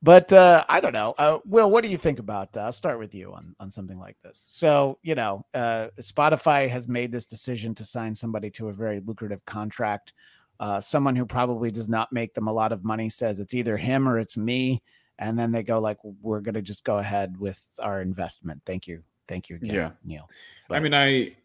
but 0.02 0.32
uh, 0.32 0.64
I 0.68 0.80
don't 0.80 0.92
know. 0.92 1.14
Uh, 1.18 1.38
Will, 1.44 1.70
what 1.70 1.82
do 1.82 1.90
you 1.90 1.98
think 1.98 2.18
about? 2.18 2.56
Uh, 2.56 2.60
I'll 2.60 2.72
start 2.72 2.98
with 2.98 3.14
you 3.14 3.32
on 3.32 3.54
on 3.58 3.70
something 3.70 3.98
like 3.98 4.16
this. 4.22 4.44
So 4.48 4.98
you 5.02 5.14
know, 5.14 5.44
uh, 5.54 5.88
Spotify 6.00 6.68
has 6.68 6.88
made 6.88 7.12
this 7.12 7.26
decision 7.26 7.74
to 7.76 7.84
sign 7.84 8.14
somebody 8.14 8.50
to 8.52 8.68
a 8.68 8.72
very 8.72 9.00
lucrative 9.00 9.44
contract. 9.44 10.12
Uh, 10.60 10.80
someone 10.80 11.14
who 11.14 11.24
probably 11.24 11.70
does 11.70 11.88
not 11.88 12.12
make 12.12 12.34
them 12.34 12.48
a 12.48 12.52
lot 12.52 12.72
of 12.72 12.84
money 12.84 13.08
says 13.08 13.38
it's 13.38 13.54
either 13.54 13.76
him 13.76 14.08
or 14.08 14.18
it's 14.18 14.36
me, 14.36 14.82
and 15.18 15.38
then 15.38 15.52
they 15.52 15.62
go 15.62 15.78
like, 15.78 15.98
"We're 16.02 16.40
going 16.40 16.54
to 16.54 16.62
just 16.62 16.84
go 16.84 16.98
ahead 16.98 17.38
with 17.40 17.64
our 17.80 18.00
investment." 18.00 18.62
Thank 18.66 18.86
you, 18.86 19.02
thank 19.28 19.48
you, 19.48 19.56
again, 19.56 19.70
Yeah. 19.74 19.90
Neil. 20.04 20.28
I 20.70 20.80
mean, 20.80 20.94
I 20.94 21.36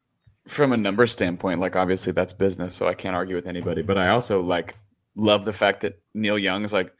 from 0.48 0.74
a 0.74 0.78
number 0.78 1.08
standpoint, 1.08 1.60
like 1.60 1.76
obviously 1.76 2.12
that's 2.12 2.34
business, 2.34 2.76
so 2.76 2.88
I 2.88 2.94
can't 2.94 3.16
argue 3.16 3.36
with 3.36 3.48
anybody. 3.48 3.82
But 3.82 3.98
I 3.98 4.10
also 4.10 4.42
like 4.42 4.76
love 5.16 5.46
the 5.46 5.54
fact 5.54 5.82
that 5.82 6.00
Neil 6.14 6.38
Young 6.38 6.64
is 6.64 6.74
like, 6.74 6.94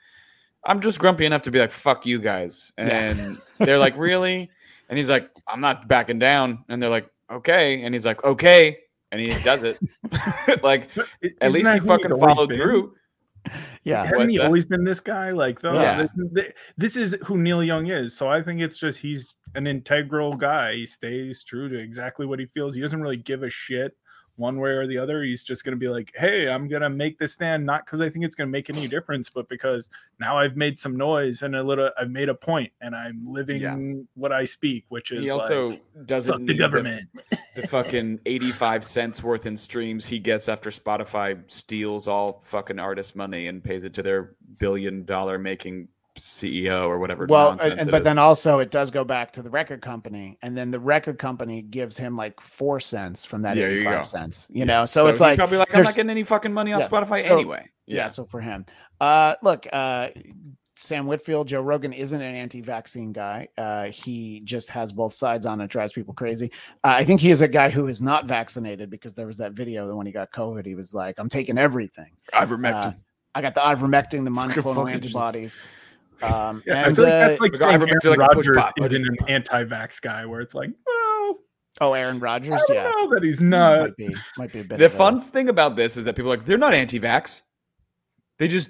I'm 0.66 0.80
just 0.82 1.00
grumpy 1.00 1.26
enough 1.26 1.42
to 1.44 1.52
be 1.52 1.60
like, 1.60 1.72
"Fuck 1.72 2.06
you 2.06 2.20
guys," 2.20 2.72
Yeah. 2.78 3.12
and 3.12 3.38
they're 3.60 3.78
like, 3.80 3.98
"Really?" 3.98 4.50
And 4.90 4.98
he's 4.98 5.10
like, 5.10 5.30
"I'm 5.48 5.60
not 5.62 5.88
backing 5.88 6.20
down," 6.20 6.64
and 6.70 6.82
they're 6.82 6.90
like, 6.90 7.10
"Okay," 7.32 7.82
and 7.84 7.94
he's 7.94 8.06
like, 8.06 8.24
"Okay," 8.24 8.78
and 9.12 9.20
he 9.22 9.34
does 9.44 9.64
it. 9.64 9.78
like 10.64 10.90
Isn't 11.22 11.38
at 11.42 11.52
least 11.52 11.74
he 11.74 11.80
fucking 11.80 12.18
followed 12.20 12.50
been? 12.50 12.58
through. 12.58 12.96
yeah, 13.84 14.04
Hasn't 14.04 14.18
What's 14.18 14.32
he 14.32 14.38
that? 14.38 14.46
always 14.46 14.66
been 14.66 14.84
this 14.86 15.00
guy? 15.02 15.32
Like, 15.32 15.60
the, 15.60 15.74
Yeah. 15.74 16.08
this, 16.32 16.46
this 16.78 16.98
is 16.98 17.18
who 17.26 17.38
Neil 17.38 17.62
Young 17.64 17.88
is. 17.88 18.16
So 18.16 18.28
I 18.30 18.42
think 18.42 18.62
it's 18.62 18.78
just 18.78 19.00
he's 19.00 19.36
an 19.56 19.68
integral 19.68 20.36
guy. 20.36 20.76
He 20.76 20.86
stays 20.86 21.44
true 21.44 21.68
to 21.70 21.78
exactly 21.78 22.26
what 22.26 22.40
he 22.40 22.46
feels. 22.46 22.74
He 22.74 22.82
doesn't 22.82 23.02
really 23.02 23.18
give 23.18 23.44
a 23.44 23.50
shit 23.50 23.96
one 24.36 24.60
way 24.60 24.72
or 24.72 24.88
the 24.88 24.98
other. 24.98 25.24
He's 25.24 25.44
just 25.44 25.64
going 25.64 25.74
to 25.74 25.80
be 25.80 25.90
like, 25.90 26.12
hey, 26.16 26.50
I'm 26.50 26.68
going 26.68 26.82
to 26.82 26.90
make 26.90 27.20
this 27.20 27.34
stand, 27.34 27.66
not 27.66 27.86
because 27.86 28.02
I 28.02 28.10
think 28.10 28.26
it's 28.26 28.36
going 28.36 28.48
to 28.48 28.52
make 28.52 28.70
any 28.70 28.88
difference, 28.88 29.30
but 29.30 29.48
because 29.48 29.90
now 30.20 30.38
I've 30.38 30.56
made 30.56 30.80
some 30.80 30.98
noise 30.98 31.44
and 31.44 31.56
a 31.56 31.64
little, 31.64 31.92
I've 32.00 32.10
made 32.10 32.30
a 32.30 32.34
point 32.36 32.72
and 32.82 32.96
I'm 32.96 33.24
living 33.26 34.08
what 34.16 34.32
I 34.32 34.46
speak, 34.46 34.86
which 34.90 35.12
is 35.12 35.24
He 35.24 35.30
also 35.30 35.70
like, 35.70 35.84
doesn't 36.06 36.46
the 36.46 36.56
government. 36.56 37.10
the 37.56 37.68
fucking 37.68 38.20
85 38.26 38.84
cents 38.84 39.22
worth 39.22 39.46
in 39.46 39.56
streams 39.56 40.06
he 40.08 40.20
gets 40.20 40.50
after 40.50 40.70
Spotify 40.72 41.40
steals 41.50 42.08
all 42.08 42.42
fucking 42.44 42.80
artist 42.80 43.16
money 43.16 43.48
and 43.48 43.64
pays 43.64 43.84
it 43.84 43.94
to 43.94 44.04
their 44.04 44.36
billion 44.58 45.04
dollar 45.04 45.38
making 45.38 45.88
CEO 46.18 46.88
or 46.88 47.00
whatever. 47.00 47.26
well, 47.28 47.50
nonsense 47.52 47.82
and, 47.82 47.92
but 47.92 48.02
is. 48.02 48.04
then 48.06 48.18
also 48.18 48.60
it 48.60 48.72
does 48.72 48.92
go 48.92 49.04
back 49.04 49.34
to 49.34 49.42
the 49.42 49.50
record 49.50 49.82
company, 49.82 50.38
and 50.42 50.56
then 50.58 50.72
the 50.72 50.80
record 50.80 51.18
company 51.18 51.62
gives 51.62 51.98
him 51.98 52.16
like 52.16 52.40
four 52.40 52.80
cents 52.80 53.26
from 53.26 53.42
that 53.42 53.58
Yeah, 53.58 53.70
you 53.70 54.04
cents. 54.04 54.48
You 54.52 54.60
Yeah. 54.60 54.66
know, 54.66 54.86
so, 54.86 55.08
it's 55.08 55.16
he's 55.18 55.22
like 55.22 55.38
probably 55.38 55.58
like 55.58 55.74
I'm 55.76 55.84
not 55.84 55.96
getting 55.96 56.10
any 56.12 56.24
fucking 56.24 56.54
money 56.54 56.74
off 56.74 56.82
Yeah, 56.82 56.88
Spotify 56.90 57.20
so- 57.20 57.36
anyway. 57.36 57.68
yeah. 57.88 58.08
So 58.08 58.26
for 58.26 58.42
him, 58.42 58.66
uh, 59.02 59.36
look, 59.42 59.66
uh, 59.74 60.10
Sam 60.76 61.06
Whitfield, 61.06 61.48
Joe 61.48 61.62
Rogan 61.62 61.94
isn't 61.94 62.20
an 62.20 62.36
anti-vaccine 62.36 63.14
guy. 63.14 63.48
Uh, 63.58 63.86
he 63.86 64.40
just 64.42 64.70
has 64.72 64.92
both 64.92 65.14
sides 65.14 65.46
on 65.46 65.62
it, 65.62 65.70
drives 65.70 65.94
people 65.94 66.14
crazy. 66.16 66.52
Uh, 66.84 66.88
I 66.98 67.04
think 67.04 67.22
he 67.22 67.30
is 67.32 67.42
a 67.42 67.48
guy 67.48 67.70
who 67.70 67.88
is 67.88 68.02
not 68.02 68.26
vaccinated 68.26 68.90
because 68.90 69.14
there 69.14 69.28
was 69.28 69.38
that 69.38 69.52
video 69.54 69.88
that 69.88 69.96
when 69.96 70.08
he 70.08 70.12
got 70.12 70.32
COVID, 70.32 70.66
he 70.66 70.74
was 70.76 70.94
like, 70.94 71.20
"I'm 71.20 71.30
taking 71.30 71.58
everything. 71.58 72.12
ivermectin. 72.34 72.86
Uh, 72.88 72.92
I 73.36 73.42
got 73.42 73.54
the 73.54 73.62
ivermectin, 73.62 74.24
the 74.26 74.32
monoclonal 74.32 74.92
antibodies." 74.92 75.64
Um, 76.22 76.64
Yeah, 76.66 76.84
I 76.84 76.88
and 76.88 76.96
feel 76.96 77.06
like 77.06 77.14
uh, 77.14 77.28
that's 77.28 77.42
like 77.42 77.52
the 77.54 77.58
saying 77.58 77.74
Aaron 77.82 77.90
are 78.04 78.10
like 78.10 78.18
a 78.18 78.22
Rodgers 78.22 78.58
pop, 78.58 78.74
isn't 78.80 79.08
an 79.08 79.18
anti-vax 79.28 80.02
guy, 80.02 80.26
where 80.26 80.42
it's 80.42 80.54
like, 80.54 80.70
well, 80.86 81.40
oh, 81.82 81.94
Aaron 81.94 82.20
Rodgers, 82.20 82.54
I 82.54 82.58
don't 82.58 82.76
yeah, 82.76 82.92
know 82.96 83.10
that 83.14 83.24
he's 83.24 83.42
not. 83.42 83.82
might 83.82 83.96
be, 83.98 84.16
might 84.38 84.54
be 84.54 84.60
a 84.60 84.64
bit. 84.64 84.78
the 84.78 84.86
of 84.86 84.94
a- 84.94 84.98
fun 84.98 85.22
thing 85.22 85.50
about 85.50 85.76
this 85.76 85.98
is 85.98 86.06
that 86.06 86.16
people 86.16 86.32
are 86.32 86.38
like 86.38 86.46
they're 86.46 86.58
not 86.58 86.74
anti-vax. 86.74 87.42
They 88.40 88.48
just 88.48 88.70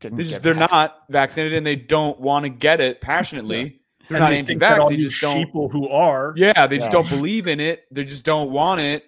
didn't 0.00 0.16
they 0.18 0.24
just 0.24 0.42
they're 0.42 0.54
vaccinated. 0.54 0.90
not 0.90 1.02
vaccinated 1.10 1.56
and 1.58 1.66
they 1.66 1.76
don't 1.76 2.18
want 2.20 2.44
to 2.44 2.48
get 2.48 2.80
it 2.80 3.00
passionately. 3.00 3.80
They're 4.08 4.16
And 4.18 4.24
not 4.24 4.30
they 4.30 4.38
anti-vax. 4.38 4.88
They 4.90 4.96
just 4.96 5.20
don't. 5.20 5.44
People 5.46 5.68
who 5.68 5.88
are, 5.88 6.34
Yeah, 6.36 6.66
they 6.66 6.76
just 6.76 6.88
Yeah. 6.88 6.92
don't 6.92 7.08
believe 7.08 7.46
in 7.46 7.58
it. 7.60 7.84
They 7.90 8.04
just 8.04 8.24
don't 8.24 8.50
want 8.50 8.80
it. 8.80 9.04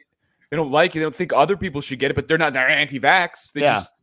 They 0.50 0.56
don't 0.56 0.70
like 0.70 0.94
it. 0.94 1.00
They 1.00 1.02
don't 1.02 1.14
think 1.14 1.32
other 1.34 1.56
people 1.56 1.80
should 1.80 1.98
get 1.98 2.10
it, 2.12 2.14
but 2.14 2.28
they're 2.28 2.38
not. 2.38 2.52
They're 2.52 2.68
anti-vax. 2.68 3.52
They 3.52 3.62
Yeah. 3.62 3.74
just 3.74 3.90
they 3.90 3.95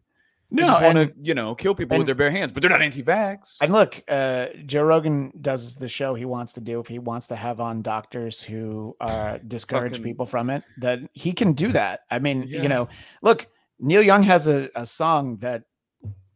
No, 0.61 0.67
want 0.67 0.95
to 0.97 1.13
you 1.21 1.33
know 1.33 1.55
kill 1.55 1.75
people 1.75 1.95
and- 1.95 1.99
with 1.99 2.05
their 2.05 2.15
bare 2.15 2.31
hands, 2.31 2.51
but 2.51 2.61
they're 2.61 2.69
not 2.69 2.81
anti-vax. 2.81 3.57
And 3.61 3.71
look, 3.73 4.01
uh, 4.07 4.47
Joe 4.65 4.83
Rogan 4.83 5.31
does 5.41 5.75
the 5.75 5.87
show 5.87 6.13
he 6.13 6.25
wants 6.25 6.53
to 6.53 6.61
do. 6.61 6.79
If 6.79 6.87
he 6.87 6.99
wants 6.99 7.27
to 7.27 7.35
have 7.35 7.59
on 7.59 7.81
doctors 7.81 8.41
who 8.41 8.95
uh, 9.01 9.39
discourage 9.47 9.93
Fucking- 9.93 10.03
people 10.03 10.25
from 10.25 10.49
it, 10.49 10.63
that 10.77 10.99
he 11.13 11.33
can 11.33 11.53
do 11.53 11.69
that. 11.69 12.01
I 12.11 12.19
mean, 12.19 12.43
Yeah. 12.47 12.61
you 12.61 12.69
know, 12.69 12.87
look, 13.21 13.47
Neil 13.79 14.01
Young 14.03 14.23
has 14.23 14.47
a, 14.47 14.69
a 14.75 14.85
song 14.85 15.37
that 15.37 15.63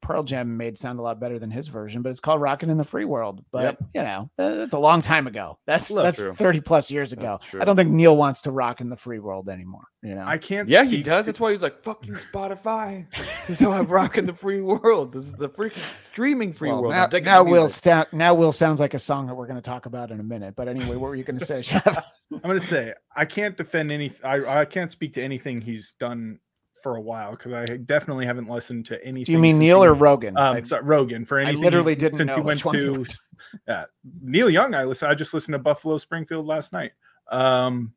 Pearl 0.07 0.23
Jam 0.23 0.55
made 0.55 0.77
sound 0.77 0.99
a 0.99 1.01
lot 1.01 1.19
better 1.19 1.37
than 1.37 1.51
his 1.51 1.67
version, 1.67 2.01
but 2.01 2.09
it's 2.11 2.21
called 2.21 2.39
"Rockin' 2.41 2.69
in 2.69 2.77
the 2.77 2.85
Free 2.85 3.03
World." 3.03 3.43
But 3.51 3.63
Yep. 3.63 3.77
you 3.95 4.03
know, 4.03 4.29
that's 4.37 4.73
a 4.73 4.79
long 4.79 5.01
time 5.01 5.27
ago. 5.27 5.59
That's 5.67 5.89
That's 5.89 6.03
that's 6.03 6.17
true. 6.19 6.33
thirty 6.33 6.61
plus 6.61 6.89
years 6.89 7.11
ago. 7.11 7.39
I 7.59 7.65
don't 7.65 7.75
think 7.75 7.91
Neil 7.91 8.15
wants 8.15 8.41
to 8.43 8.51
rock 8.51 8.79
in 8.79 8.89
the 8.89 8.95
free 8.95 9.19
world 9.19 9.49
anymore. 9.49 9.83
You 10.01 10.15
know, 10.15 10.23
I 10.25 10.37
can't. 10.37 10.69
Yeah, 10.69 10.85
he 10.85 11.03
does. 11.03 11.25
That's 11.25 11.39
why 11.41 11.51
he's 11.51 11.61
like, 11.61 11.83
"Fuck 11.83 12.07
you, 12.07 12.13
Spotify." 12.13 13.05
This 13.47 13.49
is 13.49 13.59
how 13.59 13.71
I'm 13.73 13.87
rocking 13.87 14.25
the 14.25 14.33
free 14.33 14.61
world. 14.61 15.11
This 15.11 15.23
is 15.25 15.33
the 15.33 15.49
freaking 15.49 15.83
streaming 16.01 16.53
free 16.53 16.69
Well, 16.69 16.83
world. 16.83 16.93
now, 16.93 17.07
now 17.19 17.43
Will 17.43 17.67
sta- 17.67 18.05
now 18.13 18.33
Will 18.33 18.51
sounds 18.53 18.79
like 18.79 18.93
a 18.93 18.99
song 18.99 19.27
that 19.27 19.35
we're 19.35 19.47
going 19.47 19.55
to 19.61 19.61
talk 19.69 19.85
about 19.87 20.11
in 20.11 20.19
a 20.21 20.23
minute. 20.23 20.55
But 20.55 20.69
anyway, 20.69 20.95
what 20.95 21.09
were 21.09 21.15
you 21.15 21.23
going 21.25 21.39
to 21.39 21.45
say, 21.45 21.61
Jeff? 21.61 21.85
I'm 22.33 22.39
gonna 22.41 22.59
say 22.59 22.93
I 23.15 23.23
can't 23.25 23.55
defend 23.55 23.91
any. 23.91 24.11
I 24.23 24.61
I 24.61 24.65
can't 24.65 24.91
speak 24.91 25.13
to 25.15 25.21
anything 25.23 25.61
he's 25.61 25.93
done 25.99 26.39
for 26.81 26.95
a 26.95 27.01
while 27.01 27.31
because 27.31 27.53
I 27.53 27.65
definitely 27.65 28.25
haven't 28.25 28.49
listened 28.49 28.85
to 28.87 29.03
anything. 29.03 29.23
Do 29.25 29.31
you 29.31 29.39
mean 29.39 29.57
Neil 29.57 29.83
or 29.83 29.93
Rogan? 29.93 30.37
Um, 30.37 30.57
I- 30.57 30.61
sorry, 30.63 30.83
Rogan 30.83 31.25
for 31.25 31.39
any, 31.39 31.51
I 31.51 31.53
literally 31.53 31.95
didn't 31.95 32.15
since 32.17 32.27
know 32.27 32.35
he 32.35 32.41
went 32.41 32.59
to 32.59 33.05
Neil 34.21 34.49
Young. 34.49 34.73
I 34.73 34.83
listen. 34.83 35.09
I 35.09 35.13
just 35.13 35.33
listened 35.33 35.53
to 35.53 35.59
Buffalo 35.59 35.97
Springfield 35.97 36.45
last 36.45 36.73
night. 36.73 36.91
Um, 37.31 37.93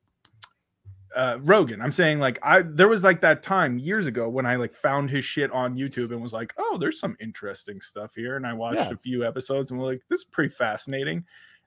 uh, 1.15 1.39
Rogan. 1.41 1.81
I'm 1.81 1.93
saying 1.93 2.21
like 2.21 2.39
I 2.43 2.63
there 2.63 2.89
was 2.89 3.03
like 3.03 3.21
that 3.23 3.43
time 3.43 3.79
years 3.79 4.07
ago 4.07 4.29
when 4.29 4.47
I 4.47 4.57
like 4.57 4.75
found 4.75 5.11
his 5.11 5.25
shit 5.25 5.51
on 5.51 5.77
YouTube 5.77 6.13
and 6.13 6.23
was 6.23 6.33
like, 6.33 6.53
oh, 6.57 6.79
there's 6.79 7.01
some 7.01 7.17
interesting 7.21 7.81
stuff 7.81 8.15
here, 8.15 8.37
and 8.37 8.47
I 8.47 8.53
watched 8.53 8.79
a 8.93 8.97
few 8.97 9.27
episodes 9.27 9.71
and 9.71 9.81
was 9.81 9.95
like, 9.95 10.03
this 10.09 10.21
is 10.21 10.25
pretty 10.25 10.55
fascinating. 10.55 11.25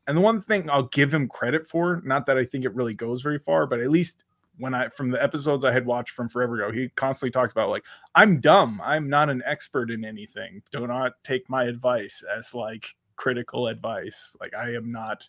And 0.08 0.18
the 0.18 0.22
one 0.22 0.42
thing 0.42 0.70
I'll 0.70 0.88
give 0.88 1.14
him 1.14 1.28
credit 1.30 1.68
for, 1.68 2.02
not 2.06 2.26
that 2.26 2.38
I 2.38 2.44
think 2.44 2.66
it 2.66 2.74
really 2.76 2.94
goes 2.94 3.22
very 3.22 3.40
far, 3.40 3.66
but 3.66 3.80
at 3.80 3.90
least 3.90 4.26
when 4.58 4.74
I 4.74 4.90
from 4.90 5.10
the 5.10 5.22
episodes 5.22 5.66
I 5.66 5.72
had 5.72 5.86
watched 5.86 6.12
from 6.12 6.30
forever 6.30 6.56
ago, 6.56 6.72
he 6.72 6.90
constantly 6.90 7.32
talks 7.32 7.52
about 7.52 7.70
like, 7.70 7.84
I'm 8.16 8.40
dumb. 8.40 8.82
I'm 8.84 9.10
not 9.10 9.30
an 9.30 9.42
expert 9.46 9.92
in 9.92 10.06
anything. 10.06 10.62
Do 10.72 10.88
not 10.88 11.14
take 11.24 11.50
my 11.50 11.66
advice 11.66 12.24
as 12.36 12.54
like 12.54 12.96
critical 13.16 13.68
advice. 13.68 14.36
Like 14.40 14.54
I 14.54 14.74
am 14.74 14.92
not 14.92 15.28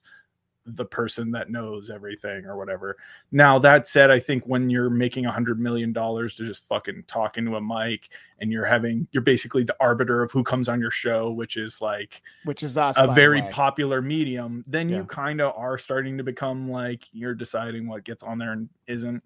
the 0.66 0.84
person 0.84 1.30
that 1.30 1.50
knows 1.50 1.90
everything 1.90 2.46
or 2.46 2.56
whatever. 2.56 2.96
Now 3.32 3.58
that 3.58 3.86
said, 3.86 4.10
I 4.10 4.18
think 4.18 4.44
when 4.44 4.70
you're 4.70 4.88
making 4.90 5.26
a 5.26 5.30
hundred 5.30 5.60
million 5.60 5.92
dollars 5.92 6.34
to 6.36 6.44
just 6.44 6.66
fucking 6.66 7.04
talk 7.06 7.36
into 7.36 7.56
a 7.56 7.60
mic 7.60 8.08
and 8.38 8.50
you're 8.50 8.64
having 8.64 9.06
you're 9.12 9.22
basically 9.22 9.62
the 9.62 9.76
arbiter 9.80 10.22
of 10.22 10.30
who 10.30 10.42
comes 10.42 10.68
on 10.68 10.80
your 10.80 10.90
show, 10.90 11.30
which 11.30 11.56
is 11.56 11.80
like 11.82 12.22
which 12.44 12.62
is 12.62 12.78
us. 12.78 12.98
a 12.98 13.08
very 13.08 13.42
popular 13.50 14.00
medium, 14.00 14.64
then 14.66 14.88
Yeah. 14.88 14.98
you 14.98 15.04
kind 15.04 15.40
of 15.40 15.52
are 15.56 15.76
starting 15.78 16.16
to 16.16 16.24
become 16.24 16.70
like 16.70 17.04
you're 17.12 17.34
deciding 17.34 17.86
what 17.86 18.04
gets 18.04 18.22
on 18.22 18.38
there 18.38 18.52
and 18.52 18.68
isn't. 18.86 19.22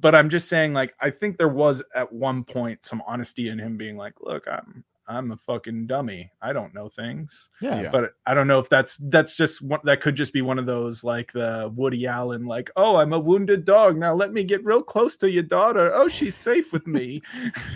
But 0.00 0.14
I'm 0.14 0.28
just 0.28 0.48
saying, 0.48 0.74
like, 0.74 0.94
I 1.00 1.10
think 1.10 1.36
there 1.36 1.48
was 1.48 1.82
at 1.94 2.12
one 2.12 2.44
point 2.44 2.84
some 2.84 3.02
honesty 3.04 3.48
in 3.48 3.58
him 3.58 3.76
being 3.76 3.96
like, 3.96 4.14
look, 4.20 4.46
I'm 4.46 4.84
I'm 5.08 5.32
a 5.32 5.36
fucking 5.36 5.86
dummy. 5.86 6.30
I 6.42 6.52
don't 6.52 6.74
know 6.74 6.88
things. 6.88 7.48
Yeah. 7.62 7.82
Yeah. 7.82 7.90
But 7.90 8.12
I 8.26 8.34
don't 8.34 8.46
know 8.46 8.58
if 8.58 8.68
that's 8.68 8.98
that's 9.04 9.34
just 9.34 9.62
one 9.62 9.80
that 9.84 10.02
could 10.02 10.14
just 10.14 10.34
be 10.34 10.42
one 10.42 10.58
of 10.58 10.66
those 10.66 11.02
like 11.02 11.32
the 11.32 11.72
Woody 11.74 12.06
Allen, 12.06 12.44
like, 12.44 12.70
oh, 12.76 12.96
I'm 12.96 13.14
a 13.14 13.18
wounded 13.18 13.64
dog. 13.64 13.96
Now 13.96 14.14
let 14.14 14.32
me 14.32 14.44
get 14.44 14.64
real 14.64 14.82
close 14.82 15.16
to 15.16 15.30
your 15.30 15.42
daughter. 15.42 15.90
Oh, 15.94 16.08
she's 16.08 16.34
safe 16.34 16.72
with 16.72 16.86
me. 16.86 17.22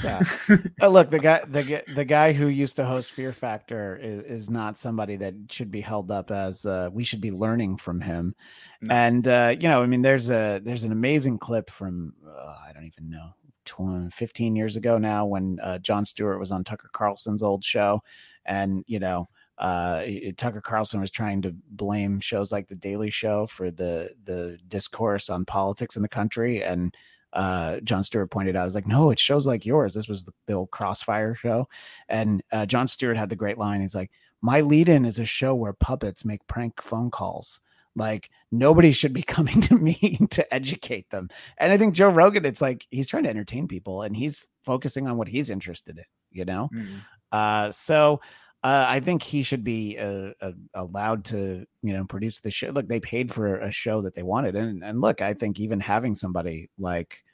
Yeah. 0.05 0.22
Uh, 0.80 0.89
look, 0.89 1.11
the 1.11 1.18
guy, 1.18 1.41
the 1.47 1.62
gu- 1.62 1.95
the 1.95 2.05
guy 2.05 2.33
who 2.33 2.49
used 2.49 2.76
to 2.76 2.85
host 2.85 3.12
Fear 3.12 3.33
Factor 3.33 3.99
is, 4.03 4.22
is 4.24 4.51
not 4.51 4.78
somebody 4.78 5.16
that 5.16 5.35
should 5.49 5.70
be 5.70 5.80
held 5.80 6.11
up 6.11 6.30
as 6.30 6.66
uh, 6.66 6.89
we 6.93 7.05
should 7.05 7.20
be 7.20 7.30
learning 7.30 7.76
from 7.76 8.01
him. 8.01 8.35
No. 8.80 8.95
And 8.95 9.28
uh, 9.28 9.55
you 9.59 9.68
know, 9.68 9.83
I 9.83 9.87
mean, 9.87 10.03
there's 10.03 10.30
a 10.30 10.61
there's 10.62 10.85
an 10.85 10.93
amazing 10.93 11.39
clip 11.39 11.70
from 11.70 12.14
uh, 12.26 12.57
I 12.68 12.72
don't 12.72 12.85
even 12.85 13.11
know 13.11 13.35
20, 13.64 14.10
15 14.10 14.56
years 14.56 14.76
ago 14.76 14.98
now 14.98 15.24
when 15.24 15.58
uh, 15.60 15.78
Jon 15.78 16.04
Stewart 16.04 16.38
was 16.38 16.50
on 16.50 16.64
Tucker 16.64 16.90
Carlson's 16.92 17.42
old 17.42 17.64
show, 17.64 18.02
and 18.44 18.84
you 18.86 18.98
know. 18.98 19.28
Uh, 19.58 20.04
Tucker 20.38 20.62
Carlson 20.62 21.00
was 21.00 21.10
trying 21.10 21.42
to 21.42 21.54
blame 21.70 22.18
shows 22.18 22.50
like 22.50 22.66
The 22.66 22.74
Daily 22.74 23.10
Show 23.10 23.46
for 23.46 23.70
the 23.70 24.10
the 24.24 24.58
discourse 24.66 25.30
on 25.30 25.44
politics 25.44 25.94
in 25.94 26.02
the 26.02 26.08
country, 26.08 26.64
and 26.64 26.92
uh, 27.32 27.80
Jon 27.80 28.02
Stewart 28.02 28.30
pointed 28.30 28.56
out, 28.56 28.62
I 28.62 28.64
was 28.64 28.74
like, 28.74 28.86
no, 28.86 29.10
it's 29.10 29.22
shows 29.22 29.46
like 29.46 29.64
yours. 29.64 29.94
This 29.94 30.08
was 30.08 30.24
the, 30.24 30.32
the 30.46 30.54
old 30.54 30.70
Crossfire 30.70 31.34
show. 31.34 31.68
And 32.08 32.42
uh, 32.52 32.66
Jon 32.66 32.88
Stewart 32.88 33.16
had 33.16 33.28
the 33.28 33.36
great 33.36 33.58
line. 33.58 33.80
He's 33.80 33.94
like, 33.94 34.10
my 34.40 34.60
lead 34.60 34.88
in 34.88 35.04
is 35.04 35.18
a 35.18 35.24
show 35.24 35.54
where 35.54 35.72
puppets 35.72 36.24
make 36.24 36.46
prank 36.46 36.82
phone 36.82 37.10
calls. 37.10 37.60
Like 37.95 38.30
nobody 38.51 38.93
should 38.93 39.12
be 39.12 39.22
coming 39.36 39.61
to 39.62 39.76
me 39.76 40.18
to 40.30 40.55
educate 40.55 41.11
them. 41.11 41.28
And 41.59 41.72
I 41.72 41.78
think 41.78 41.95
Joe 41.95 42.09
Rogan, 42.09 42.45
it's 42.45 42.62
like 42.62 42.86
he's 42.90 43.09
trying 43.09 43.24
to 43.24 43.30
entertain 43.30 43.68
people 43.68 44.03
and 44.03 44.16
he's 44.16 44.47
focusing 44.64 45.07
on 45.07 45.16
what 45.16 45.28
he's 45.28 45.51
interested 45.51 45.99
in, 45.99 46.05
you 46.30 46.45
know? 46.45 46.68
Mm. 46.74 47.03
Uh, 47.30 47.70
so 47.70 48.20
uh, 48.64 48.86
I 48.88 49.01
think 49.01 49.22
he 49.22 49.43
should 49.43 49.64
be 49.64 49.99
uh, 49.99 50.30
uh, 50.40 50.53
allowed 50.74 51.24
to, 51.26 51.66
you 51.82 51.93
know, 51.93 52.05
produce 52.05 52.40
the 52.40 52.51
show. 52.51 52.68
Look, 52.68 52.86
they 52.86 53.01
paid 53.01 53.32
for 53.32 53.57
a 53.57 53.72
show 53.72 54.03
that 54.03 54.14
they 54.14 54.22
wanted, 54.22 54.55
and 54.55 54.84
and 54.84 55.01
look, 55.01 55.20
I 55.20 55.34
think 55.34 55.59
even 55.59 55.80
having 55.80 56.14
somebody 56.14 56.70
like, 56.78 57.24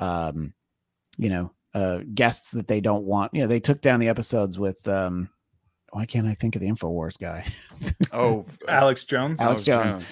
um, 0.00 0.54
you 1.18 1.28
know, 1.28 1.52
uh, 1.74 1.98
guests 2.14 2.52
that 2.52 2.68
they 2.68 2.80
don't 2.80 3.04
want, 3.04 3.34
you 3.34 3.42
know, 3.42 3.48
they 3.48 3.60
took 3.60 3.82
down 3.82 4.00
the 4.00 4.08
episodes 4.08 4.58
with, 4.58 4.86
um, 4.88 5.28
why 5.92 6.06
can't 6.06 6.26
I 6.26 6.34
think 6.34 6.56
of 6.56 6.60
the 6.60 6.68
Infowars 6.68 7.18
guy? 7.18 7.46
Oh, 8.12 8.44
Alex 8.68 9.04
Jones. 9.04 9.40
Alex 9.40 9.62
Jones. 9.64 10.04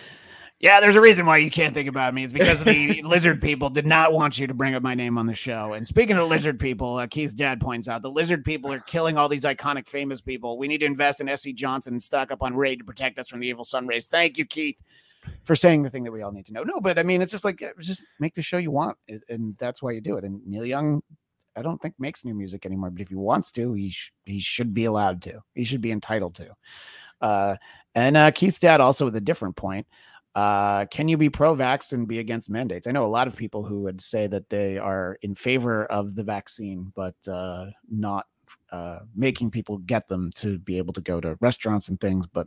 Yeah, 0.58 0.80
there's 0.80 0.96
a 0.96 1.00
reason 1.00 1.26
why 1.26 1.38
you 1.38 1.50
can't 1.50 1.74
think 1.74 1.88
about 1.88 2.14
me. 2.14 2.22
It's 2.24 2.32
because 2.32 2.62
the 2.64 3.02
lizard 3.04 3.42
people 3.42 3.68
did 3.68 3.86
not 3.86 4.12
want 4.12 4.38
you 4.38 4.46
to 4.46 4.54
bring 4.54 4.74
up 4.74 4.82
my 4.82 4.94
name 4.94 5.18
on 5.18 5.26
the 5.26 5.34
show. 5.34 5.72
And 5.74 5.86
speaking 5.86 6.16
of 6.16 6.28
lizard 6.28 6.58
people, 6.58 6.96
uh, 6.96 7.06
Keith's 7.06 7.34
dad 7.34 7.60
points 7.60 7.88
out 7.88 8.00
the 8.02 8.10
lizard 8.10 8.44
people 8.44 8.72
are 8.72 8.80
killing 8.80 9.16
all 9.16 9.28
these 9.28 9.44
iconic, 9.44 9.88
famous 9.88 10.20
people. 10.20 10.58
We 10.58 10.68
need 10.68 10.78
to 10.78 10.86
invest 10.86 11.20
in 11.20 11.28
S.C. 11.28 11.52
Johnson 11.52 11.94
and 11.94 12.02
stock 12.02 12.30
up 12.30 12.42
on 12.42 12.54
Raid 12.54 12.78
to 12.78 12.84
protect 12.84 13.18
us 13.18 13.28
from 13.28 13.40
the 13.40 13.48
evil 13.48 13.64
sun 13.64 13.86
rays. 13.86 14.06
Thank 14.06 14.38
you, 14.38 14.44
Keith, 14.44 14.80
for 15.44 15.56
saying 15.56 15.82
the 15.82 15.90
thing 15.90 16.04
that 16.04 16.12
we 16.12 16.22
all 16.22 16.32
need 16.32 16.46
to 16.46 16.52
know. 16.52 16.62
No, 16.62 16.80
but 16.80 16.98
I 16.98 17.02
mean, 17.02 17.22
it's 17.22 17.32
just 17.32 17.44
like 17.44 17.62
uh, 17.62 17.70
just 17.78 18.02
make 18.18 18.34
the 18.34 18.42
show 18.42 18.58
you 18.58 18.70
want, 18.70 18.98
and 19.28 19.56
that's 19.58 19.82
why 19.82 19.92
you 19.92 20.00
do 20.00 20.16
it. 20.16 20.24
And 20.24 20.46
Neil 20.46 20.66
Young, 20.66 21.02
I 21.56 21.62
don't 21.62 21.80
think 21.80 21.94
makes 21.98 22.24
new 22.24 22.34
music 22.34 22.64
anymore, 22.66 22.90
but 22.90 23.02
if 23.02 23.08
he 23.08 23.16
wants 23.16 23.50
to, 23.52 23.72
he 23.72 23.90
sh- 23.90 24.12
he 24.24 24.40
should 24.40 24.72
be 24.72 24.84
allowed 24.84 25.22
to. 25.22 25.40
He 25.54 25.64
should 25.64 25.80
be 25.80 25.92
entitled 25.92 26.34
to. 26.36 26.54
Uh, 27.20 27.56
and 27.94 28.16
uh, 28.16 28.30
Keith's 28.30 28.58
dad 28.58 28.80
also 28.80 29.04
with 29.04 29.16
a 29.16 29.20
different 29.20 29.56
point. 29.56 29.86
Uh, 30.34 30.86
can 30.86 31.08
you 31.08 31.16
be 31.16 31.28
pro-vax 31.28 31.92
and 31.92 32.06
be 32.06 32.20
against 32.20 32.50
mandates? 32.50 32.86
I 32.86 32.92
know 32.92 33.04
a 33.04 33.08
lot 33.08 33.26
of 33.26 33.36
people 33.36 33.64
who 33.64 33.80
would 33.82 34.00
say 34.00 34.28
that 34.28 34.48
they 34.48 34.78
are 34.78 35.18
in 35.22 35.34
favor 35.34 35.86
of 35.86 36.14
the 36.14 36.22
vaccine, 36.22 36.92
but 36.94 37.16
uh, 37.26 37.66
not 37.90 38.26
uh, 38.70 39.00
making 39.16 39.50
people 39.50 39.78
get 39.78 40.06
them 40.06 40.30
to 40.36 40.58
be 40.60 40.78
able 40.78 40.92
to 40.92 41.00
go 41.00 41.20
to 41.20 41.36
restaurants 41.40 41.88
and 41.88 42.00
things. 42.00 42.26
But 42.28 42.46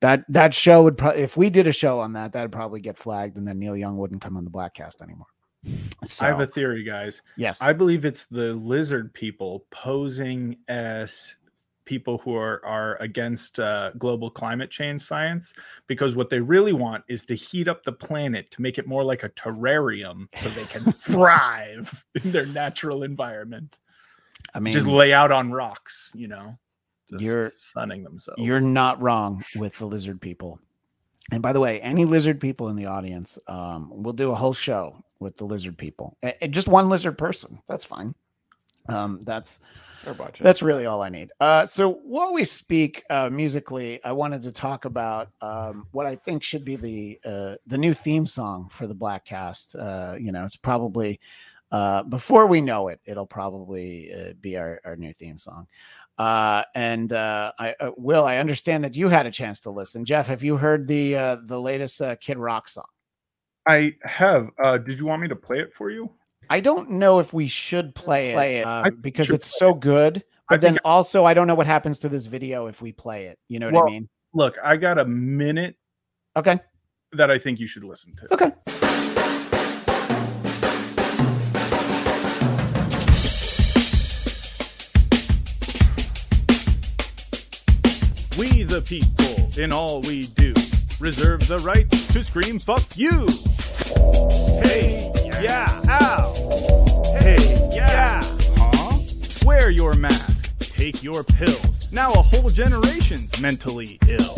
that 0.00 0.24
that 0.28 0.52
show 0.52 0.82
would 0.82 0.98
probably, 0.98 1.22
if 1.22 1.36
we 1.36 1.48
did 1.48 1.68
a 1.68 1.72
show 1.72 2.00
on 2.00 2.14
that, 2.14 2.32
that'd 2.32 2.52
probably 2.52 2.80
get 2.80 2.98
flagged, 2.98 3.36
and 3.36 3.46
then 3.46 3.58
Neil 3.58 3.76
Young 3.76 3.96
wouldn't 3.96 4.20
come 4.20 4.36
on 4.36 4.44
the 4.44 4.50
Bladtcast 4.50 5.00
anymore. 5.00 5.28
So, 6.04 6.24
I 6.24 6.28
have 6.28 6.40
a 6.40 6.46
theory, 6.46 6.84
guys. 6.84 7.22
yes, 7.36 7.60
I 7.62 7.72
believe 7.72 8.04
it's 8.04 8.26
the 8.26 8.52
lizard 8.54 9.12
people 9.12 9.64
posing 9.70 10.56
as 10.68 11.34
people 11.84 12.18
who 12.18 12.34
are 12.36 12.64
are 12.64 12.96
against 12.96 13.58
uh, 13.60 13.90
global 13.98 14.30
climate 14.30 14.70
change 14.70 15.00
science 15.00 15.54
because 15.86 16.14
what 16.16 16.28
they 16.30 16.40
really 16.40 16.72
want 16.72 17.02
is 17.08 17.24
to 17.24 17.34
heat 17.34 17.68
up 17.68 17.82
the 17.84 17.92
planet 17.92 18.50
to 18.50 18.60
make 18.62 18.76
it 18.78 18.86
more 18.86 19.04
like 19.04 19.22
a 19.22 19.28
terrarium 19.30 20.26
so 20.34 20.48
they 20.50 20.64
can 20.64 20.92
thrive 21.00 22.04
in 22.22 22.32
their 22.32 22.46
natural 22.46 23.02
environment. 23.04 23.78
I 24.54 24.60
mean, 24.60 24.72
Just 24.72 24.86
lay 24.86 25.12
out 25.12 25.32
on 25.32 25.50
rocks, 25.50 26.12
you 26.14 26.28
know, 26.28 26.58
just 27.10 27.22
You're- 27.22 27.50
sunning 27.56 28.02
themselves. 28.04 28.42
You're 28.42 28.60
not 28.60 29.00
wrong 29.00 29.44
with 29.56 29.78
the 29.78 29.86
lizard 29.86 30.20
people. 30.20 30.60
And 31.32 31.42
by 31.42 31.52
the 31.52 31.58
way, 31.60 31.80
any 31.80 32.04
lizard 32.04 32.40
people 32.40 32.68
in 32.68 32.76
the 32.76 32.86
audience, 32.86 33.36
um, 33.48 33.90
we'll 33.92 34.12
do 34.12 34.30
a 34.30 34.36
whole 34.36 34.52
show 34.52 35.02
with 35.20 35.36
the 35.36 35.44
lizard 35.44 35.78
people. 35.78 36.16
And 36.22 36.52
just 36.52 36.68
one 36.68 36.88
lizard 36.88 37.18
person. 37.18 37.60
That's 37.68 37.84
fine. 37.84 38.14
Um, 38.88 39.20
that's 39.24 39.58
Or 40.06 40.12
watch 40.12 40.40
it. 40.40 40.44
that's 40.44 40.62
really 40.62 40.86
all 40.86 41.02
I 41.02 41.08
need. 41.08 41.32
Uh, 41.40 41.66
so 41.66 41.94
while 42.04 42.32
we 42.32 42.44
speak 42.44 43.02
uh, 43.10 43.28
musically, 43.30 44.02
I 44.04 44.12
wanted 44.12 44.42
to 44.42 44.52
talk 44.52 44.84
about 44.84 45.30
um, 45.40 45.88
what 45.90 46.06
I 46.06 46.14
think 46.14 46.44
should 46.44 46.64
be 46.64 46.76
the 46.76 47.20
uh, 47.24 47.54
the 47.66 47.78
new 47.78 47.92
theme 47.94 48.26
song 48.26 48.68
for 48.68 48.86
the 48.86 48.94
Bladtcast. 48.94 49.74
Uh, 49.76 50.16
you 50.18 50.30
know, 50.30 50.44
it's 50.44 50.56
probably 50.56 51.18
uh, 51.72 52.04
before 52.04 52.46
we 52.46 52.60
know 52.60 52.86
it, 52.86 53.00
it'll 53.04 53.26
probably 53.26 54.14
uh, 54.14 54.34
be 54.40 54.56
our, 54.56 54.80
our 54.84 54.94
new 54.94 55.12
theme 55.12 55.36
song. 55.38 55.66
Uh, 56.16 56.62
and 56.74 57.12
uh, 57.12 57.50
I 57.58 57.74
uh, 57.80 57.90
Will, 57.96 58.24
I 58.24 58.36
understand 58.36 58.84
that 58.84 58.96
you 58.96 59.08
had 59.08 59.26
a 59.26 59.30
chance 59.32 59.60
to 59.62 59.70
listen. 59.70 60.04
Jeff, 60.04 60.28
have 60.28 60.44
you 60.44 60.56
heard 60.58 60.86
the 60.86 61.16
uh, 61.16 61.36
the 61.42 61.60
latest 61.60 62.00
uh, 62.00 62.14
Kid 62.16 62.38
Rock 62.38 62.68
song? 62.68 62.86
I 63.66 63.94
have. 64.04 64.50
Uh, 64.62 64.78
did 64.78 64.98
you 64.98 65.06
want 65.06 65.22
me 65.22 65.28
to 65.28 65.36
play 65.36 65.58
it 65.60 65.72
for 65.74 65.90
you? 65.90 66.10
I 66.48 66.60
don't 66.60 66.90
know 66.92 67.18
if 67.18 67.32
we 67.32 67.48
should 67.48 67.94
play 67.94 68.30
it, 68.30 68.34
Play 68.34 68.56
it. 68.58 68.66
I 68.66 68.90
because 68.90 69.30
it's 69.30 69.58
so 69.58 69.72
good. 69.74 70.18
I 70.48 70.54
But 70.54 70.60
then 70.60 70.74
think- 70.74 70.82
also, 70.84 71.24
I 71.24 71.34
don't 71.34 71.48
know 71.48 71.56
what 71.56 71.66
happens 71.66 71.98
to 72.00 72.08
this 72.08 72.26
video 72.26 72.66
if 72.68 72.80
we 72.80 72.92
play 72.92 73.26
it. 73.26 73.38
You 73.48 73.58
know 73.58 73.66
what 73.66 73.74
Well- 73.74 73.86
I 73.88 73.90
mean? 73.90 74.08
Look, 74.32 74.56
I 74.62 74.76
got 74.76 74.98
a 74.98 75.04
minute 75.04 75.76
Okay. 76.36 76.60
that 77.12 77.30
I 77.30 77.38
think 77.38 77.58
you 77.58 77.66
should 77.66 77.84
listen 77.84 78.14
to. 78.16 78.34
Okay. 78.34 78.52
We 88.38 88.64
the 88.64 88.82
people, 88.82 89.48
in 89.62 89.72
all 89.72 90.02
we 90.02 90.26
do, 90.26 90.52
reserve 91.00 91.46
the 91.48 91.58
right 91.60 91.90
to 91.90 92.22
scream 92.22 92.58
fuck 92.58 92.82
you. 92.96 93.26
Hey, 94.62 95.10
yeah, 95.40 95.68
ow. 95.88 96.32
Hey, 97.20 97.70
yeah, 97.72 98.22
huh? 98.56 98.98
Wear 99.44 99.70
your 99.70 99.94
mask, 99.94 100.58
take 100.60 101.02
your 101.02 101.24
pills. 101.24 101.92
Now 101.92 102.12
a 102.12 102.22
whole 102.22 102.50
generation's 102.50 103.40
mentally 103.40 103.98
ill. 104.08 104.34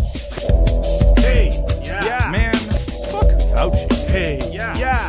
Hey, 1.18 1.50
yeah, 1.82 2.28
man, 2.30 2.54
fuck 3.10 3.26
Fauci. 3.52 3.92
Hey, 4.08 4.40
yeah, 4.52 4.76
yeah. 4.78 5.08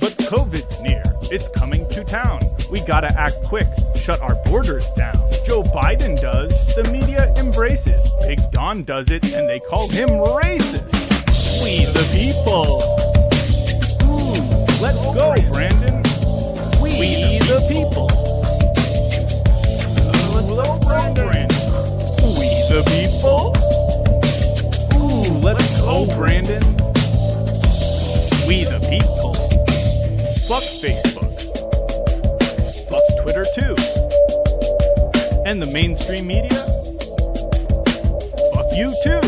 But 0.00 0.16
COVID's 0.18 0.80
near, 0.80 1.02
it's 1.30 1.48
coming 1.50 1.88
to 1.90 2.04
town. 2.04 2.40
We 2.70 2.80
gotta 2.86 3.12
act 3.18 3.36
quick, 3.44 3.66
shut 3.96 4.20
our 4.22 4.36
borders 4.44 4.88
down. 4.92 5.14
Joe 5.44 5.62
Biden 5.62 6.20
does, 6.20 6.52
the 6.76 6.88
media 6.92 7.32
embraces. 7.36 8.08
Big 8.22 8.38
Don 8.52 8.84
does 8.84 9.10
it, 9.10 9.24
and 9.34 9.48
they 9.48 9.58
call 9.58 9.88
him 9.88 10.08
racist. 10.08 10.92
We 11.62 11.84
the 11.86 12.08
people. 12.12 13.09
Let's 14.80 14.96
go, 15.14 15.34
Brandon. 15.52 15.96
We, 16.80 17.38
the 17.44 17.60
people. 17.68 18.08
Uh, 20.08 20.32
let's 20.32 20.48
go, 20.48 20.78
Brandon. 20.88 21.48
We 22.38 22.48
the 22.72 22.82
people. 22.88 23.52
Ooh, 24.96 25.44
let's 25.44 25.80
go, 25.82 26.06
Brandon. 26.16 26.62
We 28.48 28.64
the 28.64 28.80
people. 28.88 29.34
Fuck 30.48 30.62
Facebook. 30.62 31.28
Fuck 32.88 33.04
Twitter 33.22 33.44
too. 33.54 33.76
And 35.44 35.60
the 35.60 35.66
mainstream 35.66 36.26
media? 36.26 36.64
Fuck 38.54 38.72
you 38.78 38.94
too. 39.04 39.20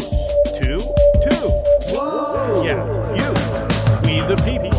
Two, 0.59 0.80
two. 1.28 1.48
Whoa. 1.92 2.62
Yeah, 2.64 2.86
you. 3.14 3.28
We 4.07 4.20
the 4.26 4.42
people. 4.46 4.71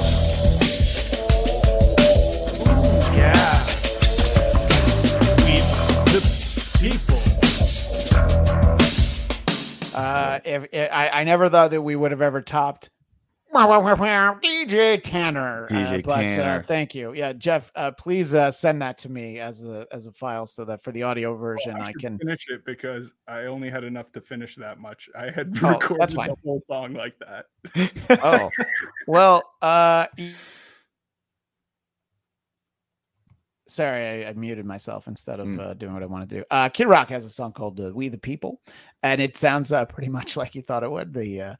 Uh, 10.33 10.39
if, 10.45 10.65
if 10.71 10.91
I, 10.91 11.09
I 11.09 11.23
never 11.23 11.49
thought 11.49 11.71
that 11.71 11.81
we 11.81 11.95
would 11.95 12.11
have 12.11 12.21
ever 12.21 12.41
topped 12.41 12.89
DJ 13.53 14.99
Tanner. 15.01 15.67
DJ 15.69 15.99
uh, 15.99 16.01
but, 16.03 16.11
Uh, 16.11 16.31
Tanner. 16.33 16.63
thank 16.63 16.95
you. 16.95 17.13
Yeah, 17.13 17.33
Jeff, 17.33 17.71
uh, 17.75 17.91
please 17.91 18.33
uh, 18.33 18.49
send 18.49 18.81
that 18.81 18.97
to 18.99 19.09
me 19.11 19.39
as 19.39 19.63
a 19.65 19.85
as 19.91 20.07
a 20.07 20.11
file 20.11 20.47
so 20.47 20.65
that 20.65 20.81
for 20.81 20.91
the 20.91 21.03
audio 21.03 21.35
version 21.35 21.75
I 21.79 21.91
should 21.91 22.01
can. 22.01 22.17
finish 22.17 22.47
it 22.49 22.65
because 22.65 23.13
I 23.27 23.41
only 23.41 23.69
had 23.69 23.83
enough 23.83 24.11
to 24.13 24.21
finish 24.21 24.55
that 24.55 24.79
much. 24.79 25.07
I 25.15 25.29
had 25.29 25.53
Oh, 25.61 25.69
recorded 25.69 25.99
that's 26.01 26.13
fine. 26.15 26.29
the 26.29 26.35
whole 26.43 26.63
song 26.67 26.93
like 26.93 27.13
that. 27.19 27.45
Oh, 28.23 28.49
well, 29.07 29.43
uh, 29.61 30.07
e- 30.17 30.31
sorry, 33.73 34.25
I, 34.25 34.29
I 34.29 34.33
muted 34.33 34.65
myself 34.65 35.07
instead 35.07 35.39
of 35.39 35.47
Mm. 35.47 35.59
uh, 35.59 35.73
doing 35.73 35.93
what 35.93 36.03
I 36.03 36.05
want 36.05 36.29
to 36.29 36.35
do. 36.37 36.43
Uh, 36.51 36.69
Kid 36.69 36.87
Rock 36.87 37.09
has 37.09 37.25
a 37.25 37.29
song 37.29 37.51
called 37.51 37.79
uh, 37.79 37.91
"We 37.93 38.09
the 38.09 38.17
People," 38.17 38.61
and 39.01 39.19
it 39.21 39.35
sounds 39.37 39.71
uh, 39.71 39.85
pretty 39.85 40.09
much 40.09 40.37
like 40.41 40.55
you 40.55 40.61
thought 40.61 40.83
it 40.83 40.91
would. 40.91 41.13
The 41.13 41.41
uh, 41.41 41.55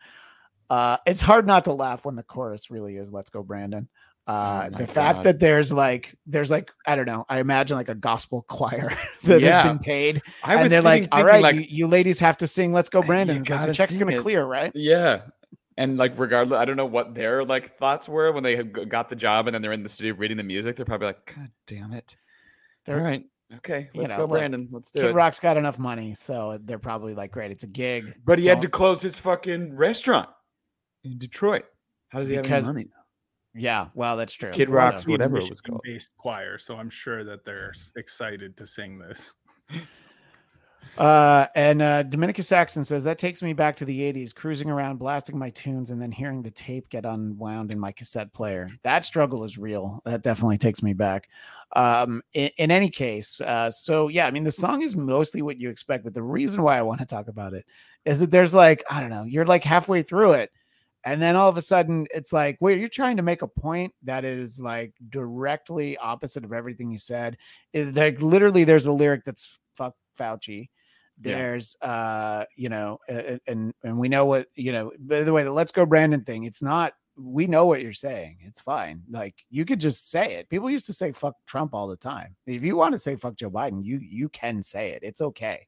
uh, 0.69 0.97
it's 1.05 1.21
hard 1.21 1.45
not 1.47 1.65
to 1.65 1.73
laugh 1.73 2.05
when 2.05 2.15
the 2.15 2.23
chorus 2.23 2.71
really 2.71 2.95
is 2.97 3.11
"Let's 3.11 3.29
go, 3.29 3.43
Brandon." 3.43 3.89
Uh, 4.25 4.69
Oh 4.73 4.77
the 4.77 4.87
fact 4.87 5.17
God. 5.17 5.25
that 5.25 5.39
there's 5.41 5.73
like 5.73 6.15
there's 6.25 6.49
like 6.49 6.71
I 6.87 6.95
don't 6.95 7.05
know. 7.05 7.25
I 7.27 7.39
imagine 7.39 7.75
like 7.75 7.89
a 7.89 7.95
gospel 7.95 8.41
choir 8.47 8.91
that 9.25 9.41
Yeah. 9.41 9.61
has 9.61 9.67
been 9.67 9.79
paid, 9.79 10.21
I 10.43 10.53
and 10.53 10.61
was 10.61 10.71
they're 10.71 10.81
like, 10.81 11.09
all 11.11 11.25
right, 11.25 11.41
like, 11.43 11.55
you, 11.55 11.61
you 11.69 11.87
ladies 11.87 12.19
have 12.21 12.37
to 12.37 12.47
sing 12.47 12.71
"Let's 12.71 12.87
Go, 12.89 13.01
Brandon." 13.01 13.43
Like, 13.43 13.67
the 13.67 13.73
check's 13.73 13.97
gonna 13.97 14.15
it. 14.15 14.21
clear, 14.21 14.45
right? 14.45 14.71
Yeah. 14.75 15.23
And 15.77 15.97
like, 15.97 16.13
regardless, 16.17 16.59
I 16.59 16.65
don't 16.65 16.77
know 16.77 16.85
what 16.85 17.15
their 17.15 17.43
like 17.43 17.77
thoughts 17.77 18.07
were 18.07 18.31
when 18.31 18.43
they 18.43 18.61
got 18.63 19.09
the 19.09 19.15
job 19.15 19.47
and 19.47 19.55
then 19.55 19.61
they're 19.61 19.71
in 19.71 19.83
the 19.83 19.89
studio 19.89 20.13
reading 20.13 20.37
the 20.37 20.43
music. 20.43 20.75
They're 20.75 20.85
probably 20.85 21.07
like, 21.07 21.33
God 21.35 21.49
damn 21.67 21.93
it. 21.93 22.15
They're- 22.85 22.97
All 22.97 23.03
right. 23.03 23.23
Okay. 23.57 23.89
Let's 23.93 24.11
know, 24.11 24.17
go, 24.19 24.23
look, 24.25 24.39
Brandon. 24.39 24.67
Let's 24.71 24.89
do 24.91 24.99
it. 24.99 25.03
Kid 25.03 25.09
it. 25.11 25.13
Rock's 25.15 25.39
got 25.39 25.57
enough 25.57 25.77
money, 25.77 26.13
so 26.15 26.57
they're 26.63 26.79
probably 26.79 27.13
like, 27.13 27.31
great, 27.31 27.51
it's 27.51 27.63
a 27.63 27.67
gig. 27.67 28.15
But 28.25 28.39
he 28.39 28.45
had 28.47 28.61
to 28.61 28.69
close 28.69 29.01
his 29.01 29.19
fucking 29.19 29.75
restaurant 29.75 30.29
in 31.03 31.17
Detroit. 31.19 31.65
How 32.09 32.19
does 32.19 32.27
he 32.27 32.35
have 32.35 32.43
Because- 32.43 32.63
any 32.65 32.73
money? 32.73 32.87
Yeah, 33.55 33.89
well, 33.93 34.17
that's 34.17 34.33
true. 34.33 34.49
Kid 34.49 34.71
Rock's 34.71 35.05
Being 35.05 35.13
whatever 35.13 35.37
it 35.37 35.47
was 35.47 35.61
called. 35.61 35.81
Based 35.83 36.09
choir, 36.17 36.57
so 36.57 36.75
I'm 36.75 36.89
sure 36.89 37.23
that 37.23 37.45
they're 37.45 37.71
excited 37.95 38.57
to 38.57 38.65
sing 38.65 38.97
this. 38.97 39.33
Uh, 40.97 41.47
and 41.55 41.81
uh, 41.81 42.03
Dominica 42.03 42.43
Saxon 42.43 42.85
says 42.85 43.03
that 43.03 43.17
takes 43.17 43.41
me 43.41 43.53
back 43.53 43.75
to 43.77 43.85
the 43.85 43.99
'80s, 44.13 44.33
cruising 44.33 44.69
around, 44.69 44.97
blasting 44.97 45.37
my 45.37 45.49
tunes, 45.49 45.89
and 45.89 46.01
then 46.01 46.11
hearing 46.11 46.43
the 46.43 46.51
tape 46.51 46.89
get 46.89 47.05
unwound 47.05 47.71
in 47.71 47.79
my 47.79 47.91
cassette 47.91 48.31
player. 48.33 48.69
That 48.83 49.03
struggle 49.03 49.43
is 49.43 49.57
real. 49.57 50.01
That 50.05 50.21
definitely 50.21 50.59
takes 50.59 50.83
me 50.83 50.93
back. 50.93 51.29
Um, 51.75 52.21
in, 52.33 52.51
in 52.57 52.71
any 52.71 52.89
case, 52.89 53.41
uh, 53.41 53.71
so 53.71 54.07
yeah, 54.07 54.27
I 54.27 54.31
mean, 54.31 54.43
the 54.43 54.51
song 54.51 54.83
is 54.83 54.95
mostly 54.95 55.41
what 55.41 55.59
you 55.59 55.69
expect, 55.69 56.03
but 56.03 56.13
the 56.13 56.21
reason 56.21 56.61
why 56.61 56.77
I 56.77 56.83
want 56.83 56.99
to 56.99 57.07
talk 57.07 57.27
about 57.27 57.53
it 57.53 57.65
is 58.05 58.19
that 58.19 58.29
there's 58.29 58.53
like 58.53 58.83
I 58.89 59.01
don't 59.01 59.09
know, 59.09 59.23
you're 59.23 59.45
like 59.45 59.63
halfway 59.63 60.03
through 60.03 60.33
it, 60.33 60.51
and 61.03 61.21
then 61.21 61.35
all 61.35 61.49
of 61.49 61.57
a 61.57 61.61
sudden 61.61 62.05
it's 62.13 62.31
like, 62.31 62.57
wait, 62.61 62.79
you're 62.79 62.87
trying 62.87 63.17
to 63.17 63.23
make 63.23 63.41
a 63.41 63.47
point 63.47 63.93
that 64.03 64.23
is 64.25 64.59
like 64.59 64.93
directly 65.09 65.97
opposite 65.97 66.45
of 66.45 66.53
everything 66.53 66.91
you 66.91 66.99
said. 66.99 67.37
It, 67.73 67.95
like 67.95 68.21
literally, 68.21 68.63
there's 68.63 68.85
a 68.85 68.93
lyric 68.93 69.23
that's 69.23 69.59
fuck 69.73 69.95
Fauci. 70.19 70.69
Yeah. 71.21 71.35
There's, 71.35 71.75
uh, 71.81 72.45
you 72.55 72.69
know, 72.69 72.99
and 73.07 73.73
and 73.83 73.97
we 73.97 74.09
know 74.09 74.25
what 74.25 74.47
you 74.55 74.71
know. 74.71 74.91
By 74.99 75.23
the 75.23 75.33
way, 75.33 75.43
the 75.43 75.51
"Let's 75.51 75.71
Go 75.71 75.85
Brandon" 75.85 76.23
thing, 76.23 76.43
it's 76.43 76.61
not. 76.61 76.93
We 77.15 77.45
know 77.45 77.67
what 77.67 77.83
you're 77.83 77.93
saying. 77.93 78.39
It's 78.41 78.61
fine. 78.61 79.03
Like 79.09 79.35
you 79.51 79.65
could 79.65 79.79
just 79.79 80.09
say 80.09 80.33
it. 80.33 80.49
People 80.49 80.69
used 80.71 80.87
to 80.87 80.93
say 80.93 81.11
"fuck 81.11 81.35
Trump" 81.45 81.75
all 81.75 81.87
the 81.87 81.95
time. 81.95 82.35
If 82.47 82.63
you 82.63 82.75
want 82.75 82.93
to 82.93 82.99
say 82.99 83.15
"fuck 83.15 83.35
Joe 83.35 83.51
Biden," 83.51 83.83
you 83.83 83.99
you 83.99 84.29
can 84.29 84.63
say 84.63 84.89
it. 84.91 85.03
It's 85.03 85.21
okay. 85.21 85.67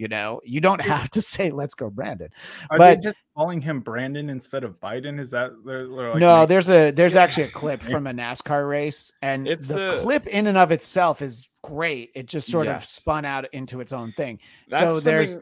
You 0.00 0.08
know, 0.08 0.40
you 0.46 0.62
don't 0.62 0.80
have 0.80 1.10
to 1.10 1.20
say 1.34 1.50
"Let's 1.50 1.74
go, 1.74 1.90
Brandon." 1.90 2.30
Are 2.70 2.78
But- 2.78 2.94
they 3.02 3.02
just 3.08 3.16
calling 3.36 3.60
him 3.60 3.80
Brandon 3.80 4.30
instead 4.30 4.64
of 4.64 4.80
Biden? 4.80 5.20
Is 5.20 5.28
that 5.30 5.50
they're, 5.62 5.86
they're 5.86 6.10
like 6.12 6.18
no, 6.20 6.46
there's 6.46 6.70
a 6.70 6.90
there's 6.90 7.14
actually 7.16 7.42
a 7.42 7.48
clip 7.50 7.82
from 7.92 8.06
a 8.06 8.12
NASCAR 8.12 8.66
race, 8.66 9.12
and 9.20 9.46
It's 9.46 9.68
the 9.68 9.98
a- 9.98 10.00
clip 10.00 10.26
in 10.26 10.46
and 10.46 10.56
of 10.56 10.72
itself 10.72 11.20
is 11.20 11.50
great. 11.62 12.12
It 12.14 12.24
just 12.28 12.50
sort 12.50 12.66
of 12.66 12.82
spun 12.82 13.26
out 13.26 13.44
into 13.52 13.82
its 13.82 13.92
own 13.92 14.12
thing. 14.12 14.40
That's 14.68 14.94
so 14.94 15.00
there's 15.00 15.36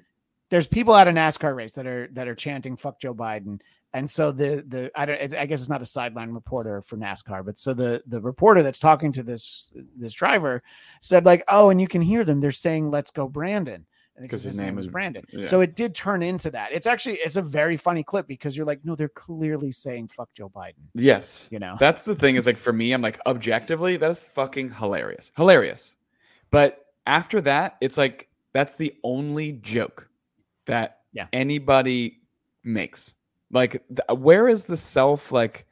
there's 0.51 0.67
people 0.67 0.97
at 0.97 1.07
a 1.07 1.13
NASCAR 1.13 1.55
race 1.55 1.75
that 1.75 1.87
are 1.87 2.09
that 2.15 2.27
are 2.27 2.35
chanting 2.35 2.75
"fuck 2.75 2.99
Joe 2.99 3.15
Biden," 3.15 3.61
and 3.93 4.11
so 4.11 4.33
the 4.33 4.65
the 4.67 4.91
I 4.97 5.07
don't 5.07 5.35
I 5.35 5.47
guess 5.47 5.61
it's 5.61 5.69
not 5.69 5.83
a 5.83 5.87
sideline 5.87 6.33
reporter 6.33 6.83
for 6.83 6.97
NASCAR, 6.97 7.45
but 7.45 7.61
so 7.61 7.75
the 7.75 8.03
the 8.09 8.21
reporter 8.21 8.65
that's 8.65 8.81
talking 8.81 9.13
to 9.13 9.23
this 9.23 9.73
this 9.97 10.15
driver 10.15 10.65
said 11.01 11.25
like, 11.25 11.45
"Oh, 11.47 11.71
and 11.71 11.81
you 11.81 11.87
can 11.87 12.03
hear 12.03 12.25
them. 12.25 12.41
They're 12.41 12.51
saying 12.51 12.91
"Let's 12.91 13.13
go, 13.13 13.29
Brandon." 13.29 13.87
Because 14.21 14.43
'Cause 14.43 14.53
his, 14.53 14.61
name 14.61 14.77
was 14.77 14.87
Brandon, 14.89 15.25
yeah. 15.31 15.45
so 15.45 15.61
it 15.61 15.75
did 15.77 15.95
turn 15.95 16.23
into 16.23 16.51
that. 16.51 16.73
It's 16.73 16.87
actually 16.87 17.15
it's 17.17 17.37
a 17.37 17.43
very 17.43 17.77
funny 17.77 18.03
clip 18.03 18.27
because 18.27 18.57
you're 18.57 18.67
like, 18.67 18.85
no, 18.85 18.95
they're 18.95 19.09
clearly 19.09 19.73
saying 19.73 20.09
"fuck 20.09 20.29
Joe 20.35 20.49
Biden." 20.49 20.75
Yes. 20.95 21.49
You 21.51 21.59
know, 21.59 21.77
That's 21.79 22.05
the 22.05 22.15
thing 22.15 22.37
is 22.37 22.47
like 22.47 22.59
for 22.59 22.73
me, 22.73 22.93
I'm 22.93 23.03
like 23.03 23.19
objectively, 23.27 23.97
that 23.97 24.11
is 24.11 24.19
fucking 24.19 24.73
hilarious. 24.73 25.33
Hilarious. 25.37 25.95
But 26.51 26.87
after 27.07 27.41
that, 27.43 27.77
it's 27.81 27.97
like 27.99 28.29
that's 28.53 28.77
the 28.77 28.95
only 29.05 29.53
joke 29.53 30.09
that 30.67 31.01
Yeah. 31.13 31.27
anybody 31.33 32.21
makes. 32.65 33.15
Like 33.51 33.83
th- 33.89 34.19
where 34.19 34.49
is 34.49 34.65
the 34.65 34.77
self 34.77 35.33
like 35.33 35.67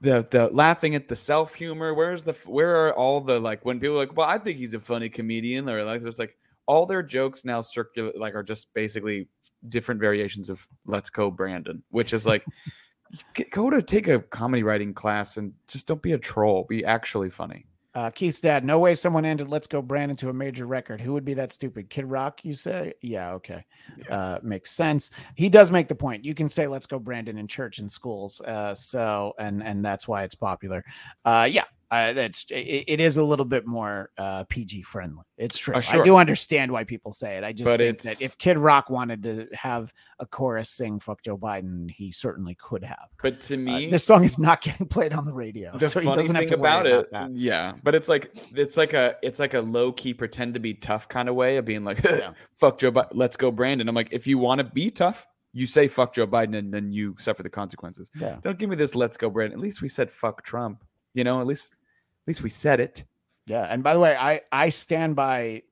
the 0.00 0.26
the 0.30 0.48
laughing 0.52 0.94
at 0.94 1.08
the 1.08 1.16
self 1.16 1.54
humor? 1.54 1.94
Where's 1.94 2.22
the 2.22 2.32
where 2.46 2.86
are 2.86 2.92
all 2.94 3.20
the 3.20 3.40
like 3.40 3.64
when 3.64 3.80
people 3.80 3.96
are 3.96 4.06
like, 4.06 4.16
well, 4.16 4.28
I 4.28 4.38
think 4.38 4.58
he's 4.58 4.74
a 4.74 4.78
funny 4.80 5.08
comedian 5.08 5.68
or 5.68 5.82
like 5.84 6.00
there's 6.00 6.18
like 6.18 6.36
all 6.66 6.86
their 6.86 7.02
jokes 7.02 7.44
now 7.44 7.60
circulate 7.60 8.18
like 8.18 8.34
are 8.34 8.42
just 8.42 8.72
basically 8.74 9.28
different 9.68 10.00
variations 10.00 10.50
of 10.50 10.66
let's 10.86 11.10
go 11.10 11.30
Brandon, 11.30 11.82
which 11.90 12.12
is 12.12 12.26
like 12.26 12.44
go 13.50 13.70
to 13.70 13.82
take 13.82 14.08
a 14.08 14.20
comedy 14.20 14.62
writing 14.62 14.94
class 14.94 15.36
and 15.36 15.52
just 15.68 15.86
don't 15.86 16.02
be 16.02 16.12
a 16.12 16.18
troll. 16.18 16.66
Be 16.68 16.84
actually 16.84 17.30
funny. 17.30 17.66
Uh, 17.94 18.10
Keith's 18.10 18.40
dad, 18.40 18.64
no 18.64 18.80
way 18.80 18.92
someone 18.92 19.24
ended 19.24 19.48
Let's 19.48 19.68
Go 19.68 19.80
Brandon 19.80 20.16
to 20.16 20.28
a 20.28 20.32
major 20.32 20.66
record. 20.66 21.00
Who 21.00 21.12
would 21.12 21.24
be 21.24 21.34
that 21.34 21.52
stupid? 21.52 21.88
Kid 21.90 22.06
Rock, 22.06 22.44
you 22.44 22.52
say? 22.52 22.94
Yeah, 23.02 23.34
okay. 23.34 23.64
Uh, 24.10 24.38
makes 24.42 24.72
sense. 24.72 25.12
He 25.36 25.48
does 25.48 25.70
make 25.70 25.86
the 25.86 25.94
point. 25.94 26.24
You 26.24 26.34
can 26.34 26.48
say 26.48 26.66
Let's 26.66 26.86
Go 26.86 26.98
Brandon 26.98 27.38
in 27.38 27.46
church 27.46 27.78
and 27.78 27.90
schools. 27.90 28.40
Uh, 28.40 28.74
so, 28.74 29.34
and 29.38 29.62
and 29.62 29.84
that's 29.84 30.08
why 30.08 30.24
it's 30.24 30.34
popular. 30.34 30.84
Uh, 31.24 31.48
yeah, 31.48 31.64
uh, 31.94 32.12
that's 32.12 32.44
it, 32.50 32.84
it 32.88 33.00
is 33.00 33.16
a 33.16 33.24
little 33.24 33.44
bit 33.44 33.66
more 33.66 34.10
uh, 34.18 34.44
PG 34.44 34.82
friendly. 34.82 35.22
It's 35.36 35.58
true. 35.58 35.74
Uh, 35.74 35.82
I 35.92 36.02
do 36.02 36.16
understand 36.16 36.70
why 36.72 36.84
people 36.84 37.12
say 37.12 37.36
it. 37.36 37.44
I 37.44 37.52
just 37.52 37.64
But 37.70 37.80
think 37.80 37.98
it's- 37.98 38.18
that 38.18 38.24
if 38.24 38.38
Kid 38.38 38.58
Rock 38.58 38.90
wanted 38.90 39.22
to 39.24 39.48
have 39.52 39.92
a 40.18 40.26
chorus 40.26 40.70
sing 40.70 40.98
"Fuck 40.98 41.22
Joe 41.22 41.36
Biden," 41.38 41.90
he 41.90 42.10
certainly 42.12 42.54
could 42.56 42.84
have. 42.84 43.08
But 43.22 43.40
to 43.42 43.54
Uh, 43.54 43.58
me, 43.58 43.90
this 43.90 44.04
song 44.04 44.24
is 44.24 44.38
not 44.38 44.60
getting 44.62 44.86
played 44.96 45.12
on 45.12 45.24
the 45.24 45.32
radio, 45.32 45.76
the 45.76 45.88
so 45.88 46.00
he 46.00 46.06
doesn't 46.06 46.34
have 46.34 46.46
to 46.46 46.56
worry 46.56 46.60
about 46.60 46.86
it, 46.86 47.10
that. 47.12 47.30
yeah. 47.34 47.72
But 47.82 47.94
it's 47.94 48.08
like 48.08 48.36
it's 48.54 48.76
like 48.76 48.92
a 48.92 49.16
it's 49.22 49.38
like 49.38 49.54
a 49.54 49.60
low 49.60 49.92
key 49.92 50.14
pretend 50.14 50.54
to 50.54 50.60
be 50.60 50.74
tough 50.74 51.08
kind 51.08 51.28
of 51.28 51.34
way 51.34 51.56
of 51.56 51.64
being 51.64 51.84
like, 51.84 52.02
Yeah. 52.02 52.32
fuck 52.52 52.78
Joe, 52.78 52.92
Biden, 52.92 53.08
let's 53.12 53.36
go, 53.36 53.50
Brandon. 53.50 53.88
I'm 53.88 53.94
like, 53.94 54.12
if 54.12 54.26
you 54.26 54.38
want 54.38 54.58
to 54.60 54.64
be 54.64 54.90
tough, 54.90 55.26
you 55.52 55.66
say 55.66 55.86
fuck 55.88 56.14
Joe 56.14 56.26
Biden, 56.26 56.56
and 56.56 56.72
then 56.74 56.92
you 56.92 57.14
suffer 57.18 57.42
the 57.42 57.50
consequences. 57.50 58.10
Yeah. 58.18 58.38
Don't 58.42 58.58
give 58.58 58.68
me 58.70 58.76
this 58.76 58.94
let's 58.94 59.16
go, 59.16 59.30
Brandon. 59.30 59.58
At 59.58 59.62
least 59.62 59.82
we 59.82 59.88
said 59.88 60.10
fuck 60.10 60.42
Trump. 60.44 60.82
You 61.14 61.22
know, 61.22 61.40
at 61.40 61.46
least 61.46 61.74
least 62.26 62.42
we 62.42 62.50
said 62.50 62.80
it. 62.80 63.04
Yeah, 63.46 63.66
and 63.68 63.82
by 63.82 63.94
the 63.94 64.00
way, 64.00 64.16
I 64.16 64.40
I 64.50 64.70
stand 64.70 65.16
by. 65.16 65.62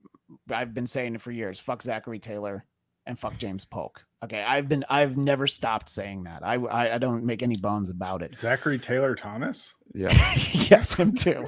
I've 0.50 0.74
been 0.74 0.86
saying 0.86 1.14
it 1.14 1.20
for 1.20 1.30
years. 1.30 1.58
Fuck 1.58 1.82
Zachary 1.82 2.18
Taylor, 2.18 2.64
and 3.06 3.18
fuck 3.18 3.38
James 3.38 3.64
Polk. 3.64 4.04
Okay, 4.24 4.42
I've 4.42 4.68
been 4.68 4.84
I've 4.88 5.16
never 5.16 5.46
stopped 5.46 5.88
saying 5.88 6.24
that. 6.24 6.44
I 6.44 6.54
I, 6.54 6.94
I 6.94 6.98
don't 6.98 7.24
make 7.24 7.42
any 7.42 7.56
bones 7.56 7.90
about 7.90 8.22
it. 8.22 8.36
Zachary 8.36 8.78
Taylor 8.78 9.14
Thomas. 9.16 9.74
Yeah. 9.94 10.10
yes, 10.52 10.94
him 10.94 11.12
too. 11.12 11.46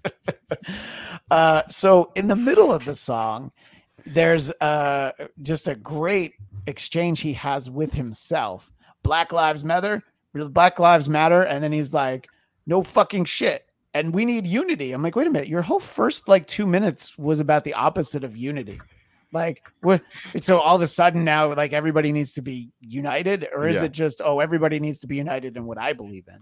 uh, 1.30 1.62
so 1.68 2.12
in 2.14 2.26
the 2.28 2.36
middle 2.36 2.72
of 2.72 2.84
the 2.84 2.94
song, 2.94 3.52
there's 4.04 4.50
uh 4.60 5.12
just 5.40 5.68
a 5.68 5.74
great 5.74 6.34
exchange 6.66 7.20
he 7.20 7.32
has 7.32 7.70
with 7.70 7.94
himself. 7.94 8.70
Black 9.02 9.32
Lives 9.32 9.64
Matter, 9.64 10.02
Black 10.34 10.78
Lives 10.78 11.08
Matter, 11.08 11.42
and 11.42 11.64
then 11.64 11.72
he's 11.72 11.94
like, 11.94 12.28
"No 12.66 12.82
fucking 12.82 13.24
shit." 13.24 13.64
And 13.94 14.14
we 14.14 14.24
need 14.24 14.46
unity. 14.46 14.92
I'm 14.92 15.02
like, 15.02 15.16
wait 15.16 15.26
a 15.26 15.30
minute. 15.30 15.48
Your 15.48 15.62
whole 15.62 15.80
first 15.80 16.26
like 16.28 16.46
two 16.46 16.66
minutes 16.66 17.18
was 17.18 17.40
about 17.40 17.64
the 17.64 17.74
opposite 17.74 18.24
of 18.24 18.36
unity. 18.36 18.80
Like, 19.32 19.62
what? 19.80 20.02
So 20.40 20.58
all 20.60 20.76
of 20.76 20.82
a 20.82 20.86
sudden 20.86 21.24
now, 21.24 21.54
like 21.54 21.72
everybody 21.72 22.12
needs 22.12 22.34
to 22.34 22.42
be 22.42 22.70
united, 22.80 23.48
or 23.54 23.66
is 23.66 23.76
Yeah. 23.76 23.84
it 23.84 23.92
just 23.92 24.20
oh 24.24 24.40
everybody 24.40 24.78
needs 24.80 24.98
to 25.00 25.06
be 25.06 25.16
united 25.16 25.56
in 25.56 25.64
what 25.66 25.78
I 25.78 25.92
believe 25.92 26.28
in? 26.28 26.40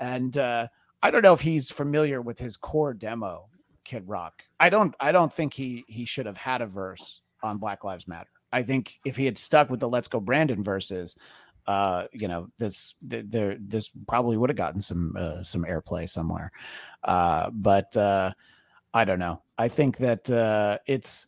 And 0.00 0.36
uh, 0.38 0.68
I 1.02 1.10
don't 1.10 1.22
know 1.22 1.32
if 1.32 1.40
he's 1.40 1.70
familiar 1.70 2.20
with 2.22 2.38
his 2.38 2.56
core 2.56 2.94
demo, 2.94 3.48
Kid 3.84 4.04
Rock. 4.08 4.42
I 4.60 4.68
don't. 4.68 4.94
I 5.00 5.12
don't 5.12 5.32
think 5.32 5.54
he 5.54 5.84
he 5.88 6.04
should 6.04 6.26
have 6.26 6.36
had 6.36 6.60
a 6.62 6.66
verse 6.66 7.22
on 7.42 7.58
Black 7.58 7.82
Lives 7.84 8.06
Matter. 8.08 8.30
I 8.52 8.62
think 8.62 8.98
if 9.04 9.16
he 9.16 9.24
had 9.24 9.36
stuck 9.38 9.68
with 9.70 9.80
the 9.80 9.88
Let's 9.88 10.08
Go 10.08 10.20
Brandon 10.20 10.62
verses, 10.64 11.16
uh, 11.68 12.06
you 12.12 12.28
know, 12.28 12.48
this 12.58 12.94
there 13.02 13.56
this 13.60 13.92
probably 14.08 14.38
would 14.38 14.50
have 14.50 14.56
gotten 14.56 14.80
some 14.80 15.14
uh, 15.18 15.42
some 15.44 15.64
airplay 15.64 16.08
somewhere. 16.08 16.50
Uh, 17.04 17.50
but 17.52 17.96
uh, 17.96 18.32
I 18.94 19.04
don't 19.04 19.18
know. 19.20 19.42
I 19.58 19.68
think 19.68 19.98
that 19.98 20.30
uh, 20.30 20.78
it's 20.86 21.26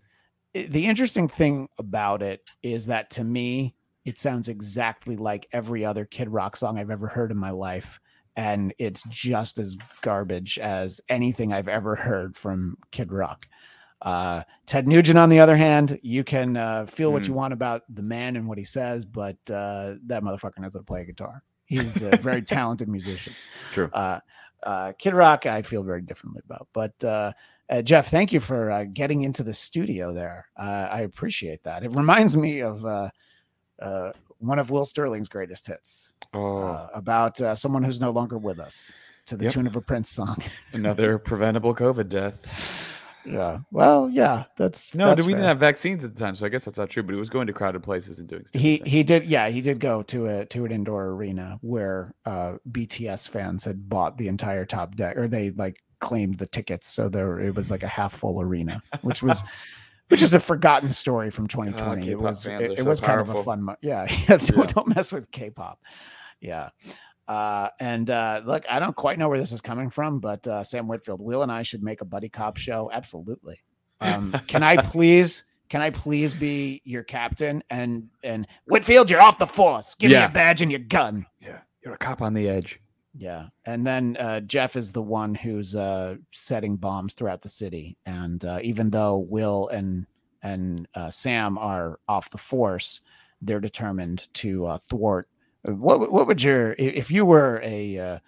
it- 0.55 0.73
the 0.73 0.87
interesting 0.87 1.29
thing 1.29 1.69
about 1.79 2.23
it 2.23 2.51
is 2.62 2.87
that 2.87 3.11
to 3.12 3.25
me, 3.25 3.75
it 4.07 4.19
sounds 4.19 4.49
exactly 4.49 5.17
like 5.17 5.49
every 5.53 5.85
other 5.85 6.07
Kid 6.07 6.31
Rock 6.31 6.57
song 6.57 6.79
I've 6.79 6.91
ever 6.91 7.09
heard 7.09 7.31
in 7.31 7.37
my 7.39 7.51
life. 7.51 8.01
And 8.37 8.73
it's 8.79 9.03
just 9.11 9.59
as 9.59 9.77
garbage 10.03 10.59
as 10.59 11.01
anything 11.11 11.53
I've 11.53 11.69
ever 11.69 11.97
heard 11.97 12.37
from 12.37 12.79
Kid 12.93 13.12
Rock. 13.12 13.47
Uh, 14.02 14.43
Ted 14.66 14.89
Nugent, 14.89 15.18
on 15.18 15.28
the 15.28 15.40
other 15.40 15.56
hand, 15.56 15.98
you 16.02 16.24
can 16.24 16.56
uh, 16.56 16.86
feel 16.86 17.12
what 17.12 17.27
Hmm. 17.27 17.32
you 17.32 17.35
want 17.36 17.52
about 17.52 17.82
the 17.94 18.02
man 18.02 18.36
and 18.36 18.48
what 18.48 18.56
he 18.59 18.64
says, 18.64 19.05
but 19.05 19.36
uh, 19.51 19.94
that 20.06 20.22
motherfucker 20.22 20.59
knows 20.59 20.72
how 20.74 20.81
to 20.81 20.85
play 20.85 21.02
a 21.02 21.05
guitar. 21.05 21.43
He's 21.66 22.01
a 22.02 22.10
very 22.16 22.43
talented 22.43 22.89
musician. 22.89 23.35
It's 23.60 23.68
true. 23.68 23.90
Uh, 23.93 24.20
uh, 24.62 24.93
Kid 24.98 25.14
Rock, 25.14 25.47
I 25.47 25.62
feel 25.62 25.82
very 25.82 26.02
differently 26.02 26.43
about. 26.44 26.68
But 26.72 27.02
uh, 27.05 27.32
uh, 27.68 27.82
Jeff, 27.82 28.09
thank 28.09 28.32
you 28.32 28.40
for 28.40 28.70
uh, 28.70 28.85
getting 28.85 29.22
into 29.22 29.43
the 29.43 29.55
studio 29.55 30.12
there. 30.12 30.48
Uh, 30.59 30.89
I 30.90 31.01
appreciate 31.02 31.62
that. 31.64 31.82
It 31.85 31.93
reminds 31.93 32.36
me 32.36 32.60
of 32.60 32.85
uh, 32.85 33.10
uh, 33.81 34.12
one 34.39 34.59
of 34.59 34.70
Will 34.70 34.85
Starling's 34.85 35.28
greatest 35.28 35.66
hits 35.66 36.12
Oh, 36.35 36.59
uh, 36.59 36.89
about 36.94 37.40
uh, 37.40 37.55
someone 37.55 37.82
who's 37.82 38.01
no 38.01 38.10
longer 38.10 38.39
with 38.39 38.59
us 38.60 38.90
to 39.27 39.36
the 39.36 39.44
Yep. 39.44 39.52
tune 39.52 39.66
of 39.66 39.77
a 39.77 39.81
Prince 39.81 40.10
song. 40.10 40.36
another 40.72 41.18
preventable 41.18 41.74
COVID 41.74 42.09
death. 42.09 42.99
Yeah. 43.25 43.59
Well, 43.71 44.09
yeah, 44.11 44.45
that's 44.57 44.95
No, 44.95 45.09
that's 45.09 45.27
we 45.27 45.33
didn't 45.33 45.47
have 45.47 45.59
vaccines 45.59 46.05
at 46.05 46.15
the 46.15 46.21
time, 46.21 46.35
so 46.35 46.47
I 46.47 46.49
guess 46.49 46.65
that's 46.65 46.79
not 46.79 46.91
true. 46.91 47.03
But 47.03 47.13
he 47.13 47.19
was 47.19 47.31
going 47.31 47.47
to 47.47 47.53
crowded 47.53 47.83
places 47.83 48.19
and 48.19 48.29
doing 48.29 48.47
stuff. 48.47 48.61
He 48.61 48.83
he 48.87 49.03
did 49.03 49.25
yeah 49.25 49.49
he 49.49 49.61
did 49.61 49.81
go 49.81 50.03
to 50.05 50.27
a 50.27 50.47
to 50.47 50.65
an 50.65 50.73
indoor 50.73 51.07
arena 51.09 51.59
where 51.61 52.15
uh, 52.25 52.55
BTS 52.71 53.29
fans 53.29 53.65
had 53.65 53.89
bought 53.89 54.17
the 54.19 54.29
entire 54.29 54.65
top 54.65 54.97
deck 54.97 55.17
or 55.17 55.29
they 55.29 55.51
like 55.51 55.83
claimed 56.01 56.39
the 56.39 56.47
tickets 56.47 56.89
so 56.89 57.11
there 57.11 57.39
it 57.41 57.55
was 57.55 57.71
like 57.71 57.83
a 57.83 57.87
half 57.87 58.15
full 58.15 58.41
arena 58.41 58.81
which 59.03 59.23
was 59.23 59.45
which 60.09 60.23
is 60.23 60.33
a 60.33 60.41
forgotten 60.41 60.91
story 60.91 61.29
from 61.29 61.47
2020 61.47 62.11
it 62.11 62.19
was 62.19 62.47
it, 62.47 62.59
it 62.63 62.83
so 62.83 62.89
was 62.89 63.03
kind 63.03 63.21
of 63.21 63.29
a 63.29 63.43
fun 63.43 63.63
mo- 63.63 63.77
yeah, 63.83 64.07
yeah 64.29 64.39
don't, 64.39 64.57
Yeah. 64.57 64.65
don't 64.65 64.89
mess 64.97 65.13
with 65.13 65.31
K-pop 65.31 65.79
yeah 66.41 66.71
uh, 67.31 67.69
and 67.78 68.11
uh, 68.11 68.40
look 68.44 68.65
I 68.69 68.78
don't 68.81 68.97
quite 68.97 69.19
know 69.19 69.28
where 69.28 69.39
this 69.39 69.52
is 69.52 69.61
coming 69.61 69.90
from 69.90 70.19
but 70.20 70.47
uh, 70.48 70.65
Sam 70.65 70.89
Whitfield 70.89 71.20
Will 71.20 71.43
and 71.43 71.52
I 71.52 71.62
should 71.62 71.82
make 71.82 72.01
a 72.01 72.05
buddy 72.05 72.28
cop 72.28 72.57
show. 72.57 72.90
Absolutely. 72.93 73.61
Um, 74.01 74.35
can 74.48 74.62
I 74.62 74.77
please 74.93 75.44
can 75.69 75.81
I 75.82 75.90
please 75.90 76.35
be 76.35 76.82
your 76.85 77.05
captain? 77.05 77.62
And 77.70 78.09
and 78.24 78.47
Whitfield 78.66 79.11
you're 79.11 79.23
off 79.23 79.39
the 79.39 79.47
force. 79.47 79.94
Give 79.94 80.09
me 80.09 80.15
Yeah. 80.15 80.23
your 80.23 80.31
badge 80.31 80.62
and 80.62 80.70
your 80.73 80.81
gun. 80.81 81.27
Yeah, 81.40 81.61
you're 81.85 81.94
a 81.94 81.98
cop 81.98 82.20
on 82.20 82.35
the 82.35 82.48
edge. 82.48 82.81
yeah. 83.16 83.47
And 83.65 83.86
then 83.86 84.16
uh, 84.16 84.40
Jeff 84.40 84.74
is 84.77 84.93
the 84.93 85.02
one 85.02 85.35
who's 85.35 85.77
uh, 85.77 86.16
setting 86.32 86.77
bombs 86.77 87.12
throughout 87.15 87.43
the 87.43 87.48
city. 87.48 87.97
And 88.07 88.44
uh, 88.44 88.59
even 88.62 88.90
though 88.90 89.19
Will 89.19 89.69
and 89.69 90.07
and 90.43 90.89
uh, 90.94 91.11
Sam 91.11 91.59
are 91.59 92.01
off 92.09 92.31
the 92.31 92.39
force 92.39 93.01
they're 93.43 93.61
determined 93.61 94.28
to 94.35 94.66
uh, 94.66 94.78
thwart 94.78 95.27
what 95.65 96.11
what 96.11 96.27
would 96.27 96.43
your 96.43 96.74
if 96.78 97.11
you 97.11 97.24
were 97.24 97.61
a 97.62 97.99
uh, 97.99 98.19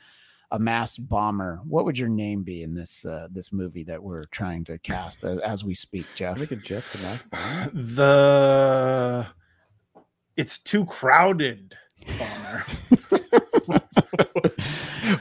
a 0.50 0.58
mass 0.58 0.98
bomber 0.98 1.60
what 1.64 1.84
would 1.84 1.98
your 1.98 2.08
name 2.08 2.42
be 2.42 2.62
in 2.62 2.74
this 2.74 3.06
uh, 3.06 3.28
this 3.30 3.52
movie 3.52 3.84
that 3.84 4.02
we're 4.02 4.24
trying 4.24 4.64
to 4.64 4.78
cast 4.78 5.24
as, 5.24 5.38
as 5.40 5.64
we 5.64 5.74
speak 5.74 6.06
Jeff 6.14 6.38
Look 6.38 6.52
at 6.52 6.62
Jeff 6.62 6.92
the 6.92 6.98
Math 6.98 7.30
Bomber. 7.30 7.70
The 7.94 9.26
it's 10.36 10.58
too 10.58 10.84
crowded. 10.86 11.76
Bomber. 12.18 12.64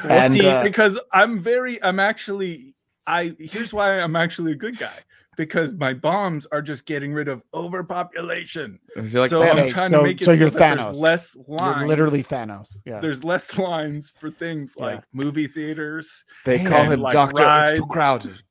And, 0.08 0.34
See, 0.34 0.46
uh, 0.46 0.64
because 0.64 1.00
I'm 1.12 1.40
very, 1.40 1.82
I'm 1.82 2.00
actually, 2.00 2.76
I 3.08 3.36
here's 3.40 3.74
why 3.74 4.00
I'm 4.00 4.16
actually 4.16 4.52
a 4.54 4.56
good 4.56 4.78
guy 4.78 4.98
because 5.46 5.74
my 5.74 5.94
bombs 5.94 6.46
are 6.52 6.62
just 6.62 6.86
getting 6.86 7.14
rid 7.14 7.28
of 7.28 7.42
overpopulation. 7.54 8.80
Is 8.96 9.12
he 9.14 9.20
like 9.20 9.30
so 9.30 9.42
I'm 9.44 9.68
trying 9.68 9.88
so- 9.90 9.98
to 9.98 10.04
make 10.04 10.22
it 10.22 10.26
so 10.26 10.34
so, 10.34 10.40
you're 10.40 10.50
that 10.50 10.60
there's 10.78 10.98
Thanos. 10.98 11.02
less 11.02 11.36
You're 11.48 11.58
lines. 11.58 11.88
literally 11.88 12.24
Thanos 12.24 12.78
yeah 12.86 13.00
There's 13.00 13.24
less 13.24 13.58
lines 13.70 14.12
for 14.20 14.30
things 14.30 14.76
Yeah. 14.78 14.86
like 14.86 15.04
movie 15.14 15.48
theaters. 15.48 16.24
They 16.46 16.58
Hey, 16.60 16.70
call 16.70 16.84
him 16.84 17.00
like, 17.02 17.14
Doctor. 17.14 17.44
It's 17.66 17.80
too 17.80 17.86
crowded. 17.88 18.36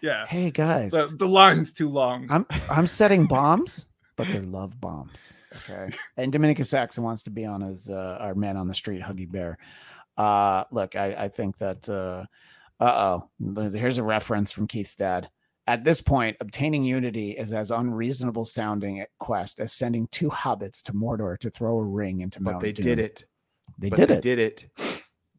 Yeah, 0.00 0.24
hey 0.26 0.50
guys 0.50 0.92
the, 0.92 1.14
the 1.18 1.28
line's 1.28 1.72
too 1.74 1.90
long. 1.90 2.26
I'm 2.30 2.46
I'm 2.70 2.86
setting 2.86 3.26
bombs, 3.36 3.84
but 4.16 4.26
they're 4.28 4.40
love 4.40 4.80
bombs. 4.80 5.30
Okay. 5.68 5.94
And 6.16 6.32
Dominica 6.32 6.64
Saxon 6.64 7.04
wants 7.04 7.22
to 7.24 7.30
be 7.30 7.44
on 7.44 7.62
as 7.62 7.90
uh, 7.90 8.16
our 8.18 8.34
man 8.34 8.56
on 8.56 8.66
the 8.66 8.72
street, 8.74 9.02
Huggy 9.02 9.30
Bear. 9.30 9.58
Uh, 10.16 10.64
look, 10.72 10.96
I, 10.96 11.24
I 11.24 11.28
think 11.28 11.58
that 11.58 11.86
uh 11.90 12.24
oh, 12.80 13.28
here's 13.74 13.98
a 13.98 14.02
reference 14.02 14.52
from 14.52 14.66
Keith's 14.66 14.94
dad. 14.96 15.28
At 15.66 15.82
this 15.82 16.00
point, 16.02 16.36
obtaining 16.40 16.84
unity 16.84 17.30
is 17.32 17.52
as 17.54 17.70
unreasonable 17.70 18.44
sounding 18.44 19.00
a 19.00 19.06
quest 19.18 19.60
as 19.60 19.72
sending 19.72 20.06
two 20.08 20.28
hobbits 20.28 20.82
to 20.84 20.92
Mordor 20.92 21.38
to 21.38 21.48
throw 21.50 21.78
a 21.78 21.82
ring 21.84 22.20
into 22.20 22.40
But 22.42 22.50
Mount 22.52 22.62
they 22.62 22.72
Doom. 22.72 22.84
did 22.84 22.98
it. 22.98 23.24
They 23.78 23.88
but 23.88 23.96
did 23.96 24.08
they 24.10 24.14
it. 24.16 24.22
did 24.22 24.38
it. 24.38 24.66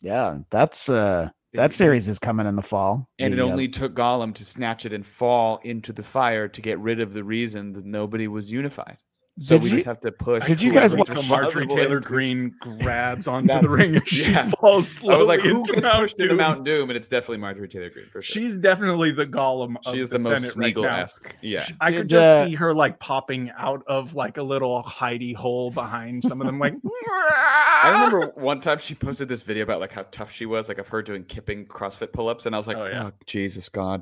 Yeah, 0.02 0.40
that's 0.50 0.90
uh 0.90 1.30
that 1.54 1.72
series 1.72 2.10
is 2.10 2.20
coming 2.20 2.48
in 2.48 2.56
the 2.58 2.62
fall. 2.62 3.08
And 3.18 3.34
it 3.34 3.38
The, 3.38 3.44
uh, 3.46 3.50
only 3.50 3.68
took 3.70 3.94
Gollum 3.96 4.34
to 4.36 4.44
snatch 4.44 4.86
it 4.86 4.92
and 4.94 5.06
fall 5.06 5.60
into 5.64 5.94
the 5.94 6.04
fire 6.04 6.48
to 6.50 6.62
get 6.62 6.80
rid 6.80 7.00
of 7.00 7.14
the 7.14 7.24
reason 7.24 7.72
that 7.74 7.86
nobody 7.86 8.28
was 8.28 8.52
unified. 8.52 8.98
So 9.38 9.56
Did 9.58 9.64
we 9.64 9.70
you- 9.70 9.76
just 9.76 9.86
have 9.86 10.00
to 10.00 10.14
push. 10.14 10.46
did 10.48 10.62
you 10.62 10.72
guys 10.72 10.96
watch 10.96 11.10
So 11.10 11.22
Marjorie 11.28 11.68
Taylor 11.68 11.98
into- 11.98 12.08
Green 12.08 12.56
grabs 12.62 13.28
onto 13.28 13.60
the 13.60 13.70
ring 13.70 13.96
and 13.98 14.08
she 14.08 14.32
yeah. 14.32 14.50
falls 14.62 14.88
slowly 14.88 15.16
I 15.16 15.18
was 15.18 15.28
like, 15.28 15.42
who 15.42 15.58
into 15.60 15.74
gets 15.74 15.86
Mount 15.86 16.00
pushed 16.00 16.22
into 16.22 16.38
Doom. 16.38 16.64
Doom? 16.64 16.90
And 16.90 16.96
it's 16.96 17.10
definitely 17.10 17.40
Marjorie 17.40 17.68
Taylor 17.68 17.90
Greene 17.90 18.06
for 18.06 18.22
sure. 18.22 18.42
She's 18.42 18.56
definitely 18.56 19.12
the 19.12 19.26
Gollum. 19.28 19.76
Of 19.86 19.94
she 19.94 20.00
is 20.00 20.10
the, 20.10 20.20
the, 20.20 20.30
most 20.30 20.42
Senate 20.44 20.56
right. 20.56 20.74
Smeagol-esque. 20.74 21.36
yeah. 21.42 21.68
I 21.82 21.92
could 21.92 22.08
just 22.08 22.24
uh, 22.24 22.48
see 22.48 22.56
her 22.56 22.74
like 22.74 22.98
popping 23.00 23.52
out 23.58 23.84
of 23.88 24.16
like 24.16 24.38
a 24.38 24.44
little 24.44 24.82
hidey 24.84 25.36
hole 25.36 25.70
behind 25.70 26.24
some 26.24 26.40
of 26.40 26.48
them, 26.48 26.58
like. 26.58 26.76
I 27.18 27.92
remember 27.92 28.32
one 28.36 28.60
time 28.62 28.78
she 28.78 28.96
posted 28.96 29.28
this 29.28 29.44
video 29.44 29.64
about 29.64 29.80
like 29.80 29.92
how 29.92 30.04
tough 30.12 30.32
she 30.32 30.46
was, 30.46 30.70
like 30.70 30.78
of 30.78 30.88
her 30.88 31.02
doing 31.02 31.24
kipping 31.26 31.66
CrossFit 31.66 32.14
pull-ups, 32.14 32.46
and 32.46 32.56
I 32.56 32.58
was 32.58 32.68
like, 32.68 32.78
Oh, 32.78 32.84
oh, 32.84 32.88
yeah. 32.88 33.12
Jesus 33.26 33.70
God, 33.70 34.02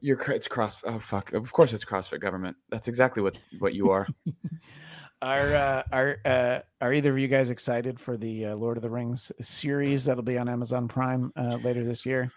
you're 0.00 0.20
it's 0.30 0.48
cross. 0.48 0.82
Oh 0.86 0.98
fuck, 0.98 1.32
of 1.32 1.52
course 1.52 1.72
it's 1.72 1.84
CrossFit 1.84 2.20
government. 2.20 2.56
That's 2.70 2.88
exactly 2.88 3.22
what 3.22 3.38
what 3.58 3.74
you 3.74 3.90
are. 3.90 4.06
Are 5.22 5.54
uh, 5.54 5.82
are 5.92 6.18
uh, 6.26 6.58
are 6.82 6.92
either 6.92 7.10
of 7.10 7.18
you 7.18 7.26
guys 7.26 7.48
excited 7.48 7.98
for 7.98 8.18
the 8.18 8.46
uh, 8.46 8.54
Lord 8.56 8.76
of 8.76 8.82
the 8.82 8.90
Rings 8.90 9.32
series 9.40 10.04
that'll 10.04 10.22
be 10.22 10.36
on 10.36 10.46
Amazon 10.46 10.88
Prime 10.88 11.32
uh, 11.36 11.56
later 11.64 11.84
this 11.84 12.04
year? 12.04 12.30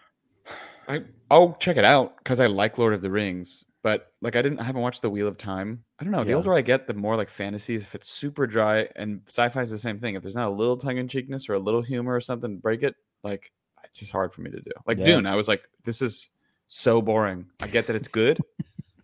I 0.88 1.02
I'll 1.30 1.56
check 1.60 1.76
it 1.76 1.84
out 1.84 2.18
because 2.20 2.40
I 2.40 2.46
like 2.46 2.78
Lord 2.78 2.94
of 2.94 3.02
the 3.02 3.12
Rings, 3.12 3.66
but 3.84 4.14
like 4.22 4.38
I 4.38 4.42
didn't 4.42 4.60
I 4.60 4.64
haven't 4.64 4.82
watched 4.82 5.02
the 5.02 5.10
Wheel 5.10 5.28
of 5.28 5.38
Time. 5.38 5.84
I 6.00 6.06
don't 6.06 6.14
know. 6.14 6.24
The 6.24 6.30
Yeah. 6.30 6.36
older 6.38 6.54
I 6.54 6.62
get, 6.62 6.88
the 6.88 6.94
more 6.94 7.18
like 7.18 7.30
fantasy. 7.30 7.76
If 7.76 7.96
it's 7.96 8.10
super 8.10 8.48
dry 8.48 8.88
and 8.96 9.24
sci-fi 9.28 9.62
is 9.62 9.70
the 9.70 9.78
same 9.78 10.00
thing. 10.00 10.16
If 10.16 10.24
there's 10.24 10.36
not 10.36 10.48
a 10.48 10.56
little 10.56 10.78
tongue 10.78 10.98
in 11.00 11.10
cheekness 11.10 11.50
or 11.50 11.56
a 11.56 11.60
little 11.60 11.82
humor 11.82 12.16
or 12.16 12.22
something, 12.22 12.56
to 12.56 12.62
break 12.62 12.84
it. 12.84 12.96
Like 13.26 13.52
it's 13.84 14.00
just 14.00 14.14
hard 14.14 14.32
for 14.34 14.40
me 14.42 14.52
to 14.52 14.62
do. 14.62 14.72
Like 14.88 15.00
Yeah. 15.00 15.06
Dune, 15.06 15.26
I 15.28 15.36
was 15.36 15.50
like, 15.50 15.64
this 15.84 16.02
is 16.02 16.30
so 16.70 17.02
boring. 17.02 17.48
I 17.62 17.68
get 17.68 17.88
that 17.88 17.96
it's 17.96 18.08
good, 18.08 18.38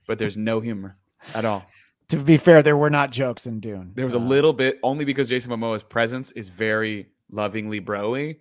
but 0.08 0.20
there's 0.20 0.38
no 0.38 0.60
humor 0.62 0.98
at 1.34 1.44
all. 1.46 1.66
To 2.10 2.18
be 2.18 2.38
fair, 2.38 2.62
there 2.62 2.78
were 2.78 2.92
not 2.92 3.10
jokes 3.12 3.48
in 3.48 3.60
Dune. 3.60 3.92
There 3.96 4.06
was 4.06 4.14
a 4.14 4.18
Uh, 4.18 4.22
little 4.22 4.54
bit 4.54 4.80
only 4.84 5.06
because 5.06 5.28
Jason 5.28 5.52
Momoa's 5.52 5.82
presence 5.84 6.32
is 6.34 6.50
very 6.50 7.08
lovingly 7.32 7.82
broy. 7.82 8.38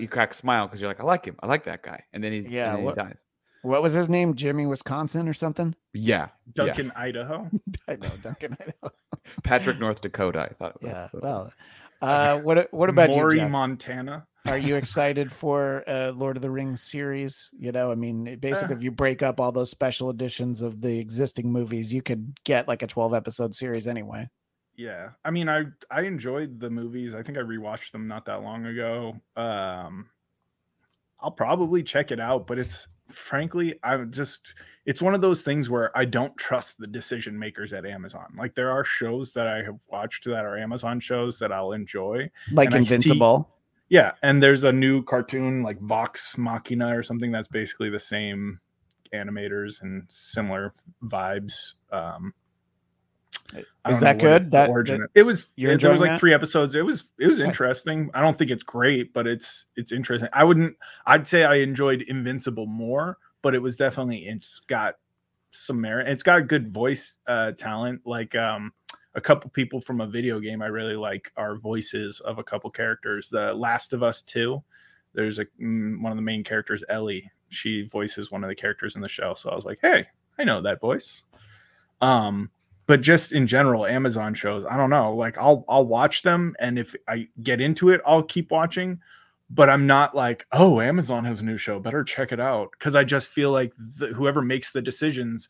You 0.00 0.08
crack 0.08 0.32
a 0.32 0.34
smile 0.34 0.66
because 0.66 0.80
you're 0.80 0.90
like, 0.90 0.98
I 0.98 1.04
like 1.04 1.24
him. 1.24 1.36
I 1.40 1.46
like 1.46 1.64
that 1.64 1.84
guy. 1.84 2.02
And 2.12 2.22
then 2.24 2.32
he's 2.32 2.50
Yeah, 2.50 2.74
then 2.74 2.82
what- 2.84 2.98
he 2.98 3.04
dies. 3.04 3.22
What 3.62 3.82
was 3.82 3.92
his 3.94 4.08
name? 4.08 4.34
Jimmy 4.34 4.64
Wisconsin 4.66 5.26
or 5.28 5.32
something? 5.32 5.74
Yeah. 5.92 6.28
yeah. 6.56 6.64
Duncan, 6.66 6.92
Idaho. 6.96 7.48
I 7.88 7.96
know 7.96 8.10
Duncan. 8.22 8.56
I 8.60 8.66
know. 8.82 8.90
Patrick 9.44 9.78
North 9.80 10.00
Dakota. 10.00 10.40
I 10.50 10.54
thought. 10.54 10.76
Yeah. 10.82 10.92
that's 10.92 11.12
what- 11.12 11.22
Well, 11.22 11.52
uh, 12.02 12.38
what 12.40 12.72
what 12.72 12.90
about 12.90 13.10
Maury, 13.10 13.36
you? 13.36 13.40
Jeff? 13.42 13.50
Montana. 13.50 14.26
Are 14.46 14.58
you 14.58 14.76
excited 14.82 15.32
for 15.32 15.84
uh, 15.88 16.12
Lord 16.12 16.36
of 16.36 16.42
the 16.42 16.50
Rings 16.50 16.82
series? 16.82 17.50
You 17.58 17.72
know, 17.72 17.90
I 17.90 17.94
mean, 17.94 18.36
basically, 18.40 18.76
if 18.76 18.82
you 18.82 18.90
break 18.90 19.22
up 19.22 19.40
all 19.40 19.52
those 19.52 19.70
special 19.70 20.10
editions 20.10 20.62
of 20.62 20.80
the 20.80 20.98
existing 20.98 21.50
movies, 21.52 21.92
you 21.92 22.02
could 22.02 22.38
get 22.44 22.68
like 22.68 22.82
a 22.82 22.86
twelve 22.86 23.14
episode 23.14 23.54
series 23.54 23.86
anyway. 23.88 24.28
Yeah, 24.76 25.10
I 25.24 25.30
mean, 25.30 25.48
I 25.48 25.64
I 25.90 26.02
enjoyed 26.02 26.60
the 26.60 26.70
movies. 26.70 27.14
I 27.14 27.22
think 27.22 27.38
I 27.38 27.40
rewatched 27.42 27.92
them 27.92 28.06
not 28.08 28.24
that 28.26 28.42
long 28.42 28.66
ago. 28.66 29.16
Um, 29.36 30.08
I'll 31.20 31.30
probably 31.30 31.82
check 31.82 32.10
it 32.12 32.20
out, 32.20 32.46
but 32.46 32.58
it's 32.58 32.86
frankly, 33.08 33.78
I'm 33.82 34.10
just 34.12 34.52
it's 34.84 35.00
one 35.02 35.14
of 35.14 35.20
those 35.20 35.42
things 35.42 35.68
where 35.70 35.96
I 35.98 36.04
don't 36.04 36.36
trust 36.36 36.78
the 36.78 36.86
decision 36.86 37.36
makers 37.38 37.72
at 37.72 37.84
Amazon. 37.86 38.26
Like 38.38 38.54
there 38.54 38.70
are 38.70 38.84
shows 38.84 39.32
that 39.32 39.48
I 39.48 39.62
have 39.62 39.80
watched 39.88 40.24
that 40.26 40.44
are 40.44 40.56
Amazon 40.58 41.00
shows 41.00 41.38
that 41.38 41.50
I'll 41.52 41.72
enjoy. 41.72 42.30
Like 42.52 42.66
And 42.66 42.76
I 42.76 42.78
see- 42.84 42.94
Invincible. 42.94 43.50
Yeah, 43.88 44.12
and 44.22 44.42
there's 44.42 44.64
a 44.64 44.72
new 44.72 45.02
cartoon 45.04 45.62
like 45.62 45.80
Vox 45.80 46.36
Machina 46.36 46.96
or 46.96 47.02
something 47.02 47.30
that's 47.30 47.48
basically 47.48 47.88
the 47.90 47.98
same 47.98 48.58
animators 49.14 49.80
and 49.82 50.02
similar 50.08 50.74
vibes. 51.04 51.74
Um, 51.92 52.34
Is 53.88 54.00
that 54.00 54.18
good? 54.18 54.46
it- 54.46 54.50
That- 54.50 54.70
origin 54.70 55.02
that- 55.02 55.10
it 55.14 55.22
was. 55.22 55.46
you're 55.56 55.72
it- 55.72 55.80
there 55.80 55.92
was 55.92 56.00
like 56.00 56.10
that? 56.12 56.20
three 56.20 56.34
episodes. 56.34 56.74
It 56.74 56.84
was 56.84 57.04
it 57.20 57.28
was 57.28 57.38
interesting. 57.38 58.10
I 58.14 58.20
don't 58.22 58.36
think 58.36 58.50
it's 58.50 58.64
great, 58.64 59.12
but 59.12 59.26
it's 59.26 59.66
it's 59.76 59.92
interesting. 59.92 60.28
I 60.32 60.42
wouldn't. 60.42 60.76
I'd 61.06 61.26
say 61.28 61.44
I 61.44 61.56
enjoyed 61.56 62.02
Invincible 62.02 62.66
more, 62.66 63.18
but 63.42 63.54
it 63.54 63.62
was 63.62 63.76
definitely 63.76 64.26
it's 64.26 64.60
got 64.60 64.96
some 65.52 65.80
merit. 65.80 66.08
It's 66.08 66.24
got 66.24 66.48
good 66.48 66.72
voice 66.72 67.18
uh 67.28 67.52
talent. 67.52 68.00
Like 68.04 68.34
um, 68.34 68.72
a 69.16 69.20
couple 69.20 69.48
people 69.50 69.80
from 69.80 70.02
a 70.02 70.06
video 70.06 70.38
game 70.38 70.62
I 70.62 70.66
really 70.66 70.94
like 70.94 71.32
are 71.36 71.56
voices 71.56 72.20
of 72.20 72.38
a 72.38 72.44
couple 72.44 72.70
characters. 72.70 73.30
The 73.30 73.52
Last 73.54 73.94
of 73.94 74.02
Us 74.02 74.20
2, 74.22 74.62
there's 75.14 75.38
a 75.38 75.46
mm, 75.60 76.00
one 76.02 76.12
of 76.12 76.16
the 76.16 76.22
main 76.22 76.44
characters, 76.44 76.84
Ellie. 76.90 77.28
She 77.48 77.86
voices 77.86 78.30
one 78.30 78.44
of 78.44 78.48
the 78.48 78.54
characters 78.54 78.94
in 78.94 79.00
the 79.00 79.08
show. 79.08 79.32
So 79.32 79.48
I 79.50 79.54
was 79.54 79.64
like, 79.64 79.78
hey, 79.80 80.06
I 80.38 80.44
know 80.44 80.60
that 80.60 80.80
voice. 80.80 81.24
Um, 82.02 82.50
but 82.86 83.00
just 83.00 83.32
in 83.32 83.46
general, 83.46 83.86
Amazon 83.86 84.34
shows, 84.34 84.66
I 84.66 84.76
don't 84.76 84.90
know. 84.90 85.14
Like 85.14 85.38
I'll 85.38 85.64
I'll 85.68 85.86
watch 85.86 86.22
them, 86.22 86.54
and 86.60 86.78
if 86.78 86.94
I 87.08 87.26
get 87.42 87.60
into 87.60 87.88
it, 87.90 88.02
I'll 88.06 88.22
keep 88.22 88.50
watching. 88.50 89.00
But 89.48 89.70
I'm 89.70 89.86
not 89.86 90.14
like, 90.14 90.44
oh, 90.52 90.80
Amazon 90.80 91.24
has 91.24 91.40
a 91.40 91.44
new 91.44 91.56
show, 91.56 91.78
better 91.78 92.02
check 92.02 92.32
it 92.32 92.40
out, 92.40 92.70
because 92.72 92.96
I 92.96 93.04
just 93.04 93.28
feel 93.28 93.52
like 93.52 93.72
the, 93.78 94.08
whoever 94.08 94.42
makes 94.42 94.72
the 94.72 94.82
decisions 94.82 95.48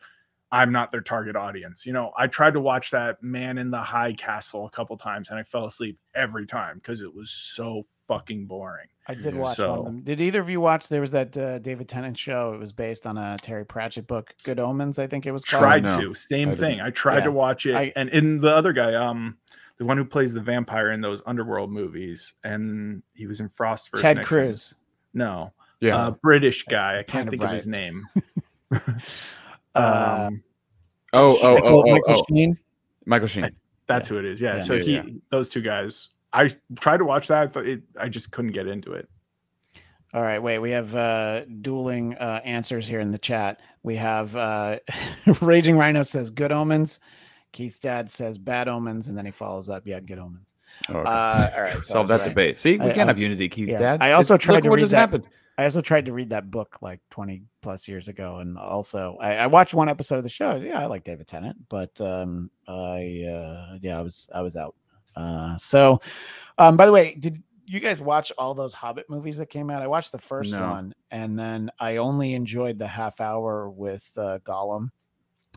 I'm 0.53 0.71
not 0.71 0.93
their 0.93 1.01
target 1.01 1.35
audience. 1.35 1.85
You 1.85 1.93
know, 1.93 2.13
I 2.17 2.29
tried 2.29 2.55
to 2.55 2.61
watch 2.61 2.93
that 2.93 3.21
Man 3.23 3.59
in 3.59 3.71
the 3.71 3.81
High 3.81 4.13
Castle 4.13 4.65
a 4.67 4.71
couple 4.71 4.97
times 4.97 5.29
and 5.31 5.39
I 5.39 5.43
fell 5.43 5.67
asleep 5.67 5.99
every 6.15 6.47
time 6.47 6.77
because 6.77 7.01
it 7.01 7.13
was 7.13 7.31
so 7.31 7.85
fucking 8.07 8.47
boring. 8.47 8.87
I 9.09 9.15
did 9.15 9.35
Yeah. 9.35 9.41
watch 9.41 9.59
one 9.59 9.69
of 9.71 9.85
them. 9.85 10.01
Did 10.03 10.21
either 10.21 10.41
of 10.41 10.49
you 10.49 10.61
watch? 10.61 10.89
There 10.89 11.01
was 11.01 11.11
that 11.11 11.37
uh, 11.37 11.59
David 11.59 11.89
Tennant 11.89 12.17
show. 12.17 12.53
It 12.55 12.59
was 12.61 12.73
based 12.73 13.07
on 13.09 13.19
a 13.19 13.37
Terry 13.43 13.65
Pratchett 13.67 14.07
book, 14.07 14.35
Good 14.45 14.61
Omens, 14.61 14.99
I 15.01 15.09
think 15.09 15.27
it 15.27 15.33
was 15.33 15.45
called. 15.45 15.63
Tried 15.63 15.83
no, 15.83 16.01
to, 16.01 16.15
same 16.15 16.51
I 16.51 16.55
thing. 16.55 16.81
I 16.81 16.91
tried 16.91 17.19
Yeah. 17.19 17.25
to 17.25 17.33
watch 17.33 17.67
it, 17.67 17.75
I- 17.75 17.93
and 17.97 18.09
in 18.11 18.39
the 18.41 18.55
other 18.55 18.73
guy, 18.73 18.95
um, 18.95 19.37
the 19.79 19.85
one 19.85 19.97
who 19.99 20.05
plays 20.05 20.33
the 20.33 20.41
vampire 20.41 20.93
in 20.93 21.01
those 21.01 21.23
underworld 21.27 21.71
movies, 21.73 22.35
and 22.45 23.03
he 23.15 23.27
was 23.27 23.41
in 23.41 23.49
Frost 23.49 23.91
vs. 23.91 24.01
Ted 24.03 24.17
Nixon. 24.19 24.37
Cruz. 24.39 24.75
No, 25.13 25.53
Yeah. 25.81 25.97
uh, 25.97 26.11
British 26.13 26.65
guy. 26.65 26.99
I 27.01 27.03
can't 27.03 27.27
of 27.29 27.33
think 27.33 27.43
of 27.43 27.49
right. 27.51 27.57
his 27.57 27.67
name. 27.67 28.03
Uh, 29.77 30.27
um, 30.29 30.43
oh, 31.13 31.39
oh, 31.43 31.55
Michael, 31.55 31.69
oh, 31.69 31.83
oh, 31.87 31.93
Michael 31.93 32.15
oh. 32.15 32.25
Sheen. 32.35 32.59
Michael 33.05 33.29
Sheen. 33.29 33.51
that's 33.87 34.09
who 34.09 34.19
it 34.19 34.25
is. 34.25 34.41
Yeah. 34.41 34.57
Yeah. 34.57 34.61
so 34.61 34.75
Yeah, 34.75 34.83
he, 34.83 34.93
yeah. 34.95 35.03
those 35.31 35.49
two 35.49 35.63
guys. 35.63 36.11
I 36.33 36.51
tried 36.81 36.99
to 36.99 37.05
watch 37.05 37.29
that, 37.29 37.53
but 37.53 37.67
it, 37.67 37.83
I 37.99 38.09
just 38.09 38.31
couldn't 38.31 38.53
get 38.53 38.67
into 38.67 38.93
it. 38.93 39.09
All 40.15 40.23
right, 40.23 40.39
wait. 40.39 40.59
We 40.59 40.71
have 40.71 40.95
uh, 40.95 41.45
dueling 41.61 42.15
uh, 42.15 42.41
answers 42.45 42.87
here 42.87 43.01
in 43.01 43.11
the 43.11 43.19
chat. 43.19 43.61
We 43.83 43.97
have 43.97 44.35
uh, 44.37 44.79
Raging 45.41 45.77
Rhino 45.77 46.03
says 46.03 46.31
Good 46.31 46.53
Omens. 46.53 47.01
Keith's 47.53 47.79
dad 47.79 48.11
says 48.11 48.39
Bad 48.39 48.69
Omens, 48.69 49.09
and 49.09 49.17
then 49.17 49.25
he 49.25 49.31
follows 49.31 49.69
up, 49.71 49.87
yeah, 49.87 50.01
Good 50.01 50.19
Omens. 50.19 50.55
Oh, 50.89 50.97
okay. 50.99 51.09
Uh, 51.09 51.51
all 51.57 51.63
right, 51.63 51.75
so 51.77 51.81
Solve 51.95 52.09
that 52.09 52.21
right. 52.21 52.29
debate. 52.29 52.59
See, 52.59 52.77
we 52.79 52.87
I- 52.91 52.93
can't 52.93 53.09
I- 53.09 53.13
have 53.13 53.19
unity, 53.19 53.49
Keith's 53.49 53.73
yeah. 53.73 53.79
dad. 53.79 54.03
I 54.03 54.13
also 54.13 54.35
It's- 54.35 54.45
tried 54.45 54.55
look 54.57 54.65
to 54.65 54.71
what 54.71 54.77
read 54.77 54.81
just 54.83 54.91
that- 54.93 54.99
happened. 54.99 55.25
I 55.59 55.65
also 55.65 55.81
tried 55.81 56.07
to 56.07 56.13
read 56.13 56.31
that 56.31 56.51
book 56.51 56.79
like 56.83 57.01
20 57.11 57.43
plus 57.63 57.89
years 57.89 58.09
ago. 58.09 58.39
And 58.39 58.59
also, 58.59 59.17
I, 59.21 59.37
I 59.37 59.47
watched 59.47 59.73
one 59.75 59.89
episode 59.89 60.19
of 60.19 60.23
the 60.23 60.29
show. 60.29 60.57
Yeah, 60.57 60.81
I 60.81 60.87
like 60.87 61.03
David 61.05 61.27
Tennant, 61.27 61.57
but 61.69 61.99
um, 62.01 62.51
I, 62.69 63.25
uh, 63.27 63.79
yeah, 63.81 63.99
I 63.99 64.03
was, 64.03 64.29
I 64.35 64.43
was 64.43 64.55
out. 64.57 64.75
Uh, 65.15 65.57
so, 65.57 66.01
um, 66.59 66.77
by 66.77 66.85
the 66.85 66.93
way, 66.93 67.15
did 67.19 67.43
you 67.67 67.81
guys 67.81 68.03
watch 68.03 68.31
all 68.37 68.53
those 68.53 68.75
Hobbit 68.75 69.09
movies 69.09 69.39
that 69.39 69.47
came 69.47 69.71
out? 69.71 69.81
I 69.83 69.87
watched 69.87 70.13
the 70.13 70.19
first 70.19 70.53
No. 70.53 70.61
one 70.61 70.95
and 71.11 71.39
then 71.39 71.71
I 71.81 71.97
only 71.97 72.35
enjoyed 72.35 72.79
the 72.79 72.87
half 72.87 73.21
hour 73.21 73.71
with 73.71 74.07
uh, 74.19 74.39
Gollum. 74.45 74.91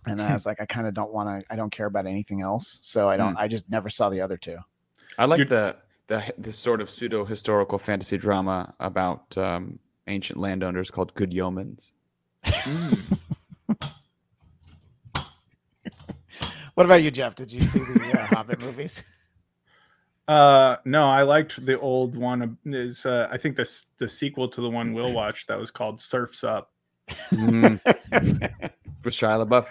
And 0.06 0.22
I 0.22 0.32
was 0.34 0.46
like, 0.46 0.62
I 0.62 0.66
kind 0.66 0.88
of 0.88 0.94
don't 0.94 1.12
want 1.12 1.46
to, 1.46 1.54
I 1.54 1.58
don't 1.58 1.72
care 1.72 1.88
about 1.88 2.08
anything 2.08 2.42
else. 2.42 2.80
So 2.84 3.10
I 3.10 3.18
don't, 3.18 3.36
I 3.38 3.50
just 3.50 3.70
never 3.70 3.90
saw 3.90 4.10
the 4.10 4.22
other 4.22 4.38
two. 4.38 4.58
I 5.18 5.26
like 5.26 5.40
You're- 5.40 5.50
the 5.50 5.76
the 6.08 6.34
this 6.40 6.58
sort 6.58 6.82
of 6.82 6.90
pseudo 6.90 7.24
historical 7.24 7.78
fantasy 7.78 8.18
drama 8.18 8.74
about 8.80 9.38
um, 9.38 9.78
ancient 10.10 10.40
landowners 10.40 10.92
called 10.92 11.14
Good 11.16 11.32
Yeomans. 11.32 11.92
What 16.76 16.86
about 16.86 17.04
you, 17.04 17.12
Jeff? 17.12 17.36
Did 17.36 17.52
you 17.52 17.60
see 17.62 17.80
the 17.80 18.20
uh, 18.20 18.26
Hobbit 18.36 18.62
movies? 18.62 19.04
Uh, 20.30 20.78
no, 20.86 21.06
I 21.08 21.24
liked 21.24 21.66
the 21.66 21.78
old 21.80 22.16
one. 22.16 22.58
Is 22.66 23.06
uh, 23.06 23.28
I 23.32 23.38
think 23.38 23.58
this 23.58 23.86
the 23.98 24.08
sequel 24.08 24.48
to 24.50 24.62
the 24.62 24.70
one 24.70 24.94
we'll 24.94 25.12
watch 25.12 25.46
that 25.48 25.58
was 25.60 25.72
called 25.72 26.00
Surfs 26.00 26.44
Up. 26.44 26.72
Mm. 27.32 27.82
With 29.04 29.14
Shia 29.14 29.46
LaBeouf, 29.48 29.68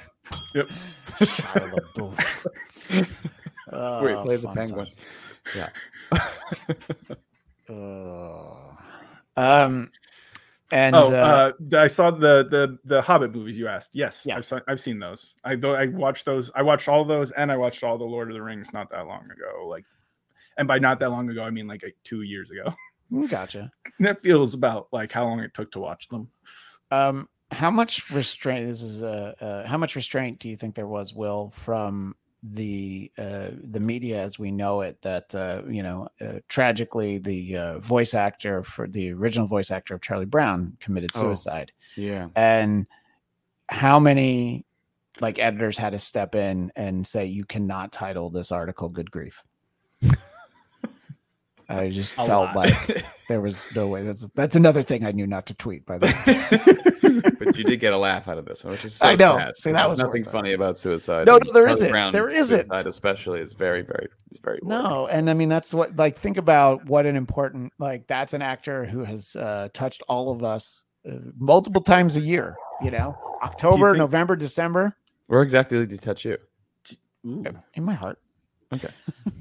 Shia 1.20 1.73
LaBeouf. 1.73 2.47
where 4.01 4.10
he 4.10 4.16
Oh, 4.16 4.23
plays 4.24 4.44
a 4.44 4.48
fun 4.48 4.56
penguin. 4.56 4.86
times. 4.86 5.70
Yeah. 7.70 7.74
Oh. 7.74 8.77
Um, 9.36 9.90
and 10.70 10.95
oh, 10.95 11.05
uh, 11.05 11.53
uh, 11.73 11.78
I 11.78 11.86
saw 11.86 12.11
the 12.11 12.47
the 12.51 12.78
the 12.85 13.01
Hobbit 13.01 13.35
movies 13.35 13.57
you 13.57 13.69
asked. 13.69 13.90
Yes, 13.95 14.24
Yeah. 14.27 14.36
I've 14.36 14.45
seen, 14.45 14.61
I've 14.69 14.81
seen 14.81 14.99
those. 14.99 15.35
I 15.45 15.53
I 15.53 15.86
watched 15.86 16.27
those. 16.27 16.51
I 16.55 16.62
watched 16.62 16.89
all 16.89 17.05
those, 17.05 17.31
and 17.32 17.51
I 17.51 17.57
watched 17.57 17.82
all 17.82 17.97
the 17.97 18.05
Lord 18.05 18.28
of 18.28 18.35
the 18.35 18.43
Rings 18.43 18.73
not 18.73 18.90
that 18.90 19.07
long 19.07 19.24
ago. 19.24 19.66
Like, 19.66 19.85
and 20.59 20.69
by 20.69 20.78
not 20.78 21.01
that 21.01 21.11
long 21.11 21.31
ago, 21.31 21.43
I 21.43 21.51
mean 21.51 21.66
like, 21.66 21.82
two 22.05 22.23
years 22.23 22.51
ago. 22.51 22.74
mm, 23.12 23.28
gotcha. 23.28 23.70
that 24.01 24.20
feels 24.20 24.55
about 24.55 24.89
like 24.93 25.11
how 25.11 25.24
long 25.24 25.40
it 25.40 25.55
took 25.55 25.73
to 25.73 25.81
watch 25.81 26.09
them. 26.09 26.28
Um, 26.90 27.28
how 27.51 27.70
much 27.70 28.11
restraint? 28.11 28.69
This 28.69 28.82
is 28.82 29.03
uh, 29.03 29.35
uh, 29.40 29.66
how 29.66 29.78
much 29.78 29.97
restraint 29.97 30.39
do 30.39 30.51
you 30.51 30.57
think 30.57 30.74
there 30.74 30.86
was, 30.86 31.15
Will, 31.15 31.51
from 31.51 32.15
the 32.43 33.10
uh, 33.19 33.48
the 33.62 33.81
media 33.81 34.23
as 34.23 34.39
we 34.39 34.51
know 34.51 34.82
it? 34.82 35.01
That 35.02 35.35
uh, 35.35 35.62
you 35.69 35.82
know, 35.82 36.09
uh, 36.20 36.40
tragically, 36.48 37.19
the 37.19 37.56
uh, 37.56 37.78
voice 37.81 38.15
actor 38.15 38.62
for 38.62 38.86
the 38.86 39.12
original 39.12 39.47
voice 39.47 39.70
actor 39.70 39.94
of 39.94 40.01
Charlie 40.01 40.24
Brown 40.27 40.77
committed 40.81 41.10
Oh. 41.15 41.20
suicide. 41.20 41.73
Yeah. 41.97 42.28
and 42.36 42.86
how 43.69 43.98
many 43.98 44.65
like 45.20 45.39
editors 45.39 45.77
had 45.77 45.90
to 45.90 45.98
step 45.98 46.35
in 46.35 46.70
and 46.77 47.06
say 47.06 47.27
you 47.27 47.44
cannot 47.44 47.93
title 47.93 48.31
this 48.31 48.52
article 48.52 48.89
good 48.89 49.10
grief 49.10 49.43
i 51.69 51.89
just 51.90 52.15
A 52.15 52.24
felt 52.24 52.55
lot. 52.55 52.56
like 52.56 53.05
there 53.28 53.40
was 53.40 53.69
no 53.74 53.89
way 53.89 54.02
that's 54.05 54.27
that's 54.35 54.56
another 54.56 54.81
thing 54.82 55.05
i 55.05 55.10
knew 55.12 55.27
not 55.27 55.47
to 55.47 55.55
tweet 55.55 55.85
by 55.85 55.98
the 55.98 56.06
way 56.06 56.93
but 57.49 57.59
you 57.59 57.65
did 57.65 57.81
get 57.81 57.93
a 57.93 57.99
laugh 57.99 58.29
out 58.29 58.39
of 58.39 58.45
this 58.45 58.62
one, 58.65 58.73
which 58.73 58.85
is 58.85 58.95
so 58.97 59.09
I 59.09 59.15
know. 59.16 59.37
sad. 59.39 59.59
See, 59.59 59.73
that 59.73 59.89
was 59.89 59.99
nothing 59.99 60.25
funny 60.25 60.53
about 60.53 60.79
suicide. 60.79 61.27
No, 61.27 61.37
and 61.37 61.47
no, 61.47 61.53
there 61.53 61.62
Charlie 61.65 61.73
isn't. 61.73 61.91
Brown's 61.91 62.12
There 62.12 62.29
isn't. 62.31 62.69
Suicide 62.69 62.87
especially 62.87 63.41
is 63.41 63.53
very, 63.53 63.83
very, 63.83 64.09
is 64.31 64.39
very. 64.43 64.59
worrying. 64.62 64.83
no 64.85 65.07
and 65.09 65.29
i 65.31 65.35
mean 65.35 65.49
that's 65.49 65.73
what 65.75 65.97
like 65.97 66.19
think 66.19 66.37
about 66.37 66.85
what 66.87 67.07
an 67.07 67.16
important 67.16 67.73
like 67.79 68.07
that's 68.07 68.35
an 68.35 68.43
actor 68.43 68.85
who 68.85 69.03
has 69.05 69.35
uh 69.37 69.69
touched 69.73 70.03
all 70.09 70.31
of 70.31 70.43
us 70.45 70.85
uh, 71.09 71.15
multiple 71.39 71.81
times 71.83 72.16
a 72.16 72.20
year 72.20 72.55
you 72.83 72.91
know 72.91 73.16
october 73.43 73.91
think- 73.93 73.99
november 73.99 74.37
december 74.37 74.95
Where 75.29 75.43
exactly 75.43 75.79
did 75.79 75.91
he 75.91 75.99
touch 75.99 76.25
you? 76.25 76.37
Ooh. 77.27 77.45
in 77.75 77.83
my 77.85 77.95
heart 77.95 78.19
Okay. 78.70 78.91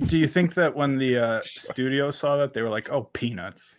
Do 0.05 0.17
you 0.17 0.25
think 0.25 0.53
that 0.53 0.73
when 0.73 0.97
the 0.97 1.17
uh, 1.17 1.41
studio 1.43 2.11
saw 2.11 2.37
that, 2.37 2.53
they 2.53 2.61
were 2.61 2.69
like, 2.69 2.89
"Oh, 2.89 3.03
peanuts"? 3.11 3.75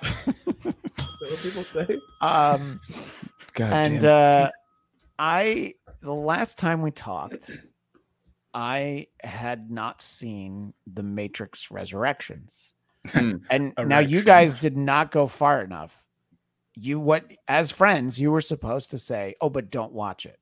what 0.24 1.38
people 1.42 1.62
say? 1.64 1.98
um 2.22 2.80
God 3.54 3.72
and 3.72 4.00
damn. 4.00 4.44
uh 4.46 4.48
i 5.18 5.74
the 6.00 6.14
last 6.14 6.58
time 6.58 6.82
we 6.82 6.90
talked 6.90 7.50
i 8.54 9.06
had 9.22 9.70
not 9.70 10.02
seen 10.02 10.72
the 10.92 11.02
matrix 11.02 11.70
resurrections. 11.70 12.72
Hmm. 13.06 13.36
and 13.50 13.72
now 13.86 14.00
you 14.00 14.22
guys 14.22 14.60
did 14.60 14.76
not 14.76 15.10
go 15.10 15.26
far 15.26 15.62
enough. 15.62 16.04
You 16.74 16.98
what 17.00 17.24
as 17.48 17.70
friends 17.70 18.18
you 18.18 18.30
were 18.30 18.40
supposed 18.40 18.90
to 18.92 18.98
say 18.98 19.34
oh 19.40 19.48
but 19.50 19.70
don't 19.70 19.92
watch 19.92 20.26
it. 20.26 20.38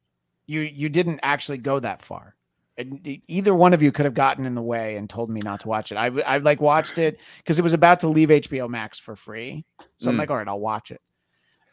You 0.47 0.61
you 0.61 0.89
didn't 0.89 1.21
actually 1.23 1.59
go 1.59 1.79
that 1.81 2.03
far. 2.03 2.35
And 2.77 3.01
either 3.27 3.53
one 3.53 3.75
of 3.75 3.83
you 3.83 3.91
could 3.91 4.05
have 4.05 4.15
gotten 4.15 4.47
in 4.47 4.55
the 4.55 4.63
way 4.63 4.97
and 4.97 5.11
told 5.11 5.29
me 5.31 5.41
not 5.43 5.61
to 5.61 5.69
watch 5.69 5.91
it. 5.91 5.99
I've, 5.99 6.21
I've 6.25 6.45
like 6.45 6.61
watched 6.61 6.99
it 6.99 7.19
because 7.39 7.59
it 7.59 7.63
was 7.63 7.73
about 7.73 8.01
to 8.01 8.09
leave 8.09 8.29
hbo 8.29 8.69
max 8.69 8.99
for 9.01 9.17
free. 9.17 9.65
So 9.97 10.09
i'm 10.11 10.15
Mm. 10.17 10.19
like 10.21 10.31
all 10.31 10.37
right 10.37 10.49
i'll 10.49 10.61
watch 10.61 10.91
it. 10.93 11.01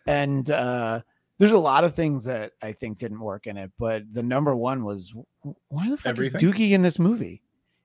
And 0.07 0.49
uh 0.49 1.02
there's 1.38 1.52
a 1.52 1.60
lot 1.60 1.84
of 1.84 1.94
things 1.94 2.24
that 2.26 2.52
i 2.62 2.72
think 2.72 2.98
didn't 2.98 3.20
work 3.20 3.48
in 3.48 3.57
it 3.57 3.72
but 3.78 4.03
the 4.14 4.24
number 4.24 4.56
one 4.56 4.84
was 4.84 5.14
why 5.70 5.90
the 5.90 5.98
fuck 5.98 6.12
Everything? 6.12 6.36
is 6.36 6.44
doogie 6.44 6.72
in 6.72 6.82
this 6.82 6.99
movie 6.99 7.41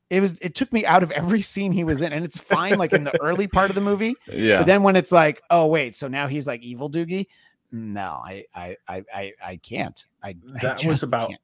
it 0.09 0.21
was 0.21 0.39
it 0.41 0.55
took 0.55 0.73
me 0.73 0.85
out 0.85 1.03
of 1.03 1.11
every 1.13 1.43
scene 1.43 1.73
he 1.73 1.85
was 1.85 2.01
in 2.01 2.13
and 2.13 2.25
it's 2.25 2.39
fine 2.39 2.79
like 2.79 2.93
in 2.93 3.05
the 3.05 3.21
early 3.23 3.47
part 3.47 3.71
of 3.71 3.75
the 3.75 3.81
movie 3.81 4.15
yeah. 4.29 4.59
but 4.59 4.67
then 4.67 4.83
when 4.83 4.97
it's 4.97 5.13
like 5.13 5.41
oh 5.51 5.67
wait 5.67 5.95
so 5.95 6.09
now 6.09 6.27
he's 6.27 6.47
like 6.47 6.63
evil 6.63 6.91
doogie 6.91 7.27
no 7.73 8.21
i 8.25 8.45
i 8.55 8.77
i 8.89 9.05
i, 9.15 9.33
I 9.43 9.57
can't 9.57 10.05
i 10.23 10.31
I 10.31 10.35
That 10.63 10.85
was 10.85 11.03
about 11.03 11.29
can't. 11.29 11.41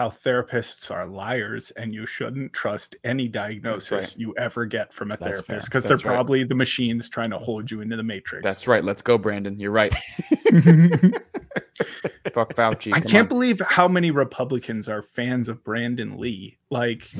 How 0.00 0.08
therapists 0.08 0.90
are 0.90 1.06
liars, 1.06 1.72
and 1.72 1.92
you 1.92 2.06
shouldn't 2.06 2.50
trust 2.54 2.96
any 3.04 3.28
diagnosis 3.28 3.92
right. 3.92 4.14
you 4.16 4.34
ever 4.38 4.64
get 4.64 4.90
from 4.94 5.10
a 5.10 5.16
That's 5.18 5.42
therapist 5.42 5.66
because 5.66 5.84
they're 5.84 5.98
right. 5.98 6.04
probably 6.04 6.42
the 6.42 6.54
machines 6.54 7.10
trying 7.10 7.28
to 7.28 7.36
hold 7.36 7.70
you 7.70 7.82
into 7.82 7.96
the 7.96 8.02
matrix. 8.02 8.42
That's 8.42 8.66
right. 8.66 8.82
Let's 8.82 9.02
go, 9.02 9.18
Brandon. 9.18 9.60
You're 9.60 9.72
right. 9.72 9.92
Fuck 12.32 12.54
Fauci. 12.54 12.94
I 12.94 13.00
can't 13.00 13.26
on. 13.26 13.28
believe 13.28 13.60
how 13.60 13.88
many 13.88 14.10
Republicans 14.10 14.88
are 14.88 15.02
fans 15.02 15.50
of 15.50 15.62
Brandon 15.64 16.16
Lee. 16.16 16.56
Like, 16.70 17.10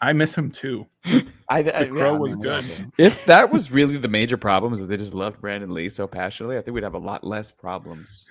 I 0.00 0.12
miss 0.12 0.36
him 0.36 0.50
too. 0.50 0.88
I, 1.04 1.24
I, 1.48 1.62
The 1.62 1.86
Crow 1.86 2.16
was 2.16 2.36
we 2.36 2.48
all 2.48 2.62
good. 2.62 2.92
If 2.98 3.26
that 3.26 3.52
was 3.52 3.70
really 3.70 3.96
the 3.96 4.08
major 4.08 4.36
problem, 4.36 4.72
is 4.72 4.80
that 4.80 4.86
they 4.86 4.96
just 4.96 5.14
loved 5.14 5.40
Brandon 5.40 5.72
Lee 5.72 5.88
so 5.88 6.08
passionately, 6.08 6.58
I 6.58 6.62
think 6.62 6.74
we'd 6.74 6.82
have 6.82 6.94
a 6.94 6.98
lot 6.98 7.22
less 7.22 7.52
problems. 7.52 8.26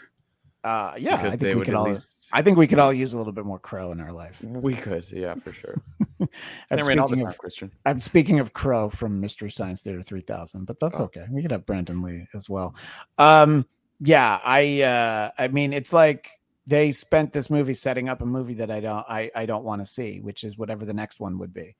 Uh, 0.63 0.93
yeah, 0.97 1.15
I 1.15 1.29
think 1.29 1.39
they 1.39 1.49
we 1.53 1.55
would 1.59 1.65
could 1.65 1.73
at 1.73 1.77
all. 1.77 1.85
least. 1.89 2.29
I 2.31 2.41
think 2.41 2.57
we 2.57 2.67
could 2.67 2.79
all 2.79 2.93
use 2.93 3.13
a 3.13 3.17
little 3.17 3.33
bit 3.33 3.45
more 3.45 3.59
crow 3.59 3.91
in 3.91 3.99
our 3.99 4.13
life. 4.13 4.41
We 4.43 4.75
could, 4.75 5.11
yeah, 5.11 5.35
for 5.35 5.51
sure. 5.51 5.75
And 6.69 6.81
Can't 6.81 6.99
all 7.01 7.07
the 7.09 7.15
speaking 7.15 7.27
of, 7.27 7.37
Christian. 7.37 7.71
I'm 7.85 7.99
speaking 7.99 8.39
of 8.39 8.53
Crow 8.53 8.87
from 8.87 9.19
Mystery 9.19 9.51
Science 9.51 9.81
Theater 9.81 10.01
3000, 10.01 10.63
but 10.65 10.79
that's 10.79 10.97
Oh. 10.99 11.03
okay. 11.03 11.25
We 11.29 11.41
could 11.41 11.51
have 11.51 11.65
Brandon 11.65 12.01
Lee 12.01 12.27
as 12.33 12.49
well. 12.49 12.75
Um, 13.17 13.65
yeah, 13.99 14.39
I, 14.43 14.81
uh, 14.83 15.31
I 15.37 15.49
mean, 15.49 15.73
it's 15.73 15.91
like 15.91 16.29
they 16.65 16.91
spent 16.91 17.33
this 17.33 17.49
movie 17.49 17.73
setting 17.73 18.07
up 18.07 18.21
a 18.21 18.25
movie 18.25 18.53
that 18.55 18.71
I 18.71 18.79
don't, 18.79 19.05
I, 19.09 19.31
I 19.35 19.45
don't 19.45 19.65
want 19.65 19.81
to 19.81 19.85
see, 19.85 20.21
which 20.21 20.45
is 20.45 20.57
whatever 20.57 20.85
the 20.85 20.93
next 20.93 21.19
one 21.19 21.39
would 21.39 21.53
be, 21.53 21.75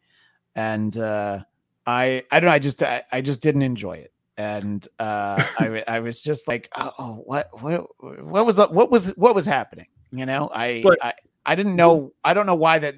and 0.55 0.95
uh, 0.97 1.39
I, 1.87 2.23
I 2.29 2.39
don't 2.41 2.47
know, 2.49 2.53
I 2.53 2.59
just, 2.59 2.83
I, 2.83 3.03
I 3.13 3.21
just 3.21 3.41
didn't 3.41 3.61
enjoy 3.61 3.93
it, 3.93 4.11
and 4.37 4.87
uh, 4.99 5.43
I, 5.59 5.83
I 5.87 5.99
was 5.99 6.21
just 6.21 6.47
like, 6.47 6.69
oh, 6.75 7.21
what, 7.25 7.49
what, 7.61 7.87
what 7.99 8.45
was, 8.45 8.57
what 8.57 8.91
was, 8.91 9.09
what 9.11 9.35
was 9.35 9.45
happening? 9.45 9.87
You 10.11 10.25
know, 10.25 10.49
I, 10.53 10.81
But- 10.83 11.03
I, 11.03 11.13
I 11.45 11.55
didn't 11.55 11.75
know, 11.75 12.13
I 12.23 12.33
don't 12.33 12.45
know 12.45 12.55
why 12.55 12.79
that. 12.79 12.95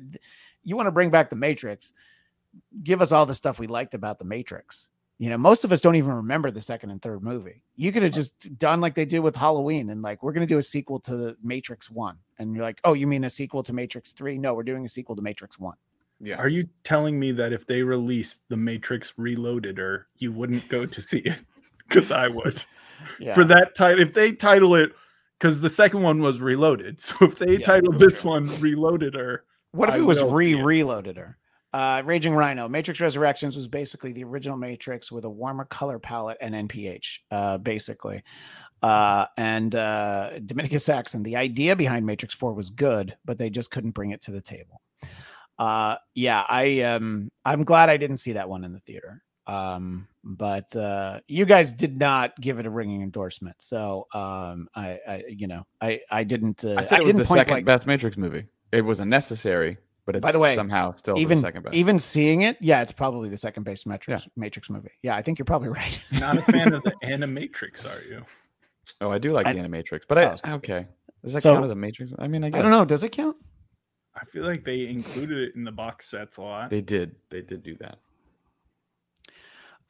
You 0.63 0.75
want 0.75 0.87
to 0.87 0.91
bring 0.91 1.09
back 1.09 1.29
the 1.29 1.35
Matrix? 1.35 1.93
give 2.83 3.01
us 3.01 3.11
all 3.11 3.25
the 3.25 3.35
stuff 3.35 3.59
we 3.59 3.67
liked 3.67 3.93
about 3.93 4.17
the 4.17 4.25
Matrix. 4.25 4.89
You 5.17 5.29
know, 5.29 5.37
most 5.37 5.63
of 5.63 5.71
us 5.71 5.79
don't 5.79 5.95
even 5.95 6.11
remember 6.13 6.51
the 6.51 6.61
second 6.61 6.89
and 6.91 7.01
third 7.01 7.23
movie. 7.23 7.63
You 7.77 7.91
could 7.93 8.03
have 8.03 8.11
just 8.11 8.57
done 8.57 8.81
like 8.81 8.95
they 8.95 9.05
did 9.05 9.19
with 9.19 9.35
Halloween 9.35 9.89
and 9.89 10.01
like, 10.01 10.21
we're 10.21 10.33
going 10.33 10.45
to 10.45 10.53
do 10.53 10.57
a 10.57 10.63
sequel 10.63 10.99
to 11.01 11.15
the 11.15 11.37
Matrix 11.41 11.89
1. 11.89 12.17
And 12.37 12.53
you're 12.53 12.63
like, 12.63 12.81
oh, 12.83 12.93
you 12.93 13.07
mean 13.07 13.23
a 13.23 13.29
sequel 13.29 13.63
to 13.63 13.73
Matrix 13.73 14.11
3? 14.11 14.37
No, 14.37 14.53
we're 14.53 14.63
doing 14.63 14.83
a 14.85 14.89
sequel 14.89 15.15
to 15.15 15.21
Matrix 15.21 15.57
1. 15.57 15.75
Yeah. 16.21 16.37
Are 16.37 16.47
you 16.47 16.67
telling 16.83 17.19
me 17.19 17.31
that 17.33 17.53
if 17.53 17.67
they 17.67 17.81
released 17.81 18.39
the 18.49 18.57
Matrix 18.57 19.13
Reloaded, 19.17 19.79
or 19.79 20.07
you 20.17 20.31
wouldn't 20.31 20.67
go 20.69 20.85
to 20.85 21.01
see 21.01 21.19
it? 21.19 21.37
Because 21.87 22.09
I 22.09 22.27
would. 22.27 22.65
Yeah. 23.19 23.35
For 23.35 23.43
that 23.43 23.75
title, 23.75 23.99
if 24.01 24.11
they 24.11 24.31
title 24.31 24.73
it, 24.73 24.91
because 25.37 25.61
the 25.61 25.69
second 25.69 26.01
one 26.01 26.19
was 26.19 26.39
Reloaded, 26.39 26.99
so 27.01 27.15
if 27.21 27.35
they 27.35 27.57
Yeah, 27.57 27.65
title 27.65 27.91
this 27.91 28.21
true. 28.21 28.31
one 28.31 28.47
Reloaded, 28.59 29.15
or 29.15 29.45
What 29.71 29.89
if 29.89 29.95
I 29.95 29.97
it 29.99 30.01
was 30.01 30.23
re 30.23 30.53
see 30.53 30.59
it. 30.59 30.63
reloaded 30.63 31.17
her? 31.17 31.37
Uh, 31.73 32.01
Raging 32.03 32.33
Rhino, 32.33 32.67
Matrix 32.67 32.99
Resurrections 33.01 33.55
was 33.55 33.67
basically 33.67 34.13
the 34.13 34.23
original 34.23 34.57
Matrix 34.57 35.11
with 35.11 35.25
a 35.25 35.29
warmer 35.29 35.65
color 35.65 35.99
palette 35.99 36.37
and 36.41 36.55
NPH, 36.55 37.19
uh, 37.29 37.59
basically. 37.59 38.23
Uh, 38.81 39.25
and 39.37 39.75
uh, 39.75 40.39
Dominica 40.39 40.79
Saxon, 40.79 41.21
the 41.21 41.35
idea 41.35 41.75
behind 41.75 42.05
Matrix 42.05 42.33
4 42.33 42.53
was 42.53 42.71
good, 42.71 43.15
but 43.25 43.37
they 43.37 43.49
just 43.51 43.69
couldn't 43.69 43.91
bring 43.91 44.09
it 44.09 44.21
to 44.21 44.31
the 44.31 44.41
table. 44.41 44.81
Uh, 45.57 45.95
yeah, 46.13 46.43
I 46.47 46.81
um, 46.81 47.29
I'm 47.45 47.63
glad 47.63 47.89
I 47.89 47.97
didn't 47.97 48.17
see 48.17 48.33
that 48.33 48.49
one 48.49 48.63
in 48.63 48.73
the 48.73 48.79
theater. 48.79 49.23
Um, 49.47 50.07
but 50.23 50.75
uh, 50.75 51.19
you 51.27 51.45
guys 51.45 51.71
did 51.73 51.99
not 51.99 52.35
give 52.41 52.59
it 52.59 52.65
a 52.65 52.69
ringing 52.69 53.03
endorsement, 53.03 53.55
so 53.59 54.07
um, 54.13 54.67
I, 54.75 54.99
I 55.07 55.23
you 55.29 55.47
know, 55.47 55.63
I 55.79 56.01
I 56.09 56.23
didn't. 56.23 56.65
Uh, 56.65 56.75
I 56.77 56.81
said 56.81 56.99
it 56.99 57.03
was 57.03 57.09
didn't 57.13 57.19
the 57.19 57.25
point 57.25 57.39
second 57.39 57.53
like- 57.57 57.65
best 57.65 57.85
Matrix 57.87 58.17
movie. 58.17 58.45
It 58.71 58.81
wasn't 58.83 59.09
necessary, 59.11 59.77
but 60.05 60.15
it's 60.15 60.23
By 60.23 60.31
the 60.31 60.39
way, 60.39 60.55
somehow 60.55 60.93
still 60.93 61.17
even 61.19 61.37
the 61.37 61.41
second 61.41 61.61
best. 61.63 61.75
even 61.75 61.99
seeing 61.99 62.41
it, 62.41 62.57
yeah, 62.59 62.81
it's 62.81 62.91
probably 62.91 63.29
the 63.29 63.37
second 63.37 63.63
best 63.63 63.85
Matrix 63.85 64.27
Matrix 64.35 64.69
movie. 64.69 64.89
Yeah, 65.03 65.15
I 65.15 65.21
think 65.21 65.37
you're 65.37 65.45
probably 65.45 65.69
right. 65.81 66.01
not 66.13 66.37
a 66.37 66.41
fan 66.41 66.73
of 66.73 66.81
the 66.83 66.93
Animatrix, 67.03 67.85
are 67.85 68.03
you? 68.09 68.23
oh, 69.01 69.11
I 69.11 69.19
do 69.19 69.29
like 69.29 69.45
I- 69.45 69.53
the 69.53 69.59
Animatrix, 69.59 70.01
but 70.09 70.17
I 70.17 70.35
Oh, 70.45 70.53
okay. 70.55 70.87
Does 71.23 71.33
that 71.33 71.43
so- 71.43 71.53
count 71.53 71.65
as 71.65 71.71
a 71.71 71.75
Matrix? 71.75 72.11
I 72.17 72.27
mean, 72.27 72.43
I 72.43 72.49
guess 72.49 72.59
I 72.59 72.61
don't 72.63 72.71
know. 72.71 72.83
Does 72.83 73.03
it 73.03 73.11
count? 73.11 73.37
I 74.15 74.23
feel 74.25 74.43
like 74.43 74.63
they 74.63 74.87
included 74.87 75.37
it 75.39 75.55
in 75.55 75.63
the 75.63 75.71
box 75.71 76.09
sets 76.09 76.37
a 76.37 76.41
lot. 76.41 76.69
They 76.69 76.81
did. 76.81 77.15
They 77.29 77.41
did 77.41 77.63
do 77.63 77.75
that. 77.77 77.99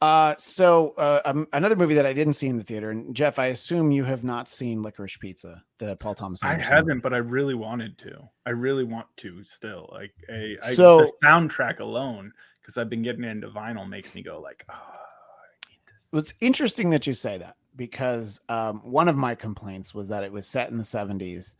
Uh, 0.02 0.34
so 0.36 0.90
uh, 0.98 1.22
um, 1.24 1.46
another 1.54 1.74
movie 1.76 1.94
that 1.94 2.04
I 2.04 2.12
didn't 2.12 2.34
see 2.34 2.48
in 2.48 2.58
the 2.58 2.62
theater, 2.62 2.90
and 2.90 3.14
Jeff, 3.16 3.38
I 3.38 3.46
assume 3.46 3.90
you 3.90 4.04
have 4.04 4.24
not 4.24 4.46
seen 4.48 4.82
Licorice 4.82 5.18
Pizza, 5.18 5.62
the 5.78 5.96
Paul 5.96 6.14
Thomas. 6.14 6.44
I 6.44 6.52
Anderson 6.52 6.74
movie. 6.74 6.76
haven't, 6.76 7.00
but 7.02 7.14
I 7.14 7.18
really 7.18 7.54
wanted 7.54 7.96
to. 7.98 8.28
I 8.44 8.50
really 8.50 8.84
want 8.84 9.06
to 9.18 9.42
still. 9.44 9.88
Like 9.90 10.12
a 10.28 10.56
I, 10.62 10.72
So- 10.72 10.98
the 11.00 11.12
soundtrack 11.24 11.80
alone, 11.80 12.32
because 12.60 12.76
I've 12.76 12.90
been 12.90 13.02
getting 13.02 13.24
into 13.24 13.48
vinyl, 13.48 13.88
makes 13.88 14.14
me 14.14 14.22
go 14.22 14.38
like, 14.38 14.66
oh, 14.68 14.74
I 14.74 15.70
need 15.70 15.78
this. 15.90 16.10
It's 16.12 16.34
interesting 16.42 16.90
that 16.90 17.06
you 17.06 17.14
say 17.14 17.38
that 17.38 17.56
because 17.74 18.40
um, 18.50 18.80
one 18.80 19.08
of 19.08 19.16
my 19.16 19.34
complaints 19.34 19.94
was 19.94 20.08
that 20.08 20.24
it 20.24 20.32
was 20.32 20.46
set 20.46 20.70
in 20.70 20.76
the 20.76 20.82
70s, 20.84 21.54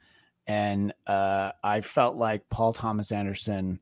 and 0.46 0.92
uh, 1.06 1.52
I 1.62 1.80
felt 1.80 2.16
like 2.16 2.48
Paul 2.48 2.72
Thomas 2.72 3.12
Anderson 3.12 3.80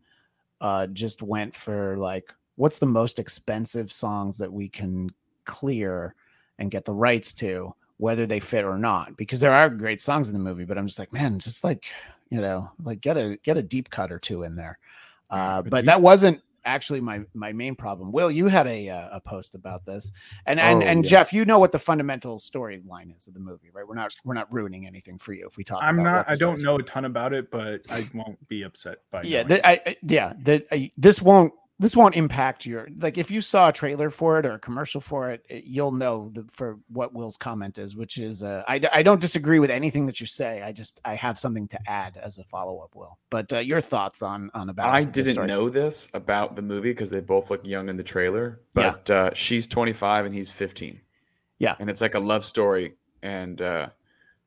uh, 0.61 0.87
just 0.89 1.23
went 1.23 1.55
for 1.55 1.97
like, 1.97 2.33
what's 2.57 2.79
the 2.79 2.87
most 2.87 3.19
expensive 3.19 3.93
songs 3.93 4.39
that 4.39 4.53
we 4.53 4.69
can 4.69 5.11
clear 5.45 6.15
and 6.59 6.71
get 6.71 6.85
the 6.85 6.93
rights 6.93 7.33
to, 7.35 7.75
whether 7.99 8.27
they 8.27 8.41
fit 8.41 8.65
or 8.65 8.79
not? 8.79 9.17
Because 9.17 9.41
there 9.41 9.53
are 9.53 9.69
great 9.69 10.01
songs 10.01 10.29
in 10.29 10.35
the 10.35 10.41
movie, 10.41 10.65
but 10.65 10.79
I'm 10.79 10.87
just 10.87 10.99
like, 10.99 11.13
man, 11.13 11.39
just 11.39 11.65
like 11.65 11.87
you 12.31 12.41
know, 12.41 12.71
like 12.83 13.01
get 13.01 13.17
a 13.17 13.39
get 13.43 13.57
a 13.57 13.63
deep 13.63 13.91
cut 13.91 14.11
or 14.11 14.19
two 14.19 14.43
in 14.43 14.57
there. 14.57 14.79
Uh, 15.31 15.63
but 15.63 15.85
that 15.85 16.01
wasn't 16.01 16.43
actually 16.65 17.01
my 17.01 17.21
my 17.35 17.53
main 17.53 17.75
problem. 17.75 18.13
Will, 18.13 18.31
you 18.31 18.47
had 18.49 18.67
a 18.67 18.89
uh, 18.89 19.09
a 19.13 19.21
post 19.21 19.55
about 19.55 19.85
this, 19.85 20.13
and 20.47 20.59
and 20.61 20.83
Oh, 20.83 20.87
and 20.87 21.05
yeah. 21.05 21.11
Jeff, 21.11 21.33
you 21.33 21.45
know 21.45 21.59
what 21.59 21.73
the 21.73 21.79
fundamental 21.79 22.39
storyline 22.39 23.15
is 23.17 23.27
of 23.29 23.35
the 23.35 23.41
movie, 23.41 23.71
right? 23.73 23.87
We're 23.87 23.95
not 23.95 24.15
we're 24.25 24.35
not 24.35 24.53
ruining 24.53 24.87
anything 24.87 25.19
for 25.19 25.33
you 25.33 25.47
if 25.47 25.57
we 25.57 25.65
talk. 25.65 25.81
I'm 25.83 25.99
about 25.99 26.29
not. 26.29 26.31
I 26.31 26.35
don't 26.35 26.61
know 26.63 26.77
a 26.77 26.83
ton 26.83 27.05
about 27.05 27.33
it, 27.33 27.51
but 27.51 27.83
I 27.91 28.09
won't 28.15 28.47
be 28.49 28.63
upset 28.63 28.99
by. 29.11 29.23
Yeah, 29.23 29.39
knowing 29.43 29.49
the, 29.49 29.67
I, 29.67 29.73
I- 29.87 29.97
yeah. 30.03 30.33
The, 30.43 30.67
I, 30.73 30.91
this 30.97 31.21
won't 31.23 31.53
this 31.81 31.97
won't 31.97 32.15
impact 32.15 32.67
your 32.67 32.87
like 32.99 33.19
if 33.19 33.31
you 33.33 33.41
saw 33.41 33.69
a 33.69 33.73
trailer 33.73 34.09
for 34.09 34.39
it 34.39 34.47
or 34.47 34.55
a 34.55 34.59
commercial 34.61 35.01
for 35.01 35.31
it, 35.33 35.45
it- 35.49 35.65
you'll 35.65 35.91
know 35.93 36.31
the, 36.33 36.45
for 36.53 36.79
what 36.89 37.13
Will's 37.13 37.37
comment 37.37 37.79
is, 37.79 37.97
which 37.97 38.17
is 38.19 38.43
uh, 38.45 38.63
I 38.69 38.81
I 38.93 39.03
don't 39.03 39.21
disagree 39.21 39.59
with 39.59 39.71
anything 39.71 40.07
that 40.07 40.21
you 40.21 40.27
say. 40.27 40.63
I 40.63 40.71
just 40.73 41.01
I 41.05 41.17
have 41.17 41.39
something 41.39 41.67
to 41.69 41.79
add 41.87 42.17
as 42.17 42.39
a 42.39 42.45
follow 42.45 42.79
up, 42.79 42.95
Will. 42.95 43.19
But 43.29 43.53
uh, 43.53 43.59
your 43.59 43.81
thoughts 43.81 44.23
on 44.23 44.51
on 44.55 44.69
about 44.69 44.89
I 44.89 45.03
didn't 45.05 45.47
know 45.47 45.69
this 45.69 46.09
about 46.15 46.55
the 46.55 46.63
movie 46.63 46.91
because 46.91 47.11
they 47.11 47.21
both 47.21 47.51
look 47.51 47.67
young 47.67 47.89
in 47.89 47.97
the 47.97 48.05
trailer. 48.05 48.61
Yeah. 48.77 48.93
But 48.93 49.11
uh, 49.11 49.31
she's 49.35 49.67
25 49.67 50.27
and 50.27 50.35
he's 50.35 50.51
15. 50.53 51.01
Yeah. 51.59 51.75
and 51.81 51.89
it's 51.91 52.01
like 52.01 52.15
a 52.15 52.21
love 52.21 52.45
story. 52.45 52.95
And 53.23 53.61
uh, 53.61 53.89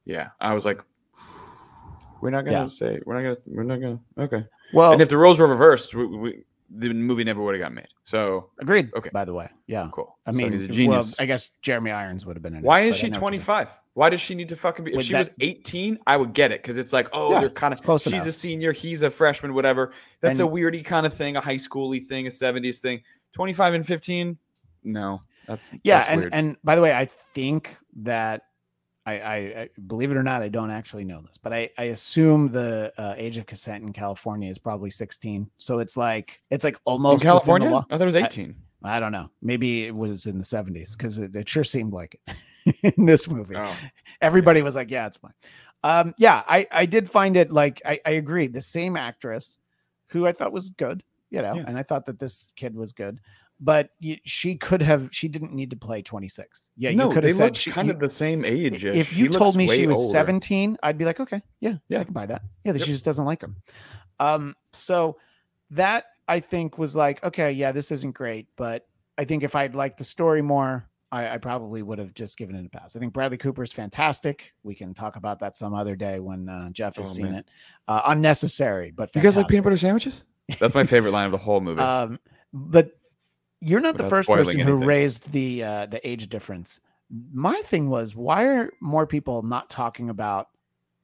yeah, 0.05 0.29
I 0.39 0.53
was 0.53 0.63
like, 0.65 0.79
we're 2.21 2.29
not 2.29 2.45
gonna 2.45 2.57
Yeah. 2.61 2.65
say 2.67 2.99
we're 3.05 3.15
not 3.15 3.23
gonna 3.23 3.37
we're 3.47 3.63
not 3.63 3.81
gonna 3.81 3.99
okay. 4.17 4.45
Well, 4.73 4.93
and 4.93 5.01
if 5.01 5.09
the 5.09 5.17
roles 5.17 5.39
were 5.39 5.47
reversed, 5.47 5.93
we, 5.95 6.05
we, 6.05 6.43
the 6.69 6.93
movie 6.93 7.23
never 7.23 7.41
would 7.41 7.55
have 7.55 7.61
got 7.61 7.73
made. 7.73 7.87
So 8.03 8.49
agreed. 8.59 8.91
okay. 8.97 9.09
By 9.13 9.25
the 9.25 9.33
way, 9.33 9.49
yeah. 9.67 9.87
cool. 9.91 10.17
I 10.25 10.31
So 10.31 10.37
mean, 10.37 10.51
he's 10.51 10.61
a 10.63 10.65
well, 10.67 10.73
genius. 10.73 11.15
I 11.19 11.25
guess 11.25 11.49
Jeremy 11.61 11.91
Irons 11.91 12.25
would 12.25 12.35
have 12.35 12.43
been 12.43 12.55
in. 12.55 12.61
Why 12.61 12.81
it, 12.81 12.89
is 12.89 12.97
she 12.97 13.03
know 13.09 13.19
what 13.21 13.33
you're 13.33 13.41
saying. 13.41 13.65
25? 13.65 13.77
Why 13.93 14.09
does 14.11 14.21
she 14.21 14.35
need 14.35 14.49
to 14.49 14.55
fucking 14.55 14.85
be? 14.85 14.91
If 14.91 14.97
With 14.97 15.05
she 15.07 15.15
was 15.15 15.29
18, 15.39 15.97
I 16.05 16.17
would 16.17 16.33
get 16.33 16.51
it 16.51 16.61
because 16.61 16.77
it's 16.77 16.93
like, 16.93 17.07
oh, 17.13 17.31
Yeah, 17.31 17.39
they're 17.39 17.49
kind 17.49 17.73
of 17.73 17.81
close 17.81 18.03
She's 18.03 18.13
enough. 18.13 18.27
a 18.27 18.31
senior, 18.31 18.71
he's 18.71 19.01
a 19.01 19.09
freshman, 19.09 19.53
whatever. 19.53 19.91
That's 20.21 20.39
a 20.39 20.43
weirdy 20.43 20.85
kind 20.85 21.05
of 21.05 21.13
thing, 21.13 21.35
a 21.35 21.41
high 21.41 21.55
schooly 21.55 22.03
thing, 22.05 22.27
a 22.27 22.29
70s 22.29 22.77
thing. 22.79 23.01
25 23.33 23.73
and 23.73 23.85
15, 23.87 24.37
no, 24.83 25.21
that's 25.47 25.71
Yeah, 25.83 25.97
that's 25.97 26.09
and 26.09 26.21
weird. 26.21 26.33
and 26.33 26.57
by 26.63 26.75
the 26.75 26.81
way, 26.81 26.93
I 26.93 27.05
think 27.33 27.75
that 28.03 28.43
I, 29.07 29.13
I, 29.19 29.35
I 29.35 29.69
believe 29.87 30.11
it 30.11 30.17
or 30.17 30.23
not, 30.23 30.41
I 30.41 30.49
don't 30.49 30.69
actually 30.69 31.05
know 31.05 31.21
this, 31.21 31.37
but 31.37 31.53
I, 31.53 31.69
I 31.77 31.83
assume 31.85 32.51
the 32.51 32.91
uh, 32.97 33.13
age 33.17 33.37
of 33.37 33.45
consent 33.45 33.83
in 33.83 33.93
California 33.93 34.49
is 34.51 34.59
probably 34.59 34.89
16. 34.89 35.49
So 35.57 35.79
it's 35.79 35.95
like 35.95 36.41
it's 36.51 36.63
like 36.65 36.73
in 36.75 36.79
almost 36.85 37.21
the 37.23 37.29
California, 37.29 37.69
law. 37.69 37.85
I 37.89 37.93
thought 37.95 38.01
it 38.01 38.05
was 38.05 38.15
18. 38.15 38.55
I 38.83 38.99
don't 38.99 39.11
know. 39.13 39.29
Maybe 39.41 39.85
it 39.87 39.95
was 39.95 40.27
in 40.27 40.37
the 40.37 40.43
70s 40.43 40.95
because 40.95 41.17
it, 41.19 41.35
it 41.35 41.47
sure 41.49 41.63
seemed 41.63 41.93
like 41.93 42.19
it 42.27 42.75
in 42.97 43.05
this 43.05 43.29
movie. 43.29 43.55
oh, 43.55 43.75
Everybody 44.21 44.61
was 44.61 44.75
like, 44.75 44.91
"Yeah, 44.91 45.07
it's 45.07 45.17
fine." 45.17 45.33
Um, 45.83 46.13
yeah, 46.17 46.43
I 46.47 46.67
I 46.71 46.85
did 46.85 47.09
find 47.09 47.37
it 47.37 47.51
like 47.51 47.81
I, 47.85 47.99
I 48.05 48.11
agree. 48.11 48.47
The 48.47 48.61
same 48.61 48.97
actress, 48.97 49.57
who 50.09 50.27
I 50.27 50.31
thought 50.31 50.51
was 50.51 50.69
good, 50.69 51.01
you 51.29 51.41
know, 51.41 51.55
Yeah. 51.55 51.63
and 51.67 51.77
I 51.77 51.83
thought 51.83 52.05
that 52.07 52.19
this 52.19 52.47
kid 52.55 52.75
was 52.75 52.93
good, 52.93 53.19
but 53.59 53.89
she 54.23 54.55
could 54.55 54.81
have. 54.81 55.09
She 55.11 55.27
didn't 55.27 55.53
need 55.53 55.71
to 55.71 55.75
play 55.77 56.01
twenty 56.01 56.27
six. 56.29 56.69
Yeah, 56.77 56.91
no, 56.91 57.07
you 57.09 57.13
could 57.15 57.23
they 57.23 57.29
have 57.29 57.35
said 57.37 57.55
she, 57.55 57.71
kind 57.71 57.87
you- 57.87 57.93
of 57.93 57.99
the 57.99 58.09
same 58.09 58.45
age. 58.45 58.85
if 58.85 59.15
you 59.15 59.29
told 59.29 59.55
me 59.55 59.67
she 59.67 59.87
was 59.87 59.97
older. 59.97 60.09
17 60.11 60.77
i'd 60.83 60.97
be 60.97 61.05
like 61.05 61.19
okay 61.19 61.41
yeah 61.59 61.75
yeah 61.89 61.99
i 61.99 62.03
can 62.03 62.13
buy 62.13 62.25
that 62.25 62.43
yeah 62.63 62.73
Yep. 62.73 62.81
she 62.81 62.91
just 62.91 63.05
doesn't 63.05 63.25
like 63.25 63.41
him 63.41 63.55
um 64.19 64.55
so 64.73 65.17
that 65.71 66.05
i 66.27 66.39
think 66.39 66.77
was 66.77 66.95
like 66.95 67.23
okay 67.23 67.51
yeah 67.51 67.71
this 67.71 67.91
isn't 67.91 68.11
great 68.13 68.47
but 68.55 68.85
i 69.17 69.25
think 69.25 69.43
if 69.43 69.55
i'd 69.55 69.75
liked 69.75 69.97
the 69.97 70.03
story 70.03 70.41
more 70.41 70.87
I, 71.11 71.29
I 71.35 71.37
probably 71.37 71.81
would 71.81 71.99
have 71.99 72.13
just 72.13 72.37
given 72.37 72.53
it 72.57 72.65
a 72.65 72.69
pass. 72.69 72.93
I 72.97 72.99
think 72.99 73.13
Bradley 73.13 73.37
Cooper 73.37 73.63
is 73.63 73.71
fantastic. 73.71 74.53
We 74.63 74.75
can 74.75 74.93
talk 74.93 75.15
about 75.15 75.39
that 75.39 75.55
some 75.55 75.73
other 75.73 75.95
day 75.95 76.19
when 76.19 76.49
uh, 76.49 76.69
Jeff 76.71 76.97
has 76.97 77.11
Oh, 77.11 77.13
seen 77.13 77.25
man. 77.27 77.35
it. 77.35 77.49
Uh, 77.87 78.01
unnecessary, 78.07 78.91
but 78.91 79.15
You 79.15 79.21
guys 79.21 79.37
like 79.37 79.47
peanut 79.47 79.63
butter 79.63 79.77
sandwiches? 79.77 80.25
That's 80.59 80.75
my 80.75 80.83
favorite 80.83 81.11
line 81.11 81.25
of 81.25 81.31
the 81.31 81.37
whole 81.37 81.61
movie. 81.61 81.79
Um, 81.79 82.19
but 82.51 82.96
you're 83.61 83.79
not 83.79 83.97
the 83.97 84.03
first 84.03 84.29
person 84.29 84.59
who 84.59 84.75
raised 84.75 85.31
the 85.31 85.63
uh, 85.63 85.85
the 85.87 86.05
age 86.07 86.29
difference. 86.29 86.79
My 87.33 87.55
thing 87.65 87.89
was, 87.89 88.15
why 88.15 88.45
are 88.45 88.69
more 88.81 89.07
people 89.07 89.41
not 89.41 89.69
talking 89.69 90.09
about 90.09 90.47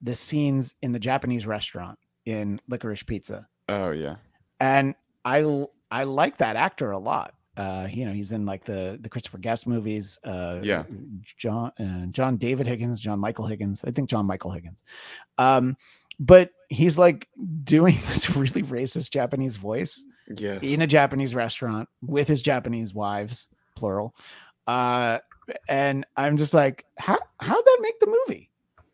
the 0.02 0.16
scenes 0.16 0.76
in 0.82 0.92
the 0.92 1.00
Japanese 1.00 1.48
restaurant 1.48 1.98
in 2.26 2.60
Licorice 2.70 3.04
Pizza? 3.06 3.48
oh 3.70 3.92
yeah, 3.92 4.16
And 4.60 4.96
I 5.26 5.66
I 5.90 6.04
like 6.04 6.38
that 6.38 6.56
actor 6.56 6.92
a 6.92 7.00
lot. 7.00 7.34
Uh, 7.56 7.88
you 7.90 8.04
know, 8.06 8.12
he's 8.12 8.32
in 8.32 8.46
like 8.46 8.66
the 8.66 8.98
the 9.00 9.10
Christopher 9.10 9.38
Guest 9.38 9.68
movies. 9.68 10.18
Uh, 10.24 10.60
Yeah. 10.64 10.84
John 11.38 11.72
uh, 11.80 12.08
John 12.08 12.38
David 12.38 12.68
Higgins, 12.68 13.00
John 13.00 13.20
Michael 13.20 13.46
Higgins. 13.46 13.84
I 13.86 13.92
think 13.92 14.10
John 14.10 14.26
Michael 14.26 14.52
Higgins. 14.52 14.84
Um, 15.38 15.78
but 16.20 16.52
he's 16.70 16.98
like 16.98 17.28
doing 17.64 17.96
this 18.08 18.36
really 18.36 18.64
racist 18.64 19.12
Japanese 19.12 19.56
voice 19.56 20.04
Yes. 20.38 20.64
in 20.64 20.82
a 20.82 20.88
Japanese 20.88 21.36
restaurant 21.36 21.90
with 22.02 22.28
his 22.28 22.42
Japanese 22.42 22.94
wives, 22.94 23.50
plural. 23.76 24.16
Uh, 24.68 25.20
and 25.68 26.06
I'm 26.16 26.38
just 26.38 26.54
like, 26.54 26.86
how 26.98 27.20
how'd 27.40 27.66
that 27.66 27.78
make 27.82 28.00
the 28.00 28.08
movie? 28.28 28.50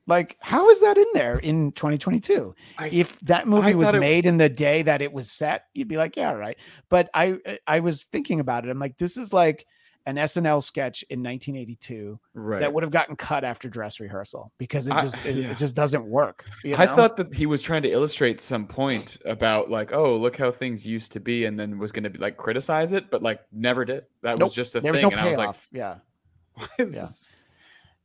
Like, 0.07 0.37
how 0.39 0.69
is 0.69 0.81
that 0.81 0.97
in 0.97 1.05
there 1.13 1.37
in 1.37 1.71
2022? 1.73 2.55
I- 2.79 2.87
if 2.89 3.19
that 3.21 3.45
movie 3.47 3.75
was 3.75 3.89
it- 3.89 3.99
made 3.99 4.25
in 4.25 4.37
the 4.37 4.49
day 4.49 4.81
that 4.81 5.03
it 5.03 5.13
was 5.13 5.29
set, 5.29 5.65
you'd 5.75 5.87
be 5.87 5.97
like, 5.97 6.15
yeah, 6.15 6.31
right. 6.31 6.57
But 6.89 7.09
I 7.13 7.37
I 7.67 7.81
was 7.81 8.05
thinking 8.05 8.39
about 8.39 8.65
it. 8.65 8.71
I'm 8.71 8.79
like, 8.79 8.97
this 8.97 9.17
is 9.17 9.31
like 9.31 9.67
an 10.05 10.15
SNL 10.15 10.63
sketch 10.63 11.03
in 11.09 11.21
1982 11.21 12.19
right. 12.33 12.59
that 12.61 12.73
would 12.73 12.83
have 12.83 12.91
gotten 12.91 13.15
cut 13.15 13.43
after 13.43 13.69
dress 13.69 13.99
rehearsal 13.99 14.51
because 14.57 14.87
it 14.87 14.93
I- 14.93 15.01
just 15.01 15.25
it, 15.25 15.35
yeah. 15.35 15.51
it 15.51 15.57
just 15.57 15.75
doesn't 15.75 16.05
work. 16.05 16.45
you 16.63 16.75
I 16.75 16.87
thought 16.87 17.17
that 17.17 17.33
he 17.33 17.45
was 17.45 17.61
trying 17.61 17.83
to 17.83 17.89
illustrate 17.91 18.41
some 18.41 18.65
point 18.65 19.17
about 19.25 19.69
like, 19.69 19.93
oh, 19.93 20.15
look 20.15 20.37
how 20.37 20.51
things 20.51 20.85
used 20.87 21.11
to 21.13 21.19
be, 21.19 21.45
and 21.45 21.59
then 21.59 21.77
was 21.77 21.91
going 21.91 22.03
to 22.05 22.09
be 22.09 22.17
like 22.19 22.37
criticize 22.37 22.93
it, 22.93 23.11
but 23.11 23.21
like 23.21 23.41
never 23.51 23.85
did. 23.85 24.05
That 24.21 24.39
Nope, 24.39 24.47
was 24.47 24.55
just 24.55 24.75
a 24.75 24.81
there 24.81 24.93
thing, 24.93 25.03
no 25.03 25.09
and 25.09 25.19
I 25.19 25.27
was 25.27 25.37
like, 25.37 25.55
yeah, 25.71 25.95
why 26.55 26.67
is 26.79 26.95
Yeah. 26.95 27.01
this? 27.01 27.29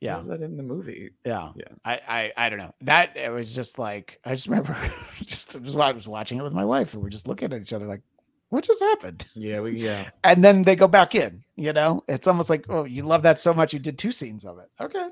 yeah. 0.01 0.13
Why 0.15 0.19
is 0.21 0.27
that 0.27 0.41
in 0.43 0.57
the 0.57 0.63
movie? 0.63 1.11
Yeah. 1.25 1.53
Yeah. 1.57 1.65
I, 1.85 2.01
I 2.37 2.47
I 2.47 2.49
don't 2.51 2.59
know. 2.59 2.75
That 2.83 3.17
it 3.17 3.31
was 3.31 3.55
just 3.55 3.79
like 3.79 4.21
I 4.25 4.35
just 4.35 4.49
remember 4.49 4.77
just, 5.23 5.63
just 5.63 5.77
I 5.77 5.93
was 5.93 6.07
watching 6.07 6.39
it 6.39 6.43
with 6.43 6.53
my 6.53 6.65
wife 6.65 6.93
and 6.93 7.03
we're 7.03 7.09
just 7.09 7.27
looking 7.29 7.53
at 7.53 7.63
each 7.63 7.73
other 7.73 7.87
like, 7.87 8.03
what 8.49 8.65
just 8.65 8.81
happened? 8.81 9.27
Yeah, 9.35 9.61
we 9.61 9.73
yeah. 9.79 10.11
And 10.25 10.45
then 10.45 10.63
they 10.63 10.77
go 10.77 10.89
back 10.89 11.15
in, 11.15 11.45
you 11.57 11.73
know? 11.73 12.05
It's 12.09 12.27
almost 12.27 12.51
like, 12.51 12.67
oh, 12.69 12.85
you 12.85 13.03
love 13.03 13.23
that 13.23 13.39
so 13.39 13.53
much 13.55 13.73
you 13.73 13.79
did 13.79 13.99
two 13.99 14.13
scenes 14.13 14.45
of 14.45 14.59
it. 14.59 14.71
Okay. 14.81 15.09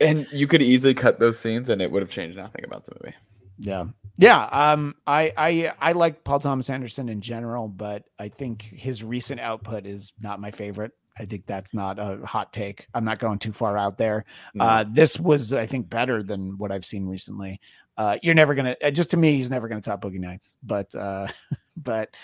And 0.00 0.26
you 0.32 0.46
could 0.46 0.62
easily 0.62 0.94
cut 0.94 1.18
those 1.18 1.38
scenes, 1.38 1.68
and 1.68 1.82
it 1.82 1.90
would 1.90 2.00
have 2.00 2.10
changed 2.10 2.36
nothing 2.36 2.64
about 2.64 2.84
the 2.84 2.92
movie. 3.02 3.16
Yeah. 3.58 3.84
Yeah. 4.16 4.44
Um 4.44 4.94
I 5.06 5.32
I 5.36 5.72
I 5.80 5.92
like 5.92 6.24
Paul 6.24 6.40
Thomas 6.40 6.70
Anderson 6.70 7.08
in 7.08 7.20
general, 7.20 7.68
but 7.68 8.04
I 8.18 8.28
think 8.28 8.62
his 8.62 9.02
recent 9.02 9.40
output 9.40 9.86
is 9.86 10.12
not 10.20 10.40
my 10.40 10.50
favorite. 10.50 10.92
I 11.16 11.24
think 11.26 11.46
that's 11.46 11.74
not 11.74 11.98
a 11.98 12.18
hot 12.24 12.52
take. 12.52 12.86
I'm 12.94 13.04
not 13.04 13.18
going 13.18 13.38
too 13.38 13.52
far 13.52 13.78
out 13.78 13.96
there. 13.96 14.24
No. 14.52 14.64
Uh, 14.64 14.84
this 14.88 15.18
was, 15.18 15.52
I 15.52 15.66
think, 15.66 15.88
better 15.88 16.22
than 16.22 16.58
what 16.58 16.72
I've 16.72 16.84
seen 16.84 17.06
recently. 17.06 17.60
Uh, 17.96 18.18
you're 18.22 18.34
never 18.34 18.54
gonna, 18.54 18.76
uh, 18.82 18.90
just 18.90 19.12
to 19.12 19.16
me, 19.16 19.36
he's 19.36 19.50
never 19.50 19.68
gonna 19.68 19.80
top 19.80 20.02
Boogie 20.02 20.18
Nights. 20.18 20.56
But, 20.62 20.92
uh, 20.94 21.28
but 21.76 22.14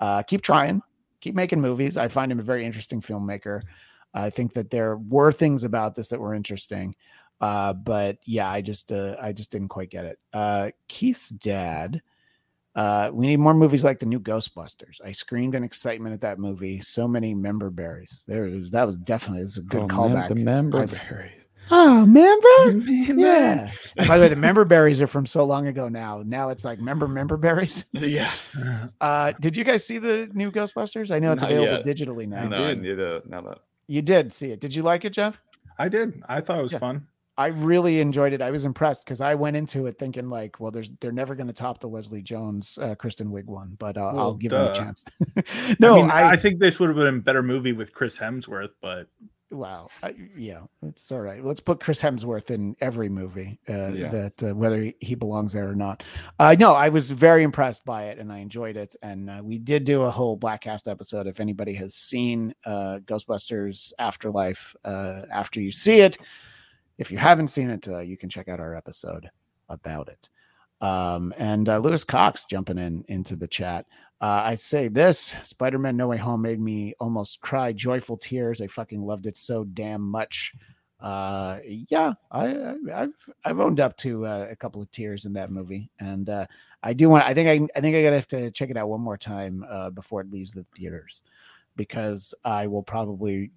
uh, 0.00 0.22
keep 0.22 0.42
trying, 0.42 0.82
keep 1.20 1.34
making 1.34 1.60
movies. 1.60 1.96
I 1.96 2.08
find 2.08 2.30
him 2.30 2.40
a 2.40 2.42
very 2.44 2.64
interesting 2.64 3.00
filmmaker. 3.00 3.60
I 4.12 4.30
think 4.30 4.54
that 4.54 4.70
there 4.70 4.96
were 4.96 5.32
things 5.32 5.64
about 5.64 5.94
this 5.94 6.08
that 6.10 6.20
were 6.20 6.34
interesting. 6.34 6.94
Uh, 7.40 7.72
but 7.72 8.18
yeah, 8.24 8.48
I 8.50 8.60
just, 8.60 8.92
uh, 8.92 9.16
I 9.20 9.32
just 9.32 9.50
didn't 9.50 9.68
quite 9.68 9.90
get 9.90 10.04
it. 10.04 10.18
Uh, 10.32 10.70
Keith's 10.88 11.30
dad. 11.30 12.00
Uh, 12.74 13.10
we 13.12 13.26
need 13.26 13.38
more 13.38 13.54
movies 13.54 13.84
like 13.84 13.98
the 14.00 14.06
new 14.06 14.18
Ghostbusters. 14.18 15.00
I 15.04 15.12
screamed 15.12 15.54
in 15.54 15.62
excitement 15.62 16.12
at 16.14 16.20
that 16.22 16.38
movie. 16.38 16.80
So 16.80 17.06
many 17.06 17.34
member 17.34 17.70
berries. 17.70 18.24
There 18.26 18.44
was 18.44 18.70
that 18.72 18.84
was 18.84 18.96
definitely 18.96 19.42
is 19.42 19.58
a 19.58 19.62
good 19.62 19.88
callback. 19.88 20.28
The 20.28 20.34
member 20.34 20.80
I've- 20.80 20.96
berries. 21.08 21.48
Oh, 21.70 22.04
member? 22.06 22.86
yeah. 23.20 23.70
And 23.96 24.08
by 24.08 24.18
the 24.18 24.24
way, 24.24 24.28
the 24.28 24.36
member 24.36 24.64
berries 24.64 25.00
are 25.00 25.06
from 25.06 25.26
so 25.26 25.44
long 25.44 25.66
ago 25.66 25.88
now. 25.88 26.22
Now 26.24 26.50
it's 26.50 26.64
like 26.64 26.78
member 26.80 27.08
member 27.08 27.36
berries. 27.36 27.86
Yeah. 27.94 28.30
Uh, 29.00 29.32
did 29.40 29.56
you 29.56 29.64
guys 29.64 29.84
see 29.86 29.98
the 29.98 30.28
new 30.32 30.50
Ghostbusters? 30.50 31.10
I 31.14 31.18
know 31.18 31.32
it's 31.32 31.42
Not 31.42 31.52
available 31.52 31.82
yet. 31.84 31.96
digitally 31.96 32.26
now. 32.26 32.46
No, 32.46 32.64
I 32.64 32.68
did. 32.68 32.82
need 32.82 32.96
to 32.96 33.22
now 33.26 33.40
that. 33.42 33.58
You 33.86 34.02
did 34.02 34.32
see 34.32 34.50
it. 34.50 34.60
Did 34.60 34.74
you 34.74 34.82
like 34.82 35.04
it, 35.04 35.10
Jeff? 35.10 35.40
I 35.78 35.88
did. 35.88 36.22
I 36.28 36.40
thought 36.40 36.58
it 36.60 36.62
was 36.62 36.72
Yeah. 36.72 36.78
fun. 36.78 37.06
I 37.36 37.46
really 37.48 37.98
enjoyed 38.00 38.32
it. 38.32 38.40
I 38.40 38.50
was 38.52 38.64
impressed 38.64 39.04
because 39.04 39.20
I 39.20 39.34
went 39.34 39.56
into 39.56 39.86
it 39.86 39.98
thinking 39.98 40.30
like, 40.30 40.60
well, 40.60 40.70
there's 40.70 40.88
they're 41.00 41.10
never 41.12 41.34
going 41.34 41.48
to 41.48 41.52
top 41.52 41.80
the 41.80 41.88
Leslie 41.88 42.22
Jones, 42.22 42.78
uh, 42.80 42.94
Kristen 42.94 43.28
Wiig 43.30 43.46
one, 43.46 43.74
but 43.78 43.96
uh, 43.98 44.06
I'll 44.06 44.14
Well, 44.14 44.34
give 44.34 44.52
them 44.52 44.68
a 44.68 44.72
chance. 44.74 45.04
no, 45.80 45.94
I, 45.94 46.02
mean, 46.02 46.10
I, 46.10 46.30
I, 46.30 46.36
think 46.36 46.60
this 46.60 46.78
would 46.78 46.88
have 46.90 46.96
been 46.96 47.08
a 47.08 47.18
better 47.18 47.42
movie 47.42 47.72
with 47.72 47.92
Chris 47.92 48.16
Hemsworth, 48.16 48.70
but 48.80 49.08
Wow. 49.54 49.88
I, 50.02 50.14
yeah, 50.36 50.62
it's 50.82 51.12
all 51.12 51.20
right. 51.20 51.44
Let's 51.44 51.60
put 51.60 51.78
Chris 51.78 52.00
Hemsworth 52.02 52.50
in 52.50 52.74
every 52.80 53.08
movie 53.08 53.60
uh, 53.68 53.92
Yeah. 53.92 54.08
that 54.08 54.42
uh, 54.42 54.54
whether 54.54 54.92
he- 55.00 55.14
belongs 55.14 55.52
there 55.52 55.68
or 55.68 55.76
not. 55.76 56.02
Uh, 56.40 56.56
no, 56.58 56.74
I 56.74 56.88
was 56.88 57.12
very 57.12 57.44
impressed 57.44 57.84
by 57.84 58.06
it 58.06 58.18
and 58.18 58.32
I 58.32 58.38
enjoyed 58.38 58.76
it. 58.76 58.96
And 59.00 59.30
uh, 59.30 59.40
we 59.44 59.58
did 59.58 59.84
do 59.84 60.02
a 60.02 60.10
whole 60.10 60.36
Bladtcast 60.36 60.90
episode. 60.90 61.28
If 61.28 61.38
anybody 61.38 61.74
has 61.74 61.94
seen 61.94 62.52
uh, 62.66 62.98
Ghostbusters 63.06 63.92
Afterlife 63.98 64.74
uh, 64.84 65.22
after 65.30 65.60
you 65.60 65.70
see 65.70 66.00
it, 66.00 66.18
if 66.98 67.12
you 67.12 67.18
haven't 67.18 67.48
seen 67.48 67.70
it, 67.70 67.86
uh, 67.88 68.00
you 68.00 68.16
can 68.16 68.28
check 68.28 68.48
out 68.48 68.58
our 68.60 68.74
episode 68.74 69.30
about 69.68 70.08
it. 70.08 70.28
Um, 70.84 71.32
and 71.38 71.68
uh, 71.68 71.78
Lewis 71.78 72.02
Cox 72.04 72.44
jumping 72.44 72.78
in 72.78 73.04
into 73.08 73.36
the 73.36 73.46
chat. 73.48 73.86
Uh, 74.20 74.42
I 74.44 74.54
say 74.54 74.88
this 74.88 75.34
Spider-Man 75.42 75.96
No 75.96 76.08
Way 76.08 76.16
Home 76.16 76.42
made 76.42 76.60
me 76.60 76.94
almost 76.98 77.40
cry 77.40 77.72
joyful 77.72 78.16
tears. 78.16 78.60
I 78.60 78.68
fucking 78.68 79.02
loved 79.04 79.26
it 79.26 79.36
so 79.36 79.64
damn 79.64 80.00
much. 80.00 80.54
Uh, 81.00 81.58
yeah, 81.90 82.14
I, 82.30 82.76
I've 82.94 83.28
I've 83.44 83.60
owned 83.60 83.80
up 83.80 83.94
to 83.98 84.24
uh, 84.24 84.46
a 84.50 84.56
couple 84.56 84.80
of 84.80 84.90
tears 84.90 85.26
in 85.26 85.34
that 85.34 85.50
movie, 85.50 85.90
and 85.98 86.30
uh, 86.30 86.46
I 86.82 86.94
do 86.94 87.10
want. 87.10 87.26
I 87.26 87.34
think 87.34 87.48
I 87.48 87.66
I 87.76 87.82
think 87.82 87.94
I 87.94 88.02
gotta 88.02 88.16
have 88.16 88.28
to 88.28 88.50
check 88.50 88.70
it 88.70 88.78
out 88.78 88.88
one 88.88 89.02
more 89.02 89.18
time 89.18 89.66
uh, 89.68 89.90
before 89.90 90.22
it 90.22 90.30
leaves 90.30 90.52
the 90.52 90.64
theaters, 90.74 91.20
because 91.76 92.32
I 92.42 92.68
will 92.68 92.82
probably 92.82 93.50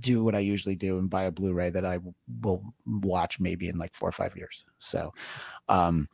do 0.00 0.24
what 0.24 0.34
I 0.34 0.40
usually 0.40 0.74
do 0.74 0.98
and 0.98 1.08
buy 1.08 1.24
a 1.24 1.30
Blu-ray 1.30 1.70
that 1.70 1.84
I 1.84 2.00
will 2.42 2.62
watch 2.84 3.38
maybe 3.38 3.68
in 3.68 3.78
like 3.78 3.94
four 3.94 4.08
or 4.08 4.12
five 4.12 4.36
years. 4.36 4.64
So, 4.80 5.12
um, 5.68 6.08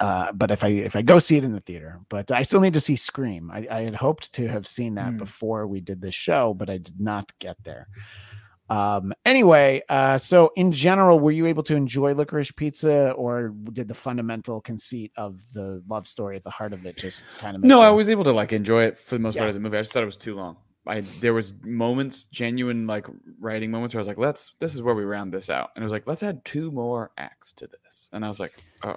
uh, 0.00 0.32
but 0.32 0.50
if 0.50 0.62
I 0.64 0.68
if 0.68 0.94
I 0.96 1.02
go 1.02 1.18
see 1.18 1.36
it 1.36 1.44
in 1.44 1.52
the 1.52 1.60
theater, 1.60 2.00
but 2.08 2.30
I 2.30 2.42
still 2.42 2.60
need 2.60 2.74
to 2.74 2.80
see 2.80 2.96
Scream. 2.96 3.50
I, 3.50 3.66
I 3.70 3.80
had 3.82 3.94
hoped 3.94 4.32
to 4.34 4.48
have 4.48 4.66
seen 4.66 4.94
that 4.96 5.12
Hmm. 5.12 5.16
before 5.18 5.66
we 5.66 5.80
did 5.80 6.00
this 6.00 6.14
show, 6.14 6.54
but 6.54 6.68
I 6.70 6.78
did 6.78 7.00
not 7.00 7.32
get 7.38 7.56
there. 7.64 7.88
Um, 8.68 9.12
anyway, 9.24 9.82
uh, 9.88 10.18
so 10.18 10.50
in 10.56 10.72
general, 10.72 11.20
were 11.20 11.30
you 11.30 11.46
able 11.46 11.62
to 11.64 11.76
enjoy 11.76 12.14
Licorice 12.14 12.50
Pizza, 12.50 13.12
or 13.12 13.54
did 13.72 13.86
the 13.86 13.94
fundamental 13.94 14.60
conceit 14.60 15.12
of 15.16 15.40
the 15.52 15.84
love 15.88 16.08
story 16.08 16.34
at 16.36 16.42
the 16.42 16.50
heart 16.50 16.72
of 16.72 16.84
it 16.84 16.96
just 16.96 17.26
kind 17.38 17.54
of 17.54 17.62
No, 17.62 17.80
I 17.80 17.90
was 17.90 18.08
able 18.08 18.24
to 18.24 18.32
like 18.32 18.52
enjoy 18.52 18.82
it 18.82 18.98
for 18.98 19.14
the 19.14 19.20
most 19.20 19.36
Yeah. 19.36 19.42
part 19.42 19.50
as 19.50 19.56
a 19.56 19.60
movie. 19.60 19.78
I 19.78 19.82
just 19.82 19.92
thought 19.92 20.02
it 20.02 20.06
was 20.06 20.16
too 20.16 20.34
long. 20.34 20.56
I 20.88 21.00
there 21.20 21.32
was 21.34 21.54
moments, 21.62 22.24
genuine 22.24 22.86
like 22.88 23.06
writing 23.40 23.70
moments 23.70 23.94
where 23.94 24.00
I 24.00 24.02
was 24.02 24.08
like, 24.08 24.18
let's 24.18 24.52
this 24.58 24.74
is 24.74 24.82
where 24.82 24.94
we 24.96 25.04
round 25.04 25.32
this 25.32 25.48
out. 25.48 25.70
And 25.76 25.82
it 25.82 25.86
was 25.86 25.92
like, 25.92 26.06
let's 26.06 26.22
add 26.24 26.44
two 26.44 26.70
more 26.72 27.12
acts 27.18 27.52
to 27.54 27.68
this. 27.68 28.08
And 28.12 28.24
I 28.24 28.28
was 28.28 28.40
like, 28.40 28.52
oh, 28.82 28.90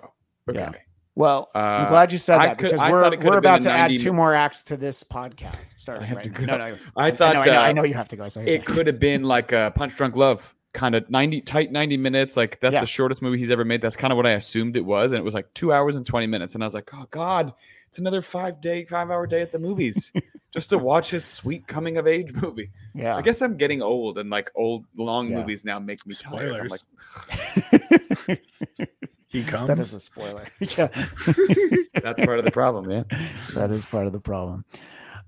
okay. 0.49 0.59
Yeah. 0.59 0.71
Well, 1.19 1.49
I'm 1.53 1.87
Uh, 1.87 1.89
glad 1.89 2.13
you 2.13 2.17
said 2.17 2.39
I 2.39 2.47
that 2.47 2.57
could- 2.59 2.67
because 2.67 2.79
I 2.79 2.89
we're 2.91 3.01
thought 3.03 3.11
it 3.13 3.17
could 3.19 3.29
we're 3.29 3.37
about 3.39 3.59
a 3.59 3.63
to 3.63 3.71
add 3.71 3.91
two 3.97 4.13
more 4.13 4.33
acts 4.33 4.63
to 4.63 4.77
this 4.77 5.03
podcast. 5.03 5.77
Starting 5.77 6.07
have 6.07 6.15
right 6.15 6.23
to 6.23 6.29
go. 6.29 6.45
No, 6.45 6.57
no, 6.57 6.77
I 6.95 7.09
know, 7.09 7.15
thought 7.17 7.35
I 7.35 7.41
know, 7.45 7.51
I 7.51 7.69
uh, 7.69 7.73
know 7.73 7.83
you 7.83 7.93
have 7.95 8.07
to 8.07 8.15
go. 8.15 8.29
So 8.29 8.39
it 8.39 8.65
could 8.65 8.87
have 8.87 9.01
been 9.01 9.23
like 9.23 9.51
a 9.51 9.73
Punch 9.75 9.97
Drunk 9.97 10.15
Love 10.15 10.55
kind 10.71 10.95
of 10.95 11.09
90 11.09 11.41
tight 11.41 11.71
90 11.73 11.97
minutes 11.97 12.37
like 12.37 12.59
that's 12.61 12.73
Yeah. 12.75 12.79
the 12.81 12.85
shortest 12.85 13.21
movie 13.23 13.37
he's 13.39 13.49
ever 13.49 13.65
made 13.65 13.81
that's 13.81 13.95
kind 13.95 14.13
of 14.13 14.17
what 14.17 14.27
i 14.27 14.33
assumed 14.33 14.77
it 14.77 14.85
was 14.85 15.11
and 15.11 15.19
it 15.19 15.23
was 15.23 15.33
like 15.33 15.51
two 15.55 15.73
hours 15.73 15.95
and 15.95 16.05
20 16.05 16.27
minutes 16.27 16.53
and 16.53 16.63
i 16.63 16.67
was 16.67 16.75
like 16.75 16.87
oh 16.93 17.05
god 17.09 17.51
it's 17.87 17.97
another 17.97 18.21
five 18.21 18.61
day 18.61 18.85
five 18.85 19.09
hour 19.09 19.25
day 19.25 19.41
at 19.41 19.51
the 19.51 19.57
movies 19.57 20.13
just 20.53 20.69
to 20.69 20.77
watch 20.77 21.09
his 21.09 21.25
sweet 21.25 21.65
coming 21.65 21.97
of 21.97 22.05
age 22.05 22.31
movie 22.35 22.69
Yeah. 22.93 23.15
i 23.15 23.23
guess 23.23 23.41
i'm 23.41 23.57
getting 23.57 23.81
old 23.81 24.19
and 24.19 24.29
like 24.29 24.51
old 24.53 24.85
long 24.95 25.31
Yeah. 25.31 25.37
movies 25.37 25.65
now 25.65 25.79
make 25.79 26.05
me 26.05 26.13
tired 26.13 26.53
i'm 26.55 26.67
like 26.67 26.81
he 29.31 29.43
comes. 29.43 29.67
that 29.67 29.79
is 29.79 29.93
a 29.93 29.99
spoiler. 29.99 30.47
yeah. 30.59 30.87
that's 32.03 32.25
part 32.25 32.39
of 32.39 32.45
the 32.45 32.51
problem 32.51 32.89
yeah 32.89 33.03
that 33.53 33.71
is 33.71 33.85
part 33.85 34.07
of 34.07 34.13
the 34.13 34.19
problem. 34.19 34.65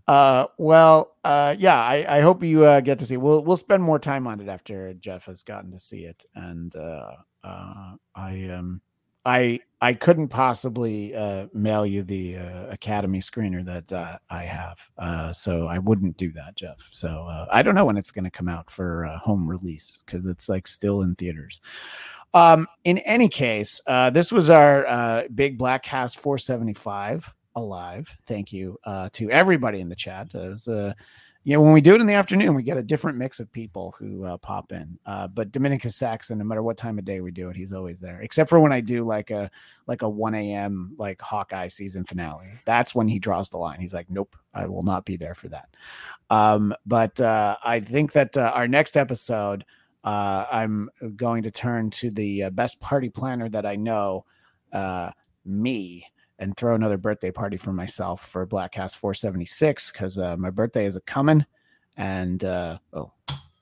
Uh, 0.07 0.47
well, 0.57 1.15
uh, 1.23 1.55
yeah, 1.57 1.79
I, 1.79 2.17
I 2.17 2.21
hope 2.21 2.43
you 2.43 2.65
uh, 2.65 2.81
get 2.81 2.99
to 2.99 3.05
see. 3.05 3.17
We'll 3.17 3.43
we'll 3.43 3.55
spend 3.55 3.83
more 3.83 3.99
time 3.99 4.27
on 4.27 4.41
it 4.41 4.49
after 4.49 4.93
Jeff 4.95 5.25
has 5.25 5.43
gotten 5.43 5.71
to 5.71 5.79
see 5.79 5.99
it, 5.99 6.25
and 6.35 6.75
uh, 6.75 7.11
uh, 7.43 7.93
I 8.15 8.49
um 8.49 8.81
I 9.25 9.59
I 9.83 9.93
couldn't 9.93 10.27
possibly 10.27 11.15
uh, 11.15 11.47
mail 11.53 11.85
you 11.85 12.03
the 12.03 12.37
uh, 12.37 12.67
Academy 12.69 13.19
screener 13.19 13.65
that 13.65 13.91
uh, 13.91 14.17
I 14.29 14.43
have, 14.43 14.79
uh, 14.97 15.33
so 15.33 15.65
I 15.65 15.79
wouldn't 15.79 16.17
do 16.17 16.31
that, 16.33 16.55
Jeff. 16.55 16.77
So 16.91 17.07
uh, 17.09 17.47
I 17.51 17.63
don't 17.63 17.73
know 17.73 17.85
when 17.85 17.97
it's 17.97 18.11
going 18.11 18.25
to 18.25 18.31
come 18.31 18.47
out 18.47 18.69
for 18.69 19.05
uh, 19.05 19.17
home 19.17 19.49
release 19.49 20.03
because 20.05 20.27
it's 20.27 20.47
like 20.49 20.67
still 20.67 21.01
in 21.01 21.15
theaters. 21.15 21.59
Um, 22.33 22.67
in 22.83 22.99
any 22.99 23.27
case, 23.27 23.81
this 24.13 24.31
was 24.31 24.49
our 24.49 25.27
big 25.33 25.57
Bladtcast 25.57 26.17
475 26.17 27.33
alive. 27.55 28.15
Thank 28.23 28.53
you 28.53 28.77
to 28.85 29.31
everybody 29.31 29.81
in 29.81 29.89
the 29.89 29.95
chat. 29.95 30.33
It 30.33 30.49
was 30.49 30.67
a 30.67 30.95
yeah, 31.43 31.57
when 31.57 31.73
we 31.73 31.81
do 31.81 31.95
it 31.95 32.01
in 32.01 32.07
the 32.07 32.13
afternoon, 32.13 32.53
we 32.53 32.61
get 32.61 32.77
a 32.77 32.83
different 32.83 33.17
mix 33.17 33.39
of 33.39 33.51
people 33.51 33.95
who 33.97 34.25
uh, 34.25 34.37
pop 34.37 34.71
in. 34.71 34.99
Uh, 35.07 35.27
but 35.27 35.51
Dominicus 35.51 35.93
Saxon, 35.93 36.37
no 36.37 36.43
matter 36.43 36.61
what 36.61 36.77
time 36.77 36.99
of 36.99 37.05
day 37.05 37.19
we 37.19 37.31
do 37.31 37.49
it, 37.49 37.55
he's 37.55 37.73
always 37.73 37.99
there. 37.99 38.21
Except 38.21 38.47
for 38.47 38.59
when 38.59 38.71
I 38.71 38.79
do 38.79 39.03
like 39.05 39.31
a 39.31 39.49
like 39.87 40.03
a 40.03 40.09
one 40.09 40.35
a.m. 40.35 40.93
like 40.99 41.19
Hawkeye 41.19 41.69
season 41.69 42.03
finale. 42.03 42.47
That's 42.65 42.93
when 42.93 43.07
he 43.07 43.17
draws 43.17 43.49
the 43.49 43.57
line. 43.57 43.79
He's 43.79 43.93
like, 43.93 44.07
"Nope, 44.07 44.35
I 44.53 44.67
will 44.67 44.83
not 44.83 45.03
be 45.03 45.17
there 45.17 45.33
for 45.33 45.47
that." 45.49 45.75
Um, 46.29 46.75
but 46.85 47.19
uh, 47.19 47.57
I 47.63 47.79
think 47.79 48.11
that 48.11 48.37
uh, 48.37 48.51
our 48.53 48.67
next 48.67 48.95
episode, 48.95 49.65
uh, 50.03 50.45
I'm 50.51 50.91
going 51.15 51.41
to 51.43 51.51
turn 51.51 51.89
to 51.91 52.11
the 52.11 52.43
uh, 52.43 52.49
best 52.51 52.79
party 52.79 53.09
planner 53.09 53.49
that 53.49 53.65
I 53.65 53.77
know, 53.77 54.25
me 55.43 56.05
and 56.41 56.57
throw 56.57 56.73
another 56.75 56.97
birthday 56.97 57.31
party 57.31 57.55
for 57.55 57.71
myself 57.71 58.27
for 58.27 58.45
Bladtcast 58.47 58.97
476 58.97 59.91
because 59.91 60.17
uh, 60.17 60.35
my 60.37 60.49
birthday 60.49 60.85
is 60.85 60.95
a 60.95 61.01
coming. 61.01 61.45
And 61.97 62.43
uh, 62.43 62.79
oh, 62.93 63.11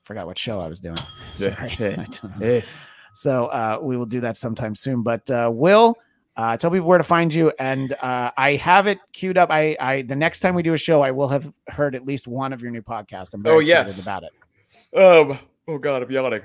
forgot 0.02 0.26
what 0.26 0.38
show 0.38 0.58
I 0.58 0.66
was 0.66 0.80
doing. 0.80 0.96
Sorry. 1.34 1.76
Yeah. 1.78 1.88
I 1.90 2.04
don't 2.04 2.24
know. 2.24 2.36
Hey. 2.38 2.64
So 3.12 3.46
uh, 3.46 3.78
we 3.82 3.96
will 3.96 4.06
do 4.06 4.20
that 4.22 4.36
sometime 4.36 4.74
soon. 4.74 5.02
But 5.02 5.30
uh, 5.30 5.50
Will, 5.52 5.94
uh, 6.36 6.56
tell 6.56 6.70
people 6.70 6.86
where 6.86 6.96
to 6.96 7.04
find 7.04 7.34
you, 7.34 7.52
and 7.58 7.92
uh, 7.92 8.30
I 8.36 8.54
have 8.54 8.86
it 8.86 8.98
queued 9.12 9.36
up. 9.36 9.50
I, 9.50 9.76
I 9.78 10.02
the 10.02 10.16
next 10.16 10.40
time 10.40 10.54
we 10.54 10.62
do 10.62 10.72
a 10.72 10.78
show, 10.78 11.02
I 11.02 11.10
will 11.10 11.28
have 11.28 11.52
heard 11.68 11.94
at 11.94 12.06
least 12.06 12.28
one 12.28 12.52
of 12.54 12.62
your 12.62 12.70
new 12.70 12.82
podcasts. 12.82 13.34
I'm 13.34 13.42
very 13.42 13.56
Oh, 13.56 13.58
excited 13.60 13.88
yes. 13.88 14.02
about 14.02 14.22
it. 14.22 14.98
Um. 14.98 15.38
Oh 15.68 15.76
God, 15.78 16.02
I'm 16.02 16.10
yawning. 16.10 16.42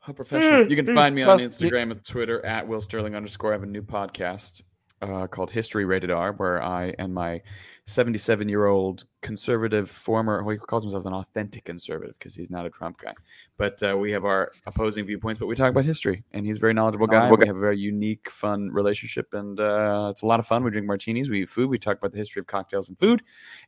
How 0.00 0.12
professional. 0.12 0.66
You 0.70 0.76
can 0.76 0.92
find 0.94 1.14
me 1.14 1.22
on 1.22 1.38
Instagram 1.38 1.92
and 1.92 2.04
Twitter 2.04 2.44
at 2.44 2.66
Will 2.66 2.80
Starling 2.80 3.14
underscore. 3.14 3.52
I 3.52 3.54
have 3.54 3.62
a 3.62 3.66
new 3.66 3.82
podcast 3.82 4.62
uh, 5.06 5.26
called 5.26 5.50
History 5.50 5.84
Rated 5.84 6.10
R, 6.10 6.32
where 6.32 6.62
I 6.62 6.94
and 6.98 7.14
my 7.14 7.40
77 7.84 8.48
year 8.48 8.66
old 8.66 9.04
conservative 9.22 9.88
former, 9.88 10.42
well, 10.42 10.52
he 10.52 10.58
calls 10.58 10.82
himself 10.82 11.06
an 11.06 11.12
authentic 11.12 11.64
conservative 11.64 12.16
because 12.18 12.34
he's 12.34 12.50
not 12.50 12.66
a 12.66 12.70
Trump 12.70 12.98
guy. 13.00 13.14
But 13.56 13.80
uh, 13.82 13.96
we 13.96 14.10
have 14.12 14.24
our 14.24 14.52
opposing 14.66 15.06
viewpoints, 15.06 15.38
but 15.38 15.46
we 15.46 15.54
talk 15.54 15.70
about 15.70 15.84
history, 15.84 16.24
and 16.32 16.44
he's 16.44 16.56
a 16.56 16.60
very 16.60 16.74
knowledgeable 16.74 17.06
guy. 17.06 17.28
Knowledgeable 17.28 17.38
We 17.38 17.46
have 17.46 17.56
a 17.56 17.60
very 17.60 17.78
unique, 17.78 18.28
fun 18.28 18.70
relationship, 18.70 19.32
and 19.34 19.58
uh, 19.60 20.08
it's 20.10 20.22
a 20.22 20.26
lot 20.26 20.40
of 20.40 20.46
fun. 20.46 20.64
We 20.64 20.70
drink 20.70 20.86
martinis, 20.86 21.30
we 21.30 21.42
eat 21.42 21.48
food, 21.48 21.70
we 21.70 21.78
talk 21.78 21.98
about 21.98 22.12
the 22.12 22.18
history 22.18 22.40
of 22.40 22.46
cocktails 22.46 22.88
and 22.88 22.98
food, 22.98 23.22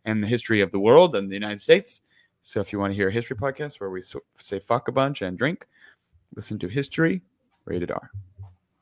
and 0.05 0.23
the 0.23 0.29
history 0.29 0.61
of 0.61 0.73
the 0.73 0.81
world 0.81 1.15
and 1.15 1.31
the 1.31 1.35
United 1.35 1.61
States. 1.61 2.03
So 2.41 2.61
if 2.61 2.73
you 2.73 2.79
want 2.79 2.93
to 2.93 2.95
hear 2.95 3.09
a 3.09 3.13
history 3.13 3.37
podcast 3.37 3.81
where 3.81 3.91
we 3.91 4.01
say 4.01 4.59
fuck 4.59 4.89
a 4.89 4.93
bunch 4.93 5.23
and 5.23 5.37
drink, 5.37 5.67
listen 6.35 6.59
to 6.61 6.69
History 6.69 7.23
Rated 7.65 7.91
R. 7.91 8.11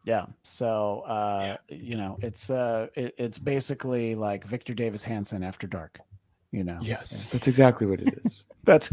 Yeah. 0.07 0.27
So 0.45 1.01
uh, 1.01 1.57
you 1.69 1.97
know, 1.97 2.17
it's 2.23 2.49
uh, 2.49 2.87
it, 2.95 3.15
it's 3.19 3.39
basically 3.39 4.15
like 4.15 4.45
Victor 4.47 4.73
Davis 4.73 5.05
Hanson 5.05 5.43
after 5.43 5.67
dark. 5.67 5.99
You 6.53 6.65
know. 6.65 6.79
Yes, 6.81 7.31
that's 7.31 7.49
exactly 7.49 7.87
what 7.87 8.01
it 8.01 8.15
is. 8.25 8.45
That's 8.65 8.91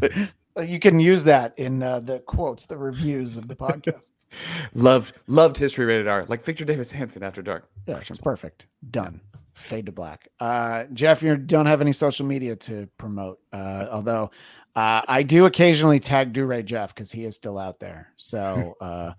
you 0.61 0.77
can 0.77 0.99
use 0.99 1.23
that 1.23 1.57
in 1.57 1.81
uh, 1.81 1.99
the 1.99 2.19
quotes, 2.19 2.67
the 2.67 2.77
reviews 2.77 3.37
of 3.37 3.47
the 3.47 3.55
podcast. 3.55 4.11
loved 4.73 5.15
loved 5.27 5.57
History 5.57 5.85
Rated 5.85 6.07
R, 6.07 6.25
like 6.27 6.43
Victor 6.43 6.63
Davis 6.63 6.91
Hanson 6.91 7.23
After 7.23 7.41
Dark. 7.41 7.67
yeah, 7.87 7.97
it's 7.97 8.19
perfect. 8.19 8.67
Done. 8.91 9.21
Fade 9.55 9.85
to 9.87 9.91
black. 9.91 10.27
Uh, 10.39 10.85
Jeff, 10.93 11.23
you 11.23 11.37
don't 11.37 11.67
have 11.67 11.81
any 11.81 11.91
social 11.91 12.25
media 12.25 12.55
to 12.55 12.87
promote, 12.97 13.39
uh, 13.51 13.87
although 13.91 14.31
uh, 14.75 15.01
I 15.07 15.23
do 15.23 15.45
occasionally 15.45 15.99
tag 15.99 16.33
Duray 16.33 16.65
Jeff 16.65 16.93
because 16.93 17.11
he 17.11 17.25
is 17.25 17.35
still 17.35 17.59
out 17.59 17.79
there. 17.79 18.11
So 18.17 18.75
uh, 18.81 19.13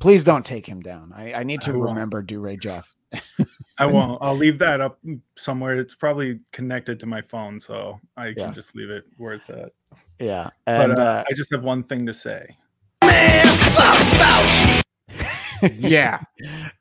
please 0.00 0.24
don't 0.24 0.44
take 0.44 0.66
him 0.66 0.80
down. 0.80 1.12
I, 1.14 1.34
I 1.34 1.42
need 1.44 1.60
to 1.62 1.70
I 1.70 1.76
won't. 1.76 1.90
remember 1.90 2.22
Duray 2.22 2.60
Jeff. 2.60 2.96
I 3.78 3.86
won't. 3.86 4.18
I'll 4.20 4.34
leave 4.36 4.58
that 4.58 4.80
up 4.80 4.98
somewhere. 5.36 5.78
It's 5.78 5.94
probably 5.94 6.40
connected 6.52 6.98
to 7.00 7.06
my 7.06 7.22
phone, 7.22 7.60
so 7.60 8.00
I 8.16 8.32
can 8.32 8.52
just 8.52 8.74
leave 8.74 8.90
it 8.90 9.04
where 9.16 9.34
it's 9.34 9.50
at. 9.50 9.72
Yeah, 10.18 10.50
But 10.66 10.90
and 10.90 10.98
uh, 10.98 11.02
uh, 11.02 11.24
I 11.30 11.32
just 11.34 11.52
have 11.52 11.62
one 11.62 11.84
thing 11.84 12.04
to 12.06 12.12
say. 12.12 12.56
Yeah. 15.74 16.20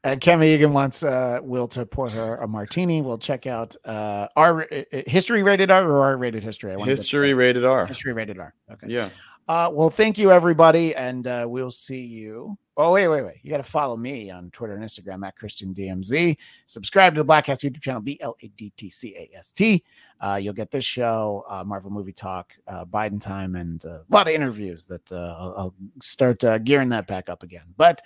And 0.03 0.21
Kevin 0.21 0.47
Egan 0.47 0.71
wants 0.71 1.03
uh, 1.03 1.39
Will 1.41 1.67
to 1.69 1.85
pour 1.85 2.09
her 2.09 2.37
a 2.37 2.47
martini. 2.47 3.01
We'll 3.01 3.17
check 3.17 3.45
out 3.45 3.75
uh, 3.85 4.27
R 4.37 4.67
uh, 4.71 4.83
history 5.05 5.43
rated 5.43 5.69
R 5.69 5.85
or 5.85 6.01
R 6.01 6.17
rated 6.17 6.43
history. 6.43 6.71
I 6.71 6.77
wanna 6.77 6.91
History. 6.91 7.33
Rated 7.33 7.65
R. 7.65 7.85
history 7.85 8.13
rated 8.13 8.39
R. 8.39 8.53
Okay. 8.71 8.87
Yeah. 8.87 9.09
Uh, 9.49 9.69
well, 9.71 9.89
thank 9.89 10.17
you 10.17 10.31
everybody, 10.31 10.95
and 10.95 11.25
uh, 11.27 11.45
we'll 11.47 11.71
see 11.71 12.01
you. 12.05 12.57
Oh 12.81 12.93
wait, 12.93 13.09
wait, 13.09 13.23
wait! 13.23 13.35
You 13.43 13.51
got 13.51 13.57
to 13.57 13.63
follow 13.63 13.97
me 13.97 14.31
on 14.31 14.51
Twitter 14.51 14.73
and 14.73 14.81
Instagram 14.81 15.27
at 15.27 15.35
Christian 15.35 15.73
DMZ. 15.73 16.37
Subscribe 16.65 17.13
to 17.13 17.23
the 17.23 17.27
Bladtcast 17.27 17.69
YouTube 17.69 17.81
channel 17.81 17.99
B 17.99 18.17
L 18.21 18.37
A 18.41 18.47
D 18.47 18.71
T 18.77 18.89
C 18.89 19.13
A 19.17 19.37
S 19.37 19.51
T. 19.51 19.83
Uh, 20.21 20.35
you'll 20.35 20.53
get 20.53 20.71
this 20.71 20.85
show, 20.85 21.43
uh, 21.49 21.61
Marvel 21.65 21.91
Movie 21.91 22.13
Talk, 22.13 22.53
uh, 22.69 22.85
Biden 22.85 23.19
Time, 23.19 23.57
and 23.57 23.83
uh, 23.85 23.99
a 23.99 24.05
lot 24.09 24.29
of 24.29 24.33
interviews 24.33 24.85
that 24.85 25.11
uh, 25.11 25.35
I'll, 25.37 25.55
I'll 25.57 25.73
start 26.01 26.41
uh, 26.45 26.57
gearing 26.57 26.87
that 26.89 27.05
back 27.05 27.27
up 27.27 27.43
again. 27.43 27.65
But 27.75 28.01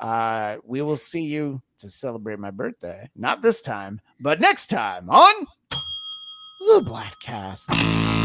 uh, 0.00 0.56
we 0.64 0.80
will 0.80 0.96
see 0.96 1.24
you 1.24 1.60
to 1.80 1.90
celebrate 1.90 2.38
my 2.38 2.50
birthday. 2.50 3.10
Not 3.14 3.42
this 3.42 3.60
time, 3.60 4.00
but 4.20 4.40
next 4.40 4.68
time 4.68 5.10
on 5.10 5.34
the 6.60 6.80
Bladtcast. 6.80 8.23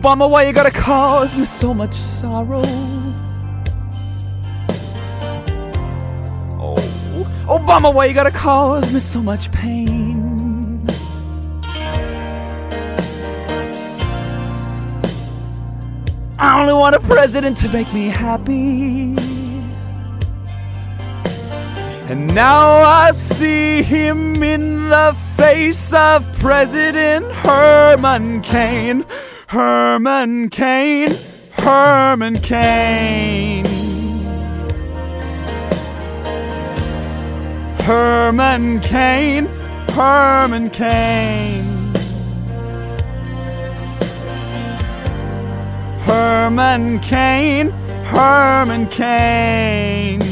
Obama, 0.00 0.30
why 0.30 0.44
you 0.44 0.52
gotta 0.54 0.70
cause 0.70 1.38
me 1.38 1.44
so 1.44 1.74
much 1.74 1.92
sorrow? 1.92 2.62
Oh, 6.58 7.26
Obama, 7.46 7.92
why 7.92 8.06
you 8.06 8.14
gotta 8.14 8.30
cause 8.30 8.94
me 8.94 9.00
so 9.00 9.20
much 9.20 9.52
pain? 9.52 10.86
I 16.38 16.58
only 16.58 16.72
want 16.72 16.96
a 16.96 17.00
president 17.00 17.58
to 17.58 17.68
make 17.68 17.92
me 17.92 18.06
happy. 18.06 19.16
And 22.08 22.34
now 22.34 22.66
I 22.82 23.12
see 23.12 23.82
him 23.82 24.42
in 24.42 24.88
the 24.88 25.14
face 25.36 25.92
of 25.92 26.26
President 26.38 27.30
Herman 27.32 28.40
Cain. 28.40 29.04
Herman 29.50 30.48
Cain. 30.48 31.08
Herman 31.50 32.40
Cain. 32.40 33.64
Herman 37.80 38.80
Cain. 38.80 39.46
Herman 39.88 40.70
Cain. 40.70 41.64
Herman 46.06 47.00
Cain. 47.00 47.70
Herman 48.04 48.88
Cain. 48.88 50.29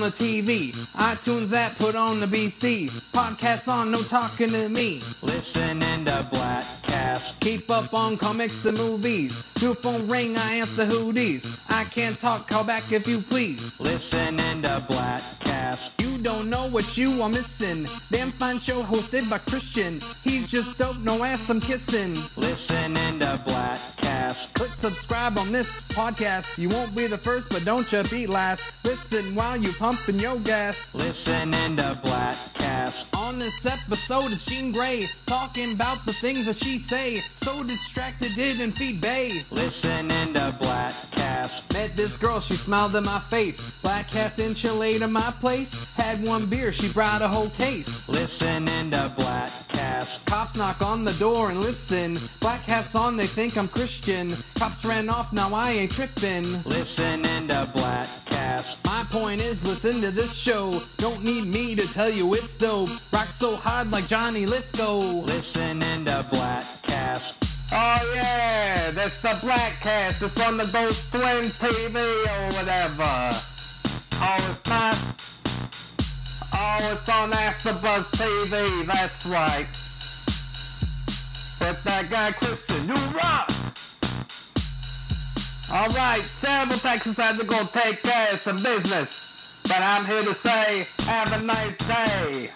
On 0.00 0.06
the 0.06 0.12
TV. 0.16 0.72
iTunes 0.96 1.52
app 1.52 1.76
put 1.76 1.94
on 1.94 2.20
the 2.20 2.26
BC. 2.26 2.88
Podcast 3.12 3.68
on, 3.68 3.90
no 3.90 3.98
talking 4.00 4.48
to 4.48 4.68
me. 4.70 4.94
Listening 5.22 6.06
to 6.06 6.12
Bladtcast. 6.32 7.38
Keep 7.40 7.68
up 7.68 7.92
on 7.92 8.16
comics 8.16 8.64
and 8.64 8.78
movies. 8.78 9.52
New 9.60 9.74
phone 9.74 10.08
ring, 10.08 10.38
I 10.38 10.54
answer 10.54 10.86
who 10.86 11.12
these. 11.12 11.66
I 11.68 11.84
can't 11.84 12.18
talk, 12.18 12.48
call 12.48 12.64
back 12.64 12.90
if 12.92 13.06
you 13.06 13.18
please. 13.18 13.78
Listening 13.78 14.62
to 14.62 14.70
Blackcast. 14.88 15.99
You 16.20 16.24
don't 16.24 16.50
know 16.50 16.68
what 16.68 16.98
you 16.98 17.22
are 17.22 17.30
missing. 17.30 17.86
Damn 18.10 18.30
fine 18.30 18.58
show 18.58 18.82
hosted 18.82 19.30
by 19.30 19.38
Christian. 19.38 20.00
He's 20.22 20.50
just 20.50 20.78
dope, 20.78 20.98
no 20.98 21.24
ass 21.24 21.48
I'm 21.48 21.62
kissing. 21.62 22.12
Listening 22.36 23.20
to 23.20 23.40
Bladt 23.48 23.96
Bladtcast. 24.00 24.52
Click 24.54 24.70
subscribe 24.70 25.38
on 25.38 25.50
this 25.50 25.88
podcast. 25.88 26.58
You 26.58 26.68
won't 26.68 26.94
be 26.94 27.06
the 27.06 27.16
first, 27.16 27.48
but 27.48 27.64
don't 27.64 27.90
you 27.90 28.02
be 28.10 28.26
last. 28.26 28.84
Listen 28.84 29.34
while 29.34 29.56
you 29.56 29.72
pumping 29.78 30.18
your 30.18 30.38
gas. 30.40 30.94
Listening 30.94 31.76
to 31.76 31.82
Bladt 32.04 32.52
Bladtcast. 32.60 33.16
On 33.18 33.38
this 33.38 33.64
episode 33.64 34.30
is 34.32 34.44
Jean 34.44 34.72
Grey 34.72 35.06
talking 35.26 35.72
about 35.72 36.04
the 36.04 36.12
things 36.12 36.46
that 36.46 36.56
she 36.56 36.78
say. 36.78 37.16
So 37.16 37.62
distracted 37.64 38.34
didn't 38.34 38.72
feed 38.72 39.00
Bay. 39.00 39.30
Listening 39.50 40.34
to 40.34 40.40
Bladt 40.60 41.10
Bladtcast. 41.10 41.72
Met 41.72 41.96
this 41.96 42.16
girl, 42.16 42.40
she 42.40 42.54
smiled 42.54 42.94
in 42.94 43.04
my 43.04 43.18
face. 43.18 43.80
Bladt 43.82 44.04
Bladtcast 44.04 44.38
enchilada 44.38 45.10
my 45.10 45.32
place. 45.40 45.94
Had 45.96 46.09
one 46.18 46.46
beer, 46.46 46.72
she 46.72 46.92
brought 46.92 47.22
a 47.22 47.28
whole 47.28 47.50
case. 47.50 48.08
Listening 48.08 48.90
to 48.90 48.98
Bladtcast. 49.16 50.26
Cops 50.26 50.56
knock 50.56 50.82
on 50.82 51.04
the 51.04 51.12
door 51.12 51.50
and 51.50 51.60
listen. 51.60 52.18
Black 52.40 52.62
hats 52.62 52.94
on, 52.94 53.16
they 53.16 53.26
think 53.26 53.56
I'm 53.56 53.68
Christian. 53.68 54.30
Cops 54.58 54.84
ran 54.84 55.08
off, 55.08 55.32
now 55.32 55.54
I 55.54 55.70
ain't 55.72 55.92
tripping. 55.92 56.44
Listening 56.64 57.48
to 57.48 57.54
Bladtcast. 57.74 58.84
My 58.84 59.04
point 59.10 59.40
is, 59.40 59.66
listen 59.66 60.00
to 60.02 60.10
this 60.10 60.34
show. 60.34 60.80
Don't 60.96 61.22
need 61.22 61.46
me 61.46 61.74
to 61.76 61.92
tell 61.92 62.10
you 62.10 62.34
it's 62.34 62.56
dope. 62.58 62.90
Rock 63.12 63.26
so 63.26 63.56
hard 63.56 63.92
like 63.92 64.06
Johnny 64.08 64.46
Lithgow. 64.46 64.98
Listening 64.98 66.04
to 66.06 66.24
Bladtcast. 66.32 67.72
Oh 67.72 68.12
yeah, 68.16 68.90
that's 68.90 69.22
the 69.22 69.28
Bladtcast. 69.28 70.22
It's 70.22 70.46
on 70.46 70.56
the 70.56 70.68
Ghost 70.72 71.12
Twin 71.12 71.44
TV 71.44 71.96
or 71.96 72.46
whatever. 72.58 73.30
Oh, 74.22 74.36
it's 74.36 74.68
not. 74.68 75.29
Oh, 76.62 76.92
it's 76.92 77.08
on 77.08 77.30
AfterBuzz 77.30 78.12
TV. 78.20 78.84
That's 78.84 79.24
right. 79.24 79.66
With 81.60 81.82
that 81.84 82.10
guy 82.10 82.32
Christian, 82.32 82.86
you 82.86 82.94
rock. 83.16 83.48
All 85.72 85.88
right, 85.96 86.20
several 86.20 86.78
Texas 86.78 87.16
had 87.16 87.38
to 87.38 87.46
go 87.46 87.58
take 87.72 88.02
care 88.02 88.28
of 88.28 88.38
some 88.38 88.56
business, 88.56 89.62
but 89.62 89.78
I'm 89.80 90.04
here 90.04 90.20
to 90.20 90.34
say, 90.34 90.84
have 91.10 91.32
a 91.40 91.46
nice 91.46 91.78
day, 91.78 92.50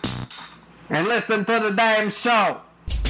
and 0.90 1.08
listen 1.08 1.46
to 1.46 1.60
the 1.60 1.70
damn 1.70 2.10
show. 2.10 2.60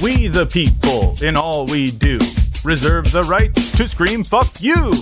We 0.01 0.27
the 0.27 0.45
people, 0.45 1.15
in 1.21 1.35
all 1.35 1.65
we 1.65 1.91
do, 1.91 2.19
reserve 2.63 3.11
the 3.11 3.23
right 3.23 3.53
to 3.53 3.87
scream 3.89 4.23
fuck 4.23 4.61
you. 4.61 4.93